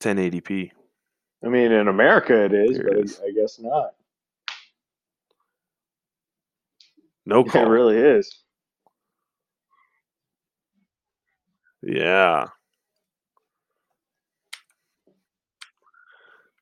1080p. 0.00 0.70
I 1.44 1.48
mean, 1.48 1.70
in 1.70 1.88
America 1.88 2.44
it 2.44 2.54
is, 2.54 2.78
There 2.78 2.88
but 2.88 2.96
it 2.96 3.04
is. 3.04 3.20
I 3.20 3.30
guess 3.32 3.58
not. 3.58 3.90
No 7.26 7.40
It 7.54 7.54
really 7.54 7.98
is. 7.98 8.43
Yeah. 11.86 12.46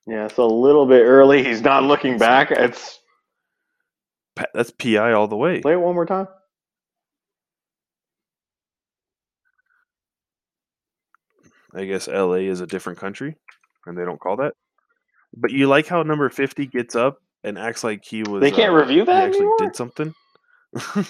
Yeah, 0.05 0.25
it's 0.25 0.37
a 0.37 0.43
little 0.43 0.85
bit 0.85 1.03
early. 1.03 1.43
He's 1.43 1.61
not 1.61 1.83
looking 1.83 2.17
back. 2.17 2.51
It's 2.51 2.99
That's 4.53 4.71
PI 4.71 5.13
all 5.13 5.27
the 5.27 5.37
way. 5.37 5.61
play 5.61 5.73
it 5.73 5.79
one 5.79 5.95
more 5.95 6.05
time. 6.05 6.27
I 11.75 11.85
guess 11.85 12.07
LA 12.07 12.33
is 12.51 12.61
a 12.61 12.67
different 12.67 12.99
country 12.99 13.35
and 13.85 13.97
they 13.97 14.05
don't 14.05 14.19
call 14.19 14.37
that. 14.37 14.53
But 15.35 15.51
you 15.51 15.67
like 15.67 15.87
how 15.87 16.03
number 16.03 16.29
50 16.29 16.67
gets 16.67 16.95
up 16.95 17.17
and 17.43 17.57
acts 17.57 17.83
like 17.83 18.03
he 18.05 18.23
was 18.23 18.41
They 18.41 18.51
can't 18.51 18.73
uh, 18.73 18.75
review 18.75 19.05
that 19.05 19.15
he 19.15 19.21
actually 19.25 19.39
anymore? 19.39 19.57
did 19.59 19.75
something. 19.75 20.13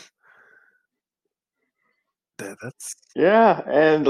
that, 2.38 2.58
that's 2.62 2.96
Yeah, 3.16 3.62
and 3.70 4.08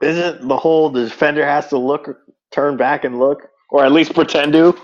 isn't 0.00 0.48
the 0.48 0.56
whole 0.56 0.90
the 0.90 1.04
defender 1.04 1.44
has 1.44 1.68
to 1.68 1.78
look, 1.78 2.16
turn 2.50 2.76
back 2.76 3.04
and 3.04 3.18
look, 3.18 3.48
or 3.70 3.84
at 3.84 3.92
least 3.92 4.14
pretend 4.14 4.52
to? 4.52 4.76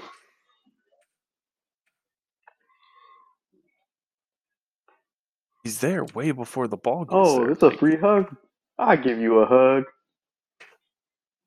he's 5.68 5.80
there 5.80 6.04
way 6.04 6.30
before 6.30 6.66
the 6.66 6.78
ball 6.78 7.04
goes. 7.04 7.28
Oh, 7.28 7.40
there. 7.40 7.50
it's 7.50 7.62
a 7.62 7.70
free 7.70 7.96
hug. 7.96 8.34
I 8.78 8.96
give 8.96 9.18
you 9.18 9.40
a 9.40 9.46
hug. 9.46 9.84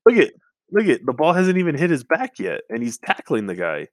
Look 0.06 0.18
at 0.18 0.34
look 0.72 0.88
at 0.88 1.06
the 1.06 1.14
ball 1.14 1.34
hasn't 1.34 1.58
even 1.58 1.76
hit 1.76 1.90
his 1.90 2.04
back 2.04 2.38
yet 2.38 2.62
and 2.70 2.84
he's 2.84 3.00
tackling 3.00 3.48
the 3.48 3.56
guy. 3.56 3.88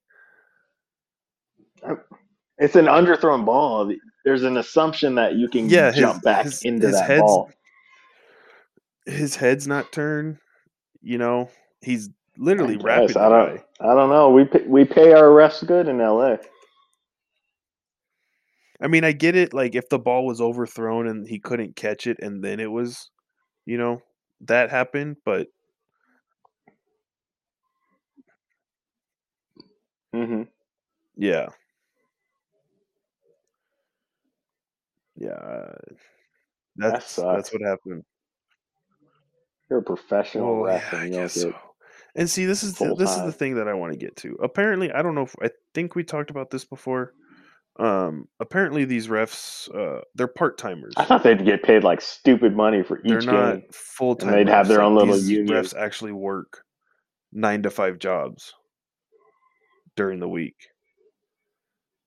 It's 2.58 2.76
an 2.76 2.86
underthrown 2.86 3.44
ball. 3.44 3.92
There's 4.24 4.42
an 4.42 4.56
assumption 4.56 5.14
that 5.14 5.34
you 5.36 5.48
can 5.48 5.68
Yeah, 5.68 5.90
his- 5.92 6.00
jump 6.00 6.22
back 6.22 6.44
his- 6.44 6.62
into 6.62 6.86
his 6.88 6.96
that 6.96 7.06
head's- 7.06 7.22
ball. 7.22 7.50
His 9.06 9.36
head's 9.36 9.66
not 9.66 9.90
turned, 9.92 10.38
you 11.00 11.16
know. 11.18 11.48
He's 11.80 12.10
literally 12.36 12.74
I 12.74 13.06
guess. 13.06 13.14
the 13.14 13.20
I 13.20 13.28
don't. 13.28 13.60
I 13.80 13.94
don't 13.94 14.10
know. 14.10 14.30
We 14.30 14.44
pay, 14.44 14.62
we 14.66 14.84
pay 14.84 15.12
our 15.14 15.28
refs 15.28 15.66
good 15.66 15.88
in 15.88 15.98
LA. 16.00 16.36
I 18.80 18.86
mean, 18.88 19.04
I 19.04 19.12
get 19.12 19.34
it. 19.34 19.54
Like 19.54 19.74
if 19.74 19.88
the 19.88 19.98
ball 19.98 20.26
was 20.26 20.40
overthrown 20.40 21.06
and 21.08 21.26
he 21.26 21.38
couldn't 21.38 21.74
catch 21.76 22.06
it, 22.06 22.18
and 22.20 22.44
then 22.44 22.60
it 22.60 22.70
was, 22.70 23.10
you 23.66 23.78
know, 23.78 24.02
that 24.42 24.70
happened. 24.70 25.16
But 25.24 25.48
Mm-hmm. 30.14 30.42
yeah, 31.16 31.48
yeah, 35.18 35.30
uh, 35.30 35.74
that's 36.76 37.16
that's 37.16 37.52
what 37.52 37.62
happened. 37.62 38.02
You're 39.70 39.80
a 39.80 39.82
professional 39.82 40.62
ref, 40.62 40.92
yeah, 40.92 40.98
I 40.98 41.02
and 41.02 41.10
you 41.10 41.18
don't 41.18 41.24
guess 41.24 41.34
so. 41.34 41.52
And 42.14 42.28
see, 42.28 42.46
this 42.46 42.62
is 42.62 42.74
the, 42.74 42.94
this 42.94 43.10
is 43.14 43.22
the 43.22 43.32
thing 43.32 43.54
that 43.56 43.68
I 43.68 43.74
want 43.74 43.92
to 43.92 43.98
get 43.98 44.16
to. 44.16 44.36
Apparently, 44.42 44.90
I 44.90 45.02
don't 45.02 45.14
know 45.14 45.22
if 45.22 45.34
I 45.42 45.50
think 45.74 45.94
we 45.94 46.02
talked 46.04 46.30
about 46.30 46.50
this 46.50 46.64
before. 46.64 47.12
Um, 47.78 48.26
apparently, 48.40 48.84
these 48.84 49.06
refs, 49.06 49.72
uh, 49.74 50.00
they're 50.14 50.26
part 50.26 50.58
timers. 50.58 50.94
I 50.96 51.04
thought 51.04 51.22
they'd 51.22 51.44
get 51.44 51.62
paid 51.62 51.84
like 51.84 52.00
stupid 52.00 52.56
money 52.56 52.82
for 52.82 53.00
They're 53.04 53.18
each 53.18 53.26
not 53.26 53.52
game. 53.54 53.62
full 53.70 54.16
time. 54.16 54.32
they'd 54.32 54.48
have 54.48 54.66
their 54.66 54.80
own 54.82 54.96
little 54.96 55.14
these 55.14 55.30
union. 55.30 55.54
refs 55.54 55.76
actually 55.76 56.12
work 56.12 56.64
nine 57.32 57.62
to 57.62 57.70
five 57.70 57.98
jobs 58.00 58.52
during 59.94 60.18
the 60.18 60.28
week. 60.28 60.56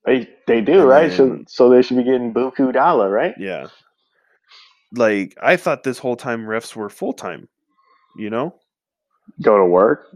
They 0.04 0.28
they 0.46 0.60
do 0.60 0.80
And 0.80 0.88
right. 0.88 1.12
So 1.12 1.28
then- 1.28 1.46
so 1.48 1.68
they 1.68 1.82
should 1.82 1.96
be 1.96 2.04
getting 2.04 2.34
buku 2.34 2.72
dollar, 2.72 3.08
right? 3.10 3.34
Yeah. 3.38 3.68
Like 4.94 5.36
I 5.40 5.56
thought 5.56 5.84
this 5.84 5.98
whole 5.98 6.16
time 6.16 6.44
refs 6.44 6.74
were 6.76 6.90
full 6.90 7.12
time, 7.12 7.48
you 8.16 8.30
know? 8.30 8.54
Go 9.40 9.56
to 9.56 9.64
work. 9.64 10.08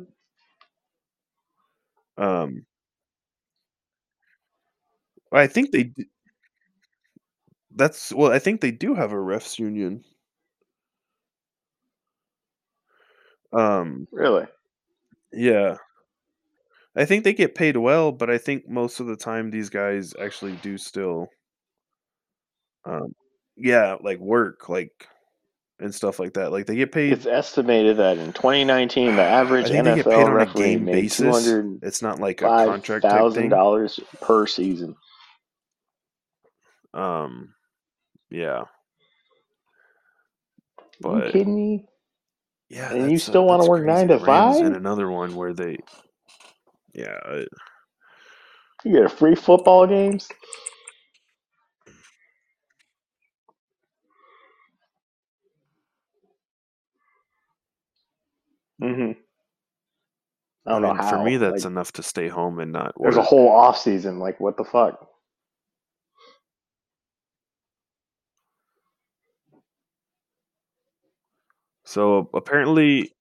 Um 2.19 2.67
I 5.33 5.47
think 5.47 5.71
they 5.71 5.93
that's 7.75 8.13
well, 8.13 8.33
I 8.33 8.39
think 8.39 8.61
they 8.61 8.71
do 8.71 8.95
have 8.95 9.13
a 9.13 9.17
refs 9.17 9.59
union. 9.59 10.03
Um 13.53 14.09
Really? 14.13 14.47
yeah. 15.33 15.77
I 16.97 17.05
think 17.05 17.25
they 17.25 17.35
get 17.35 17.55
paid 17.55 17.77
well, 17.77 18.13
but 18.13 18.31
I 18.31 18.39
think 18.39 18.69
most 18.69 19.01
of 19.01 19.07
the 19.07 19.17
time 19.17 19.51
these 19.51 19.69
guys 19.71 20.15
actually 20.21 20.57
do 20.57 20.79
still 20.79 21.29
um 22.85 23.15
yeah, 23.57 23.97
like 24.03 24.19
work 24.19 24.69
like 24.69 25.09
and 25.79 25.95
stuff 25.95 26.19
like 26.19 26.35
that. 26.35 26.53
Like 26.53 26.67
they 26.67 26.77
get 26.77 26.93
paid 26.93 27.13
It's 27.13 27.27
estimated 27.27 27.99
that 27.99 28.19
in 28.19 28.33
2019, 28.33 29.17
the 29.17 29.23
average 29.23 29.67
I 29.67 29.69
think 29.71 29.85
they 29.85 29.93
get 29.93 30.09
paid 30.09 30.15
NFL 30.15 30.27
on 30.27 30.33
a 30.33 30.35
referee 30.35 30.63
game 30.63 30.85
made 30.85 30.93
basis. 30.93 31.19
two 31.19 31.31
hundred 31.31 31.79
It's 31.83 32.03
not 32.03 32.21
like 32.21 32.43
a 32.43 32.45
contract 32.45 33.03
thousand 33.03 33.51
dollars 33.51 34.01
per 34.21 34.47
season. 34.47 34.97
Um, 36.95 37.55
yeah, 38.31 38.65
you 41.01 41.01
but 41.01 41.33
kidding 41.33 41.55
me? 41.55 41.87
yeah, 42.71 42.93
and 42.93 43.11
you 43.11 43.19
still 43.19 43.43
uh, 43.43 43.45
wanna 43.45 43.67
work 43.67 43.85
nine 43.85 44.09
to 44.09 44.19
The 44.19 44.25
Rams 44.25 44.61
in 44.63 44.73
five? 44.73 44.75
another 44.75 45.11
one 45.11 45.35
where 45.35 45.53
they, 45.53 45.79
yeah, 46.97 47.45
You 48.85 48.93
get 48.95 49.05
a 49.07 49.09
free 49.11 49.37
football 49.37 49.87
games. 49.87 50.29
hmm 58.81 59.13
I 60.67 60.71
I, 60.71 60.79
don't 60.79 60.83
mean, 60.83 60.83
know 60.83 60.95
how. 60.95 61.03
for 61.03 61.19
me, 61.19 61.39
that's 61.39 61.65
Like, 61.65 61.67
enough 61.67 61.93
to 61.95 62.05
stay 62.05 62.29
home 62.29 62.61
and 62.61 62.73
not 62.73 63.01
work. 63.01 63.03
there's 63.03 63.17
a 63.19 63.23
whole 63.23 63.51
off 63.51 63.79
season. 63.79 64.19
Like, 64.21 64.41
what 64.41 64.57
the 64.59 64.65
fuck? 64.65 65.09
So 71.87 72.31
apparently, 72.35 73.16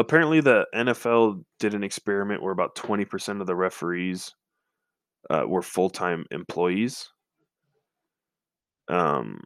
apparently 0.00 0.40
the 0.40 0.66
NFL 0.74 1.44
did 1.58 1.74
an 1.74 1.84
experiment 1.84 2.42
where 2.42 2.52
about 2.52 2.74
twenty 2.76 3.04
percent 3.04 3.40
of 3.40 3.46
the 3.46 3.56
referees 3.56 4.34
uh, 5.28 5.44
were 5.46 5.62
full 5.62 5.90
time 5.90 6.24
employees. 6.30 7.10
Um, 8.88 9.40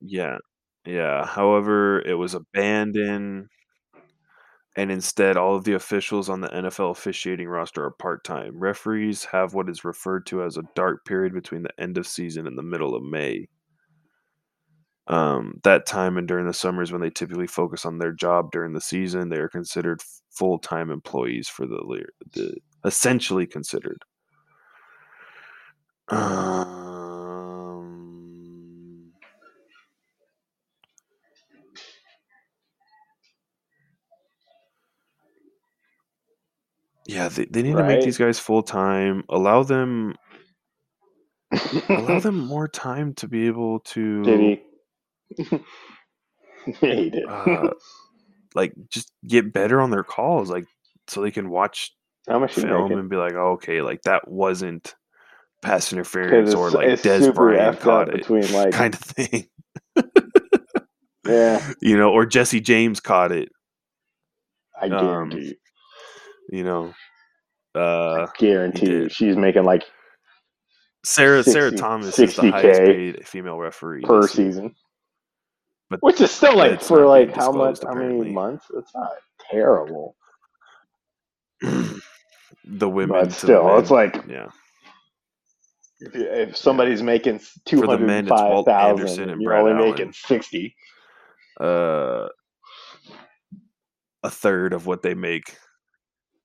yeah, 0.00 0.38
yeah. 0.86 1.24
However, 1.26 2.00
it 2.00 2.14
was 2.14 2.34
abandoned, 2.34 3.48
and 4.76 4.90
instead, 4.90 5.36
all 5.36 5.56
of 5.56 5.64
the 5.64 5.74
officials 5.74 6.28
on 6.28 6.40
the 6.40 6.48
NFL 6.48 6.90
officiating 6.92 7.48
roster 7.48 7.84
are 7.84 7.90
part 7.90 8.24
time. 8.24 8.58
Referees 8.58 9.24
have 9.26 9.54
what 9.54 9.68
is 9.68 9.84
referred 9.84 10.26
to 10.26 10.42
as 10.42 10.56
a 10.56 10.62
dark 10.74 11.04
period 11.04 11.34
between 11.34 11.62
the 11.62 11.80
end 11.80 11.98
of 11.98 12.06
season 12.06 12.46
and 12.46 12.56
the 12.56 12.62
middle 12.62 12.94
of 12.94 13.02
May. 13.02 13.48
Um, 15.10 15.60
that 15.64 15.86
time 15.86 16.16
and 16.18 16.28
during 16.28 16.46
the 16.46 16.54
summers 16.54 16.92
when 16.92 17.00
they 17.00 17.10
typically 17.10 17.48
focus 17.48 17.84
on 17.84 17.98
their 17.98 18.12
job 18.12 18.52
during 18.52 18.74
the 18.74 18.80
season, 18.80 19.28
they 19.28 19.38
are 19.38 19.48
considered 19.48 20.00
full 20.30 20.60
time 20.60 20.90
employees 20.90 21.48
for 21.48 21.66
the 21.66 21.82
the 22.32 22.56
essentially 22.84 23.44
considered. 23.46 24.04
Um, 26.08 27.52
yeah, 37.06 37.28
they, 37.28 37.46
they 37.46 37.62
need 37.62 37.78
to 37.78 37.82
make 37.84 38.00
these 38.02 38.18
guys 38.18 38.38
full 38.38 38.62
time. 38.62 39.24
Allow 39.28 39.64
them 39.64 40.14
allow 41.88 42.20
them 42.20 42.38
more 42.38 42.68
time 42.68 43.14
to 43.14 43.26
be 43.28 43.48
able 43.48 43.80
to? 43.80 44.56
yeah, 46.82 46.94
he 46.94 47.10
did. 47.10 47.24
uh, 47.28 47.70
like 48.54 48.72
just 48.90 49.12
get 49.26 49.52
better 49.52 49.80
on 49.80 49.90
their 49.90 50.04
calls, 50.04 50.50
like 50.50 50.64
so 51.08 51.22
they 51.22 51.30
can 51.30 51.50
watch 51.50 51.92
film 52.26 52.92
and 52.92 53.08
be 53.10 53.16
like, 53.16 53.34
oh, 53.34 53.52
okay, 53.52 53.82
like 53.82 54.02
that 54.02 54.28
wasn't 54.28 54.94
pass 55.62 55.92
interference 55.92 56.54
or 56.54 56.70
like 56.70 56.88
Dez 57.02 57.34
Bryant 57.34 57.80
caught 57.80 58.08
it, 58.08 58.16
between 58.16 58.50
like 58.52 58.72
kind 58.72 58.94
of 58.94 59.00
thing, 59.00 59.46
yeah. 61.26 61.72
you 61.80 61.96
know, 61.96 62.10
or 62.10 62.26
Jesse 62.26 62.60
James 62.60 63.00
caught 63.00 63.32
it, 63.32 63.50
I 64.80 64.86
Um, 64.86 64.90
guarantee 65.30 65.44
you. 66.50 66.58
you 66.58 66.64
know. 66.64 66.92
Uh, 67.72 68.26
Guarantee 68.36 68.90
you, 68.90 69.08
she's 69.08 69.36
making 69.36 69.62
like 69.62 69.84
Sarah 71.04 71.44
Sarah 71.44 71.70
60 71.70 71.76
Thomas 71.80 72.18
is 72.18 72.34
the 72.34 72.42
60K 72.42 72.50
highest 72.50 72.80
paid 72.80 73.26
female 73.28 73.58
referee 73.58 74.02
per 74.02 74.26
season, 74.26 74.74
but 75.90 76.00
which 76.00 76.20
is 76.20 76.30
still 76.32 76.56
like 76.56 76.80
for 76.82 77.06
like 77.06 77.34
how 77.34 77.52
much? 77.52 77.80
disclosed, 77.80 77.84
How 77.84 77.94
many 77.94 78.22
months? 78.22 78.66
It's 78.76 78.94
not 78.94 79.12
terrible, 79.50 80.16
the 81.62 82.88
women 82.88 83.08
but 83.08 83.32
still, 83.32 83.64
men, 83.64 83.78
it's 83.78 83.90
like 83.90 84.24
yeah. 84.28 84.48
if, 86.00 86.14
if 86.14 86.56
somebody's 86.56 87.02
making 87.02 87.40
two 87.66 87.82
For 87.82 87.88
the 87.88 87.98
and 87.98 88.28
it's 88.28 88.42
five 88.42 88.64
thousand, 88.64 89.20
and 89.20 89.30
and 89.30 89.42
you're 89.42 89.52
Brad 89.52 89.60
only 89.60 89.74
Allen. 89.74 89.90
making 89.92 90.12
sixty. 90.12 90.76
uh 91.60 92.28
a 94.22 94.30
third 94.30 94.72
of 94.74 94.86
what 94.86 95.02
they 95.02 95.14
make 95.14 95.56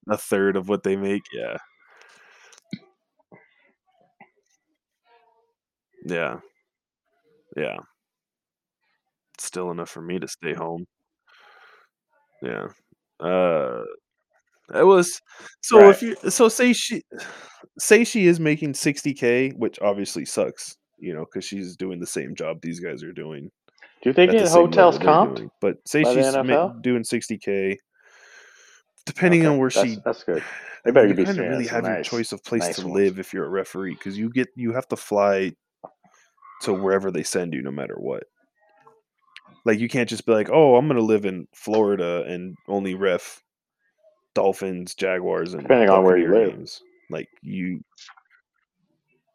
a 0.10 0.18
third 0.18 0.56
of 0.58 0.70
what 0.70 0.84
they 0.84 0.96
make 0.96 1.24
yeah 1.34 1.58
yeah 6.06 6.40
yeah 7.58 7.78
still 9.46 9.72
enough 9.72 9.90
for 9.90 10.02
me 10.02 10.20
to 10.20 10.28
stay 10.28 10.54
home 10.54 10.86
yeah 12.42 12.68
uh 13.20 13.82
it 14.74 14.84
was 14.84 15.22
so 15.62 15.80
Right. 15.80 15.90
if 15.92 16.02
you 16.02 16.16
so 16.30 16.50
say 16.50 16.74
she 16.74 17.02
say 17.80 18.04
she 18.04 18.26
is 18.28 18.40
making 18.40 18.74
60k 18.74 19.54
which 19.58 19.80
obviously 19.82 20.26
sucks 20.26 20.76
you 20.98 21.14
know 21.14 21.26
because 21.26 21.46
she's 21.46 21.76
doing 21.76 22.00
the 22.00 22.08
same 22.08 22.36
job 22.36 22.58
these 22.62 22.80
guys 22.80 23.04
are 23.04 23.12
doing 23.14 23.50
Do 24.02 24.10
you 24.10 24.14
think 24.14 24.32
the 24.32 24.50
hotels 24.50 24.98
comped? 24.98 25.50
but 25.62 25.78
say 25.88 26.04
she's 26.04 26.34
ma- 26.36 26.68
doing 26.82 27.04
60k 27.04 27.76
depending 29.06 29.42
Okay, 29.42 29.48
on 29.54 29.60
where 29.60 29.70
that's, 29.70 29.88
she 29.88 29.98
that's 30.04 30.24
good. 30.24 30.44
They 30.86 30.92
better 30.92 31.08
you 31.08 31.16
be 31.16 31.26
kind 31.26 31.40
of 31.40 31.48
really 31.50 31.66
have 31.68 31.84
your 31.84 32.04
choice 32.04 32.32
of 32.32 32.44
place 32.44 32.62
nice 32.62 32.76
to 32.76 32.82
ones. 32.84 32.94
live 32.94 33.20
if 33.20 33.34
you're 33.34 33.46
a 33.46 33.50
referee 33.50 33.96
because 33.96 34.16
you 34.18 34.30
get 34.30 34.48
you 34.56 34.72
have 34.74 34.88
to 34.90 34.96
fly 34.96 35.52
to 36.62 36.74
wherever 36.74 37.10
they 37.10 37.24
send 37.24 37.54
you 37.56 37.64
no 37.64 37.72
matter 37.72 37.96
what. 37.98 38.24
Like 39.66 39.80
you 39.80 39.90
can't 39.90 40.10
just 40.10 40.26
be 40.26 40.32
like, 40.32 40.50
"Oh, 40.52 40.76
I'm 40.76 40.88
going 40.88 40.98
to 41.00 41.04
live 41.04 41.26
in 41.26 41.48
Florida 41.54 42.24
and 42.28 42.56
only 42.68 42.94
ref 42.96 43.44
Dolphins, 44.36 44.94
Jaguars 44.96 45.54
and 45.54 45.64
Depending 45.64 45.90
on 45.90 46.04
where 46.04 46.18
you 46.18 46.32
live. 46.32 46.70
Like 47.10 47.28
you 47.42 47.82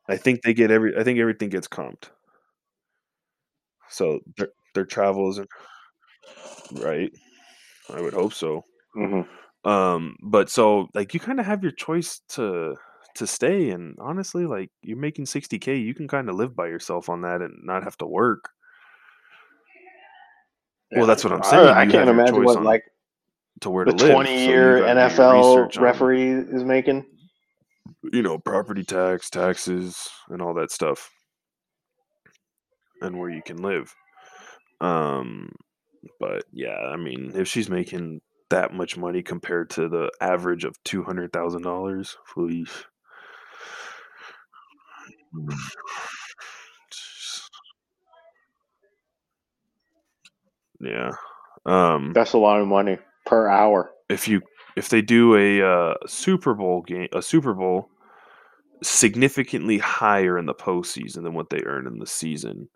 I 0.08 0.16
think 0.16 0.42
they 0.42 0.54
get 0.54 0.70
every 0.70 0.96
I 0.96 1.04
think 1.04 1.18
everything 1.18 1.48
gets 1.48 1.68
comped. 1.68 2.10
So 3.88 4.20
their 4.36 4.48
their 4.74 4.84
travels 4.84 5.38
and 5.38 5.48
right. 6.72 7.12
I 7.90 8.00
would 8.00 8.14
hope 8.14 8.32
so. 8.32 8.64
hmm 8.94 9.22
Um, 9.64 10.16
but 10.22 10.48
so 10.50 10.88
like 10.94 11.14
you 11.14 11.20
kind 11.20 11.40
of 11.40 11.46
have 11.46 11.62
your 11.62 11.72
choice 11.72 12.20
to 12.30 12.76
to 13.16 13.26
stay, 13.26 13.70
and 13.70 13.96
honestly, 14.00 14.46
like 14.46 14.70
you're 14.82 14.96
making 14.96 15.26
sixty 15.26 15.58
k, 15.58 15.76
you 15.76 15.94
can 15.94 16.08
kind 16.08 16.28
of 16.28 16.36
live 16.36 16.54
by 16.54 16.68
yourself 16.68 17.08
on 17.08 17.22
that 17.22 17.42
and 17.42 17.54
not 17.64 17.84
have 17.84 17.96
to 17.98 18.06
work. 18.06 18.50
Well, 20.92 21.06
that's 21.06 21.22
what 21.24 21.32
I'm 21.32 21.42
saying. 21.44 21.68
I, 21.68 21.82
I 21.82 21.86
can't 21.86 22.08
imagine 22.08 22.42
what 22.42 22.62
like 22.62 22.82
to 23.60 23.70
where 23.70 23.84
the 23.84 23.92
to 23.92 23.96
live. 23.96 24.08
so 24.08 24.14
20 24.14 24.44
year 24.46 24.78
your 24.78 24.86
NFL 24.86 25.58
research 25.58 25.76
on, 25.78 25.84
referee 25.84 26.30
is 26.30 26.64
making. 26.64 27.06
you 28.12 28.22
know, 28.22 28.38
property 28.38 28.82
tax, 28.82 29.30
taxes, 29.30 30.08
and 30.28 30.42
all 30.42 30.54
that 30.54 30.70
stuff, 30.70 31.10
and 33.02 33.18
where 33.18 33.30
you 33.30 33.42
can 33.42 33.58
live. 33.58 33.94
Um, 34.80 35.52
but 36.18 36.44
yeah, 36.52 36.76
I 36.76 36.96
mean, 36.96 37.32
if 37.34 37.46
she's 37.46 37.68
making 37.68 38.20
that 38.48 38.72
much 38.72 38.96
money 38.96 39.22
compared 39.22 39.70
to 39.70 39.88
the 39.88 40.10
average 40.20 40.64
of 40.64 40.82
two 40.84 41.02
hundred 41.02 41.32
thousand 41.32 41.62
dollars, 41.62 42.16
please. 42.32 42.70
Yeah. 50.80 51.12
Um, 51.66 52.12
That's 52.14 52.32
a 52.32 52.38
lot 52.38 52.60
of 52.60 52.66
money 52.68 52.98
per 53.26 53.48
hour. 53.48 53.90
if 54.08 54.26
you 54.28 54.40
if 54.76 54.88
they 54.88 55.02
do 55.02 55.36
a 55.36 55.62
uh, 55.62 55.94
Super 56.06 56.54
Bowl 56.54 56.82
game, 56.82 57.08
a 57.12 57.20
Super 57.22 57.54
Bowl 57.54 57.88
significantly 58.82 59.78
higher 59.78 60.38
in 60.38 60.46
the 60.46 60.54
postseason 60.54 61.22
than 61.22 61.34
what 61.34 61.50
they 61.50 61.62
earn 61.66 61.86
in 61.86 61.98
the 61.98 62.06
season. 62.06 62.68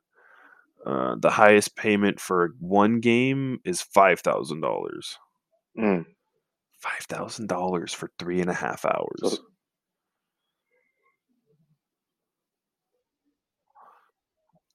Uh, 0.85 1.15
the 1.19 1.31
highest 1.31 1.77
payment 1.77 2.21
for 2.21 2.51
one 2.61 3.01
game 3.01 3.59
is 3.65 3.81
five 3.81 4.21
thousand 4.21 4.61
dollars. 4.61 5.17
Mm. 5.79 6.05
Five 6.79 7.05
thousand 7.09 7.49
dollars 7.49 7.95
for 7.95 8.11
three 8.19 8.41
and 8.43 8.51
a 8.51 8.55
half 8.55 8.85
hours. 8.85 9.21
So- 9.23 9.39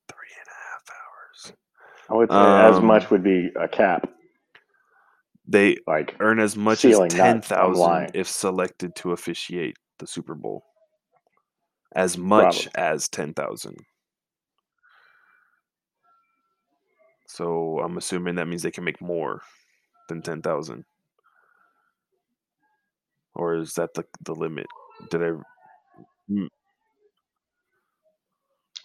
three 0.07 0.33
and 0.39 0.47
a 0.47 0.59
half 0.69 0.83
hours. 0.89 1.53
I 2.09 2.13
would 2.15 2.29
say 2.29 2.35
as 2.37 2.77
Um, 2.77 2.85
much 2.85 3.09
would 3.11 3.23
be 3.23 3.51
a 3.55 3.67
cap. 3.67 4.09
They 5.47 5.77
Like 5.87 6.15
earn 6.19 6.39
as 6.39 6.55
much 6.55 6.79
Ceiling, 6.79 7.11
as 7.11 7.17
ten 7.17 7.41
thousand 7.41 8.11
if 8.13 8.27
selected 8.27 8.95
to 8.97 9.11
officiate 9.13 9.77
the 9.97 10.07
Super 10.07 10.35
Bowl. 10.35 10.63
As 11.95 12.17
much 12.17 12.67
as 12.75 13.09
ten 13.09 13.33
thousand. 13.33 13.77
So 17.27 17.79
I'm 17.79 17.97
assuming 17.97 18.35
that 18.35 18.47
means 18.47 18.61
they 18.63 18.71
can 18.71 18.83
make 18.83 19.01
more 19.01 19.41
than 20.07 20.21
ten 20.21 20.41
thousand. 20.41 20.85
Or 23.35 23.55
is 23.55 23.73
that 23.75 23.93
the 23.93 24.05
the 24.21 24.35
limit? 24.35 24.67
Did 25.09 25.23
I 25.23 25.31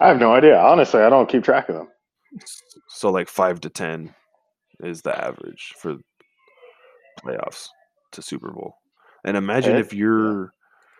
I 0.00 0.08
have 0.08 0.18
no 0.18 0.32
idea. 0.34 0.58
Honestly, 0.58 1.00
I 1.02 1.08
don't 1.10 1.28
keep 1.28 1.44
track 1.44 1.68
of 1.68 1.76
them. 1.76 1.88
So 2.88 3.10
like 3.10 3.28
five 3.28 3.60
to 3.60 3.70
ten 3.70 4.14
is 4.80 5.02
the 5.02 5.16
average 5.16 5.72
for 5.76 5.96
playoffs 7.24 7.68
to 8.12 8.22
Super 8.22 8.50
Bowl. 8.52 8.74
And 9.24 9.36
imagine 9.36 9.76
Eh, 9.76 9.80
if 9.80 9.92
you're 9.92 10.52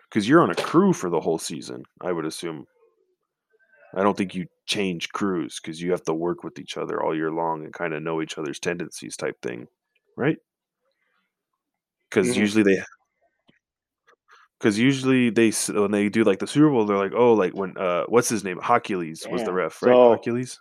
because 0.09 0.27
you're 0.27 0.41
on 0.41 0.49
a 0.51 0.55
crew 0.55 0.93
for 0.93 1.09
the 1.09 1.19
whole 1.19 1.37
season, 1.37 1.83
I 2.01 2.11
would 2.11 2.25
assume. 2.25 2.65
I 3.93 4.03
don't 4.03 4.17
think 4.17 4.35
you 4.35 4.45
change 4.65 5.09
crews 5.09 5.59
because 5.61 5.81
you 5.81 5.91
have 5.91 6.03
to 6.03 6.13
work 6.13 6.43
with 6.43 6.59
each 6.59 6.75
other 6.77 7.01
all 7.01 7.15
year 7.15 7.31
long 7.31 7.63
and 7.63 7.73
kind 7.73 7.93
of 7.93 8.03
know 8.03 8.21
each 8.21 8.37
other's 8.37 8.59
tendencies 8.59 9.15
type 9.15 9.41
thing, 9.41 9.67
right? 10.17 10.37
Because 12.09 12.27
Mhm. 12.35 12.39
usually 12.39 12.63
they, 12.63 12.83
because 14.59 14.77
usually 14.79 15.29
they 15.29 15.51
when 15.73 15.91
they 15.91 16.09
do 16.09 16.23
like 16.23 16.39
the 16.39 16.47
Super 16.47 16.69
Bowl, 16.69 16.85
they're 16.85 16.97
like, 16.97 17.13
oh, 17.13 17.33
like 17.33 17.53
when 17.53 17.77
uh, 17.77 18.05
what's 18.07 18.27
his 18.29 18.43
name? 18.43 18.59
Hercules 18.61 19.25
was 19.29 19.43
the 19.43 19.53
ref, 19.53 19.81
right? 19.83 19.93
So- 19.93 20.11
Hercules. 20.11 20.59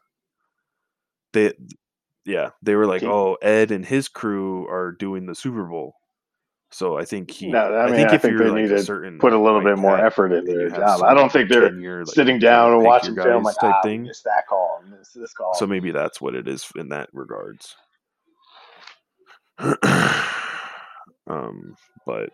They, 1.35 1.53
yeah, 2.25 2.51
they 2.63 2.75
were 2.75 2.87
like, 2.87 3.03
oh, 3.03 3.37
Ed 3.43 3.71
and 3.71 3.85
his 3.85 4.09
crew 4.09 4.67
are 4.69 4.93
doing 4.93 5.27
the 5.27 5.35
Super 5.35 5.65
Bowl. 5.65 5.95
So 6.71 6.97
I 6.99 7.05
think 7.05 7.31
he. 7.31 7.49
No, 7.49 7.59
I 7.59 7.85
I, 7.85 7.91
think 7.91 8.09
I 8.09 8.15
if 8.15 8.23
think 8.23 8.33
you're 8.33 8.51
they 8.51 8.63
like 8.63 8.71
a 8.71 8.77
to 8.77 8.83
certain 8.83 9.19
Put 9.19 9.33
a 9.33 9.39
little 9.39 9.59
like 9.59 9.77
bit 9.77 9.79
more 9.79 9.97
that, 9.97 10.07
effort 10.07 10.33
into 10.33 10.55
their 10.55 10.71
job. 10.71 11.03
I 11.03 11.15
don't 11.15 11.31
think 11.31 11.49
they're 11.49 11.69
tenure, 11.71 12.05
like, 12.05 12.15
sitting 12.15 12.39
down 12.39 12.73
and 12.73 12.83
watching 12.83 13.15
film 13.15 13.45
like, 13.45 13.55
type 13.61 13.75
ah, 13.77 13.83
thing. 13.83 14.11
that 14.25 14.47
call, 14.49 14.83
and 14.83 14.93
this 14.93 15.33
call. 15.35 15.55
So 15.55 15.67
maybe 15.67 15.93
that's 15.93 16.21
what 16.21 16.35
it 16.35 16.49
is 16.49 16.67
in 16.77 16.89
that 16.89 17.11
regards. 17.13 17.77
um, 21.29 21.77
but 22.07 22.31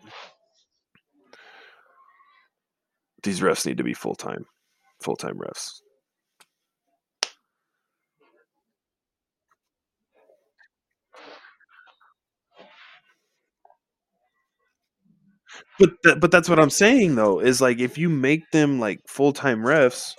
these 3.22 3.40
refs 3.40 3.66
need 3.66 3.76
to 3.76 3.84
be 3.84 3.92
full 3.92 4.14
time, 4.14 4.46
full 5.02 5.16
time 5.16 5.36
refs. 5.36 5.80
But 15.80 15.90
that, 16.04 16.20
but 16.20 16.30
that's 16.30 16.48
what 16.48 16.60
I'm 16.60 16.70
saying 16.70 17.16
though 17.16 17.40
is 17.40 17.60
like 17.60 17.80
if 17.80 17.98
you 17.98 18.08
make 18.08 18.42
them 18.52 18.78
like 18.78 19.00
full 19.08 19.32
time 19.32 19.60
refs, 19.60 20.12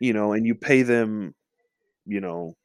you 0.00 0.12
know, 0.12 0.32
and 0.32 0.44
you 0.44 0.54
pay 0.54 0.82
them, 0.82 1.34
you 2.04 2.20
know, 2.20 2.56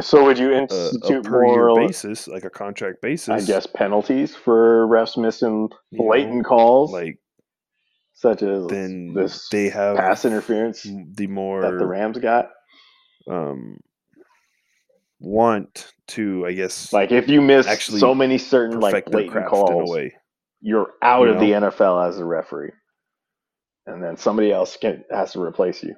so 0.00 0.24
would 0.24 0.38
you 0.38 0.50
a, 0.50 0.56
a 0.56 0.58
institute 0.58 1.24
per 1.24 1.44
year 1.44 1.66
more, 1.66 1.76
basis, 1.86 2.26
like 2.26 2.44
a 2.44 2.50
contract 2.50 3.02
basis. 3.02 3.28
I 3.28 3.40
guess, 3.40 3.66
penalties 3.66 4.34
for 4.34 4.86
refs 4.86 5.16
missing 5.16 5.68
You 5.90 5.98
know, 5.98 6.04
blatant 6.06 6.46
calls, 6.46 6.92
like 6.92 7.18
such 8.14 8.42
as 8.42 8.66
then 8.68 9.12
this 9.14 9.48
they 9.50 9.68
have 9.68 9.96
pass 9.96 10.24
interference 10.24 10.82
The 10.82 11.26
more 11.26 11.62
that 11.62 11.78
the 11.78 11.86
Rams 11.86 12.18
got? 12.18 12.50
um 13.30 13.78
want 15.18 15.92
to, 16.08 16.46
I 16.46 16.52
guess, 16.52 16.92
Like 16.92 17.12
if 17.12 17.28
you 17.28 17.42
miss 17.42 17.66
actually 17.66 18.00
so 18.00 18.14
many 18.14 18.38
certain 18.38 18.80
like 18.80 19.06
blatant 19.06 19.32
craft 19.32 19.52
in 19.54 19.60
a 19.60 19.66
calls, 19.66 19.90
way. 19.90 20.14
You're 20.62 20.92
out 21.02 21.28
You 21.28 21.28
of 21.28 21.38
the 21.40 21.52
NFL 21.52 22.08
as 22.08 22.18
a 22.18 22.24
referee, 22.24 22.72
and 23.86 24.02
then 24.02 24.16
somebody 24.16 24.52
else 24.52 24.76
can, 24.76 25.04
has 25.10 25.32
to 25.32 25.42
replace 25.42 25.82
you. 25.82 25.96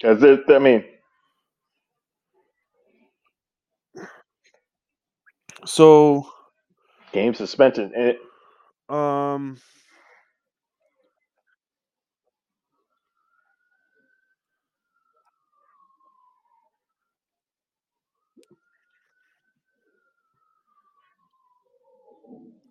Because 0.00 0.40
I 0.50 0.58
mean, 0.60 0.84
So, 5.66 6.28
game 7.12 7.34
suspension. 7.34 7.92
It, 7.94 8.18
um, 8.94 9.58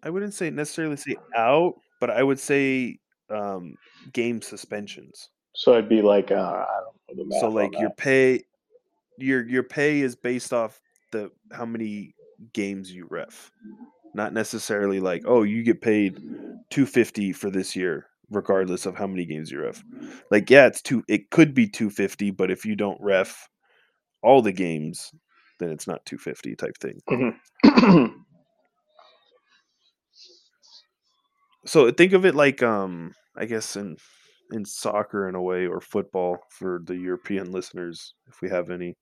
I 0.04 0.10
wouldn't 0.10 0.34
say 0.34 0.50
necessarily 0.50 0.98
say 0.98 1.16
out, 1.36 1.76
but 2.00 2.10
I 2.10 2.24
would 2.24 2.40
say 2.40 3.00
um 3.30 3.76
game 4.14 4.42
suspensions. 4.42 5.30
so 5.54 5.74
it'd 5.74 5.90
be 5.90 6.02
like 6.02 6.32
uh, 6.32 6.36
I 6.36 6.80
don't 6.84 7.18
know 7.18 7.24
the 7.24 7.30
math 7.30 7.40
So 7.42 7.50
like 7.50 7.72
your 7.80 7.90
that. 7.90 7.98
pay 7.98 8.44
your 9.18 9.48
your 9.48 9.64
pay 9.64 10.02
is 10.02 10.16
based 10.16 10.54
off 10.54 10.80
the 11.12 11.32
how 11.52 11.66
many 11.66 12.14
games 12.54 12.92
you 12.92 13.08
ref. 13.10 13.52
Not 14.14 14.34
necessarily 14.34 15.00
like, 15.00 15.24
oh, 15.26 15.44
you 15.44 15.64
get 15.64 15.82
paid 15.82 16.16
250 16.70 17.34
for 17.34 17.50
this 17.50 17.76
year 17.76 18.08
regardless 18.30 18.86
of 18.86 18.96
how 18.96 19.08
many 19.08 19.26
games 19.26 19.50
you 19.52 19.62
ref. 19.62 19.84
Like 20.32 20.50
yeah, 20.50 20.68
it's 20.68 20.82
two 20.82 21.04
it 21.08 21.30
could 21.32 21.54
be 21.54 21.68
250, 21.68 22.32
but 22.32 22.52
if 22.52 22.66
you 22.66 22.76
don't 22.76 23.00
ref 23.02 23.50
all 24.22 24.42
the 24.42 24.52
games, 24.52 25.12
then 25.60 25.70
it's 25.72 25.88
not 25.88 26.06
250 26.06 26.56
type 26.56 26.78
thing. 26.80 27.02
Mhm. 27.10 28.14
So 31.68 31.92
think 31.92 32.14
of 32.14 32.26
it 32.26 32.34
like 32.34 32.64
um 32.64 33.14
I 33.36 33.46
guess 33.46 33.76
in 33.76 33.98
in 34.52 34.66
soccer 34.66 35.28
in 35.28 35.36
a 35.36 35.42
way 35.42 35.68
or 35.68 35.82
football 35.82 36.38
for 36.50 36.82
the 36.86 36.96
European 36.96 37.52
listeners 37.52 38.14
if 38.28 38.42
we 38.42 38.50
have 38.50 38.70
any. 38.70 38.96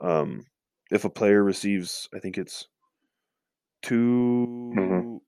Um 0.00 0.44
if 0.90 1.04
a 1.04 1.10
player 1.10 1.42
receives 1.42 2.08
I 2.14 2.18
think 2.20 2.38
it's 2.38 2.68
2 3.82 5.20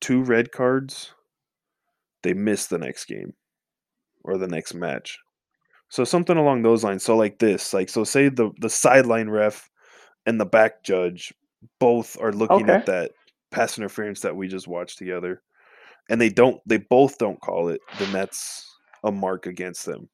two 0.00 0.22
red 0.22 0.52
cards, 0.52 1.12
they 2.22 2.34
miss 2.34 2.66
the 2.66 2.78
next 2.78 3.06
game 3.06 3.34
or 4.24 4.38
the 4.38 4.48
next 4.48 4.74
match. 4.74 5.18
So 5.88 6.04
something 6.04 6.36
along 6.36 6.62
those 6.62 6.84
lines. 6.84 7.04
So 7.04 7.16
like 7.16 7.38
this, 7.38 7.74
like 7.74 7.88
so 7.88 8.04
say 8.04 8.28
the 8.28 8.50
the 8.60 8.70
sideline 8.70 9.30
ref 9.30 9.68
and 10.26 10.40
the 10.40 10.46
back 10.46 10.84
judge 10.84 11.34
both 11.80 12.16
are 12.20 12.32
looking 12.32 12.70
at 12.70 12.86
that 12.86 13.12
pass 13.50 13.78
interference 13.78 14.20
that 14.20 14.36
we 14.36 14.48
just 14.48 14.68
watched 14.68 14.98
together 14.98 15.42
and 16.08 16.20
they 16.20 16.28
don't 16.28 16.60
they 16.66 16.78
both 16.78 17.18
don't 17.18 17.40
call 17.40 17.68
it, 17.68 17.80
then 17.98 18.12
that's 18.12 18.64
a 19.04 19.12
mark 19.12 19.46
against 19.46 19.84
them. 19.86 20.08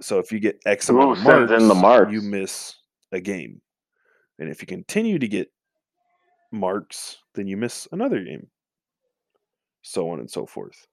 So 0.00 0.18
if 0.18 0.32
you 0.32 0.40
get 0.40 0.60
X 0.66 0.88
amount 0.88 1.18
of 1.18 1.24
sends 1.24 1.52
in 1.52 1.68
the 1.68 1.74
marks, 1.74 2.12
you 2.12 2.20
miss 2.20 2.74
a 3.12 3.20
game. 3.20 3.60
And 4.38 4.50
if 4.50 4.60
you 4.60 4.66
continue 4.66 5.18
to 5.18 5.28
get 5.28 5.48
marks, 6.50 7.18
then 7.34 7.46
you 7.46 7.56
miss 7.56 7.86
another 7.92 8.22
game. 8.22 8.48
So 9.82 10.10
on 10.10 10.18
and 10.18 10.30
so 10.30 10.46
forth. 10.46 10.86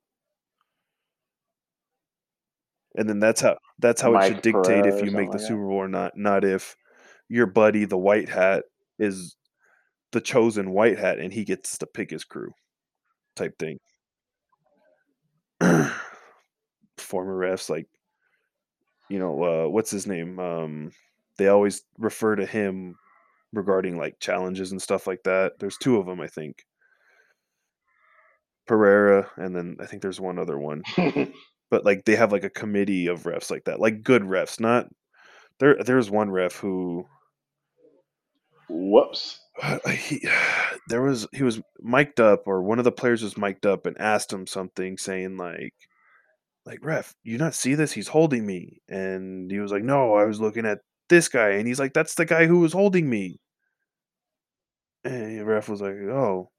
And 2.95 3.08
then 3.08 3.20
that's 3.20 3.41
how 3.41 3.58
that's 3.80 4.02
how 4.02 4.16
it 4.18 4.28
should 4.28 4.41
dictate 4.41 4.86
if 4.86 5.03
you 5.03 5.12
make 5.12 5.32
the 5.32 5.38
like. 5.38 5.48
Super 5.48 5.66
Bowl 5.66 5.78
or 5.78 5.88
not, 5.88 6.18
not 6.18 6.44
if 6.44 6.76
your 7.30 7.48
buddy 7.48 7.86
the 7.86 7.98
white 7.98 8.30
hat 8.30 8.66
is 8.99 9.36
the 10.12 10.22
chosen 10.22 10.72
white 10.72 10.99
hat 10.99 11.18
and 11.18 11.32
he 11.32 11.45
gets 11.45 11.78
to 11.78 11.86
pick 11.88 12.10
his 12.10 12.26
crew 12.26 12.52
type 13.36 13.58
thing. 13.58 13.80
Former 16.98 17.38
refs 17.38 17.70
like 17.70 17.88
you 19.10 19.20
know, 19.20 19.44
uh, 19.44 19.70
what's 19.70 19.91
his 19.91 20.08
name? 20.08 20.40
Um, 20.40 20.91
they 21.38 21.49
always 21.49 21.82
refer 21.98 22.36
to 22.38 22.45
him 22.45 22.95
regarding 23.52 23.98
like 23.98 24.20
challenges 24.22 24.72
and 24.72 24.82
stuff 24.82 25.06
like 25.06 25.22
that. 25.24 25.60
There's 25.60 25.78
two 25.78 25.98
of 25.98 26.06
them, 26.06 26.22
I 26.22 26.28
think. 26.28 26.64
Pereira, 28.68 29.30
and 29.36 29.53
then 29.53 29.76
I 29.82 29.86
think 29.86 30.02
there's 30.02 30.22
one 30.22 30.40
other 30.40 30.58
one. 30.58 30.84
But 31.72 31.86
like 31.86 32.03
they 32.03 32.18
have 32.18 32.34
like 32.34 32.44
a 32.44 32.49
committee 32.49 33.08
of 33.08 33.24
refs 33.24 33.49
like 33.49 33.64
that, 33.64 33.80
like 33.80 34.03
good 34.03 34.24
refs. 34.24 34.60
Not 34.60 34.90
there. 35.58 35.82
There's 35.82 36.12
one 36.12 36.30
ref 36.30 36.56
who 36.56 37.08
Whoops. 38.72 39.40
he, 39.90 40.28
there 40.88 41.02
was 41.02 41.28
he 41.32 41.44
was 41.44 41.62
mic'd 41.80 42.20
up, 42.20 42.48
or 42.48 42.62
one 42.62 42.80
of 42.80 42.86
the 42.86 42.91
players 42.91 43.24
was 43.24 43.38
mic'd 43.38 43.66
up 43.66 43.86
and 43.86 43.99
asked 43.99 44.32
him 44.32 44.48
something, 44.48 44.98
saying 44.98 45.38
like, 45.38 45.74
like 46.66 46.80
ref, 46.84 47.14
you 47.24 47.38
not 47.38 47.53
see 47.53 47.76
this? 47.76 47.91
He's 47.91 48.10
holding 48.10 48.45
me, 48.45 48.82
and 48.90 49.49
he 49.52 49.60
was 49.60 49.72
like, 49.72 49.84
no, 49.84 50.14
I 50.14 50.26
was 50.26 50.41
looking 50.41 50.66
at 50.66 50.80
this 51.10 51.28
guy, 51.28 51.52
and 51.52 51.68
he's 51.68 51.80
like, 51.80 51.94
that's 51.94 52.16
the 52.16 52.26
guy 52.26 52.45
who 52.45 52.60
was 52.60 52.74
holding 52.74 53.10
me. 53.10 53.40
And 55.03 55.45
ref 55.48 55.68
was 55.68 55.82
like, 55.82 55.94
oh, 55.94 56.52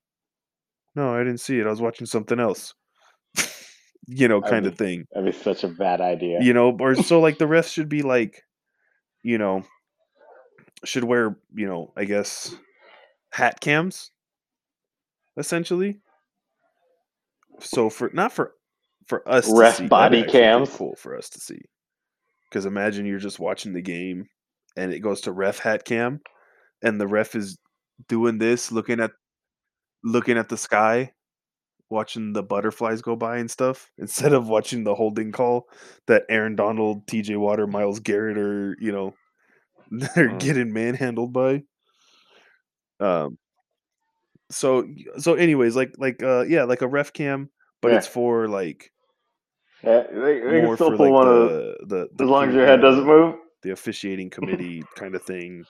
no, 0.94 1.14
I 1.14 1.18
didn't 1.18 1.38
see 1.40 1.58
it. 1.58 1.66
I 1.66 1.70
was 1.70 1.80
watching 1.80 2.06
something 2.06 2.38
else. 2.38 2.74
you 4.06 4.28
know, 4.28 4.40
kind 4.40 4.66
of 4.66 4.76
thing. 4.76 5.06
That'd 5.12 5.32
be 5.32 5.38
such 5.38 5.64
a 5.64 5.68
bad 5.68 6.00
idea. 6.00 6.38
You 6.42 6.52
know, 6.52 6.76
or 6.78 6.94
so 6.96 7.20
like 7.20 7.38
the 7.38 7.44
refs 7.46 7.72
should 7.72 7.88
be 7.88 8.02
like, 8.02 8.42
you 9.22 9.38
know, 9.38 9.64
should 10.84 11.04
wear, 11.04 11.36
you 11.54 11.66
know, 11.66 11.92
I 11.96 12.04
guess 12.04 12.54
hat 13.32 13.60
cams, 13.60 14.10
essentially. 15.36 16.00
So 17.60 17.90
for 17.90 18.10
not 18.12 18.32
for 18.32 18.52
for 19.06 19.26
us 19.28 19.46
to 19.46 19.54
Ref 19.56 19.76
see, 19.76 19.86
body 19.88 20.24
cams. 20.24 20.68
cool 20.70 20.94
for 20.96 21.16
us 21.16 21.28
to 21.30 21.40
see. 21.40 21.60
Because 22.48 22.66
imagine 22.66 23.06
you're 23.06 23.18
just 23.18 23.38
watching 23.40 23.72
the 23.72 23.82
game, 23.82 24.26
and 24.76 24.92
it 24.92 25.00
goes 25.00 25.22
to 25.22 25.32
ref 25.32 25.58
hat 25.58 25.84
cam, 25.84 26.20
and 26.82 27.00
the 27.00 27.06
ref 27.06 27.34
is 27.34 27.58
doing 28.08 28.38
this, 28.38 28.70
looking 28.72 29.00
at 29.00 29.12
looking 30.04 30.36
at 30.38 30.48
the 30.48 30.56
sky, 30.56 31.12
watching 31.90 32.32
the 32.32 32.42
butterflies 32.42 33.00
go 33.02 33.16
by 33.16 33.38
and 33.38 33.50
stuff, 33.50 33.90
instead 33.98 34.32
of 34.32 34.48
watching 34.48 34.84
the 34.84 34.94
holding 34.94 35.32
call 35.32 35.66
that 36.06 36.24
Aaron 36.28 36.56
Donald, 36.56 37.06
T.J. 37.06 37.36
Watt, 37.36 37.58
Myles 37.68 38.00
Garrett 38.00 38.38
are 38.38 38.76
you 38.80 38.92
know 38.92 39.14
they're 39.90 40.30
Mm. 40.30 40.40
getting 40.40 40.72
manhandled 40.72 41.32
by. 41.32 41.62
Um. 43.00 43.38
So 44.52 44.86
so 45.18 45.34
anyways, 45.34 45.74
like 45.76 45.94
like 45.98 46.22
uh 46.22 46.42
yeah, 46.42 46.64
like 46.64 46.82
a 46.82 46.88
ref 46.88 47.12
cam, 47.12 47.50
but 47.80 47.92
Yeah. 47.92 47.98
it's 47.98 48.06
for 48.06 48.48
like 48.48 48.92
Yeah, 49.82 50.04
they, 50.12 50.40
they 50.40 50.62
more 50.62 50.76
still 50.76 50.88
for 50.88 50.96
like 50.96 51.12
one 51.12 51.28
of 51.28 51.34
the, 51.48 51.76
the 51.86 52.08
the 52.14 52.24
as 52.24 52.30
long 52.30 52.48
as 52.48 52.54
your 52.54 52.66
head 52.66 52.80
doesn't 52.80 53.06
move. 53.06 53.36
the 53.62 53.70
officiating 53.72 54.30
committee 54.30 54.82
kind 54.96 55.14
of 55.14 55.22
thing 55.22 55.64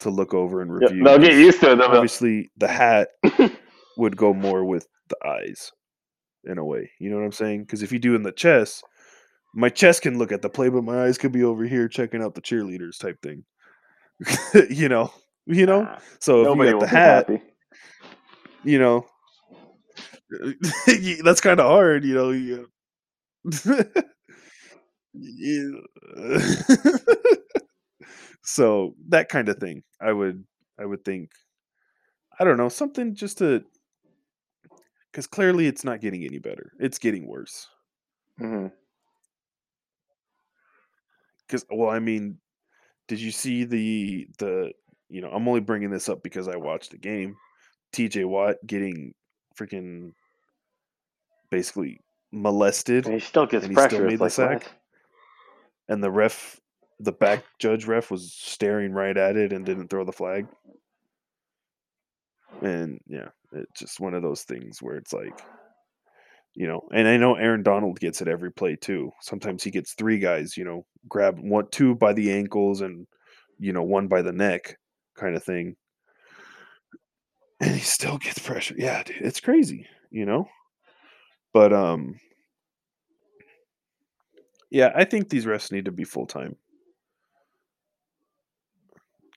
to 0.00 0.10
look 0.10 0.34
over 0.34 0.60
and 0.60 0.70
Yeah, 0.72 0.88
review. 0.88 1.04
they'll 1.04 1.18
get 1.18 1.34
used 1.34 1.60
to 1.60 1.72
it. 1.72 1.76
Be 1.76 1.82
Obviously, 1.84 2.50
the 2.56 2.68
hat 2.68 3.08
would 3.96 4.16
go 4.16 4.34
more 4.34 4.64
with 4.64 4.86
the 5.08 5.16
eyes, 5.26 5.70
in 6.44 6.58
a 6.58 6.64
way. 6.64 6.90
You 6.98 7.10
know 7.10 7.16
what 7.16 7.24
I'm 7.24 7.32
saying? 7.32 7.62
Because 7.62 7.82
if 7.82 7.92
you 7.92 7.98
do 7.98 8.14
in 8.14 8.22
the 8.22 8.32
chest, 8.32 8.84
my 9.54 9.68
chest 9.68 10.02
can 10.02 10.18
look 10.18 10.32
at 10.32 10.42
the 10.42 10.50
play, 10.50 10.68
but 10.68 10.82
my 10.84 11.04
eyes 11.04 11.16
could 11.18 11.32
be 11.32 11.44
over 11.44 11.64
here 11.64 11.88
checking 11.88 12.22
out 12.22 12.34
the 12.34 12.42
cheerleaders 12.42 12.98
type 12.98 13.22
thing. 13.22 13.44
you 14.70 14.88
know, 14.88 15.12
you 15.46 15.66
know. 15.66 15.82
"Nah, 15.82 15.98
So 16.20 16.42
if 16.42 16.48
nobody 16.48 16.70
you 16.70 16.76
will 16.76 16.80
got 16.80 16.90
the 16.90 16.98
hat, 16.98 17.28
happy. 17.28 17.42
You 18.64 18.78
know, 18.78 19.06
that's 21.24 21.40
kind 21.40 21.60
of 21.60 21.66
hard. 21.66 22.04
You 22.04 22.14
know, 22.14 22.30
you. 22.30 22.68
So 28.42 28.94
that 29.08 29.28
kind 29.28 29.48
of 29.48 29.58
thing 29.58 29.82
i 30.00 30.12
would 30.12 30.44
i 30.78 30.84
would 30.84 31.04
think 31.04 31.30
i 32.38 32.44
don't 32.44 32.56
know 32.56 32.68
something 32.68 33.14
just 33.14 33.38
to 33.38 33.64
because 35.10 35.26
clearly 35.26 35.66
it's 35.66 35.84
not 35.84 36.00
getting 36.00 36.24
any 36.24 36.38
better 36.38 36.72
it's 36.78 36.98
getting 36.98 37.26
worse 37.26 37.68
Mhm. 38.40 38.72
because 41.46 41.64
well 41.70 41.90
i 41.90 41.98
mean 41.98 42.38
did 43.08 43.20
you 43.20 43.30
see 43.30 43.64
the 43.64 44.26
the 44.38 44.72
you 45.08 45.20
know 45.20 45.30
i'm 45.30 45.46
only 45.48 45.60
bringing 45.60 45.90
this 45.90 46.08
up 46.08 46.22
because 46.22 46.48
i 46.48 46.56
watched 46.56 46.90
the 46.92 46.98
game 46.98 47.36
tj 47.94 48.24
watt 48.24 48.56
getting 48.66 49.14
freaking 49.58 50.12
basically 51.50 52.00
molested 52.32 53.06
And 53.06 53.14
he 53.14 53.20
still 53.20 53.46
gets 53.46 53.66
he 53.66 53.74
still 53.74 54.04
made 54.04 54.18
the 54.18 54.24
like, 54.24 54.32
sack? 54.32 54.62
what? 54.64 54.72
and 55.88 56.02
the 56.02 56.10
ref 56.10 56.60
the 57.00 57.12
back 57.12 57.44
judge 57.58 57.86
ref 57.86 58.10
was 58.10 58.32
staring 58.32 58.92
right 58.92 59.16
at 59.16 59.36
it 59.36 59.52
and 59.52 59.64
didn't 59.64 59.88
throw 59.88 60.04
the 60.04 60.12
flag 60.12 60.46
and 62.62 63.00
yeah 63.06 63.28
it's 63.52 63.80
just 63.80 64.00
one 64.00 64.14
of 64.14 64.22
those 64.22 64.42
things 64.42 64.80
where 64.80 64.96
it's 64.96 65.12
like 65.12 65.42
you 66.54 66.66
know 66.66 66.80
and 66.92 67.08
i 67.08 67.16
know 67.16 67.34
aaron 67.34 67.62
donald 67.62 67.98
gets 68.00 68.20
it 68.20 68.28
every 68.28 68.50
play 68.52 68.76
too 68.76 69.10
sometimes 69.20 69.62
he 69.62 69.70
gets 69.70 69.94
three 69.94 70.18
guys 70.18 70.56
you 70.56 70.64
know 70.64 70.84
grab 71.08 71.38
one 71.40 71.66
two 71.70 71.94
by 71.96 72.12
the 72.12 72.32
ankles 72.32 72.80
and 72.80 73.06
you 73.58 73.72
know 73.72 73.82
one 73.82 74.06
by 74.06 74.22
the 74.22 74.32
neck 74.32 74.76
kind 75.16 75.36
of 75.36 75.42
thing 75.42 75.74
and 77.60 77.70
he 77.70 77.80
still 77.80 78.18
gets 78.18 78.38
pressure 78.38 78.74
yeah 78.76 79.02
dude, 79.02 79.16
it's 79.20 79.40
crazy 79.40 79.86
you 80.10 80.26
know 80.26 80.46
but 81.52 81.72
um 81.72 82.18
yeah 84.70 84.92
i 84.94 85.04
think 85.04 85.28
these 85.28 85.44
refs 85.44 85.72
need 85.72 85.84
to 85.84 85.92
be 85.92 86.04
full-time 86.04 86.56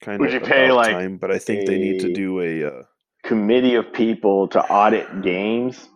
kind 0.01 0.19
Would 0.19 0.33
of 0.33 0.41
you 0.41 0.47
pay, 0.47 0.71
like, 0.71 0.91
time 0.91 1.17
but 1.17 1.31
i 1.31 1.39
think 1.39 1.67
they 1.67 1.77
need 1.77 1.99
to 2.01 2.13
do 2.13 2.41
a 2.41 2.65
uh, 2.65 2.83
Committee 3.23 3.75
of 3.75 3.91
people 3.91 4.47
to 4.49 4.61
audit 4.71 5.21
games 5.21 5.89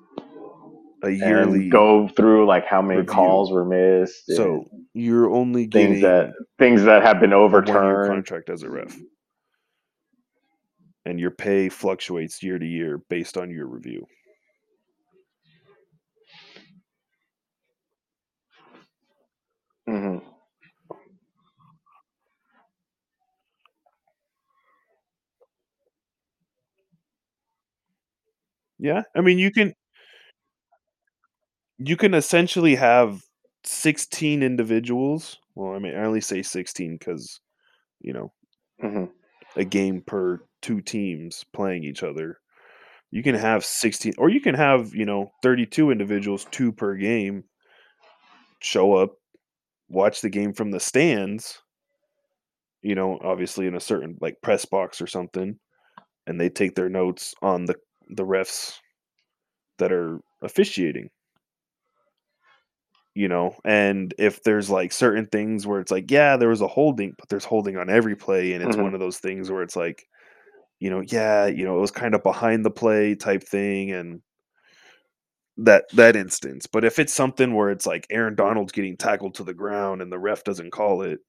a 1.03 1.09
yearly 1.09 1.69
go 1.69 2.07
through 2.09 2.45
like 2.45 2.65
how 2.65 2.81
many 2.81 2.99
review. 2.99 3.13
calls 3.13 3.51
were 3.51 3.65
missed. 3.65 4.25
so 4.27 4.65
you're 4.93 5.33
only 5.33 5.65
getting 5.65 5.93
things 5.93 6.01
that 6.01 6.33
things 6.59 6.83
that 6.83 7.01
have 7.03 7.19
been 7.19 7.33
overturned. 7.33 8.09
contract 8.09 8.49
as 8.49 8.63
a 8.63 8.69
ref, 8.69 8.95
and 11.05 11.19
your 11.19 11.31
pay 11.31 11.69
fluctuates 11.69 12.43
year 12.43 12.59
to 12.59 12.65
year 12.65 12.97
based 13.09 13.37
on 13.37 13.51
your 13.51 13.67
review. 13.67 14.07
hmm 19.87 20.21
Yeah, 28.79 29.03
I 29.15 29.21
mean 29.21 29.37
you 29.39 29.51
can 29.51 29.73
you 31.77 31.97
can 31.97 32.13
essentially 32.13 32.75
have 32.75 33.23
16 33.63 34.43
individuals. 34.43 35.37
Well, 35.55 35.73
I 35.75 35.79
mean 35.79 35.95
I 35.95 36.03
only 36.03 36.21
say 36.21 36.41
16 36.41 36.97
because 36.97 37.39
you 38.01 38.13
know 38.13 38.33
hmm 38.81 39.05
a 39.55 39.65
game 39.65 40.01
per 40.05 40.41
two 40.61 40.81
teams 40.81 41.45
playing 41.53 41.83
each 41.83 42.03
other. 42.03 42.37
You 43.11 43.23
can 43.23 43.35
have 43.35 43.65
16 43.65 44.13
or 44.17 44.29
you 44.29 44.39
can 44.39 44.55
have, 44.55 44.93
you 44.95 45.05
know, 45.05 45.31
32 45.43 45.91
individuals, 45.91 46.45
two 46.51 46.71
per 46.71 46.95
game 46.95 47.43
show 48.59 48.93
up, 48.93 49.11
watch 49.89 50.21
the 50.21 50.29
game 50.29 50.53
from 50.53 50.71
the 50.71 50.79
stands, 50.79 51.61
you 52.81 52.95
know, 52.95 53.19
obviously 53.21 53.67
in 53.67 53.75
a 53.75 53.81
certain 53.81 54.17
like 54.21 54.41
press 54.41 54.65
box 54.65 55.01
or 55.01 55.07
something, 55.07 55.59
and 56.25 56.39
they 56.39 56.49
take 56.49 56.75
their 56.75 56.89
notes 56.89 57.33
on 57.41 57.65
the 57.65 57.75
the 58.09 58.25
refs 58.25 58.77
that 59.77 59.91
are 59.91 60.19
officiating. 60.41 61.09
You 63.13 63.27
know, 63.27 63.57
and 63.65 64.13
if 64.17 64.41
there's 64.43 64.69
like 64.69 64.93
certain 64.93 65.25
things 65.27 65.67
where 65.67 65.81
it's 65.81 65.91
like, 65.91 66.09
yeah, 66.09 66.37
there 66.37 66.47
was 66.49 66.61
a 66.61 66.67
holding, 66.67 67.13
but 67.19 67.27
there's 67.27 67.43
holding 67.43 67.75
on 67.77 67.89
every 67.89 68.15
play, 68.15 68.53
and 68.53 68.63
it's 68.63 68.77
Mhm. 68.77 68.77
one 68.77 68.93
of 68.93 69.01
those 69.01 69.17
things 69.19 69.51
where 69.51 69.63
it's 69.63 69.75
like, 69.75 70.07
you 70.79 70.89
know, 70.89 71.01
yeah, 71.01 71.47
you 71.47 71.65
know, 71.65 71.77
it 71.77 71.81
was 71.81 71.91
kind 71.91 72.15
of 72.15 72.23
behind 72.23 72.65
the 72.65 72.71
play 72.71 73.15
type 73.15 73.43
thing, 73.43 73.91
and 73.91 74.21
that 75.57 75.85
that 75.93 76.15
instance. 76.15 76.65
But 76.67 76.85
if 76.85 76.99
it's 76.99 77.13
something 77.13 77.53
where 77.53 77.69
it's 77.69 77.85
like 77.85 78.07
Aaron 78.09 78.35
Donald's 78.35 78.71
getting 78.71 78.97
tackled 78.97 79.35
to 79.35 79.43
the 79.43 79.53
ground 79.53 80.01
and 80.01 80.11
the 80.11 80.19
ref 80.19 80.43
doesn't 80.43 80.71
call 80.71 81.01
it, 81.03 81.19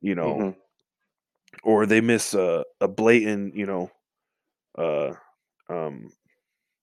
you 0.00 0.14
know, 0.14 0.44
Mhm. 0.44 0.56
or 1.62 1.86
they 1.86 2.00
miss 2.00 2.34
a, 2.34 2.64
a 2.80 2.88
blatant, 2.88 3.54
you 3.54 3.66
know, 3.66 3.90
uh, 4.78 5.14
um, 5.70 6.10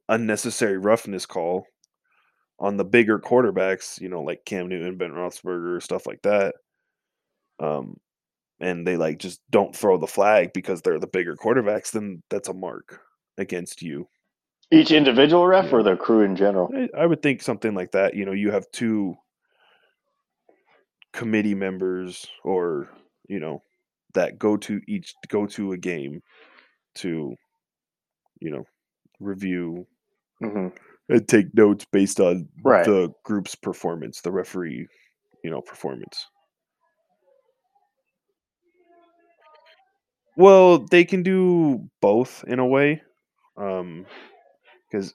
unnecessary 0.10 0.78
roughness 0.78 1.26
call 1.26 1.66
on 2.60 2.78
the 2.78 2.86
bigger 2.86 3.20
quarterbacks, 3.20 4.00
you 4.00 4.10
know, 4.10 4.22
like 4.22 4.46
Cam 4.46 4.70
Newton, 4.70 4.98
Ben 4.98 5.12
Roethlisberger, 5.12 5.82
stuff 5.82 6.06
like 6.06 6.22
that. 6.24 6.56
Um, 7.60 7.98
and 8.60 8.88
they 8.88 8.98
like 8.98 9.20
just 9.20 9.42
don't 9.50 9.76
throw 9.76 9.98
the 9.98 10.08
flag 10.08 10.54
because 10.54 10.82
they're 10.82 11.00
the 11.00 11.08
bigger 11.08 11.36
quarterbacks, 11.36 11.92
then 11.92 12.24
that's 12.30 12.48
a 12.48 12.54
mark 12.54 13.02
against 13.38 13.82
you. 13.82 14.08
Each 14.72 14.92
individual 14.92 15.46
ref 15.46 15.72
or 15.72 15.84
the 15.84 15.96
crew 15.96 16.22
in 16.22 16.36
general? 16.36 16.72
I, 16.98 17.06
would 17.06 17.22
think 17.22 17.42
something 17.42 17.76
like 17.76 17.92
that. 17.92 18.16
You 18.16 18.26
know, 18.26 18.32
you 18.32 18.52
have 18.52 18.66
two 18.72 19.16
committee 21.14 21.56
members 21.56 22.26
or 22.44 22.90
you 23.30 23.40
know 23.40 23.64
that 24.16 24.38
go 24.38 24.58
to 24.58 24.82
each 24.88 25.14
go 25.30 25.46
to 25.46 25.72
a 25.72 25.78
game 25.78 26.22
to 26.94 27.34
you 28.42 28.52
know 28.52 28.66
review 29.22 29.88
hmm 30.40 30.68
and 31.10 31.28
take 31.28 31.54
notes 31.54 31.86
based 31.92 32.20
on 32.20 32.48
Right. 32.64 32.86
the 32.86 33.14
group's 33.24 33.56
performance, 33.56 34.22
the 34.22 34.32
referee, 34.32 34.88
you 35.44 35.50
know, 35.52 35.62
performance. 35.62 36.26
Well, 40.38 40.80
they 40.80 41.06
can 41.06 41.24
do 41.24 41.90
both 42.02 42.44
in 42.48 42.60
a 42.60 42.66
way. 42.66 43.02
Um 43.58 44.06
cuz 44.92 45.14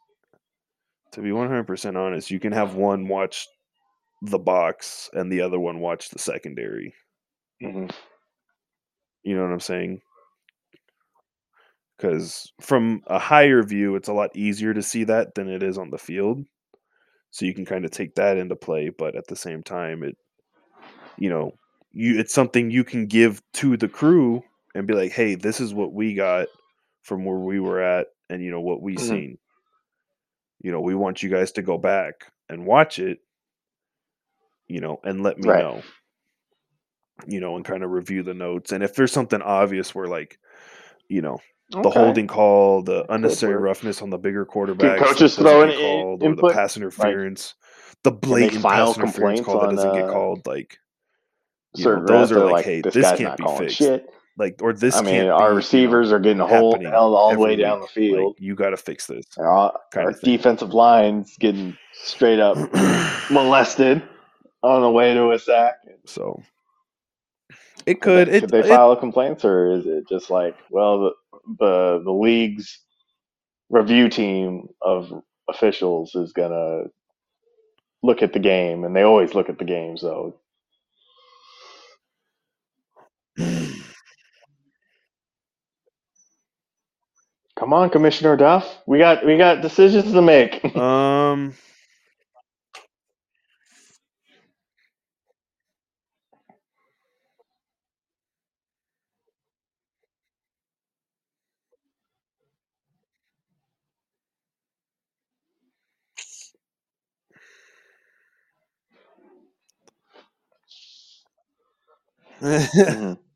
to 1.13 1.21
be 1.21 1.33
100% 1.33 1.97
honest, 1.97 2.31
you 2.31 2.39
can 2.41 2.53
have 2.53 2.75
one 2.77 3.09
watch 3.09 3.47
the 4.23 4.39
box 4.39 5.11
and 5.13 5.31
the 5.31 5.41
other 5.41 5.59
one 5.59 5.81
watch 5.81 6.09
the 6.11 6.19
secondary. 6.19 6.95
hmm 7.61 7.89
You 9.23 9.37
know 9.37 9.43
what 9.43 9.53
I'm 9.53 9.61
saying? 9.61 10.01
Cuz 12.01 12.53
from 12.61 13.03
a 13.07 13.19
higher 13.21 13.63
view, 13.63 13.97
it's 13.97 14.09
a 14.09 14.15
lot 14.15 14.37
easier 14.37 14.75
to 14.75 14.83
see 14.83 15.05
that 15.05 15.37
than 15.37 15.49
it 15.49 15.63
is 15.63 15.79
on 15.79 15.91
the 15.91 15.99
field. 15.99 16.45
So 17.31 17.47
you 17.47 17.55
can 17.55 17.67
kind 17.67 17.85
of 17.85 17.93
take 17.93 18.15
that 18.17 18.37
into 18.39 18.57
play, 18.57 18.91
but 18.91 19.17
at 19.17 19.27
the 19.29 19.37
same 19.37 19.63
time 19.63 20.03
it 20.05 20.17
you 21.17 21.31
know, 21.31 21.53
you 21.93 22.19
it's 22.19 22.35
something 22.35 22.71
you 22.71 22.85
can 22.85 23.07
give 23.07 23.43
to 23.55 23.77
the 23.77 23.89
crew 23.89 24.43
and 24.75 24.87
be 24.87 24.95
like, 24.95 25.13
"Hey, 25.13 25.35
this 25.35 25.61
is 25.61 25.75
what 25.75 25.93
we 25.93 26.15
got 26.15 26.49
from 27.03 27.25
where 27.25 27.39
we 27.39 27.61
were 27.61 27.81
at 27.81 28.09
and 28.31 28.43
you 28.43 28.51
know 28.51 28.61
what 28.61 28.83
we 28.83 28.97
Mhm. 28.97 28.99
seen. 28.99 29.39
You 30.63 30.71
know, 30.73 30.81
we 30.81 30.95
want 30.95 31.23
you 31.23 31.29
guys 31.31 31.53
to 31.53 31.63
go 31.63 31.79
back 31.79 32.33
and 32.49 32.67
watch 32.67 32.99
it, 32.99 33.21
you 34.69 34.81
know, 34.81 35.01
and 35.05 35.23
let 35.23 35.39
me 35.39 35.51
Right. 35.51 35.55
know. 35.55 35.87
You 37.27 37.41
know, 37.41 37.57
and 37.57 37.65
kind 37.65 37.83
of 37.85 37.91
review 37.91 38.23
the 38.23 38.35
notes. 38.35 38.73
And 38.73 38.83
if 38.83 38.95
there's 38.95 39.13
something 39.13 39.43
obvious 39.43 39.95
where 39.95 40.07
like, 40.07 40.39
you 41.09 41.23
know, 41.23 41.39
the 41.71 41.89
Okay. 41.89 41.91
holding 41.91 42.27
call, 42.27 42.83
the 42.83 43.05
unnecessary 43.13 43.57
roughness 43.57 44.03
on 44.03 44.11
the 44.11 44.19
bigger 44.19 44.45
quarterbacks, 44.47 44.99
coaches 44.99 45.37
that 45.37 45.45
doesn't 45.45 45.71
in 45.71 45.81
called, 45.81 46.23
or 46.23 46.35
the 46.35 46.45
pass 46.45 46.77
interference, 46.77 47.55
the 48.05 48.13
blatant 48.13 48.63
pass 48.63 48.97
interference 48.97 49.41
call 49.41 49.59
that 49.59 49.71
doesn't 49.71 49.93
get 49.93 50.07
uh, 50.07 50.13
called, 50.13 50.47
like 50.47 50.79
know, 51.77 52.05
those 52.07 52.33
are 52.33 52.41
like, 52.41 52.53
like, 52.53 52.65
hey, 52.65 52.81
this, 52.83 52.95
this 52.95 53.13
can't 53.13 53.37
be 53.37 53.47
fixed. 53.47 53.79
shit. 53.79 54.11
Like, 54.37 54.61
or 54.63 54.73
this 54.73 54.97
I 54.97 55.03
mean, 55.03 55.15
can't 55.15 55.29
our 55.29 55.55
be, 55.55 55.55
you 55.55 55.55
know, 55.55 55.57
receivers 55.57 56.13
are 56.13 56.19
getting 56.19 56.39
hold, 56.41 56.83
held 56.83 57.15
all 57.15 57.35
the 57.35 57.41
way 57.41 57.51
every 57.51 57.63
down 57.63 57.81
the 57.81 57.87
field. 57.87 58.37
Like, 58.37 58.41
you 58.41 58.55
got 58.55 58.71
to 58.71 58.77
fix 58.77 59.07
this 59.07 59.27
our, 59.39 59.79
kind 59.93 60.07
our 60.07 60.13
of 60.13 60.21
defensive 60.23 60.75
line's 60.75 61.37
getting 61.39 61.77
straight 61.93 62.41
up 62.41 62.57
molested 63.31 64.03
on 64.63 64.83
the 64.83 64.91
way 64.91 65.15
to 65.15 65.31
a 65.33 65.39
sack. 65.39 65.75
so 66.07 66.43
it 67.87 68.01
Could 68.01 68.15
could. 68.15 68.29
they, 68.29 68.33
It, 68.37 68.41
could 68.41 68.51
they 68.51 68.61
it 68.61 68.67
file 68.69 68.97
complaints, 68.97 69.45
or 69.45 69.73
is 69.73 69.87
it 69.87 70.09
just 70.09 70.31
like, 70.31 70.57
well, 70.71 71.01
the 71.01 71.11
the, 71.59 72.03
the 72.05 72.13
league's 72.13 72.81
review 73.71 74.09
team 74.09 74.69
of 74.83 75.13
officials 75.49 76.15
is 76.15 76.33
gonna 76.33 76.85
look 78.03 78.23
at 78.23 78.33
the 78.33 78.41
game, 78.41 78.85
and 78.85 78.97
they 78.97 79.03
always 79.03 79.35
look 79.35 79.49
at 79.51 79.59
the 79.59 79.65
game, 79.65 79.99
so 79.99 80.37
come 87.59 87.73
on, 87.75 87.91
Commissioner 87.91 88.37
Duff, 88.37 88.79
we 88.87 88.99
got 88.99 89.25
we 89.27 89.39
got 89.39 89.63
decisions 89.63 90.13
to 90.13 90.23
make. 90.23 90.65
um. 90.77 91.55
Mhm. 112.41 113.17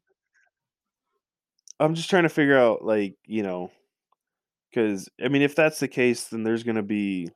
I'm 1.80 1.94
just 1.94 2.10
trying 2.10 2.22
to 2.24 2.28
figure 2.28 2.58
out, 2.58 2.84
like, 2.84 3.16
you 3.26 3.42
know, 3.42 3.70
because 4.70 5.08
I 5.22 5.28
mean, 5.28 5.42
if 5.42 5.54
that's 5.54 5.80
the 5.80 5.88
case, 5.88 6.24
then 6.24 6.42
there's 6.42 6.62
going 6.64 6.76
to 6.76 6.82
be 6.82 7.30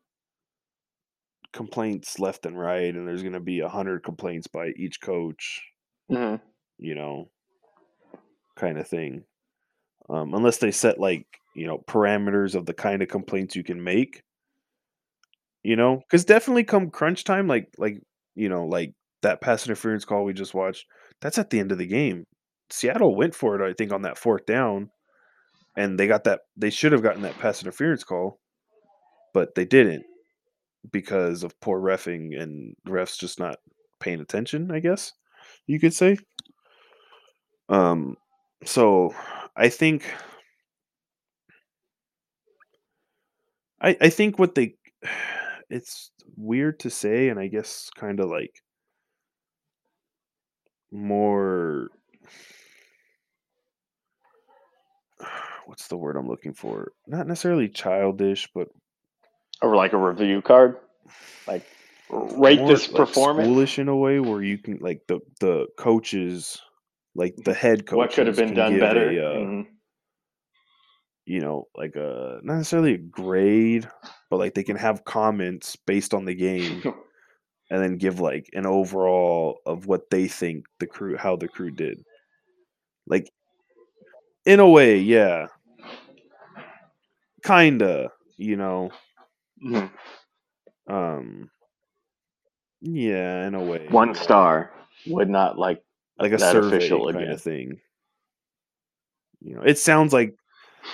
complaints 1.53 2.19
left 2.19 2.47
and 2.47 2.59
right, 2.59 2.95
and 2.95 3.07
there's 3.07 3.23
going 3.23 3.33
to 3.33 3.41
be 3.41 3.61
a 3.61 3.69
hundred 3.69 4.03
complaints 4.03 4.47
by 4.47 4.69
each 4.77 5.01
coach, 5.01 5.63
Mhm. 6.11 6.41
you 6.79 6.95
know, 6.95 7.31
kind 8.57 8.79
of 8.79 8.89
thing. 8.89 9.25
Um, 10.11 10.35
unless 10.35 10.59
they 10.59 10.73
set 10.73 11.01
like 11.01 11.27
you 11.57 11.67
know 11.67 11.79
parameters 11.89 12.55
of 12.55 12.67
the 12.67 12.75
kind 12.75 13.03
of 13.03 13.09
complaints 13.09 13.57
you 13.57 13.65
can 13.65 13.83
make, 13.83 14.23
you 15.63 15.77
know, 15.77 15.97
because 15.97 16.25
definitely 16.25 16.65
come 16.65 16.91
crunch 16.91 17.25
time, 17.25 17.47
like 17.49 17.69
like 17.79 18.01
you 18.35 18.49
know, 18.49 18.67
like 18.67 18.95
that 19.23 19.41
pass 19.41 19.67
interference 19.67 20.05
call 20.05 20.25
we 20.25 20.33
just 20.33 20.55
watched, 20.55 20.87
that's 21.21 21.39
at 21.39 21.51
the 21.51 21.61
end 21.61 21.73
of 21.73 21.79
the 21.79 21.87
game. 21.87 22.27
Seattle 22.71 23.17
went 23.17 23.35
for 23.35 23.61
it, 23.61 23.69
I 23.69 23.73
think, 23.73 23.93
on 23.93 24.03
that 24.03 24.19
fourth 24.19 24.47
down, 24.47 24.91
and 25.77 25.99
they 25.99 26.07
got 26.07 26.25
that. 26.25 26.41
They 26.57 26.71
should 26.71 26.93
have 26.93 27.03
gotten 27.03 27.23
that 27.23 27.39
pass 27.39 27.63
interference 27.63 28.05
call, 28.05 28.39
but 29.33 29.55
they 29.55 29.65
didn't 29.65 30.05
because 30.93 31.43
of 31.43 31.59
poor 31.61 31.81
refing 31.81 32.41
and 32.41 32.75
refs 32.87 33.19
just 33.19 33.41
not 33.41 33.57
paying 34.01 34.21
attention. 34.21 34.71
I 34.71 34.81
guess 34.81 35.13
you 35.67 35.81
could 35.81 35.95
say. 35.95 36.19
Um, 37.69 38.17
so 38.65 39.15
I 39.57 39.69
think 39.69 40.05
I 43.81 43.97
I 44.01 44.11
think 44.11 44.39
what 44.39 44.55
they 44.55 44.75
it's 45.71 46.11
weird 46.37 46.81
to 46.81 46.91
say, 46.91 47.29
and 47.29 47.39
I 47.39 47.49
guess 47.49 47.91
kind 47.97 48.21
of 48.21 48.29
like 48.31 48.63
more. 50.91 51.91
What's 55.67 55.89
the 55.89 55.97
word 55.97 56.17
I'm 56.17 56.29
looking 56.29 56.55
for? 56.55 56.93
Not 57.07 57.27
necessarily 57.27 57.69
childish, 57.69 58.49
but 58.55 58.69
or 59.63 59.77
like 59.77 59.93
a 59.93 59.99
review 59.99 60.41
card, 60.41 60.77
like 61.47 61.65
rate 62.09 62.67
this 62.67 62.89
like, 62.91 62.97
performance. 62.97 63.49
schoolish 63.49 63.79
in 63.79 63.89
a 63.89 63.97
way 63.97 64.21
where 64.21 64.43
you 64.43 64.59
can 64.59 64.79
like 64.79 65.03
the 65.09 65.21
the 65.41 65.67
coaches, 65.77 66.61
like 67.15 67.35
the 67.37 67.55
head 67.55 67.87
coach. 67.87 67.97
What 67.97 68.13
could 68.13 68.27
have 68.27 68.37
been 68.37 68.55
done 68.55 68.79
better? 68.79 69.11
A, 69.11 69.19
uh, 69.19 69.39
Mhm. 69.41 69.67
you 71.27 71.41
know, 71.41 71.69
like 71.75 71.97
a 71.97 72.39
not 72.43 72.57
necessarily 72.57 72.95
a 72.95 72.99
grade, 72.99 73.89
but 74.31 74.39
like 74.39 74.55
they 74.55 74.63
can 74.65 74.77
have 74.77 75.05
comments 75.05 75.77
based 75.77 76.15
on 76.15 76.25
the 76.25 76.35
game, 76.35 76.83
and 77.71 77.83
then 77.83 77.97
give 77.99 78.21
like 78.21 78.49
an 78.55 78.67
overall 78.67 79.61
of 79.67 79.87
what 79.87 80.11
they 80.11 80.29
think 80.29 80.67
the 80.79 80.87
crew, 80.87 81.17
how 81.17 81.37
the 81.37 81.49
crew 81.49 81.71
did. 81.71 82.05
Like, 83.07 83.31
in 84.47 84.61
a 84.61 84.69
way, 84.69 84.99
yeah, 84.99 85.47
kinda, 87.45 88.11
you 88.37 88.57
know, 88.57 88.91
Mhm. 89.63 89.91
um, 90.89 91.51
yeah, 92.81 93.47
in 93.47 93.55
a 93.55 93.63
way, 93.63 93.87
One 93.91 94.15
star 94.15 94.71
would 95.07 95.29
not 95.29 95.59
like 95.59 95.83
like 96.19 96.33
a 96.33 96.39
that 96.39 96.53
survey 96.53 96.77
official 96.77 97.07
kind 97.07 97.25
again. 97.25 97.33
of 97.35 97.43
thing. 97.43 97.81
You 99.41 99.55
know, 99.57 99.63
it 99.63 99.79
sounds 99.79 100.13
like 100.13 100.35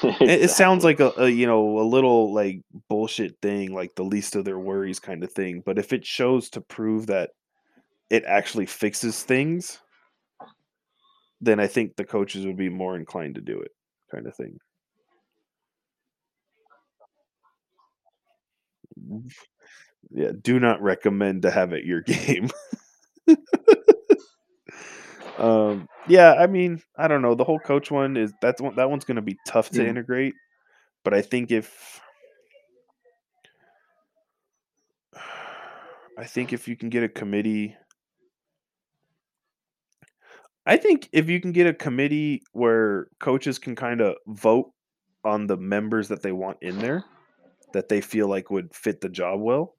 it, 0.02 0.42
it 0.44 0.50
sounds 0.50 0.84
like 0.84 1.00
a, 1.00 1.12
a 1.16 1.28
you 1.28 1.46
know 1.46 1.78
a 1.78 1.86
little 1.86 2.32
like 2.32 2.62
bullshit 2.88 3.36
thing, 3.40 3.74
like 3.74 3.94
the 3.94 4.04
least 4.04 4.36
of 4.36 4.44
their 4.44 4.58
worries 4.58 5.00
kind 5.00 5.22
of 5.24 5.32
thing. 5.32 5.62
But 5.64 5.78
if 5.78 5.92
it 5.92 6.04
shows 6.04 6.50
to 6.50 6.60
prove 6.60 7.06
that 7.06 7.30
it 8.10 8.24
actually 8.24 8.66
fixes 8.66 9.22
things, 9.22 9.78
then 11.40 11.60
I 11.60 11.66
think 11.66 11.96
the 11.96 12.04
coaches 12.04 12.46
would 12.46 12.56
be 12.56 12.68
more 12.68 12.96
inclined 12.96 13.36
to 13.36 13.40
do 13.40 13.60
it, 13.60 13.70
kind 14.10 14.26
of 14.26 14.34
thing. 14.36 14.58
Mm. 19.10 19.30
Yeah, 20.10 20.32
do 20.40 20.60
not 20.60 20.82
recommend 20.82 21.42
to 21.42 21.50
have 21.50 21.72
at 21.72 21.84
your 21.84 22.00
game. 22.06 22.50
Um, 25.38 25.88
Yeah, 26.06 26.34
I 26.34 26.46
mean, 26.46 26.82
I 26.98 27.08
don't 27.08 27.22
know. 27.22 27.34
The 27.34 27.44
whole 27.44 27.60
coach 27.60 27.90
one 27.90 28.16
is 28.16 28.34
that's 28.40 28.60
one 28.60 28.74
that 28.76 28.90
one's 28.90 29.04
going 29.04 29.16
to 29.16 29.22
be 29.22 29.40
tough 29.44 29.70
to 29.72 29.86
Mhm. 29.86 29.88
integrate. 29.88 30.36
But 31.04 31.14
I 31.14 31.22
think 31.22 31.50
if 31.52 32.00
I 36.16 36.24
think 36.24 36.52
if 36.52 36.68
you 36.68 36.76
can 36.76 36.88
get 36.90 37.02
a 37.02 37.08
committee 37.08 37.76
I 40.66 40.76
think 40.76 41.08
if 41.12 41.28
you 41.28 41.40
can 41.40 41.52
get 41.52 41.66
a 41.66 41.74
committee 41.74 42.42
where 42.52 43.08
coaches 43.20 43.58
can 43.58 43.74
kind 43.74 44.00
of 44.00 44.16
vote 44.26 44.72
on 45.24 45.46
the 45.46 45.56
members 45.56 46.08
that 46.08 46.22
they 46.22 46.32
want 46.32 46.58
in 46.62 46.80
there 46.80 47.06
that 47.72 47.88
they 47.88 48.00
feel 48.00 48.28
like 48.28 48.50
would 48.50 48.74
fit 48.74 49.00
the 49.00 49.08
job 49.08 49.40
well 49.40 49.76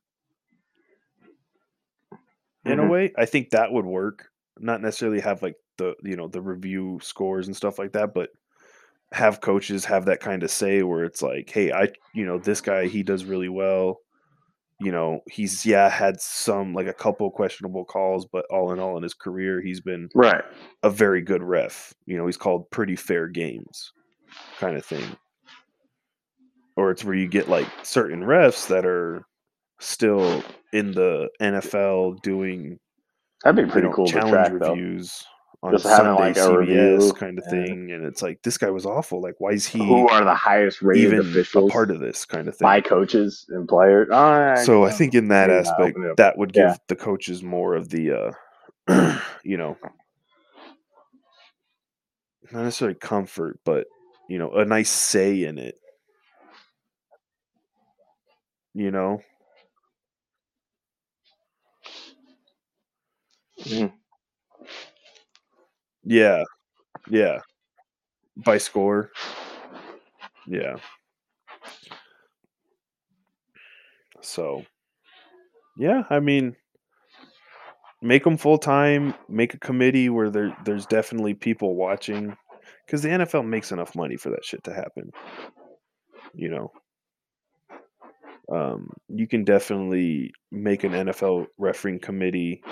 in 2.66 2.80
a 2.80 2.86
Mhm. 2.86 2.86
way, 2.86 3.14
I 3.18 3.26
think 3.26 3.52
that 3.52 3.72
would 3.72 3.86
work. 3.86 4.30
Not 4.60 4.82
necessarily 4.82 5.20
have 5.20 5.42
like 5.42 5.56
the 5.78 5.96
you 6.04 6.16
know 6.16 6.28
the 6.28 6.42
review 6.42 7.00
scores 7.02 7.48
and 7.48 7.56
stuff 7.56 7.78
like 7.80 7.92
that, 7.94 8.14
but 8.14 8.30
have 9.12 9.42
coaches 9.42 9.86
have 9.86 10.06
that 10.06 10.20
kind 10.20 10.44
of 10.44 10.52
say 10.52 10.84
where 10.84 11.04
it's 11.06 11.22
like, 11.22 11.50
hey, 11.50 11.72
I 11.72 11.90
you 12.14 12.26
know 12.26 12.38
this 12.40 12.62
guy 12.62 12.88
he 12.88 13.04
does 13.04 13.26
really 13.26 13.50
well. 13.50 14.00
You 14.82 14.92
know 14.92 15.22
he's 15.30 15.66
yeah 15.66 15.90
had 15.90 16.20
some 16.20 16.74
like 16.74 16.88
a 16.88 16.94
couple 16.94 17.30
questionable 17.32 17.86
calls, 17.86 18.26
but 18.26 18.46
all 18.50 18.72
in 18.74 18.80
all 18.80 18.98
in 18.98 19.04
his 19.04 19.14
career 19.14 19.62
he's 19.62 19.80
been 19.82 20.10
Right. 20.16 20.44
a 20.84 20.90
very 20.90 21.22
good 21.22 21.42
ref. 21.44 21.94
You 22.06 22.18
know 22.18 22.26
he's 22.26 22.38
called 22.38 22.70
pretty 22.72 22.96
fair 22.98 23.28
games, 23.28 23.94
kind 24.60 24.76
of 24.76 24.86
thing. 24.86 25.16
Or 26.76 26.92
it's 26.92 27.06
where 27.06 27.16
you 27.16 27.28
get 27.30 27.48
like 27.48 27.68
certain 27.84 28.22
refs 28.22 28.68
that 28.68 28.86
are 28.86 29.24
still 29.80 30.44
in 30.74 30.92
the 30.92 31.30
NFL 31.42 32.22
doing 32.22 32.78
That'd 33.44 33.66
be 33.66 33.72
pretty 33.72 33.90
cool 33.94 34.08
to 34.08 34.12
challenge 34.14 34.32
track 34.32 34.52
though. 34.60 34.72
reviews 34.74 35.24
on 35.64 35.72
Just 35.74 35.84
Sunday 35.86 35.96
having, 35.96 36.20
like, 36.20 36.38
a 36.38 36.40
CBS 36.40 36.58
review, 36.58 37.14
kind 37.14 37.40
of 37.40 37.46
thing, 37.46 37.92
and 37.92 38.06
it's 38.06 38.22
like 38.22 38.42
this 38.44 38.58
guy 38.58 38.70
was 38.70 38.86
awful. 38.86 39.22
Like, 39.22 39.36
why 39.40 39.52
is 39.52 39.66
he 39.66 39.80
Who 39.80 40.08
are 40.10 40.24
the 40.24 40.34
highest 40.36 40.82
rated 40.82 41.06
even 41.14 41.20
officials 41.22 41.70
a 41.70 41.74
part 41.74 41.92
of 41.92 42.00
this 42.00 42.26
kind 42.26 42.48
of 42.48 42.56
thing? 42.56 42.66
by 42.66 42.82
coaches 42.82 43.46
and 43.50 43.68
players? 43.68 44.08
So 44.66 44.84
I 44.86 44.92
think 44.92 45.14
in 45.16 45.28
that 45.30 45.50
aspect, 45.50 45.80
open 45.98 46.04
it 46.06 46.12
up. 46.12 46.18
that 46.18 46.38
would 46.38 46.54
give 46.54 46.64
Yeah. 46.64 46.76
the 46.88 46.96
coaches 46.96 47.42
more 47.44 47.76
of 47.76 47.90
the, 47.90 48.12
uh, 48.88 49.20
you 49.44 49.58
know, 49.58 49.78
not 52.52 52.64
necessarily 52.64 52.96
comfort, 53.00 53.60
but 53.66 53.88
you 54.30 54.38
know, 54.40 54.52
a 54.54 54.66
nice 54.66 54.90
say 54.90 55.44
in 55.44 55.58
it. 55.58 55.76
You 58.74 58.92
know, 58.92 59.22
Mhm. 63.66 63.92
yeah, 66.04 66.44
yeah, 67.10 67.40
by 68.38 68.58
score, 68.58 69.12
yeah. 70.48 70.78
So, 74.22 74.66
yeah, 75.78 76.04
I 76.10 76.20
mean, 76.20 76.56
make 78.02 78.24
them 78.24 78.38
full 78.38 78.58
time. 78.58 79.14
Make 79.30 79.54
a 79.54 79.60
committee 79.60 80.10
where 80.10 80.30
there 80.30 80.56
there's 80.66 80.86
definitely 80.86 81.34
people 81.34 81.76
watching, 81.76 82.36
because 82.86 83.02
the 83.02 83.10
NFL 83.10 83.44
makes 83.44 83.72
enough 83.72 83.96
money 83.96 84.18
for 84.18 84.30
that 84.30 84.46
shit 84.46 84.64
to 84.66 84.74
happen. 84.74 85.12
You 86.34 86.50
know, 86.50 86.72
um, 88.52 88.90
you 89.08 89.28
can 89.28 89.44
definitely 89.44 90.32
make 90.52 90.84
an 90.84 90.92
NFL 90.94 91.48
refereeing 91.58 92.00
committee 92.00 92.64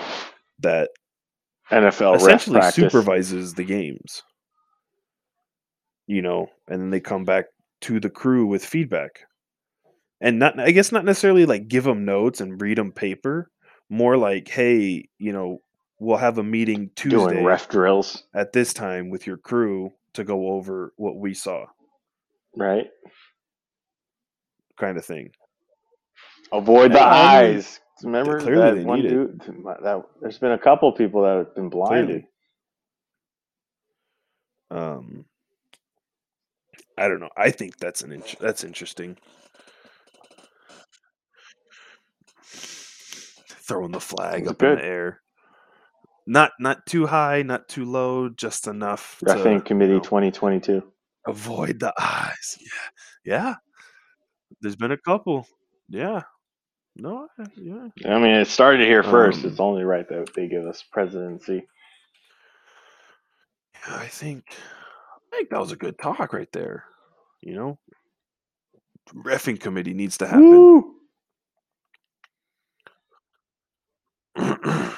that 0.59 0.89
NFL 1.71 2.15
essentially 2.15 2.61
supervises 2.71 3.53
the 3.53 3.63
games. 3.63 4.23
You 6.07 6.21
know, 6.21 6.47
and 6.67 6.81
then 6.81 6.89
they 6.89 6.99
come 6.99 7.23
back 7.23 7.45
to 7.81 7.99
the 7.99 8.09
crew 8.09 8.45
with 8.45 8.65
feedback. 8.65 9.21
And 10.19 10.39
not 10.39 10.59
I 10.59 10.71
guess 10.71 10.91
not 10.91 11.05
necessarily 11.05 11.45
like 11.45 11.67
give 11.67 11.83
them 11.83 12.05
notes 12.05 12.41
and 12.41 12.61
read 12.61 12.77
them 12.77 12.91
paper, 12.91 13.49
more 13.89 14.17
like, 14.17 14.47
hey, 14.47 15.07
you 15.17 15.33
know, 15.33 15.59
we'll 15.99 16.17
have 16.17 16.37
a 16.37 16.43
meeting 16.43 16.91
Tuesday 16.95 17.17
doing 17.17 17.45
ref 17.45 17.69
drills, 17.69 18.23
at 18.33 18.53
this 18.53 18.73
time 18.73 19.09
with 19.09 19.27
your 19.27 19.37
crew 19.37 19.91
to 20.13 20.23
go 20.23 20.49
over 20.53 20.93
what 20.97 21.17
we 21.17 21.33
saw, 21.33 21.65
right? 22.55 22.87
kind 24.77 24.97
of 24.97 25.05
thing. 25.05 25.31
Avoid 26.51 26.91
the 26.91 26.99
Yeah, 26.99 27.05
eyes. 27.05 27.79
Remember 28.01 28.41
that 28.41 28.85
one 28.85 29.01
dude? 29.01 29.41
That 29.83 30.03
there's 30.21 30.39
been 30.39 30.51
a 30.53 30.57
couple 30.57 30.91
people 30.91 31.21
that 31.23 31.37
have 31.37 31.55
been 31.55 31.69
blinded. 31.69 32.25
Clearly. 34.71 34.95
Um 34.97 35.25
I 36.97 37.07
don't 37.07 37.19
know. 37.19 37.29
I 37.37 37.51
think 37.51 37.77
that's 37.77 38.01
an 38.01 38.23
that's 38.39 38.63
interesting. 38.63 39.17
Throwing 42.45 43.91
the 43.91 43.99
flag 43.99 44.47
up 44.47 44.61
in 44.61 44.75
the 44.75 44.83
air. 44.83 45.21
Not 46.25 46.51
not 46.59 46.85
too 46.85 47.05
high, 47.05 47.41
not 47.43 47.67
too 47.67 47.85
low, 47.85 48.29
just 48.29 48.67
enough 48.67 49.17
to 49.19 49.33
Refereeing 49.33 49.57
you 49.57 49.63
committee 49.63 49.93
know, 49.93 49.99
2022. 49.99 50.83
avoid 51.27 51.79
the 51.79 51.93
eyes. 51.99 52.57
Yeah. 52.61 53.33
Yeah. 53.35 53.55
There's 54.61 54.75
been 54.75 54.91
a 54.91 54.97
couple. 54.97 55.47
Yeah. 55.89 56.23
No, 56.95 57.27
I- 57.39 57.45
yeah. 57.57 57.87
I 58.05 58.19
mean, 58.19 58.35
it 58.35 58.47
started 58.47 58.87
here 58.87 59.03
first. 59.03 59.43
Um, 59.43 59.49
it's 59.51 59.59
only 59.59 59.83
right 59.83 60.07
that 60.09 60.33
they 60.35 60.47
give 60.47 60.65
us 60.65 60.83
presidency. 60.91 61.65
Yeah, 63.87 63.95
I 63.97 64.07
think 64.07 64.43
I 64.51 65.35
think 65.37 65.49
that 65.49 65.59
was 65.59 65.71
a 65.71 65.75
good 65.75 65.97
talk 65.97 66.33
right 66.33 66.51
there. 66.51 66.85
You 67.41 67.55
know, 67.55 67.79
refing 69.13 69.59
committee 69.59 69.93
needs 69.93 70.17
to 70.19 70.27
happen. 70.27 70.83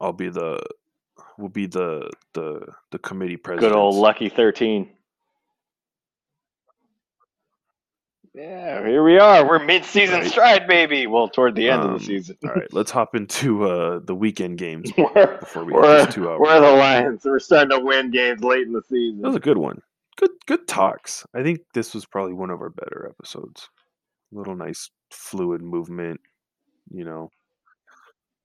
I'll 0.00 0.12
be 0.12 0.28
the 0.28 0.60
will 1.38 1.48
be 1.48 1.66
the 1.66 2.10
the 2.34 2.66
the 2.90 2.98
committee 2.98 3.36
president. 3.36 3.72
Good 3.72 3.76
old 3.78 3.94
lucky 3.96 4.28
13. 4.28 4.90
Yeah, 8.34 8.86
here 8.86 9.04
we 9.04 9.18
are. 9.18 9.46
We're 9.46 9.58
mid-season 9.62 10.20
Right. 10.20 10.30
stride, 10.30 10.66
baby. 10.66 11.06
Well, 11.06 11.28
toward 11.28 11.54
the 11.54 11.68
end 11.68 11.82
of 11.82 11.90
Um, 11.90 11.98
the 11.98 12.04
season. 12.04 12.36
All 12.44 12.50
right, 12.54 12.72
let's 12.72 12.90
hop 12.90 13.14
into 13.14 13.64
uh 13.68 13.98
the 13.98 14.14
weekend 14.14 14.56
games 14.56 14.90
we're, 14.98 15.36
before 15.38 15.64
we 15.64 15.72
we're, 15.74 16.06
two 16.06 16.28
hour. 16.30 16.40
we're 16.40 16.60
the 16.60 16.72
Lions. 16.72 17.22
We're 17.26 17.38
starting 17.38 17.78
to 17.78 17.84
win 17.84 18.10
games 18.10 18.42
late 18.42 18.66
in 18.66 18.72
the 18.72 18.82
season. 18.88 19.20
That 19.20 19.28
was 19.28 19.36
a 19.36 19.40
good 19.40 19.58
one. 19.58 19.82
Good 20.16 20.30
good 20.46 20.66
talks. 20.66 21.26
I 21.34 21.42
think 21.42 21.60
this 21.74 21.92
was 21.94 22.06
probably 22.06 22.32
one 22.32 22.48
of 22.50 22.60
our 22.62 22.70
better 22.70 23.06
episodes. 23.10 23.68
little 24.30 24.56
nice 24.56 24.88
fluid 25.10 25.60
movement, 25.60 26.18
you 26.90 27.04
know. 27.04 27.28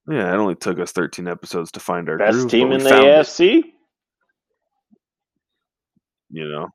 Yeah, 0.10 0.34
it 0.34 0.38
only 0.38 0.56
took 0.56 0.80
us 0.80 0.92
13 0.92 1.30
episodes 1.30 1.72
to 1.72 1.80
find 1.80 2.10
our 2.10 2.18
Best 2.18 2.34
groove, 2.40 2.52
team 2.52 2.72
in 2.74 2.84
the 2.84 2.90
found 2.90 3.06
it, 3.06 3.26
AFC? 3.26 3.64
you 6.30 6.48
know. 6.50 6.68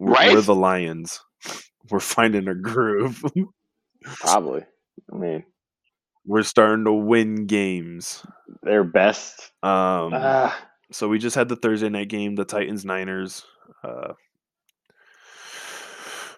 We're, 0.00 0.08
we're 0.08 0.12
Right? 0.14 0.44
the 0.44 0.54
Lions. 0.54 1.20
We're 1.90 2.00
finding 2.00 2.48
a 2.48 2.54
groove. 2.54 3.22
Probably. 4.04 4.62
I 5.12 5.16
mean, 5.16 5.44
we're 6.26 6.42
starting 6.42 6.84
to 6.86 6.92
win 6.92 7.46
games. 7.46 8.24
their 8.62 8.84
best. 8.84 9.40
Um, 9.62 10.12
Ah, 10.14 10.56
so 10.92 11.08
we 11.08 11.18
just 11.18 11.36
had 11.36 11.48
the 11.48 11.56
Thursday 11.56 11.88
night 11.88 12.08
game, 12.08 12.34
the 12.36 12.44
Titans 12.44 12.84
Niners. 12.84 13.44
Uh, 13.82 14.12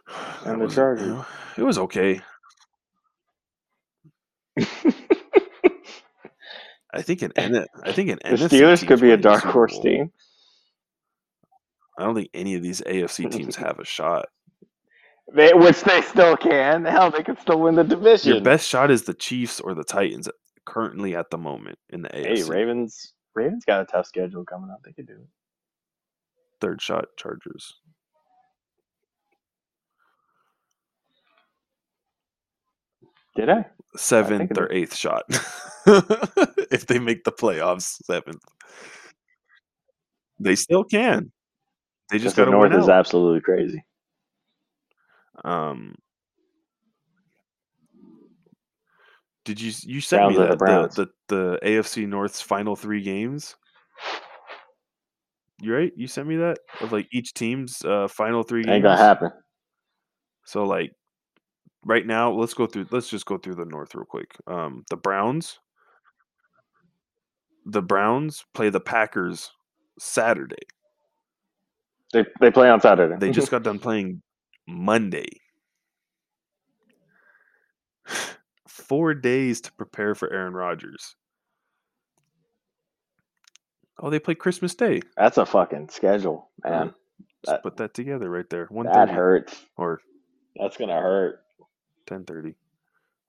And 0.45 0.61
the 0.63 0.69
Chargers. 0.69 1.07
you 1.07 1.13
know, 1.15 1.27
it 1.59 1.63
was 1.63 1.79
okay. 1.79 2.21
I 6.93 7.03
think 7.03 7.23
an 7.23 7.33
I 7.85 7.93
think 7.93 8.11
an 8.11 8.19
the 8.25 8.37
Steelers 8.49 8.87
could 8.87 9.01
be 9.01 9.11
a 9.11 9.17
dark 9.17 9.43
horse 9.43 9.79
team. 9.81 10.13
I 11.99 12.05
don't 12.05 12.15
think 12.15 12.31
any 12.35 12.55
of 12.55 12.63
these 12.63 12.81
AFC 12.83 13.31
teams 13.31 13.57
have 13.57 13.79
a 13.79 13.85
shot. 13.85 14.27
They, 15.33 15.53
which 15.53 15.81
they 15.83 16.03
still 16.03 16.37
can. 16.37 16.85
Hell, 16.85 17.11
they 17.11 17.23
could 17.23 17.39
still 17.41 17.61
win 17.61 17.75
the 17.75 17.85
division. 17.85 18.35
Your 18.35 18.43
best 18.43 18.69
shot 18.69 18.91
is 18.91 19.03
the 19.03 19.15
Chiefs 19.15 19.61
or 19.61 19.75
the 19.75 19.85
Titans 19.85 20.29
currently 20.65 21.17
at 21.17 21.31
the 21.31 21.39
moment 21.39 21.79
in 21.91 22.03
the 22.03 22.09
AFC. 22.11 22.37
Hey, 22.37 22.43
Ravens. 22.45 23.13
Ravens 23.35 23.65
got 23.65 23.83
a 23.83 23.85
tough 23.85 24.07
schedule 24.07 24.45
coming 24.45 24.71
up. 24.71 24.83
They 24.85 24.93
could 24.93 25.07
do 25.07 25.15
it. 25.15 25.29
Third 26.61 26.81
shot 26.81 27.07
Chargers. 27.17 27.75
Did 33.35 33.51
I? 33.51 33.67
Seventh 33.97 34.53
it 34.53 34.59
or 34.59 34.67
is. 34.67 34.83
eighth 34.83 34.97
shot. 34.97 35.25
if 36.71 36.87
they 36.87 36.99
make 36.99 37.25
the 37.25 37.33
playoffs, 37.33 38.03
seventh. 38.05 38.43
They 40.39 40.55
still 40.57 40.85
can. 40.85 41.33
They 42.11 42.19
just 42.19 42.37
got 42.37 42.47
to 42.47 42.51
North 42.53 42.73
win 42.73 42.81
is 42.81 42.89
out. 42.89 42.99
absolutely 42.99 43.41
crazy. 43.41 43.85
Um, 45.45 45.95
did 49.45 49.61
you 49.61 49.73
you 49.85 50.01
sent 50.01 50.21
Browns 50.21 50.39
me 50.39 50.45
that 50.45 50.59
the, 50.59 51.09
the 51.29 51.35
the 51.35 51.59
AFC 51.63 52.07
North's 52.07 52.41
final 52.41 52.77
three 52.77 53.03
games? 53.03 53.55
You 55.63 55.75
right? 55.75 55.93
You 55.97 56.07
sent 56.07 56.29
me 56.29 56.37
that 56.37 56.59
of 56.81 56.93
like 56.93 57.09
each 57.13 57.33
team's 57.33 57.83
uh, 57.85 58.09
final 58.09 58.43
three 58.43 58.63
games. 58.63 58.75
Ain't 58.75 58.83
gonna 58.83 58.97
happen. 58.97 59.31
So 60.45 60.65
like 60.65 60.93
right 61.85 62.05
now, 62.05 62.33
let's 62.33 62.55
go 62.55 62.67
through. 62.67 62.89
Let's 62.91 63.09
just 63.09 63.25
go 63.25 63.39
through 63.39 63.55
the 63.55 63.65
North 63.65 63.95
real 63.95 64.05
quick. 64.05 64.37
Um, 64.47 64.85
the 64.91 64.97
Browns. 64.97 65.59
The 67.65 67.83
Browns 67.83 68.45
play 68.55 68.69
the 68.69 68.81
Packers 68.81 69.51
Saturday. 69.99 70.67
They 72.13 72.25
they 72.41 72.51
play 72.51 72.69
on 72.69 72.81
Saturday. 72.81 73.17
They 73.19 73.31
just 73.31 73.51
got 73.53 73.63
done 73.63 73.79
playing 73.79 74.23
Monday. 74.67 75.29
Four 78.69 79.15
days 79.15 79.61
to 79.63 79.73
prepare 79.73 80.15
for 80.15 80.33
Aaron 80.33 80.55
Rodgers. 80.55 81.17
Oh, 83.99 84.11
they 84.11 84.19
play 84.19 84.35
Christmas 84.35 84.75
Day. 84.75 85.01
That's 85.17 85.39
a 85.39 85.47
fucking 85.47 85.89
schedule, 85.89 86.51
man. 86.63 86.89
Just 86.89 87.47
That- 87.47 87.63
put 87.63 87.77
that 87.79 87.95
together 87.95 88.29
right 88.31 88.49
there. 88.51 88.67
One 88.67 88.87
That 88.87 89.09
hurts. 89.09 89.65
or 89.77 90.01
That's 90.57 90.77
gonna 90.77 91.01
hurt. 91.01 91.43
ten 92.07 92.25
thirty, 92.25 92.55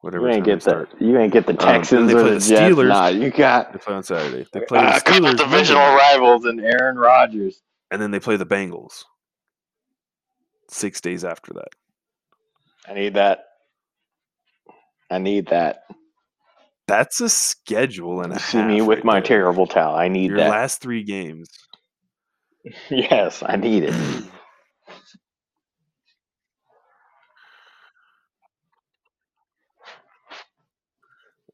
whatever. 0.02 0.28
You 0.28 0.34
ain't 0.36 0.46
get 0.46 0.56
the 0.56 0.62
start. 0.62 0.90
you 1.00 1.18
ain't 1.18 1.34
get 1.34 1.46
the 1.46 1.54
Um, 1.54 1.58
Texans 1.58 2.08
they 2.12 2.14
or 2.18 2.24
the 2.24 2.30
the 2.32 2.40
Jets. 2.40 2.52
Steelers. 2.76 2.88
Nah, 2.90 3.08
you 3.08 3.32
got 3.32 3.72
They 3.74 3.80
play 3.80 3.94
on 3.96 4.04
Saturday. 4.04 4.46
They 4.52 4.62
play 4.62 4.80
uh, 4.80 4.94
the 4.94 5.00
Steelers 5.00 5.38
divisional 5.38 5.82
rivals 5.96 6.46
and 6.46 6.60
Aaron 6.62 6.98
Rodgers. 6.98 7.62
and 7.90 8.02
then 8.02 8.12
they 8.12 8.20
play 8.20 8.36
the 8.38 8.46
Bengals. 8.46 9.06
Six 10.70 11.02
days 11.02 11.24
after 11.24 11.54
that. 11.54 11.70
I 12.88 12.94
need 12.94 13.14
that. 13.16 13.46
I 15.10 15.18
need 15.20 15.48
that. 15.48 15.84
That's 16.88 17.20
a 17.22 17.30
schedule 17.30 18.22
and 18.22 18.34
a 18.34 18.40
See 18.40 18.62
me 18.64 18.82
with 18.82 19.00
right 19.00 19.06
my 19.06 19.14
there. 19.16 19.24
terrible 19.24 19.68
towel. 19.68 19.96
I 19.96 20.08
need 20.08 20.30
Your 20.32 20.40
that. 20.40 20.50
last 20.50 20.82
three 20.82 21.04
games. 21.04 21.50
yes, 22.90 23.44
I 23.46 23.56
need 23.58 23.84
it. 23.84 23.94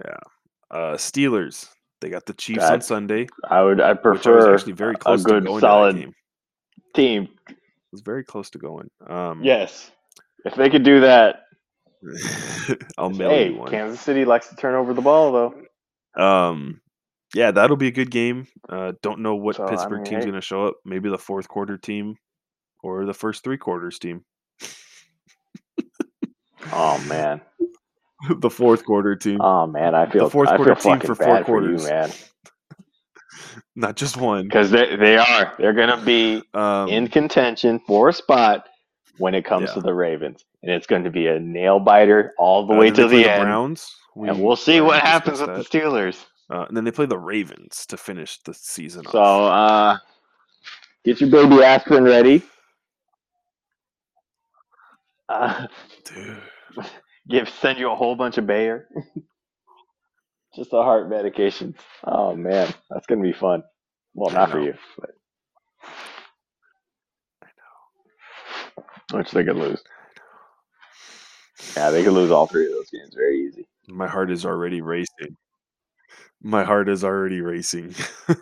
Yeah. 0.04 0.18
Uh, 0.72 0.94
Steelers. 0.96 1.70
They 2.02 2.10
got 2.10 2.26
the 2.26 2.34
Chiefs 2.34 2.66
on 2.66 2.82
Sunday, 2.82 3.28
I 3.50 3.62
would. 3.64 3.80
I 3.80 3.94
which 3.94 4.28
I 4.28 4.32
was 4.32 4.46
prefer 4.46 4.54
actually 4.56 4.74
very 4.74 4.96
a 4.96 4.98
close 4.98 5.24
good 5.24 5.46
to 5.46 5.46
going 5.48 5.60
solid 5.62 5.96
that 5.96 6.14
team. 6.94 7.30
It 7.94 7.98
was 7.98 8.02
very 8.02 8.24
close 8.24 8.50
to 8.50 8.58
going. 8.58 8.90
Um, 9.08 9.44
Yes, 9.44 9.92
if 10.46 10.56
they 10.56 10.68
could 10.72 10.82
do 10.84 11.02
that. 11.02 11.42
I'll 12.98 13.12
mail 13.12 13.30
Hey, 13.30 13.50
you 13.52 13.58
one. 13.58 13.70
Kansas 13.70 14.02
City 14.02 14.26
likes 14.26 14.48
to 14.50 14.56
turn 14.56 14.74
over 14.74 14.96
the 14.96 15.02
ball 15.04 15.32
though. 15.32 16.22
Um, 16.22 16.82
yeah, 17.36 17.52
that'll 17.52 17.78
be 17.78 17.90
a 17.90 17.92
good 17.92 18.10
game. 18.10 18.48
Uh, 18.68 18.94
don't 19.04 19.20
know 19.20 19.36
what 19.36 19.58
So, 19.58 19.68
I 19.68 19.70
Pittsburgh 19.70 20.00
mean, 20.00 20.06
team's 20.06 20.24
hey. 20.24 20.32
going 20.32 20.42
to 20.42 20.46
show 20.46 20.66
up. 20.66 20.78
Maybe 20.84 21.10
the 21.12 21.20
fourth 21.20 21.48
quarter 21.48 21.78
team 21.78 22.16
or 22.82 23.06
the 23.06 23.14
first 23.14 23.44
three 23.44 23.58
quarters 23.60 24.00
team. 24.00 24.26
Oh 26.72 26.98
man. 27.08 27.42
the 28.40 28.50
fourth 28.50 28.86
quarter 28.86 29.16
team, 29.16 29.38
Oh 29.42 29.68
man, 29.68 29.94
I 29.94 30.10
feel 30.10 30.24
the 30.26 30.32
fourth 30.32 30.50
I 30.50 30.56
quarter 30.56 30.76
feel 30.76 30.94
team 30.98 31.02
for 31.02 31.14
four 31.14 31.44
quarters. 31.44 31.84
for 31.84 31.88
you, 31.90 31.94
man. 31.94 32.12
Not 33.76 33.96
just 33.96 34.18
one. 34.18 34.44
Because 34.44 34.70
they 34.72 34.96
they 34.96 35.18
are 35.18 35.54
they're 35.58 35.74
gonna 35.74 36.02
be 36.04 36.42
Um, 36.54 36.90
in 36.90 37.08
contention 37.08 37.80
for 37.88 38.10
a 38.10 38.14
spot 38.14 38.68
when 39.18 39.34
it 39.36 39.44
comes 39.46 39.70
Yeah. 39.70 39.76
to 39.76 39.82
the 39.82 39.94
Ravens, 39.94 40.44
and 40.64 40.72
it's 40.72 40.88
going 40.88 41.04
to 41.04 41.12
be 41.12 41.28
a 41.28 41.40
nail 41.40 41.80
biter 41.80 42.34
all 42.38 42.66
the 42.66 42.74
uh, 42.74 42.78
way 42.78 42.90
to 42.92 43.08
play 43.08 43.24
the 43.24 43.30
end. 43.32 43.44
Browns. 43.44 43.96
and 44.16 44.44
we'll 44.44 44.56
see 44.56 44.82
what 44.82 45.02
happens 45.02 45.40
with 45.42 45.50
the 45.50 45.64
Steelers. 45.64 46.26
Uh, 46.50 46.66
and 46.68 46.76
then 46.78 46.84
they 46.84 46.92
play 46.92 47.06
the 47.06 47.18
Ravens 47.18 47.86
to 47.88 47.98
finish 47.98 48.40
the 48.44 48.54
season 48.54 49.04
So 49.10 49.18
off. 49.20 49.98
uh, 49.98 50.00
get 51.06 51.20
your 51.22 51.30
baby 51.32 51.64
aspirin 51.64 52.04
ready. 52.04 52.42
Uh, 55.30 55.68
Dude. 56.06 56.38
give 57.30 57.50
send 57.50 57.80
you 57.80 57.90
a 57.92 57.96
whole 57.96 58.16
bunch 58.16 58.38
of 58.38 58.46
Bayer. 58.46 58.88
Just 60.56 60.72
the 60.72 60.82
heart 60.84 61.10
medications. 61.10 61.76
Oh 62.04 62.36
man, 62.36 62.72
that's 62.90 63.08
gonna 63.08 63.22
be 63.24 63.34
fun. 63.34 63.64
Well, 64.14 64.34
not 64.34 64.52
for 64.52 64.60
you, 64.60 64.74
but 65.00 65.12
which 69.14 69.32
they 69.32 69.44
could 69.44 69.58
lose. 69.58 69.82
Yeah, 71.76 71.90
they 71.92 72.04
could 72.04 72.14
lose 72.14 72.32
all 72.32 72.48
three 72.48 72.66
of 72.68 72.72
those 72.72 72.90
games 72.92 73.14
very 73.16 73.42
easy. 73.48 73.68
My 73.88 74.08
heart 74.08 74.32
is 74.32 74.46
already 74.46 74.82
racing. 74.82 75.38
My 76.42 76.64
heart 76.64 76.90
is 76.90 77.04
already 77.04 77.42
racing. 77.42 77.96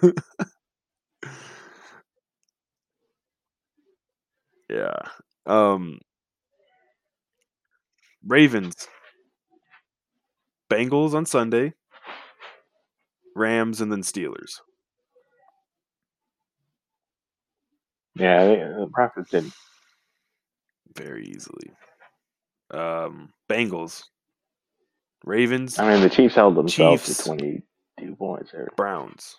yeah. 4.69 4.95
Um 5.45 5.99
Ravens. 8.25 8.87
Bengals 10.71 11.13
on 11.13 11.25
Sunday. 11.25 11.73
Rams 13.35 13.81
and 13.81 13.91
then 13.91 14.01
Steelers. 14.01 14.59
Yeah, 18.15 18.45
they, 18.45 18.55
the 18.57 18.87
Broncos 18.91 19.29
didn't. 19.29 19.53
Very 20.95 21.25
easily. 21.27 21.71
Um 22.71 23.29
Bengals. 23.49 24.03
Ravens, 25.23 25.77
I 25.77 25.91
mean, 25.93 26.01
the 26.01 26.09
Chiefs 26.09 26.33
held 26.33 26.55
themselves 26.55 27.05
Chiefs. 27.05 27.17
to 27.19 27.23
twenty-two 27.25 28.15
points. 28.15 28.51
There. 28.51 28.67
Browns. 28.75 29.35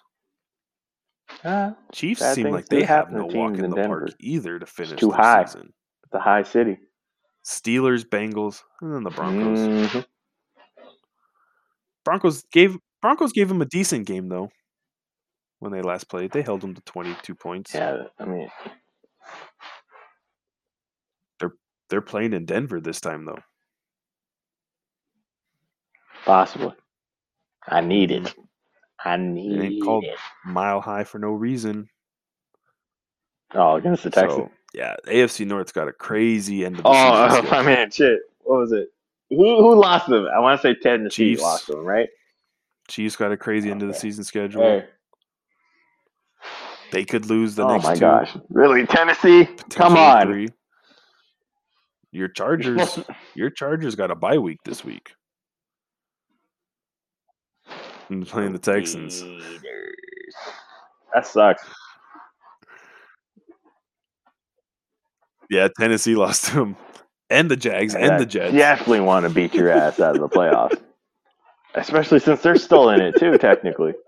Uh, 1.42 1.72
Chiefs 1.92 2.20
seem 2.34 2.50
like 2.50 2.66
they 2.66 2.84
have 2.84 3.10
no 3.10 3.24
walk 3.26 3.54
in 3.54 3.64
in 3.64 3.70
the 3.70 3.76
Denver. 3.76 4.00
park 4.02 4.10
either 4.20 4.58
to 4.60 4.66
finish 4.66 5.00
too 5.00 5.08
their 5.08 5.16
high. 5.16 5.44
season. 5.44 5.72
it's 6.04 6.14
a 6.14 6.20
high 6.20 6.42
city. 6.44 6.78
Steelers, 7.44 8.04
Bengals, 8.04 8.62
and 8.80 8.94
then 8.94 9.02
the 9.02 9.10
Broncos. 9.10 9.58
Mhm. 9.58 10.04
Broncos 12.04 12.44
gave 12.52 12.76
Broncos 13.02 13.32
gave 13.32 13.48
them 13.48 13.60
a 13.60 13.66
decent 13.66 14.06
game 14.06 14.28
though. 14.28 14.50
When 15.58 15.72
they 15.72 15.82
last 15.82 16.08
played, 16.08 16.32
they 16.32 16.42
held 16.42 16.60
them 16.60 16.74
to 16.74 16.80
22 16.82 17.34
points. 17.34 17.74
Yeah, 17.74 18.04
I 18.18 18.24
mean, 18.24 18.48
They're 21.38 21.52
they're 21.90 22.00
playing 22.00 22.32
in 22.32 22.46
Denver 22.46 22.80
this 22.80 23.00
time 23.00 23.24
though. 23.26 23.38
possibly. 26.24 26.72
I 27.68 27.80
need 27.80 28.10
it. 28.12 28.22
Mhm. 28.24 28.34
I 29.04 29.16
need 29.16 29.60
it. 29.78 29.82
called- 29.82 30.04
it. 30.04 30.16
Mile 30.44 30.80
high 30.80 31.02
for 31.04 31.18
no 31.18 31.32
reason. 31.32 31.88
Oh, 33.54 33.74
against 33.76 34.04
the 34.04 34.10
Texans. 34.10 34.48
So 34.48 34.50
yeah, 34.72 34.94
AFC 35.06 35.44
North's 35.44 35.72
got 35.72 35.88
a 35.88 35.92
crazy 35.92 36.64
end 36.64 36.76
of 36.78 36.84
the 36.84 36.88
oh, 36.88 37.28
season. 37.28 37.46
I 37.52 37.62
schedule. 37.62 37.64
mean, 37.76 37.90
shit. 37.90 38.20
What 38.40 38.58
was 38.60 38.72
it? 38.72 38.88
Who 39.30 39.36
who 39.62 39.74
lost 39.80 40.08
them? 40.08 40.26
I 40.34 40.38
want 40.38 40.60
to 40.60 40.68
say 40.68 40.74
Tennessee 40.80 41.30
Chiefs. 41.32 41.42
lost 41.42 41.66
them, 41.66 41.84
right? 41.84 42.08
Chiefs 42.92 43.16
got 43.16 43.32
a 43.32 43.38
crazy 43.38 43.70
end 43.70 43.80
of 43.80 43.88
the 43.88 43.94
season 43.94 44.22
schedule. 44.22 44.60
Hey. 44.62 44.84
They 46.92 47.04
could 47.06 47.24
lose 47.24 47.54
the 47.54 47.64
oh 47.64 47.68
next 47.68 47.84
Oh 47.86 47.88
my 47.88 47.94
two. 47.94 48.00
gosh! 48.00 48.36
Really, 48.50 48.86
Tennessee? 48.86 49.48
Come 49.70 49.96
on! 49.96 50.26
three. 50.26 50.48
Your 52.10 52.28
Chargers, 52.28 52.98
your 53.34 53.48
Chargers 53.48 53.94
got 53.94 54.10
a 54.10 54.14
bye 54.14 54.36
week 54.36 54.58
this 54.66 54.84
week. 54.84 55.14
And 58.10 58.26
playing 58.26 58.52
the 58.52 58.58
Texans. 58.58 59.24
That 61.14 61.26
sucks. 61.26 61.64
Yeah, 65.48 65.68
Tennessee 65.78 66.14
lost 66.16 66.44
to 66.46 66.56
them. 66.56 66.76
And 67.30 67.50
the 67.50 67.56
Jags 67.56 67.94
and 67.94 68.12
I 68.12 68.18
the 68.18 68.26
Jets. 68.26 68.52
Definitely 68.52 69.00
want 69.00 69.24
to 69.26 69.30
beat 69.30 69.54
your 69.54 69.70
ass 69.70 69.98
out 69.98 70.14
of 70.14 70.20
the 70.20 70.28
playoffs, 70.28 70.78
especially 71.74 72.18
since 72.20 72.42
they're 72.42 72.56
still 72.56 72.90
in 72.90 73.00
it 73.00 73.16
too, 73.18 73.36
technically. 73.38 73.94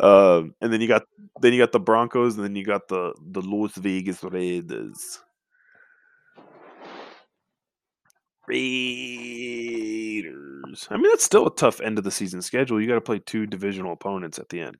Um, 0.00 0.54
and 0.60 0.72
then 0.72 0.80
you 0.80 0.86
got 0.86 1.02
then 1.40 1.52
you 1.52 1.58
got 1.58 1.72
the 1.72 1.80
Broncos, 1.80 2.36
and 2.36 2.44
then 2.44 2.54
you 2.54 2.64
got 2.64 2.86
the 2.86 3.12
the 3.20 3.42
Las 3.42 3.74
Vegas 3.74 4.22
Raiders. 4.22 5.18
Raiders. 9.88 10.88
I 10.90 10.96
mean, 10.96 11.10
that's 11.10 11.24
still 11.24 11.46
a 11.46 11.54
tough 11.54 11.80
end 11.80 11.98
of 11.98 12.04
the 12.04 12.10
season 12.10 12.42
schedule. 12.42 12.80
You 12.80 12.86
got 12.86 12.94
to 12.94 13.00
play 13.00 13.18
two 13.18 13.46
divisional 13.46 13.92
opponents 13.92 14.38
at 14.38 14.48
the 14.48 14.60
end. 14.60 14.76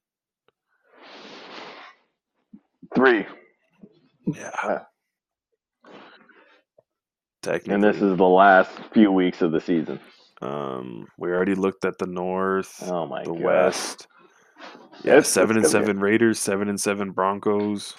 Three, 2.94 3.26
Yeah. 4.26 4.84
Technically, 7.42 7.74
and 7.74 7.84
this 7.84 7.96
is 7.96 8.16
the 8.16 8.24
last 8.24 8.70
few 8.92 9.12
weeks 9.12 9.42
of 9.42 9.52
the 9.52 9.60
season. 9.60 10.00
Um, 10.42 11.06
we 11.18 11.30
already 11.30 11.54
looked 11.54 11.84
at 11.84 11.98
the 11.98 12.06
North, 12.06 12.82
Oh 12.86 13.06
my 13.06 13.24
the 13.24 13.32
god! 13.32 13.42
West. 13.42 14.06
Yeah, 15.04 15.20
seven 15.22 15.56
and 15.56 15.64
it's 15.64 15.72
gonna 15.72 15.84
be- 15.84 15.88
seven 15.88 16.00
Raiders, 16.00 16.38
seven 16.38 16.68
and 16.68 16.80
seven 16.80 17.10
Broncos. 17.12 17.94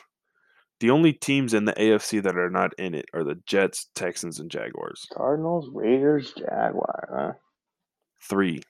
The 0.81 0.89
only 0.91 1.11
teams 1.13 1.53
in 1.53 1.65
the 1.65 1.73
AFC 1.73 2.21
that 2.23 2.37
are 2.37 2.49
not 2.49 2.73
in 2.77 2.93
it 2.95 3.05
are 3.13 3.23
the 3.25 3.35
Jets, 3.45 3.89
Texans, 3.95 4.39
and 4.39 4.49
Jaguars. 4.49 5.05
Cardinals, 5.13 5.69
Raiders, 5.73 6.31
Jaguars. 6.37 7.09
Huh? 7.13 7.33
Three 8.21 8.61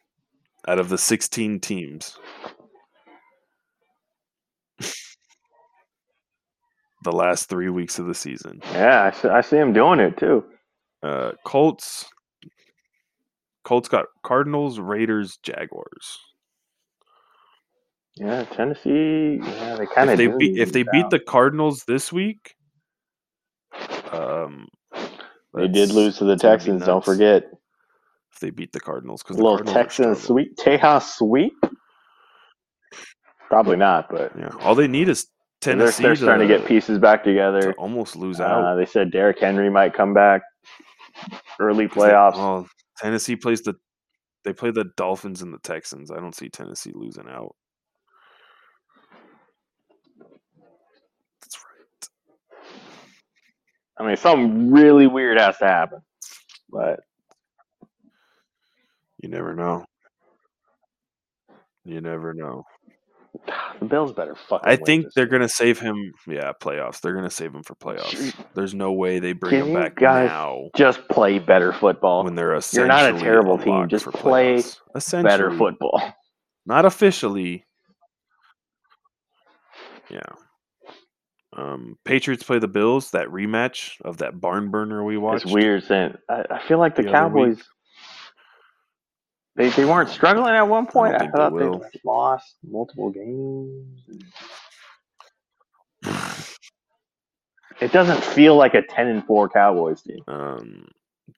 out 0.68 0.80
of 0.80 0.90
the 0.90 0.98
sixteen 0.98 1.60
teams. 1.60 2.18
the 7.04 7.12
last 7.12 7.48
three 7.50 7.70
weeks 7.70 8.00
of 8.00 8.08
the 8.08 8.16
season. 8.16 8.60
Yeah, 8.72 9.04
I 9.04 9.12
see, 9.12 9.28
I 9.30 9.42
see 9.42 9.58
him 9.58 9.74
doing 9.74 10.00
it 10.00 10.18
too. 10.18 10.44
Uh, 11.02 11.32
Colts. 11.46 12.06
Colts 13.70 13.88
got 13.88 14.08
Cardinals, 14.24 14.80
Raiders, 14.80 15.38
Jaguars. 15.44 16.18
Yeah, 18.16 18.44
Tennessee. 18.46 19.40
Yeah, 19.44 19.76
they 19.76 19.86
kind 19.86 20.10
If 20.10 20.14
of 20.14 20.18
they 20.18 20.28
beat 20.28 20.58
if 20.60 20.72
they 20.74 20.82
beat 20.92 21.12
the 21.12 21.20
Cardinals 21.20 21.84
this 21.88 22.12
week, 22.12 22.56
um, 24.12 24.68
They 25.54 25.68
did 25.68 25.92
lose 25.92 26.18
to 26.18 26.24
the 26.26 26.32
it's 26.32 26.42
gonna 26.42 26.56
be 26.56 26.58
Texans. 26.58 26.86
Don't 26.88 27.06
forget. 27.06 27.44
if 28.34 28.40
they 28.40 28.50
beat 28.50 28.72
the 28.72 28.80
Cardinals 28.80 29.22
because 29.22 29.38
little 29.38 29.60
Texan 29.60 30.16
sweep, 30.16 30.56
Tejas 30.58 31.04
sweep. 31.04 31.54
Probably 33.50 33.78
not, 33.78 34.08
but 34.10 34.32
Yeah, 34.36 34.50
all 34.62 34.74
they 34.74 34.88
need 34.88 35.10
is 35.10 35.28
they're, 35.62 35.76
Tennessee. 35.76 36.02
they're 36.02 36.16
starting 36.16 36.48
to 36.48 36.58
get 36.58 36.66
pieces 36.68 36.98
back 36.98 37.24
to 37.24 37.30
together. 37.30 37.74
almost 37.78 38.16
lose 38.16 38.40
Uh, 38.40 38.46
out. 38.46 38.76
they 38.78 38.86
said 38.88 39.12
Derrick 39.12 39.38
Henry 39.40 39.70
might 39.70 39.94
come 39.94 40.16
back 40.16 40.42
early 41.60 41.88
'Cause 41.88 42.04
they- 42.04 42.10
playoffs. 42.10 42.36
well, 42.36 42.68
Tennessee 43.00 43.36
plays 43.36 43.62
the 43.62 43.76
they 44.46 44.54
play 44.54 44.72
the 44.72 44.86
Dolphins 44.98 45.42
and 45.42 45.54
the 45.54 45.60
Texans. 45.60 46.12
I 46.12 46.16
don't 46.16 46.36
see 46.36 46.50
Tennessee 46.50 46.92
losing 46.94 47.28
out. 47.28 47.56
That's 51.42 51.58
right. 51.58 52.10
I 54.00 54.08
mean, 54.08 54.18
something 54.18 54.72
really 54.72 55.08
weird 55.08 55.40
has 55.40 55.58
to 55.58 55.68
happen. 55.68 56.00
But 56.70 57.02
You 59.22 59.30
never 59.30 59.54
know. 59.54 59.86
You 61.84 62.00
never 62.02 62.34
know. 62.34 62.64
the 63.80 63.86
Bills 63.86 64.14
better 64.14 64.36
fucking. 64.36 64.70
I 64.70 64.76
think 64.76 65.08
they're 65.16 65.26
year. 65.26 65.32
gonna 65.32 65.50
save 65.50 65.80
him. 65.80 66.12
Yeah, 66.28 66.52
playoffs. 66.62 67.02
They're 67.02 67.14
gonna 67.14 67.30
save 67.30 67.54
him 67.54 67.64
for 67.64 67.76
playoffs. 67.76 68.34
There's 68.56 68.74
no 68.74 68.92
way 68.92 69.20
they 69.20 69.34
bring 69.34 69.52
Can 69.52 69.62
him 69.62 69.68
you 69.70 69.80
back 69.80 69.96
guys 69.96 70.30
now 70.30 70.70
just 70.76 71.08
play 71.10 71.40
better 71.40 71.74
football. 71.74 72.24
when 72.24 72.36
they're 72.36 72.60
You're 72.74 72.88
not 72.88 73.14
a 73.14 73.20
terrible 73.20 73.58
team, 73.58 73.88
just 73.88 74.06
play 74.08 74.64
better 75.12 75.56
football. 75.58 76.02
Not 76.66 76.86
officially. 76.86 77.66
Yeah. 80.10 80.22
Um, 81.56 81.98
Patriots 82.06 82.44
play 82.44 82.60
the 82.60 82.68
Bills. 82.68 83.12
That 83.12 83.28
rematch 83.28 83.94
of 84.06 84.18
that 84.18 84.40
barn 84.40 84.70
burner 84.72 85.04
we 85.04 85.18
watched. 85.18 85.46
It's 85.46 85.54
weird 85.54 85.84
saying. 85.84 86.16
I, 86.30 86.44
I 86.52 86.68
feel 86.68 86.78
like 86.78 86.96
the, 86.96 87.04
the. 87.04 87.12
Cowboys. 87.12 87.62
They, 89.60 89.68
they 89.72 89.84
weren't 89.84 90.08
struggling 90.10 90.56
at 90.56 90.62
one 90.62 90.88
point. 90.88 91.16
I, 91.16 91.26
they 91.26 91.32
thought 91.32 91.50
they, 91.50 91.66
will. 91.66 91.86
lost 92.06 92.56
multiple 92.64 93.12
games. 93.12 94.00
It 97.82 97.94
doesn't 97.94 98.22
feel 98.22 98.58
like 98.58 98.74
a 98.74 98.82
ten 98.82 99.08
and 99.08 99.26
four 99.26 99.48
Cowboys 99.48 100.02
team. 100.02 100.20
Um, 100.28 100.90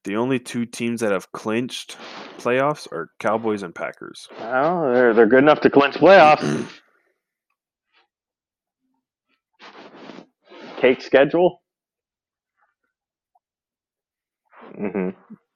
the 0.06 0.15
only 0.15 0.39
two 0.39 0.65
teams 0.65 1.02
that 1.02 1.11
have 1.11 1.31
clinched 1.34 1.98
playoffs 2.39 2.91
are 2.91 3.11
Cowboys 3.19 3.61
and 3.61 3.76
Packers. 3.76 4.27
Oh, 4.39 4.91
they're 4.91 5.14
they're 5.14 5.27
good 5.27 5.43
enough 5.43 5.61
to 5.61 5.69
clinch 5.69 5.98
playoffs. 5.98 6.68
Cake 10.77 11.03
schedule. 11.03 11.61
hmm 14.76 15.10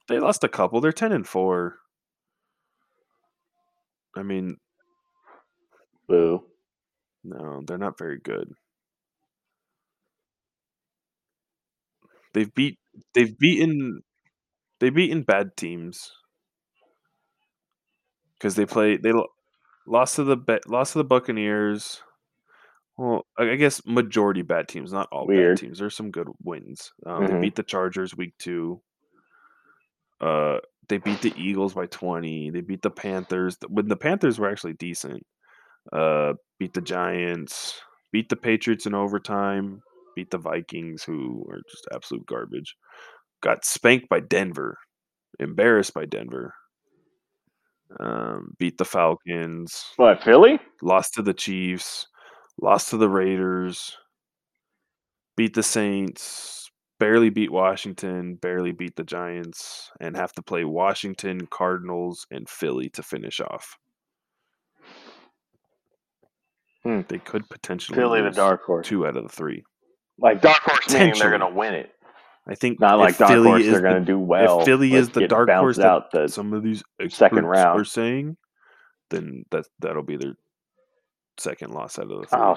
They 0.06 0.20
lost 0.20 0.44
a 0.44 0.48
couple. 0.48 0.80
They're 0.80 0.92
ten 0.92 1.10
and 1.10 1.26
four. 1.26 1.78
I 4.16 4.22
mean, 4.22 4.56
Boo. 6.08 6.44
no, 7.24 7.62
they're 7.66 7.78
not 7.78 7.98
very 7.98 8.18
good. 8.18 8.52
They've 12.34 12.52
beat. 12.54 12.78
They've 13.14 13.36
beaten. 13.38 14.02
They've 14.80 14.94
beaten 14.94 15.22
bad 15.22 15.56
teams 15.56 16.10
because 18.38 18.54
they 18.56 18.66
play. 18.66 18.96
They 18.96 19.12
lo- 19.12 19.28
lost 19.86 20.16
to 20.16 20.24
the 20.24 20.36
Ba- 20.36 20.60
lost 20.66 20.92
to 20.92 20.98
the 20.98 21.04
Buccaneers. 21.04 22.02
Well, 22.98 23.26
I 23.38 23.50
I 23.52 23.56
guess 23.56 23.84
majority 23.86 24.42
bad 24.42 24.68
teams, 24.68 24.92
not 24.92 25.08
all 25.12 25.26
Weird. 25.26 25.56
bad 25.56 25.60
teams. 25.60 25.78
There's 25.78 25.96
some 25.96 26.10
good 26.10 26.28
wins. 26.42 26.92
Um, 27.06 27.26
They 27.26 27.34
Mhm. 27.34 27.40
beat 27.40 27.54
the 27.56 27.62
Chargers 27.62 28.16
week 28.16 28.34
two. 28.38 28.82
Uh, 30.20 30.58
they 30.88 30.98
beat 30.98 31.22
the 31.22 31.34
Eagles 31.36 31.74
by 31.74 31.86
20. 31.86 32.50
They 32.50 32.60
beat 32.60 32.82
the 32.82 32.90
Panthers 32.90 33.56
when 33.68 33.88
the 33.88 33.96
Panthers 33.96 34.38
were 34.38 34.50
actually 34.50 34.74
decent. 34.74 35.24
Uh, 35.92 36.34
beat 36.58 36.74
the 36.74 36.80
Giants. 36.80 37.80
Beat 38.12 38.28
the 38.28 38.36
Patriots 38.36 38.86
in 38.86 38.94
overtime. 38.94 39.82
Beat 40.14 40.30
the 40.30 40.38
Vikings, 40.38 41.02
who 41.04 41.46
are 41.50 41.60
just 41.70 41.86
absolute 41.94 42.26
garbage. 42.26 42.74
Got 43.42 43.64
spanked 43.64 44.08
by 44.08 44.20
Denver. 44.20 44.78
Embarrassed 45.38 45.92
by 45.94 46.06
Denver. 46.06 46.54
Um, 48.00 48.54
beat 48.58 48.78
the 48.78 48.84
Falcons 48.84 49.84
What 49.96 50.22
Philly? 50.22 50.58
lost 50.82 51.14
to 51.14 51.22
the 51.22 51.32
Chiefs, 51.34 52.06
lost 52.60 52.90
to 52.90 52.96
the 52.96 53.08
Raiders, 53.08 53.96
beat 55.36 55.54
the 55.54 55.62
Saints, 55.62 56.65
barely 56.98 57.30
beat 57.30 57.50
Washington, 57.52 58.36
barely 58.36 58.72
beat 58.72 58.96
the 58.96 59.04
Giants, 59.04 59.90
and 60.00 60.16
have 60.16 60.32
to 60.34 60.42
play 60.42 60.64
Washington, 60.64 61.46
Cardinals, 61.46 62.26
and 62.30 62.48
Philly 62.48 62.88
to 62.90 63.02
finish 63.02 63.40
off. 63.40 63.76
Hmm. 66.82 67.00
They 67.08 67.18
could 67.18 67.48
potentially 67.48 67.96
Philly, 67.96 68.22
the 68.22 68.30
dark 68.30 68.62
horse. 68.64 68.86
two 68.86 69.06
out 69.06 69.16
of 69.16 69.24
the 69.24 69.28
three. 69.28 69.64
Like 70.18 70.40
dark 70.40 70.62
horse 70.62 70.92
meaning 70.92 71.14
they're 71.18 71.30
gonna 71.30 71.50
win 71.52 71.74
it. 71.74 71.92
I 72.48 72.54
think 72.54 72.78
Not 72.78 72.98
like 72.98 73.18
dark 73.18 73.30
Philly 73.30 73.48
horse 73.48 73.62
is 73.62 73.72
they're 73.72 73.80
the- 73.80 73.88
gonna 73.88 74.04
do 74.04 74.18
well. 74.18 74.60
if 74.60 74.66
Philly 74.66 74.94
is 74.94 75.10
the 75.10 75.26
dark 75.26 75.50
horse 75.50 75.76
that 75.78 75.86
out 75.86 76.10
the 76.12 76.28
some 76.28 76.52
of 76.52 76.62
these 76.62 76.82
second 77.08 77.44
round. 77.46 77.80
are 77.80 77.84
saying, 77.84 78.36
then 79.10 79.44
that 79.50 79.66
that'll 79.80 80.04
be 80.04 80.16
their 80.16 80.34
second 81.38 81.72
loss 81.72 81.98
out 81.98 82.10
of 82.10 82.20
the 82.20 82.26
three. 82.26 82.38
Oh, 82.40 82.54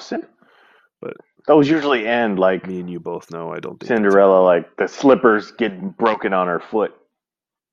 But- 1.02 1.18
those 1.48 1.70
usually 1.70 2.06
end 2.06 2.38
like 2.38 2.68
Me 2.68 2.80
and 2.80 2.90
you 2.90 3.00
both 3.00 3.32
know 3.32 3.52
I 3.52 3.60
don't 3.60 3.80
think 3.80 3.88
Cinderella. 3.88 4.44
Like 4.44 4.76
the 4.78 4.88
slippers 4.88 5.52
get 5.52 5.98
broken 5.98 6.34
on 6.34 6.48
her 6.48 6.60
foot, 6.60 6.94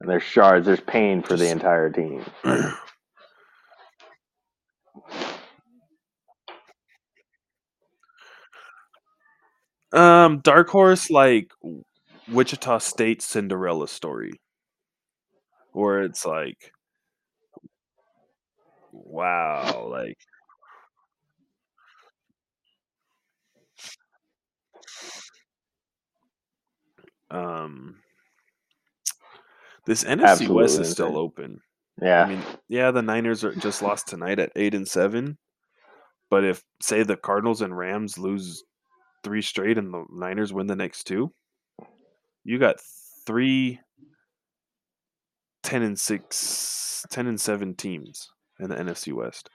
and 0.01 0.09
there's 0.11 0.23
shards. 0.23 0.67
There's 0.67 0.81
pain 0.81 1.23
for 1.23 1.37
the 1.37 1.51
entire 1.51 1.91
team. 1.91 2.25
Um, 9.93 10.41
Dark 10.41 10.69
Horse 10.69 11.11
like 11.11 11.51
Wichita 12.29 12.79
State 12.79 13.23
Cinderella 13.23 13.89
story, 13.89 14.41
where 15.73 16.03
it's 16.03 16.27
like, 16.27 16.73
wow, 18.93 19.89
like 19.91 20.19
um, 27.31 27.97
this 29.87 30.05
NFC 30.05 30.49
West 30.49 30.79
Absolutely 30.79 30.81
is 30.83 30.91
still 30.91 31.19
open. 31.19 31.61
Yeah, 32.03 32.25
I 32.25 32.29
mean, 32.29 32.43
yeah, 32.69 32.91
the 32.91 33.03
Niners 33.03 33.43
are 33.45 33.55
just 33.55 33.83
lost 33.83 34.07
tonight 34.07 34.39
at 34.39 34.53
eight 34.57 34.75
and 34.75 34.87
seven, 34.87 35.39
but 36.31 36.45
if 36.45 36.63
say 36.83 37.03
the 37.03 37.17
Cardinals 37.17 37.63
and 37.63 37.77
Rams 37.77 38.19
lose 38.19 38.63
three 39.25 39.43
straight 39.43 39.79
and 39.79 39.93
the 39.93 40.05
Niners 40.13 40.53
win 40.53 40.67
the 40.67 40.77
next 40.77 41.05
two, 41.05 41.33
you 42.45 42.59
got 42.59 42.77
three 43.27 43.81
10 45.67 45.83
and 45.83 45.99
6 45.99 47.07
10 47.11 47.27
and 47.27 47.41
7 47.41 47.75
teams 47.75 48.31
in 48.61 48.71
the 48.71 48.77
NFC 48.77 49.13
West. 49.13 49.51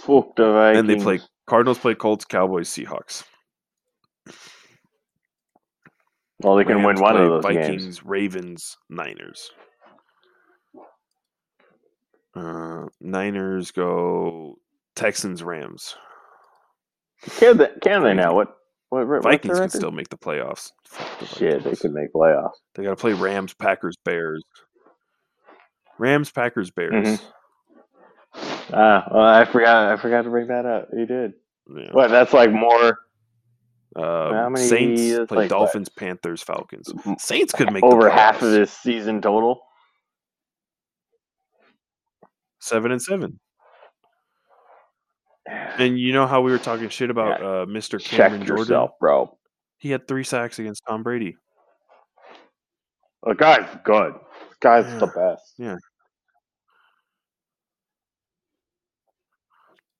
Fuck 0.00 0.36
the 0.36 0.52
Vikings. 0.52 0.78
And 0.80 0.88
they 0.88 0.96
play 1.02 1.20
Cardinals 1.46 1.78
play 1.78 1.94
Colts, 1.94 2.24
Cowboys, 2.24 2.68
Seahawks. 2.68 3.24
Well, 6.42 6.56
they 6.56 6.64
can 6.64 6.82
win 6.82 7.00
one 7.00 7.16
of 7.16 7.28
those 7.28 7.42
Vikings, 7.42 7.82
games. 7.84 8.04
Ravens, 8.04 8.76
Niners. 8.90 9.50
Uh, 12.34 12.86
Niners 13.00 13.70
go 13.70 14.56
Texans, 14.94 15.42
Rams. 15.42 15.96
Can 17.38 17.56
they, 17.56 17.68
can 17.82 18.02
they 18.02 18.12
now? 18.12 18.34
What? 18.34 18.54
What? 18.90 19.22
Vikings 19.22 19.58
can 19.58 19.70
still 19.70 19.90
make 19.90 20.10
the 20.10 20.18
playoffs. 20.18 20.70
The 21.20 21.26
Shit, 21.26 21.64
they 21.64 21.74
can 21.74 21.94
make 21.94 22.12
playoffs. 22.12 22.52
They 22.74 22.82
got 22.84 22.90
to 22.90 22.96
play 22.96 23.14
Rams, 23.14 23.54
Packers, 23.54 23.96
Bears. 24.04 24.44
Rams, 25.98 26.30
Packers, 26.30 26.70
Bears. 26.70 26.92
Mhm. 26.92 27.22
Ah, 28.72 29.06
well, 29.12 29.24
I 29.24 29.44
forgot. 29.44 29.92
I 29.92 29.96
forgot 30.00 30.22
to 30.22 30.30
bring 30.30 30.48
that 30.48 30.66
up. 30.66 30.88
You 30.92 31.06
did. 31.06 31.32
Yeah. 31.74 31.90
What? 31.92 32.10
That's 32.10 32.32
like 32.32 32.50
more 32.52 32.98
How 33.96 34.48
many- 34.48 34.66
Saints 34.66 35.00
play 35.00 35.18
like 35.18 35.28
what? 35.30 35.48
Dolphins, 35.48 35.88
Panthers, 35.88 36.42
Falcons. 36.42 36.92
Saints 37.18 37.52
could 37.52 37.72
make 37.72 37.82
over 37.84 38.08
half 38.10 38.42
of 38.42 38.50
this 38.50 38.72
season 38.72 39.20
total. 39.22 39.60
Seven 42.60 42.92
and 42.92 43.02
seven. 43.02 43.38
And 45.78 45.96
you 45.98 46.12
know 46.12 46.26
how 46.26 46.40
we 46.40 46.50
were 46.50 46.58
talking 46.58 46.88
shit 46.88 47.08
about 47.10 47.38
Yeah. 47.40 47.46
uh, 47.46 47.66
Mr. 47.66 48.00
Check 48.00 48.18
Cameron 48.32 48.44
Jordan? 48.46 48.62
yourself, 48.64 48.90
bro. 48.98 49.38
He 49.78 49.90
had 49.92 50.08
three 50.08 50.24
sacks 50.24 50.58
against 50.58 50.82
Tom 50.88 51.04
Brady. 51.04 51.36
The 53.22 53.34
guy's 53.34 53.68
good. 53.84 54.14
The 54.14 54.56
guy's 54.60 54.98
the 54.98 55.06
best. 55.06 55.54
Yeah. 55.58 55.76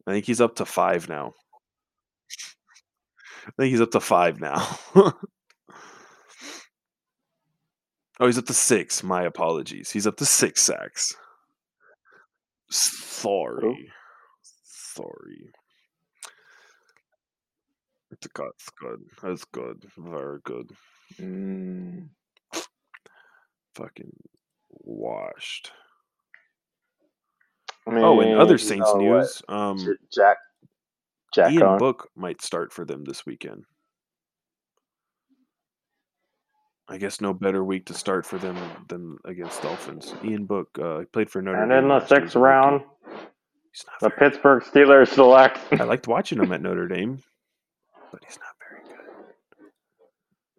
I 0.07 0.13
think 0.13 0.25
he's 0.27 0.41
up 0.41 0.57
to 0.57 0.65
five 0.65 1.09
now. 1.09 1.33
I 3.47 3.51
think 3.59 3.71
he's 3.71 3.81
up 3.81 3.91
to 3.93 4.01
five 4.01 4.41
now. 4.41 4.79
oh, 4.97 5.13
he's 8.21 8.39
up 8.39 8.47
to 8.47 8.55
six. 8.55 9.03
My 9.03 9.23
apologies. 9.25 9.91
He's 9.91 10.07
up 10.07 10.17
to 10.17 10.27
six 10.27 10.63
sacks. 10.63 11.15
Sorry. 12.71 13.91
Sorry. 14.43 15.51
It's 18.11 18.27
good. 18.29 18.51
It's 18.55 18.71
good. 18.81 19.01
That's 19.23 19.45
good. 19.45 19.85
Very 19.97 20.39
good. 20.45 20.71
Mm, 21.21 22.09
Fucking 23.75 24.13
washed. 24.71 25.71
I 27.87 27.91
mean, 27.93 28.05
Oh, 28.05 28.21
and 28.21 28.39
other 28.41 28.55
you 28.55 28.59
Saints 28.59 28.93
know 28.95 29.01
what? 29.03 29.19
news. 29.21 29.43
Um, 29.49 29.97
Jack. 30.13 30.39
Jack 31.35 31.53
Ian 31.53 31.63
Coan. 31.63 31.79
Book 31.79 32.09
might 32.17 32.41
start 32.43 32.73
for 32.73 32.85
them 32.85 33.05
this 33.05 33.25
weekend. 33.27 33.65
I 36.89 36.99
guess 36.99 37.21
no 37.21 37.33
better 37.35 37.65
week 37.65 37.87
to 37.87 37.95
start 37.95 38.25
for 38.25 38.39
them 38.39 38.57
than 38.89 39.19
against 39.25 39.61
Dolphins. 39.63 40.15
Ian 40.25 40.45
Book 40.47 40.69
uh, 40.81 41.01
he 41.01 41.05
played 41.07 41.29
for 41.29 41.43
Notre 41.43 41.61
And 41.63 41.71
Dame. 41.71 41.79
And 41.79 41.85
in 41.85 41.89
the 41.89 41.95
last 41.95 42.11
year 42.11 42.21
as 42.21 42.25
sixth 42.27 42.37
round, 42.37 42.83
the 44.01 44.09
very- 44.09 44.31
Pittsburgh 44.31 44.63
Steelers 44.63 45.09
select. 45.09 45.59
I 45.73 45.85
liked 45.85 46.07
watching 46.07 46.39
him 46.41 46.53
at 46.53 46.63
Notre 46.63 46.87
Dame, 46.89 47.21
but 48.13 48.23
he's 48.25 48.39
not 48.39 48.55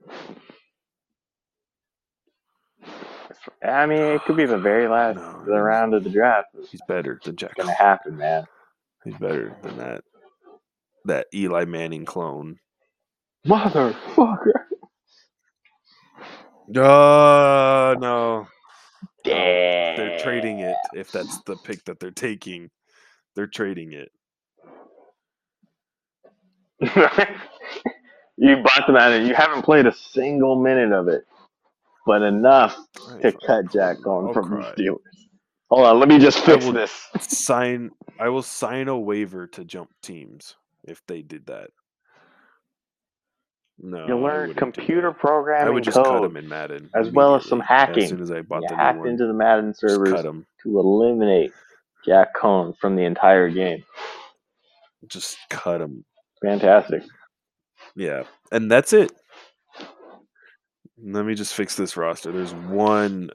very 0.10 0.18
good. 0.28 0.36
I 3.64 3.86
mean, 3.86 3.99
it 4.02 4.24
could 4.26 4.38
be 4.38 4.45
the 4.45 4.57
very 4.57 4.88
last 4.90 5.18
No, 5.18 5.45
the 5.45 5.53
round 5.61 5.94
of 5.94 6.03
the 6.03 6.10
draft. 6.10 6.49
He's 6.72 6.82
better 6.88 7.19
than 7.24 7.36
Jack. 7.36 7.56
gonna 7.57 7.74
happen, 7.74 8.18
man. 8.18 8.45
He's 9.03 9.18
better 9.18 9.56
than 9.64 9.78
that. 9.78 10.03
That 11.06 11.28
Eli 11.34 11.65
Manning 11.65 12.06
clone. 12.06 12.60
Motherfucker. 13.48 14.52
Uh 16.76 17.95
no. 17.99 18.48
Damn. 19.24 19.98
They're 19.98 20.19
trading 20.19 20.60
it 20.60 20.80
if 20.94 21.11
that's 21.11 21.41
the 21.44 21.56
pick 21.57 21.86
that 21.86 21.99
they're 21.99 22.11
taking. 22.11 22.69
They're 23.36 23.48
trading 23.48 23.94
it. 23.94 24.11
you 28.38 28.57
bought 28.64 28.88
them 28.88 28.98
out 28.98 29.14
of 29.14 29.26
You 29.26 29.34
haven't 29.36 29.64
played 29.64 29.88
a 29.88 29.94
single 29.94 30.56
minute 30.61 30.91
of 30.91 31.07
it, 31.07 31.26
but 32.07 32.23
enough 32.23 32.75
I 33.09 33.19
to 33.19 33.31
cut 33.45 33.71
Jack 33.71 33.97
going 34.01 34.27
I'll 34.27 34.34
from 34.34 34.47
cry. 34.47 34.73
the 34.75 34.81
Steelers. 34.84 34.97
Hold 35.69 35.85
on, 35.85 35.99
let 35.99 36.07
me 36.09 36.17
just 36.17 36.39
I 36.39 36.45
fix 36.53 36.65
will- 36.65 36.73
this. 36.73 37.07
sign 37.19 37.91
I 38.19 38.29
will 38.29 38.41
sign 38.41 38.88
a 38.88 38.97
waiver 38.97 39.45
to 39.47 39.63
jump 39.65 39.89
teams 40.01 40.55
if 40.85 41.05
they 41.05 41.21
did 41.21 41.45
that. 41.47 41.69
No, 43.79 44.07
You 44.07 44.17
I 44.17 44.21
learn 44.31 44.53
computer 44.55 45.11
programming 45.11 45.67
I 45.67 45.69
would 45.69 45.84
just 45.84 45.97
cut 45.97 46.21
them 46.21 46.35
in 46.35 46.49
Madden, 46.49 46.89
as 46.95 47.11
well 47.11 47.35
as 47.35 47.45
some 47.45 47.59
hacking. 47.59 48.03
As 48.05 48.09
soon 48.09 48.21
as 48.23 48.31
I 48.31 48.41
bought 48.41 48.63
You 48.63 48.69
the 48.69 48.75
new 48.75 48.81
hacked 48.81 48.99
one, 48.99 49.07
into 49.09 49.27
the 49.27 49.34
Madden 49.34 49.73
servers 49.75 50.23
to 50.23 50.79
eliminate 50.79 51.51
Jack 52.03 52.34
Coan 52.35 52.75
from 52.79 52.95
the 52.95 53.03
entire 53.03 53.49
game. 53.51 53.84
Just 55.07 55.38
cut 55.51 55.77
them. 55.77 56.03
Fantastic. 56.41 57.03
Yeah, 57.95 58.23
and 58.51 58.71
that's 58.71 58.93
it. 58.93 59.11
Let 61.03 61.26
me 61.26 61.36
just 61.36 61.53
fix 61.53 61.76
this 61.76 61.98
roster. 61.98 62.32
There's 62.32 62.53
one 62.53 63.32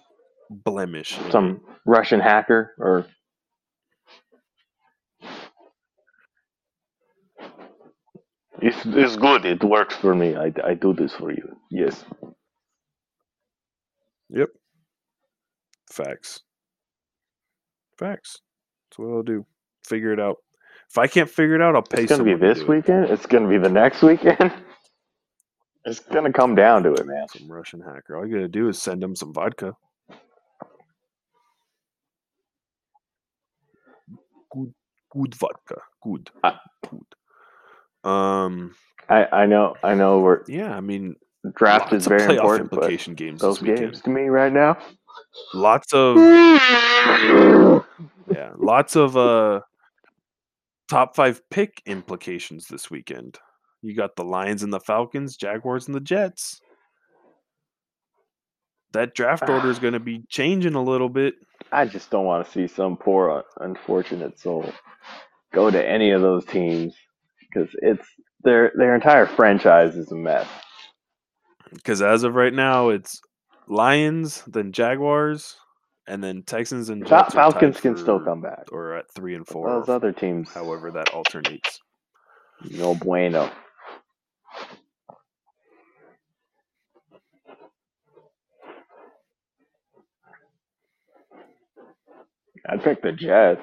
blemish. 0.50 1.18
Some 1.30 1.60
Russian 1.86 2.20
hacker 2.20 2.74
or 2.78 3.06
It's, 8.60 8.78
it's 8.86 9.16
good. 9.16 9.44
It 9.44 9.62
works 9.64 9.96
for 9.96 10.14
me. 10.14 10.36
I, 10.36 10.52
I 10.64 10.74
do 10.74 10.92
this 10.94 11.14
for 11.14 11.32
you. 11.32 11.56
Yes. 11.70 12.04
Yep. 14.30 14.48
Facts. 15.90 16.40
Facts. 17.98 18.38
That's 18.90 18.98
what 18.98 19.14
I'll 19.14 19.22
do. 19.22 19.46
Figure 19.86 20.12
it 20.12 20.20
out. 20.20 20.36
If 20.90 20.98
I 20.98 21.06
can't 21.08 21.30
figure 21.30 21.56
it 21.56 21.62
out, 21.62 21.74
I'll 21.76 21.82
pay 21.82 22.04
It's 22.04 22.06
gonna 22.06 22.24
be 22.24 22.34
someone 22.34 22.40
to 22.40 22.48
this 22.48 22.48
do 22.50 22.68
it. 22.68 22.68
weekend. 22.68 23.10
It's 23.10 23.26
gonna 23.26 23.48
be 23.48 23.58
the 23.58 23.70
next 23.70 24.02
weekend. 24.02 24.52
It's 25.84 26.00
gonna 26.00 26.32
come 26.32 26.54
down 26.54 26.84
to 26.84 26.94
it, 26.94 27.06
man. 27.06 27.26
Some 27.28 27.50
Russian 27.50 27.80
hacker. 27.80 28.16
All 28.16 28.26
you 28.26 28.34
gotta 28.34 28.48
do 28.48 28.68
is 28.68 28.80
send 28.80 29.02
him 29.02 29.16
some 29.16 29.32
vodka. 29.32 29.74
Good, 34.50 34.74
good 35.10 35.34
vodka. 35.34 35.80
Good, 36.02 36.30
I- 36.44 36.58
good. 36.88 38.08
Um, 38.08 38.74
I, 39.08 39.26
I 39.32 39.46
know 39.46 39.76
I 39.82 39.94
know 39.94 40.20
we're 40.20 40.42
yeah. 40.46 40.74
I 40.76 40.80
mean, 40.80 41.16
draft 41.54 41.92
is 41.92 42.06
very 42.06 42.22
important, 42.36 42.70
but 42.70 42.76
implication 42.78 43.14
games 43.14 43.40
those 43.40 43.58
games 43.58 44.00
to 44.02 44.10
me 44.10 44.22
right 44.28 44.52
now. 44.52 44.76
Lots 45.54 45.92
of 45.92 46.16
yeah, 48.28 48.52
lots 48.56 48.96
of 48.96 49.16
uh 49.16 49.60
top 50.88 51.14
five 51.16 51.40
pick 51.50 51.80
implications 51.86 52.66
this 52.66 52.90
weekend. 52.90 53.38
You 53.82 53.96
got 53.96 54.16
the 54.16 54.24
Lions 54.24 54.62
and 54.62 54.72
the 54.72 54.80
Falcons, 54.80 55.36
Jaguars 55.36 55.86
and 55.86 55.94
the 55.94 56.00
Jets. 56.00 56.60
That 58.92 59.14
draft 59.14 59.48
order 59.48 59.70
is 59.70 59.78
ah. 59.78 59.82
going 59.82 59.94
to 59.94 60.00
be 60.00 60.22
changing 60.28 60.74
a 60.74 60.82
little 60.82 61.08
bit. 61.08 61.34
I 61.72 61.86
just 61.86 62.10
don't 62.10 62.24
want 62.24 62.46
to 62.46 62.52
see 62.52 62.66
some 62.66 62.96
poor 62.96 63.44
unfortunate 63.58 64.38
soul 64.38 64.72
go 65.52 65.70
to 65.70 65.88
any 65.88 66.10
of 66.10 66.22
those 66.22 66.44
teams 66.44 66.94
because 67.40 67.68
it's 67.80 68.06
their 68.42 68.72
their 68.74 68.94
entire 68.94 69.26
franchise 69.26 69.96
is 69.96 70.10
a 70.12 70.16
mess. 70.16 70.46
Because 71.72 72.02
as 72.02 72.22
of 72.22 72.34
right 72.34 72.52
now, 72.52 72.90
it's 72.90 73.20
Lions, 73.66 74.42
then 74.46 74.72
Jaguars, 74.72 75.56
and 76.06 76.22
then 76.22 76.42
Texans 76.42 76.90
and 76.90 77.08
Fal- 77.08 77.30
Falcons 77.30 77.80
can 77.80 77.96
still 77.96 78.20
come 78.20 78.42
back. 78.42 78.64
Or 78.70 78.96
at 78.96 79.06
three 79.14 79.34
and 79.34 79.46
four. 79.46 79.70
Those 79.70 79.88
other 79.88 80.12
teams, 80.12 80.50
however 80.52 80.90
that 80.90 81.10
alternates. 81.10 81.80
no 82.70 82.94
bueno. 82.94 83.50
I'd 92.68 92.82
pick 92.82 93.02
the 93.02 93.12
Jets. 93.12 93.62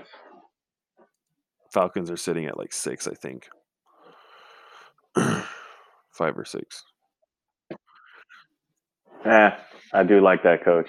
Falcons 1.72 2.10
are 2.10 2.18
sitting 2.18 2.46
at 2.46 2.58
like 2.58 2.74
six, 2.74 3.08
I 3.08 3.14
think. 3.14 3.48
Five 5.16 6.38
or 6.38 6.46
six. 6.46 6.84
Eh, 9.26 9.50
I 9.94 10.04
do 10.04 10.22
like 10.22 10.44
that 10.44 10.64
coach, 10.64 10.88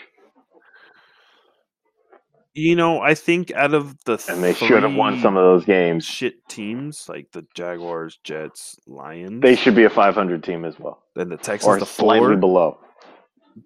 You 2.55 2.77
know, 2.77 3.01
I 3.01 3.15
think 3.15 3.53
out 3.53 3.75
of 3.75 3.97
the 4.05 4.25
and 4.29 4.43
they 4.43 4.55
should 4.55 4.83
have 4.85 4.95
won 4.95 5.21
some 5.21 5.37
of 5.37 5.43
those 5.43 5.65
games. 5.65 6.05
shit 6.05 6.49
teams 6.49 7.09
like 7.09 7.33
the 7.33 7.45
Jaguars, 7.55 8.19
Jets, 8.23 8.77
Lions, 8.87 9.43
They 9.43 9.57
should 9.57 9.75
be 9.75 9.85
a 9.85 9.91
500 9.91 10.45
team 10.45 10.65
as 10.65 10.79
well, 10.79 11.03
then 11.17 11.29
the 11.29 11.37
Texans, 11.37 11.67
or 11.69 11.79
the 11.81 11.87
slightly 11.87 12.29
four. 12.29 12.37
below. 12.37 12.79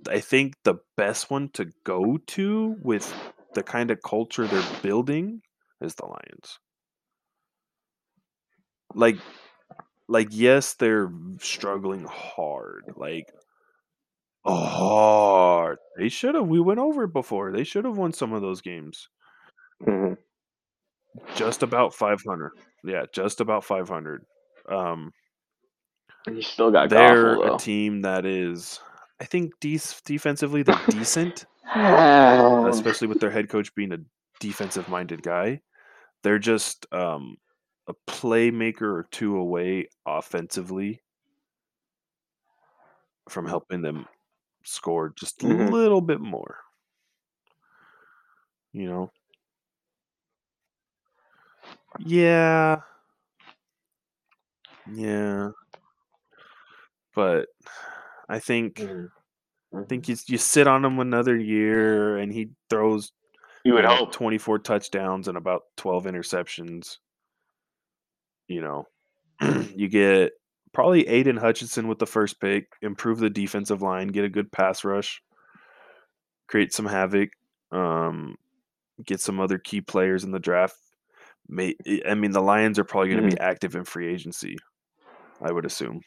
I 0.08 0.20
think 0.20 0.54
the 0.64 0.76
best 0.96 1.30
one 1.30 1.50
to 1.50 1.70
go 1.84 2.16
to 2.28 2.76
with 2.82 3.12
the 3.54 3.62
kind 3.62 3.90
of 3.90 4.02
culture 4.02 4.46
they're 4.46 4.80
building 4.82 5.42
is 5.80 5.94
the 5.94 6.06
Lions. 6.06 6.58
Like, 8.94 9.16
like 10.08 10.28
yes, 10.30 10.74
they're 10.74 11.10
struggling 11.38 12.06
hard. 12.08 12.84
Like, 12.96 13.32
hard. 14.44 15.78
They 15.96 16.08
should 16.08 16.34
have. 16.34 16.46
We 16.46 16.60
went 16.60 16.80
over 16.80 17.04
it 17.04 17.12
before. 17.12 17.52
They 17.52 17.64
should 17.64 17.84
have 17.84 17.96
won 17.96 18.12
some 18.12 18.32
of 18.32 18.42
those 18.42 18.60
games. 18.60 19.08
Mhm. 19.82 20.16
Just 21.36 21.62
about 21.62 21.94
500. 21.94 22.52
Yeah, 22.84 23.04
just 23.12 23.40
about 23.40 23.64
500. 23.64 24.24
Um, 24.68 25.12
You 26.26 26.42
still 26.42 26.70
got 26.70 26.88
they're 26.90 27.36
Goffle, 27.36 27.54
a 27.54 27.58
team 27.58 28.02
that 28.02 28.24
is, 28.26 28.80
I 29.20 29.24
think, 29.24 29.52
de- 29.60 29.80
defensively 30.04 30.62
they're 30.62 30.80
decent. 30.90 31.46
especially 32.70 33.08
with 33.08 33.18
their 33.20 33.30
head 33.30 33.48
coach 33.48 33.74
being 33.74 33.92
a 33.92 33.98
defensive-minded 34.40 35.22
guy. 35.22 35.60
They're 36.22 36.38
just 36.38 36.86
um, 36.92 37.36
a 37.86 37.94
playmaker 38.06 38.82
or 38.82 39.06
two 39.10 39.36
away 39.36 39.88
offensively 40.06 41.02
from 43.28 43.46
helping 43.46 43.82
them 43.82 44.06
score 44.64 45.12
just 45.16 45.42
a 45.42 45.46
Mhm. 45.46 45.70
little 45.70 46.00
bit 46.00 46.20
more. 46.20 46.58
You 48.72 48.86
know. 48.86 49.12
Yeah, 52.04 52.82
Yeah. 54.92 55.50
But 57.14 57.46
I 58.28 58.38
think 58.38 58.76
Mhm. 58.76 59.10
I 59.74 59.78
mm-hmm. 59.78 59.88
think 59.88 60.08
you 60.08 60.16
you 60.26 60.38
sit 60.38 60.66
on 60.66 60.84
him 60.84 61.00
another 61.00 61.36
year 61.36 62.16
and 62.16 62.32
he 62.32 62.50
throws 62.70 63.12
You 63.64 63.74
would 63.74 63.84
hope. 63.84 64.12
24 64.12 64.60
touchdowns 64.60 65.26
and 65.26 65.36
about 65.36 65.62
12 65.76 66.04
interceptions. 66.04 66.98
You 68.46 68.60
know, 68.60 68.86
you 69.74 69.88
get 69.88 70.32
probably 70.72 71.08
Aidan 71.08 71.36
Hutchinson 71.38 71.88
with 71.88 71.98
the 71.98 72.06
first 72.06 72.40
pick, 72.40 72.68
improve 72.82 73.18
the 73.18 73.30
defensive 73.30 73.82
line, 73.82 74.08
get 74.08 74.24
a 74.24 74.28
good 74.28 74.52
pass 74.52 74.84
rush, 74.84 75.22
create 76.46 76.72
some 76.72 76.86
havoc, 76.86 77.30
um, 77.72 78.36
get 79.04 79.20
some 79.20 79.40
other 79.40 79.58
key 79.58 79.80
players 79.80 80.24
in 80.24 80.30
the 80.30 80.38
draft. 80.38 80.76
May, 81.48 81.74
eh, 81.86 82.00
I 82.08 82.14
mean, 82.14 82.32
the 82.32 82.42
Lions 82.42 82.78
are 82.78 82.84
probably 82.84 83.10
going 83.10 83.22
to 83.22 83.28
be 83.28 83.34
mm-hmm. 83.34 83.48
active 83.50 83.74
in 83.74 83.84
free 83.84 84.12
agency. 84.12 84.56
I 85.42 85.50
would 85.50 85.64
assume. 85.64 86.00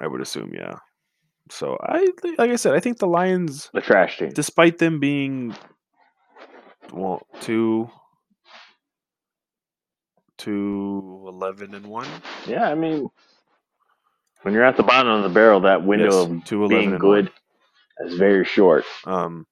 I 0.00 0.06
would 0.06 0.20
assume, 0.20 0.52
yeah. 0.54 0.78
So 1.48 1.76
I, 1.82 2.06
like 2.38 2.50
I 2.50 2.56
said, 2.56 2.74
I 2.74 2.80
think 2.80 2.98
the 2.98 3.06
Lions, 3.06 3.70
The 3.72 3.80
trash 3.80 4.18
team. 4.18 4.30
despite 4.30 4.78
them 4.78 5.00
being, 5.00 5.54
well, 6.92 7.26
two, 7.40 7.90
two, 10.38 11.24
11 11.26 11.74
and 11.74 11.86
one. 11.86 12.08
Yeah, 12.46 12.68
I 12.68 12.74
mean, 12.74 13.08
when 14.42 14.54
you're 14.54 14.64
at 14.64 14.76
the 14.76 14.82
bottom 14.82 15.10
of 15.12 15.22
the 15.22 15.28
barrel, 15.28 15.60
that 15.60 15.84
window 15.84 16.04
Yes, 16.04 16.30
of 16.38 16.44
two, 16.44 16.64
11 16.64 16.68
being 16.68 16.98
good 16.98 17.30
is 18.00 18.14
very 18.14 18.44
short. 18.44 18.84
Um, 19.04 19.46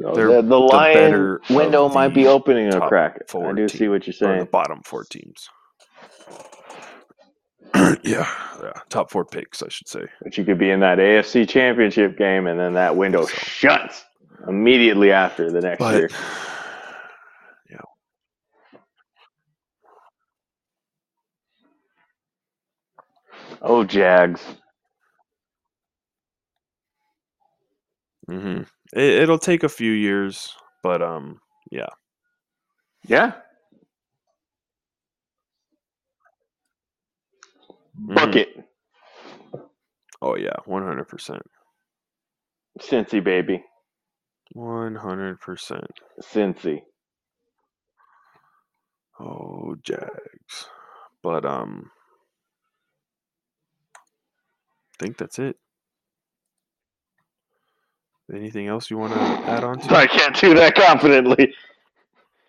So 0.00 0.14
the, 0.14 0.42
the 0.42 0.58
lion 0.58 1.38
window 1.50 1.88
might 1.88 2.08
be 2.14 2.26
opening 2.26 2.72
a 2.72 2.86
crack. 2.86 3.20
I 3.28 3.30
four 3.30 3.54
do 3.54 3.68
see 3.68 3.88
what 3.88 4.06
you're 4.06 4.30
or 4.30 4.38
the 4.40 4.44
bottom 4.44 4.82
four 4.84 5.04
teams. 5.04 5.48
yeah, 8.02 8.28
yeah, 8.62 8.72
top 8.88 9.10
four 9.10 9.24
picks, 9.24 9.62
I 9.62 9.68
should 9.68 9.88
say. 9.88 10.02
But 10.22 10.36
you 10.38 10.44
could 10.44 10.58
be 10.58 10.70
in 10.70 10.80
that 10.80 10.98
AFC 10.98 11.48
championship 11.48 12.16
game, 12.16 12.46
and 12.46 12.58
then 12.58 12.74
that 12.74 12.96
window 12.96 13.22
So- 13.26 13.36
shuts 13.36 14.04
immediately 14.48 15.12
after 15.12 15.50
the 15.50 15.60
next 15.60 15.80
year. 15.82 16.08
Yeah, 17.70 17.80
Oh, 23.62 23.84
Jags. 23.84 24.40
Mm-hmm. 28.28 28.62
it, 28.98 29.22
it'll 29.22 29.38
take 29.38 29.62
a 29.62 29.68
few 29.68 29.92
years, 29.92 30.52
but 30.82 31.00
um, 31.00 31.40
yeah, 31.70 31.86
Yeah. 33.06 33.34
Bucket. 37.98 38.48
Oh 40.22 40.36
yeah, 40.36 40.56
one 40.64 40.82
hundred 40.84 41.08
percent, 41.08 41.42
Cincy, 42.80 43.22
baby. 43.22 43.62
one 44.52 44.94
hundred 44.96 45.40
percent. 45.40 45.90
Cincy. 46.22 46.82
Oh 49.20 49.76
Jags, 49.82 50.66
but 51.22 51.44
um, 51.44 51.90
I 55.00 55.04
think 55.04 55.18
that's 55.18 55.38
it. 55.38 55.56
Anything 58.34 58.66
else 58.66 58.90
you 58.90 58.98
want 58.98 59.14
to 59.14 59.20
add 59.20 59.64
on 59.64 59.78
to? 59.80 59.94
I 59.96 60.06
can't 60.06 60.38
do 60.40 60.54
that 60.54 60.74
confidently. 60.74 61.54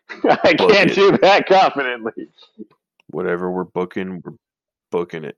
I 0.24 0.54
can't 0.54 0.58
Bucket. 0.58 0.96
do 0.96 1.18
that 1.22 1.48
confidently. 1.48 2.30
Whatever 3.10 3.52
we're 3.52 3.64
booking, 3.66 4.22
we're 4.26 4.34
booking 4.92 5.24
it. 5.24 5.38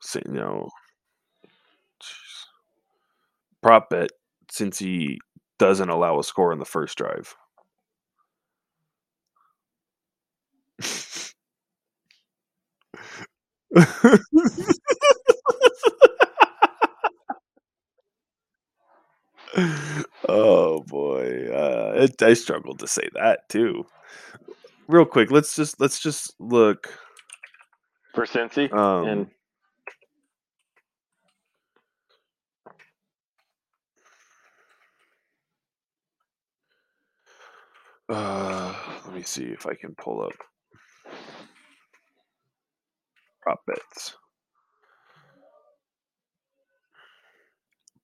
So, 0.00 0.20
you 0.26 0.32
know, 0.32 0.68
prop 3.62 3.90
bet 3.90 4.10
Cincy 4.50 5.18
doesn't 5.58 5.88
allow 5.88 6.18
a 6.18 6.24
score 6.24 6.52
in 6.52 6.58
the 6.58 6.64
first 6.64 6.98
drive. 6.98 7.34
oh 20.28 20.80
boy, 20.86 21.48
uh, 21.52 21.92
it, 22.04 22.22
I 22.22 22.34
struggled 22.34 22.78
to 22.80 22.86
say 22.86 23.08
that 23.14 23.48
too. 23.48 23.86
Real 24.88 25.04
quick, 25.04 25.30
let's 25.30 25.54
just 25.56 25.80
let's 25.80 26.00
just 26.00 26.34
look. 26.38 26.92
For 28.14 28.24
Cincy. 28.26 28.72
Um, 28.72 29.06
and 29.06 29.26
Uh, 38.08 38.74
let 39.06 39.14
me 39.14 39.22
see 39.22 39.44
if 39.44 39.66
I 39.66 39.74
can 39.74 39.94
pull 39.94 40.22
up 40.22 40.32
prop 43.40 43.60
bets. 43.66 44.14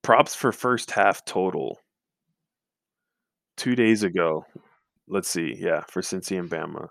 Props 0.03 0.35
for 0.35 0.53
first 0.53 0.91
half 0.93 1.25
total. 1.27 1.79
Two 3.57 3.77
days 3.77 4.03
ago. 4.03 4.47
Let's 5.09 5.29
see. 5.29 5.55
Yeah, 5.59 5.83
for 5.91 6.01
Cincy 6.01 6.39
and 6.39 6.49
Bama. 6.49 6.89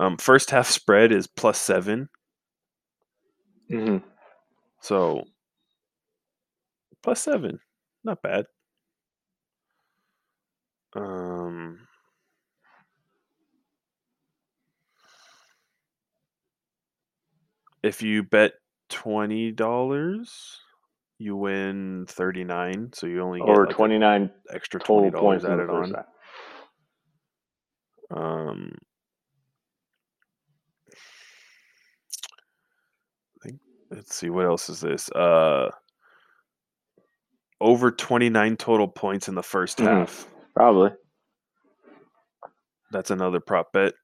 Um, 0.00 0.16
first 0.16 0.50
half 0.50 0.68
spread 0.68 1.12
is 1.12 1.26
plus 1.26 1.60
seven. 1.60 2.08
Mhm. 3.72 4.02
So 4.80 5.24
plus 7.02 7.22
seven. 7.22 7.58
Not 8.04 8.22
bad. 8.22 8.46
Um 10.94 11.88
if 17.82 18.02
you 18.02 18.22
bet 18.22 18.52
twenty 18.88 19.52
dollars, 19.52 20.60
you 21.18 21.36
win 21.36 22.06
thirty 22.08 22.44
nine. 22.44 22.90
So 22.92 23.06
you 23.06 23.20
only 23.22 23.40
get 23.40 23.48
or 23.48 23.64
like 23.64 23.70
a 23.70 23.74
29 23.74 24.30
extra 24.50 24.80
twenty 24.80 25.10
total 25.10 25.20
dollars 25.22 25.42
points 25.42 25.44
in 25.44 25.50
the 25.50 25.62
added 25.62 25.68
first 25.70 25.94
on. 25.94 25.94
half. 25.94 26.06
Um, 28.14 28.76
I 33.42 33.48
think 33.48 33.60
let's 33.92 34.14
see 34.14 34.30
what 34.30 34.46
else 34.46 34.68
is 34.68 34.80
this. 34.80 35.10
Uh, 35.10 35.70
over 37.60 37.90
twenty 37.90 38.28
nine 38.28 38.56
total 38.56 38.88
points 38.88 39.28
in 39.28 39.34
the 39.34 39.42
1st 39.42 39.78
Mhm. 39.78 39.84
half. 39.84 40.26
Probably. 40.54 40.90
That's 42.90 43.10
another 43.10 43.40
prop 43.40 43.72
bet. 43.72 43.94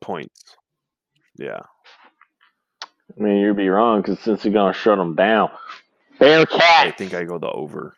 Points. 0.00 0.56
Yeah. 1.36 1.60
I 2.82 3.22
mean, 3.22 3.38
you'd 3.38 3.56
be 3.56 3.68
wrong 3.68 4.02
because 4.02 4.20
since 4.20 4.44
you're 4.44 4.52
going 4.52 4.72
to 4.72 4.78
shut 4.78 4.98
them 4.98 5.14
down. 5.14 5.50
I 6.20 6.92
think 6.96 7.14
I 7.14 7.24
go 7.24 7.38
the 7.38 7.50
over. 7.50 7.96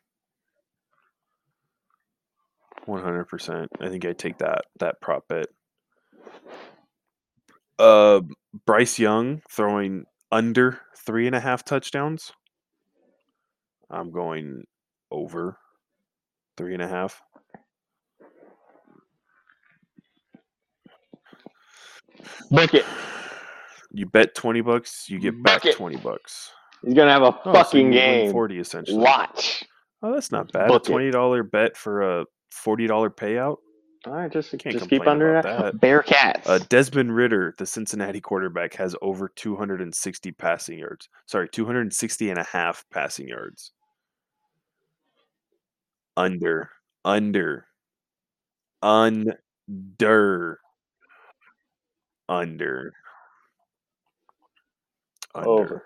One 2.87 3.03
hundred 3.03 3.25
percent. 3.25 3.71
I 3.81 3.89
think 3.89 4.05
I 4.07 4.13
take 4.13 4.39
that 4.39 4.63
that 4.79 5.01
prop 5.01 5.27
bet. 5.29 5.47
Uh, 7.79 8.23
Bryce 8.65 8.99
Young 8.99 9.43
throwing 9.51 10.05
under 10.33 10.81
three 10.97 11.27
and 11.27 11.37
a 11.37 11.41
half 11.41 11.65
touchdowns. 11.65 12.33
I'm 13.91 14.11
going 14.11 14.65
over 15.11 15.59
three 16.57 16.75
and 16.75 16.83
a 16.83 16.89
half. 16.89 17.21
Bucket. 22.51 22.85
You 23.93 24.07
bet 24.07 24.35
twenty 24.35 24.61
bucks, 24.61 25.09
you 25.09 25.19
get 25.19 25.41
back 25.43 25.63
Bucket. 25.63 25.77
twenty 25.77 25.97
bucks. 25.97 26.51
He's 26.85 26.95
going 26.95 27.07
to 27.07 27.13
have 27.13 27.23
a 27.23 27.39
Oh, 27.45 27.53
fucking 27.53 27.87
win 27.89 27.93
game. 27.93 28.33
forty 28.33 28.59
essentially. 28.59 28.99
Watch. 28.99 29.65
Oh, 30.03 30.13
that's 30.13 30.31
not 30.31 30.53
bad. 30.53 30.71
A 30.71 30.79
twenty 30.79 31.11
dollar 31.11 31.43
bet 31.43 31.77
for 31.77 32.03
a 32.21 32.25
forty 32.51 32.87
dollar 32.87 33.11
payout. 33.11 33.57
All 34.07 34.13
right, 34.13 34.31
just, 34.31 34.51
Can't 34.59 34.79
just 34.79 34.89
keep 34.89 35.05
under 35.07 35.33
that. 35.33 35.43
that. 35.43 35.75
Bearcats. 35.81 36.47
Uh, 36.47 36.59
Desmond 36.69 37.15
Ridder, 37.15 37.55
the 37.59 37.67
Cincinnati 37.67 38.21
quarterback, 38.21 38.75
has 38.75 38.95
over 39.03 39.29
260 39.35 40.31
passing 40.33 40.79
yards. 40.79 41.09
Sorry, 41.27 41.49
260 41.49 42.31
and 42.31 42.39
a 42.39 42.45
half 42.45 42.85
passing 42.93 43.27
yards. 43.27 43.73
Under, 46.17 46.71
under, 47.05 47.67
under, 48.81 49.41
under, 49.69 50.61
under. 52.29 52.93
Over. 55.35 55.85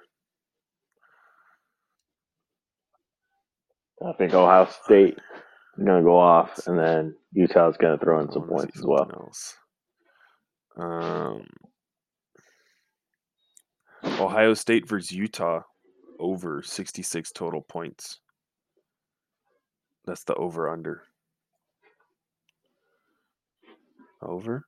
I 4.06 4.12
think 4.12 4.34
Ohio 4.34 4.68
State 4.84 5.18
gonna 5.86 6.02
go 6.02 6.18
off, 6.18 6.66
and 6.66 6.78
then 6.78 7.14
Utah's 7.32 7.76
gonna 7.76 7.98
throw 7.98 8.20
in 8.20 8.30
some 8.30 8.46
points 8.46 8.78
as 8.78 8.84
well. 8.84 9.10
Else. 9.12 9.56
Um, 10.76 11.46
Ohio 14.04 14.54
State 14.54 14.88
versus 14.88 15.12
Utah 15.12 15.62
over 16.18 16.62
66 16.62 17.32
total 17.32 17.62
points. 17.62 18.20
That's 20.04 20.24
the 20.24 20.34
over 20.34 20.68
under. 20.68 21.02
Over. 24.22 24.66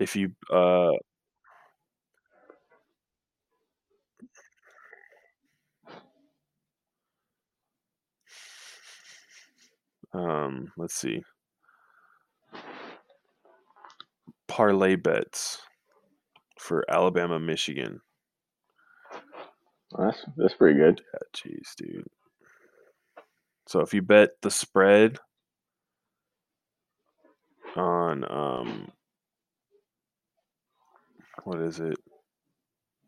If 0.00 0.16
you 0.16 0.32
uh 0.52 0.90
um 10.14 10.72
let's 10.76 10.94
see. 10.94 11.22
Parlay 14.48 14.96
bets 14.96 15.58
for 16.58 16.84
Alabama, 16.88 17.38
Michigan. 17.40 18.00
That's 19.98 20.24
that's 20.36 20.54
pretty 20.54 20.78
good. 20.78 21.00
Yeah, 21.12 21.52
jeez, 21.52 21.74
dude. 21.76 22.06
So 23.66 23.80
if 23.80 23.94
you 23.94 24.02
bet 24.02 24.30
the 24.42 24.50
spread 24.50 25.18
on 27.76 28.24
um 28.30 28.88
what 31.44 31.60
is 31.60 31.80
it? 31.80 31.96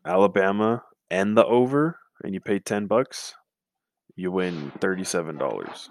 Alabama 0.05 0.83
and 1.09 1.37
the 1.37 1.45
over 1.45 1.99
and 2.23 2.33
you 2.33 2.39
pay 2.39 2.59
10 2.59 2.87
bucks, 2.87 3.33
you 4.15 4.31
win 4.31 4.71
$37. 4.79 5.87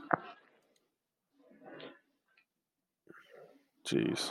Jeez. 3.86 4.30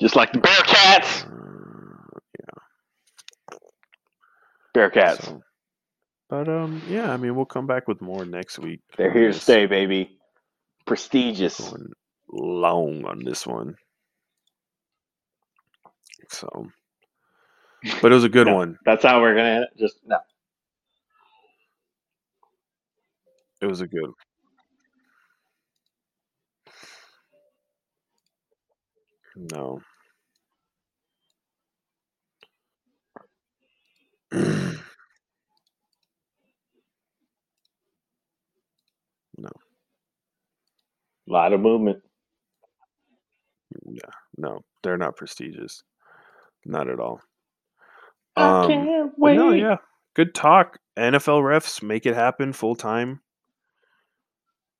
Just 0.00 0.14
like 0.16 0.32
the 0.32 0.38
Bearcats. 0.38 1.24
Uh, 1.26 2.20
Bearcats. 4.76 5.24
so, 5.24 5.42
but 6.28 6.48
um 6.48 6.82
yeah, 6.88 7.10
I 7.12 7.16
mean 7.16 7.34
we'll 7.34 7.46
come 7.46 7.66
back 7.66 7.88
with 7.88 8.00
more 8.02 8.24
next 8.24 8.58
week. 8.58 8.80
They're 8.98 9.12
here 9.12 9.32
to 9.32 9.38
stay, 9.38 9.66
baby. 9.66 10.18
Prestigious. 10.86 11.58
Going 11.58 11.92
long 12.30 13.04
on 13.06 13.24
this 13.24 13.46
one. 13.46 13.74
So, 16.28 16.66
but 18.02 18.12
it 18.12 18.14
was 18.14 18.24
a 18.24 18.28
good 18.28 18.46
No. 18.46 18.56
one. 18.56 18.78
That's 18.84 19.02
how 19.04 19.20
we're 19.20 19.34
gonna 19.34 19.66
just 19.78 19.96
no. 20.04 20.18
It 23.62 23.66
was 23.66 23.80
a 23.80 23.86
good. 23.86 24.10
No. 39.38 39.50
A 41.28 41.32
lot 41.32 41.52
of 41.52 41.60
movement. 41.60 42.02
yeah, 43.86 44.00
no, 44.38 44.60
they're 44.82 44.96
not 44.96 45.16
prestigious. 45.16 45.82
Not 46.64 46.88
at 46.88 47.00
all. 47.00 47.20
I 48.36 48.62
Um, 48.64 48.68
can't 48.70 49.12
wait. 49.18 49.36
no, 49.36 49.50
yeah, 49.52 49.76
good 50.14 50.34
talk. 50.34 50.78
NFL 50.98 51.42
refs 51.42 51.82
make 51.82 52.06
it 52.06 52.14
happen 52.14 52.52
full 52.52 52.74
time. 52.76 53.20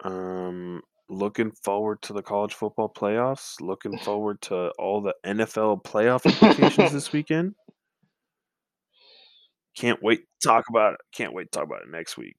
Um, 0.05 0.83
looking 1.09 1.53
forward 1.63 2.03
to 2.03 2.13
the 2.13 2.23
college 2.23 2.55
football 2.55 2.93
playoffs. 2.93 3.61
Looking 3.61 3.99
forward 4.05 4.41
to 4.43 4.71
all 4.79 5.01
the 5.01 5.15
NFL 5.25 5.83
playoff 5.85 6.25
implications 6.25 6.93
this 6.93 7.13
weekend. 7.13 7.55
Can't 9.77 10.03
wait 10.03 10.21
to 10.41 10.49
talk 10.49 10.65
about 10.71 10.95
it. 10.95 11.01
Can't 11.13 11.35
wait 11.35 11.53
to 11.53 11.59
talk 11.59 11.67
about 11.67 11.83
it 11.83 11.91
next 11.91 12.17
week. 12.17 12.37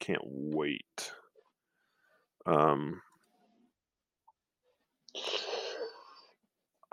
Can't 0.00 0.22
wait. 0.24 1.12
Um, 2.44 3.00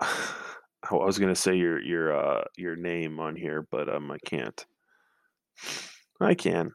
I 0.00 0.94
was 0.94 1.18
gonna 1.18 1.34
say 1.34 1.56
your 1.56 1.80
your 1.82 2.14
uh 2.14 2.44
your 2.56 2.76
name 2.76 3.18
on 3.18 3.36
here, 3.36 3.66
but 3.70 3.88
um 3.88 4.10
I 4.10 4.18
can't. 4.24 4.64
I 6.20 6.34
can. 6.34 6.72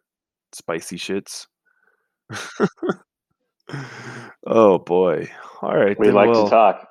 Spicy 0.52 0.98
shits. 0.98 1.48
oh 4.48 4.80
boy. 4.80 5.30
All 5.62 5.76
right. 5.76 5.98
We 6.00 6.12
like 6.12 6.30
well, 6.30 6.46
to 6.46 6.50
talk. 6.50 6.88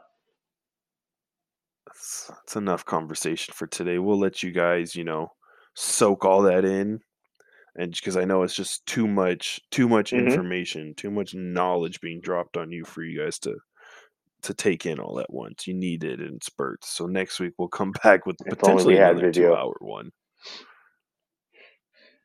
That's, 1.87 2.27
that's 2.29 2.57
enough 2.57 2.85
conversation 2.85 3.55
for 3.55 3.67
today. 3.67 3.99
We'll 3.99 4.19
let 4.19 4.43
you 4.43 4.51
guys, 4.51 4.95
you 4.95 5.05
know, 5.05 5.33
soak 5.75 6.25
all 6.25 6.43
that 6.43 6.65
in, 6.65 7.01
and 7.77 7.93
because 7.93 8.17
I 8.17 8.25
know 8.25 8.43
it's 8.43 8.55
just 8.55 8.85
too 8.87 9.07
much, 9.07 9.61
too 9.71 9.89
much 9.89 10.13
Mhm. 10.13 10.19
information, 10.27 10.95
too 10.97 11.11
much 11.11 11.35
knowledge 11.35 12.01
being 12.01 12.21
dropped 12.21 12.57
on 12.57 12.71
you 12.71 12.85
for 12.85 13.03
you 13.03 13.21
guys 13.23 13.39
to 13.41 13.57
to 14.43 14.55
take 14.55 14.87
in 14.87 15.01
all 15.01 15.19
at 15.19 15.33
once. 15.33 15.67
You 15.67 15.75
need 15.75 16.05
it 16.05 16.21
in 16.21 16.41
spurts. 16.41 16.91
So 16.91 17.07
next 17.07 17.41
week 17.41 17.55
we'll 17.59 17.69
come 17.69 17.93
back 18.05 18.25
with 18.27 18.37
If 18.47 18.59
potentially 18.59 18.97
had 18.97 19.11
another 19.13 19.27
video. 19.27 19.49
two-hour 19.51 19.75
one, 19.81 20.11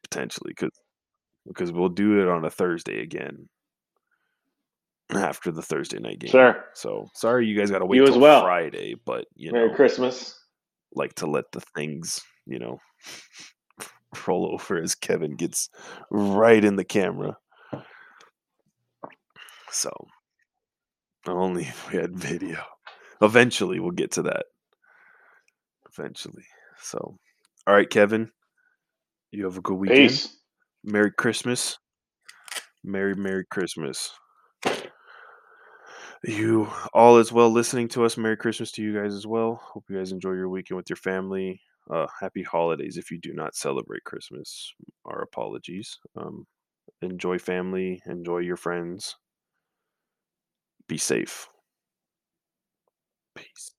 potentially 0.03 0.51
because 0.55 0.79
because 1.47 1.71
we'll 1.71 1.89
do 1.89 2.21
it 2.21 2.27
on 2.27 2.45
a 2.45 2.49
Thursday 2.51 3.01
again 3.01 3.49
after 5.11 5.51
the 5.51 5.61
Thursday 5.61 5.99
night 5.99 6.19
game. 6.19 6.31
Sure. 6.31 6.65
So 6.73 7.07
sorry 7.13 7.47
you 7.47 7.57
guys 7.57 7.69
got 7.71 7.79
to 7.79 7.85
wait 7.85 7.97
You 7.97 8.05
till 8.07 8.19
well. 8.19 8.41
Friday, 8.41 8.95
but 9.05 9.25
you 9.35 9.51
Merry 9.51 9.69
know 9.69 9.75
Christmas. 9.75 10.39
like 10.93 11.13
to 11.15 11.27
let 11.27 11.45
the 11.51 11.61
things, 11.75 12.21
you 12.45 12.59
know, 12.59 12.79
roll 14.27 14.51
over 14.53 14.81
as 14.81 14.95
Kevin 14.95 15.35
gets 15.35 15.69
right 16.09 16.63
in 16.63 16.75
the 16.75 16.83
camera. 16.85 17.37
So, 19.71 19.91
only 21.27 21.63
if 21.63 21.91
we 21.91 21.97
had 21.99 22.15
video. 22.15 22.59
Eventually, 23.21 23.79
we'll 23.79 23.91
get 23.91 24.11
to 24.13 24.21
that. 24.23 24.45
Eventually. 25.97 26.43
So, 26.79 27.17
all 27.65 27.73
right, 27.73 27.89
Kevin, 27.89 28.29
you 29.31 29.45
have 29.45 29.57
a 29.57 29.61
good 29.61 29.75
weekend. 29.77 30.09
Peace. 30.09 30.37
Merry 30.83 31.11
Christmas. 31.11 31.79
Merry, 32.83 33.15
Merry 33.15 33.45
Christmas. 33.49 34.11
You 36.25 36.71
all 36.93 37.17
as 37.17 37.31
well 37.31 37.49
listening 37.49 37.87
to 37.89 38.05
us. 38.05 38.17
Merry 38.17 38.37
Christmas 38.37 38.71
to 38.73 38.81
you 38.81 38.93
guys 38.93 39.13
as 39.13 39.27
well. 39.27 39.55
Hope 39.55 39.85
you 39.89 39.97
guys 39.97 40.11
enjoy 40.11 40.31
your 40.33 40.49
weekend 40.49 40.77
with 40.77 40.89
your 40.89 40.97
family. 40.97 41.61
Uh, 41.89 42.07
happy 42.19 42.43
holidays 42.43 42.97
if 42.97 43.11
you 43.11 43.19
do 43.19 43.33
not 43.33 43.55
celebrate 43.55 44.03
Christmas. 44.05 44.73
Our 45.05 45.21
apologies. 45.21 45.99
Um, 46.15 46.47
enjoy 47.01 47.39
family, 47.39 48.01
enjoy 48.05 48.39
your 48.39 48.57
friends. 48.57 49.15
Be 50.87 50.97
safe. 50.97 51.49
Peace. 53.35 53.75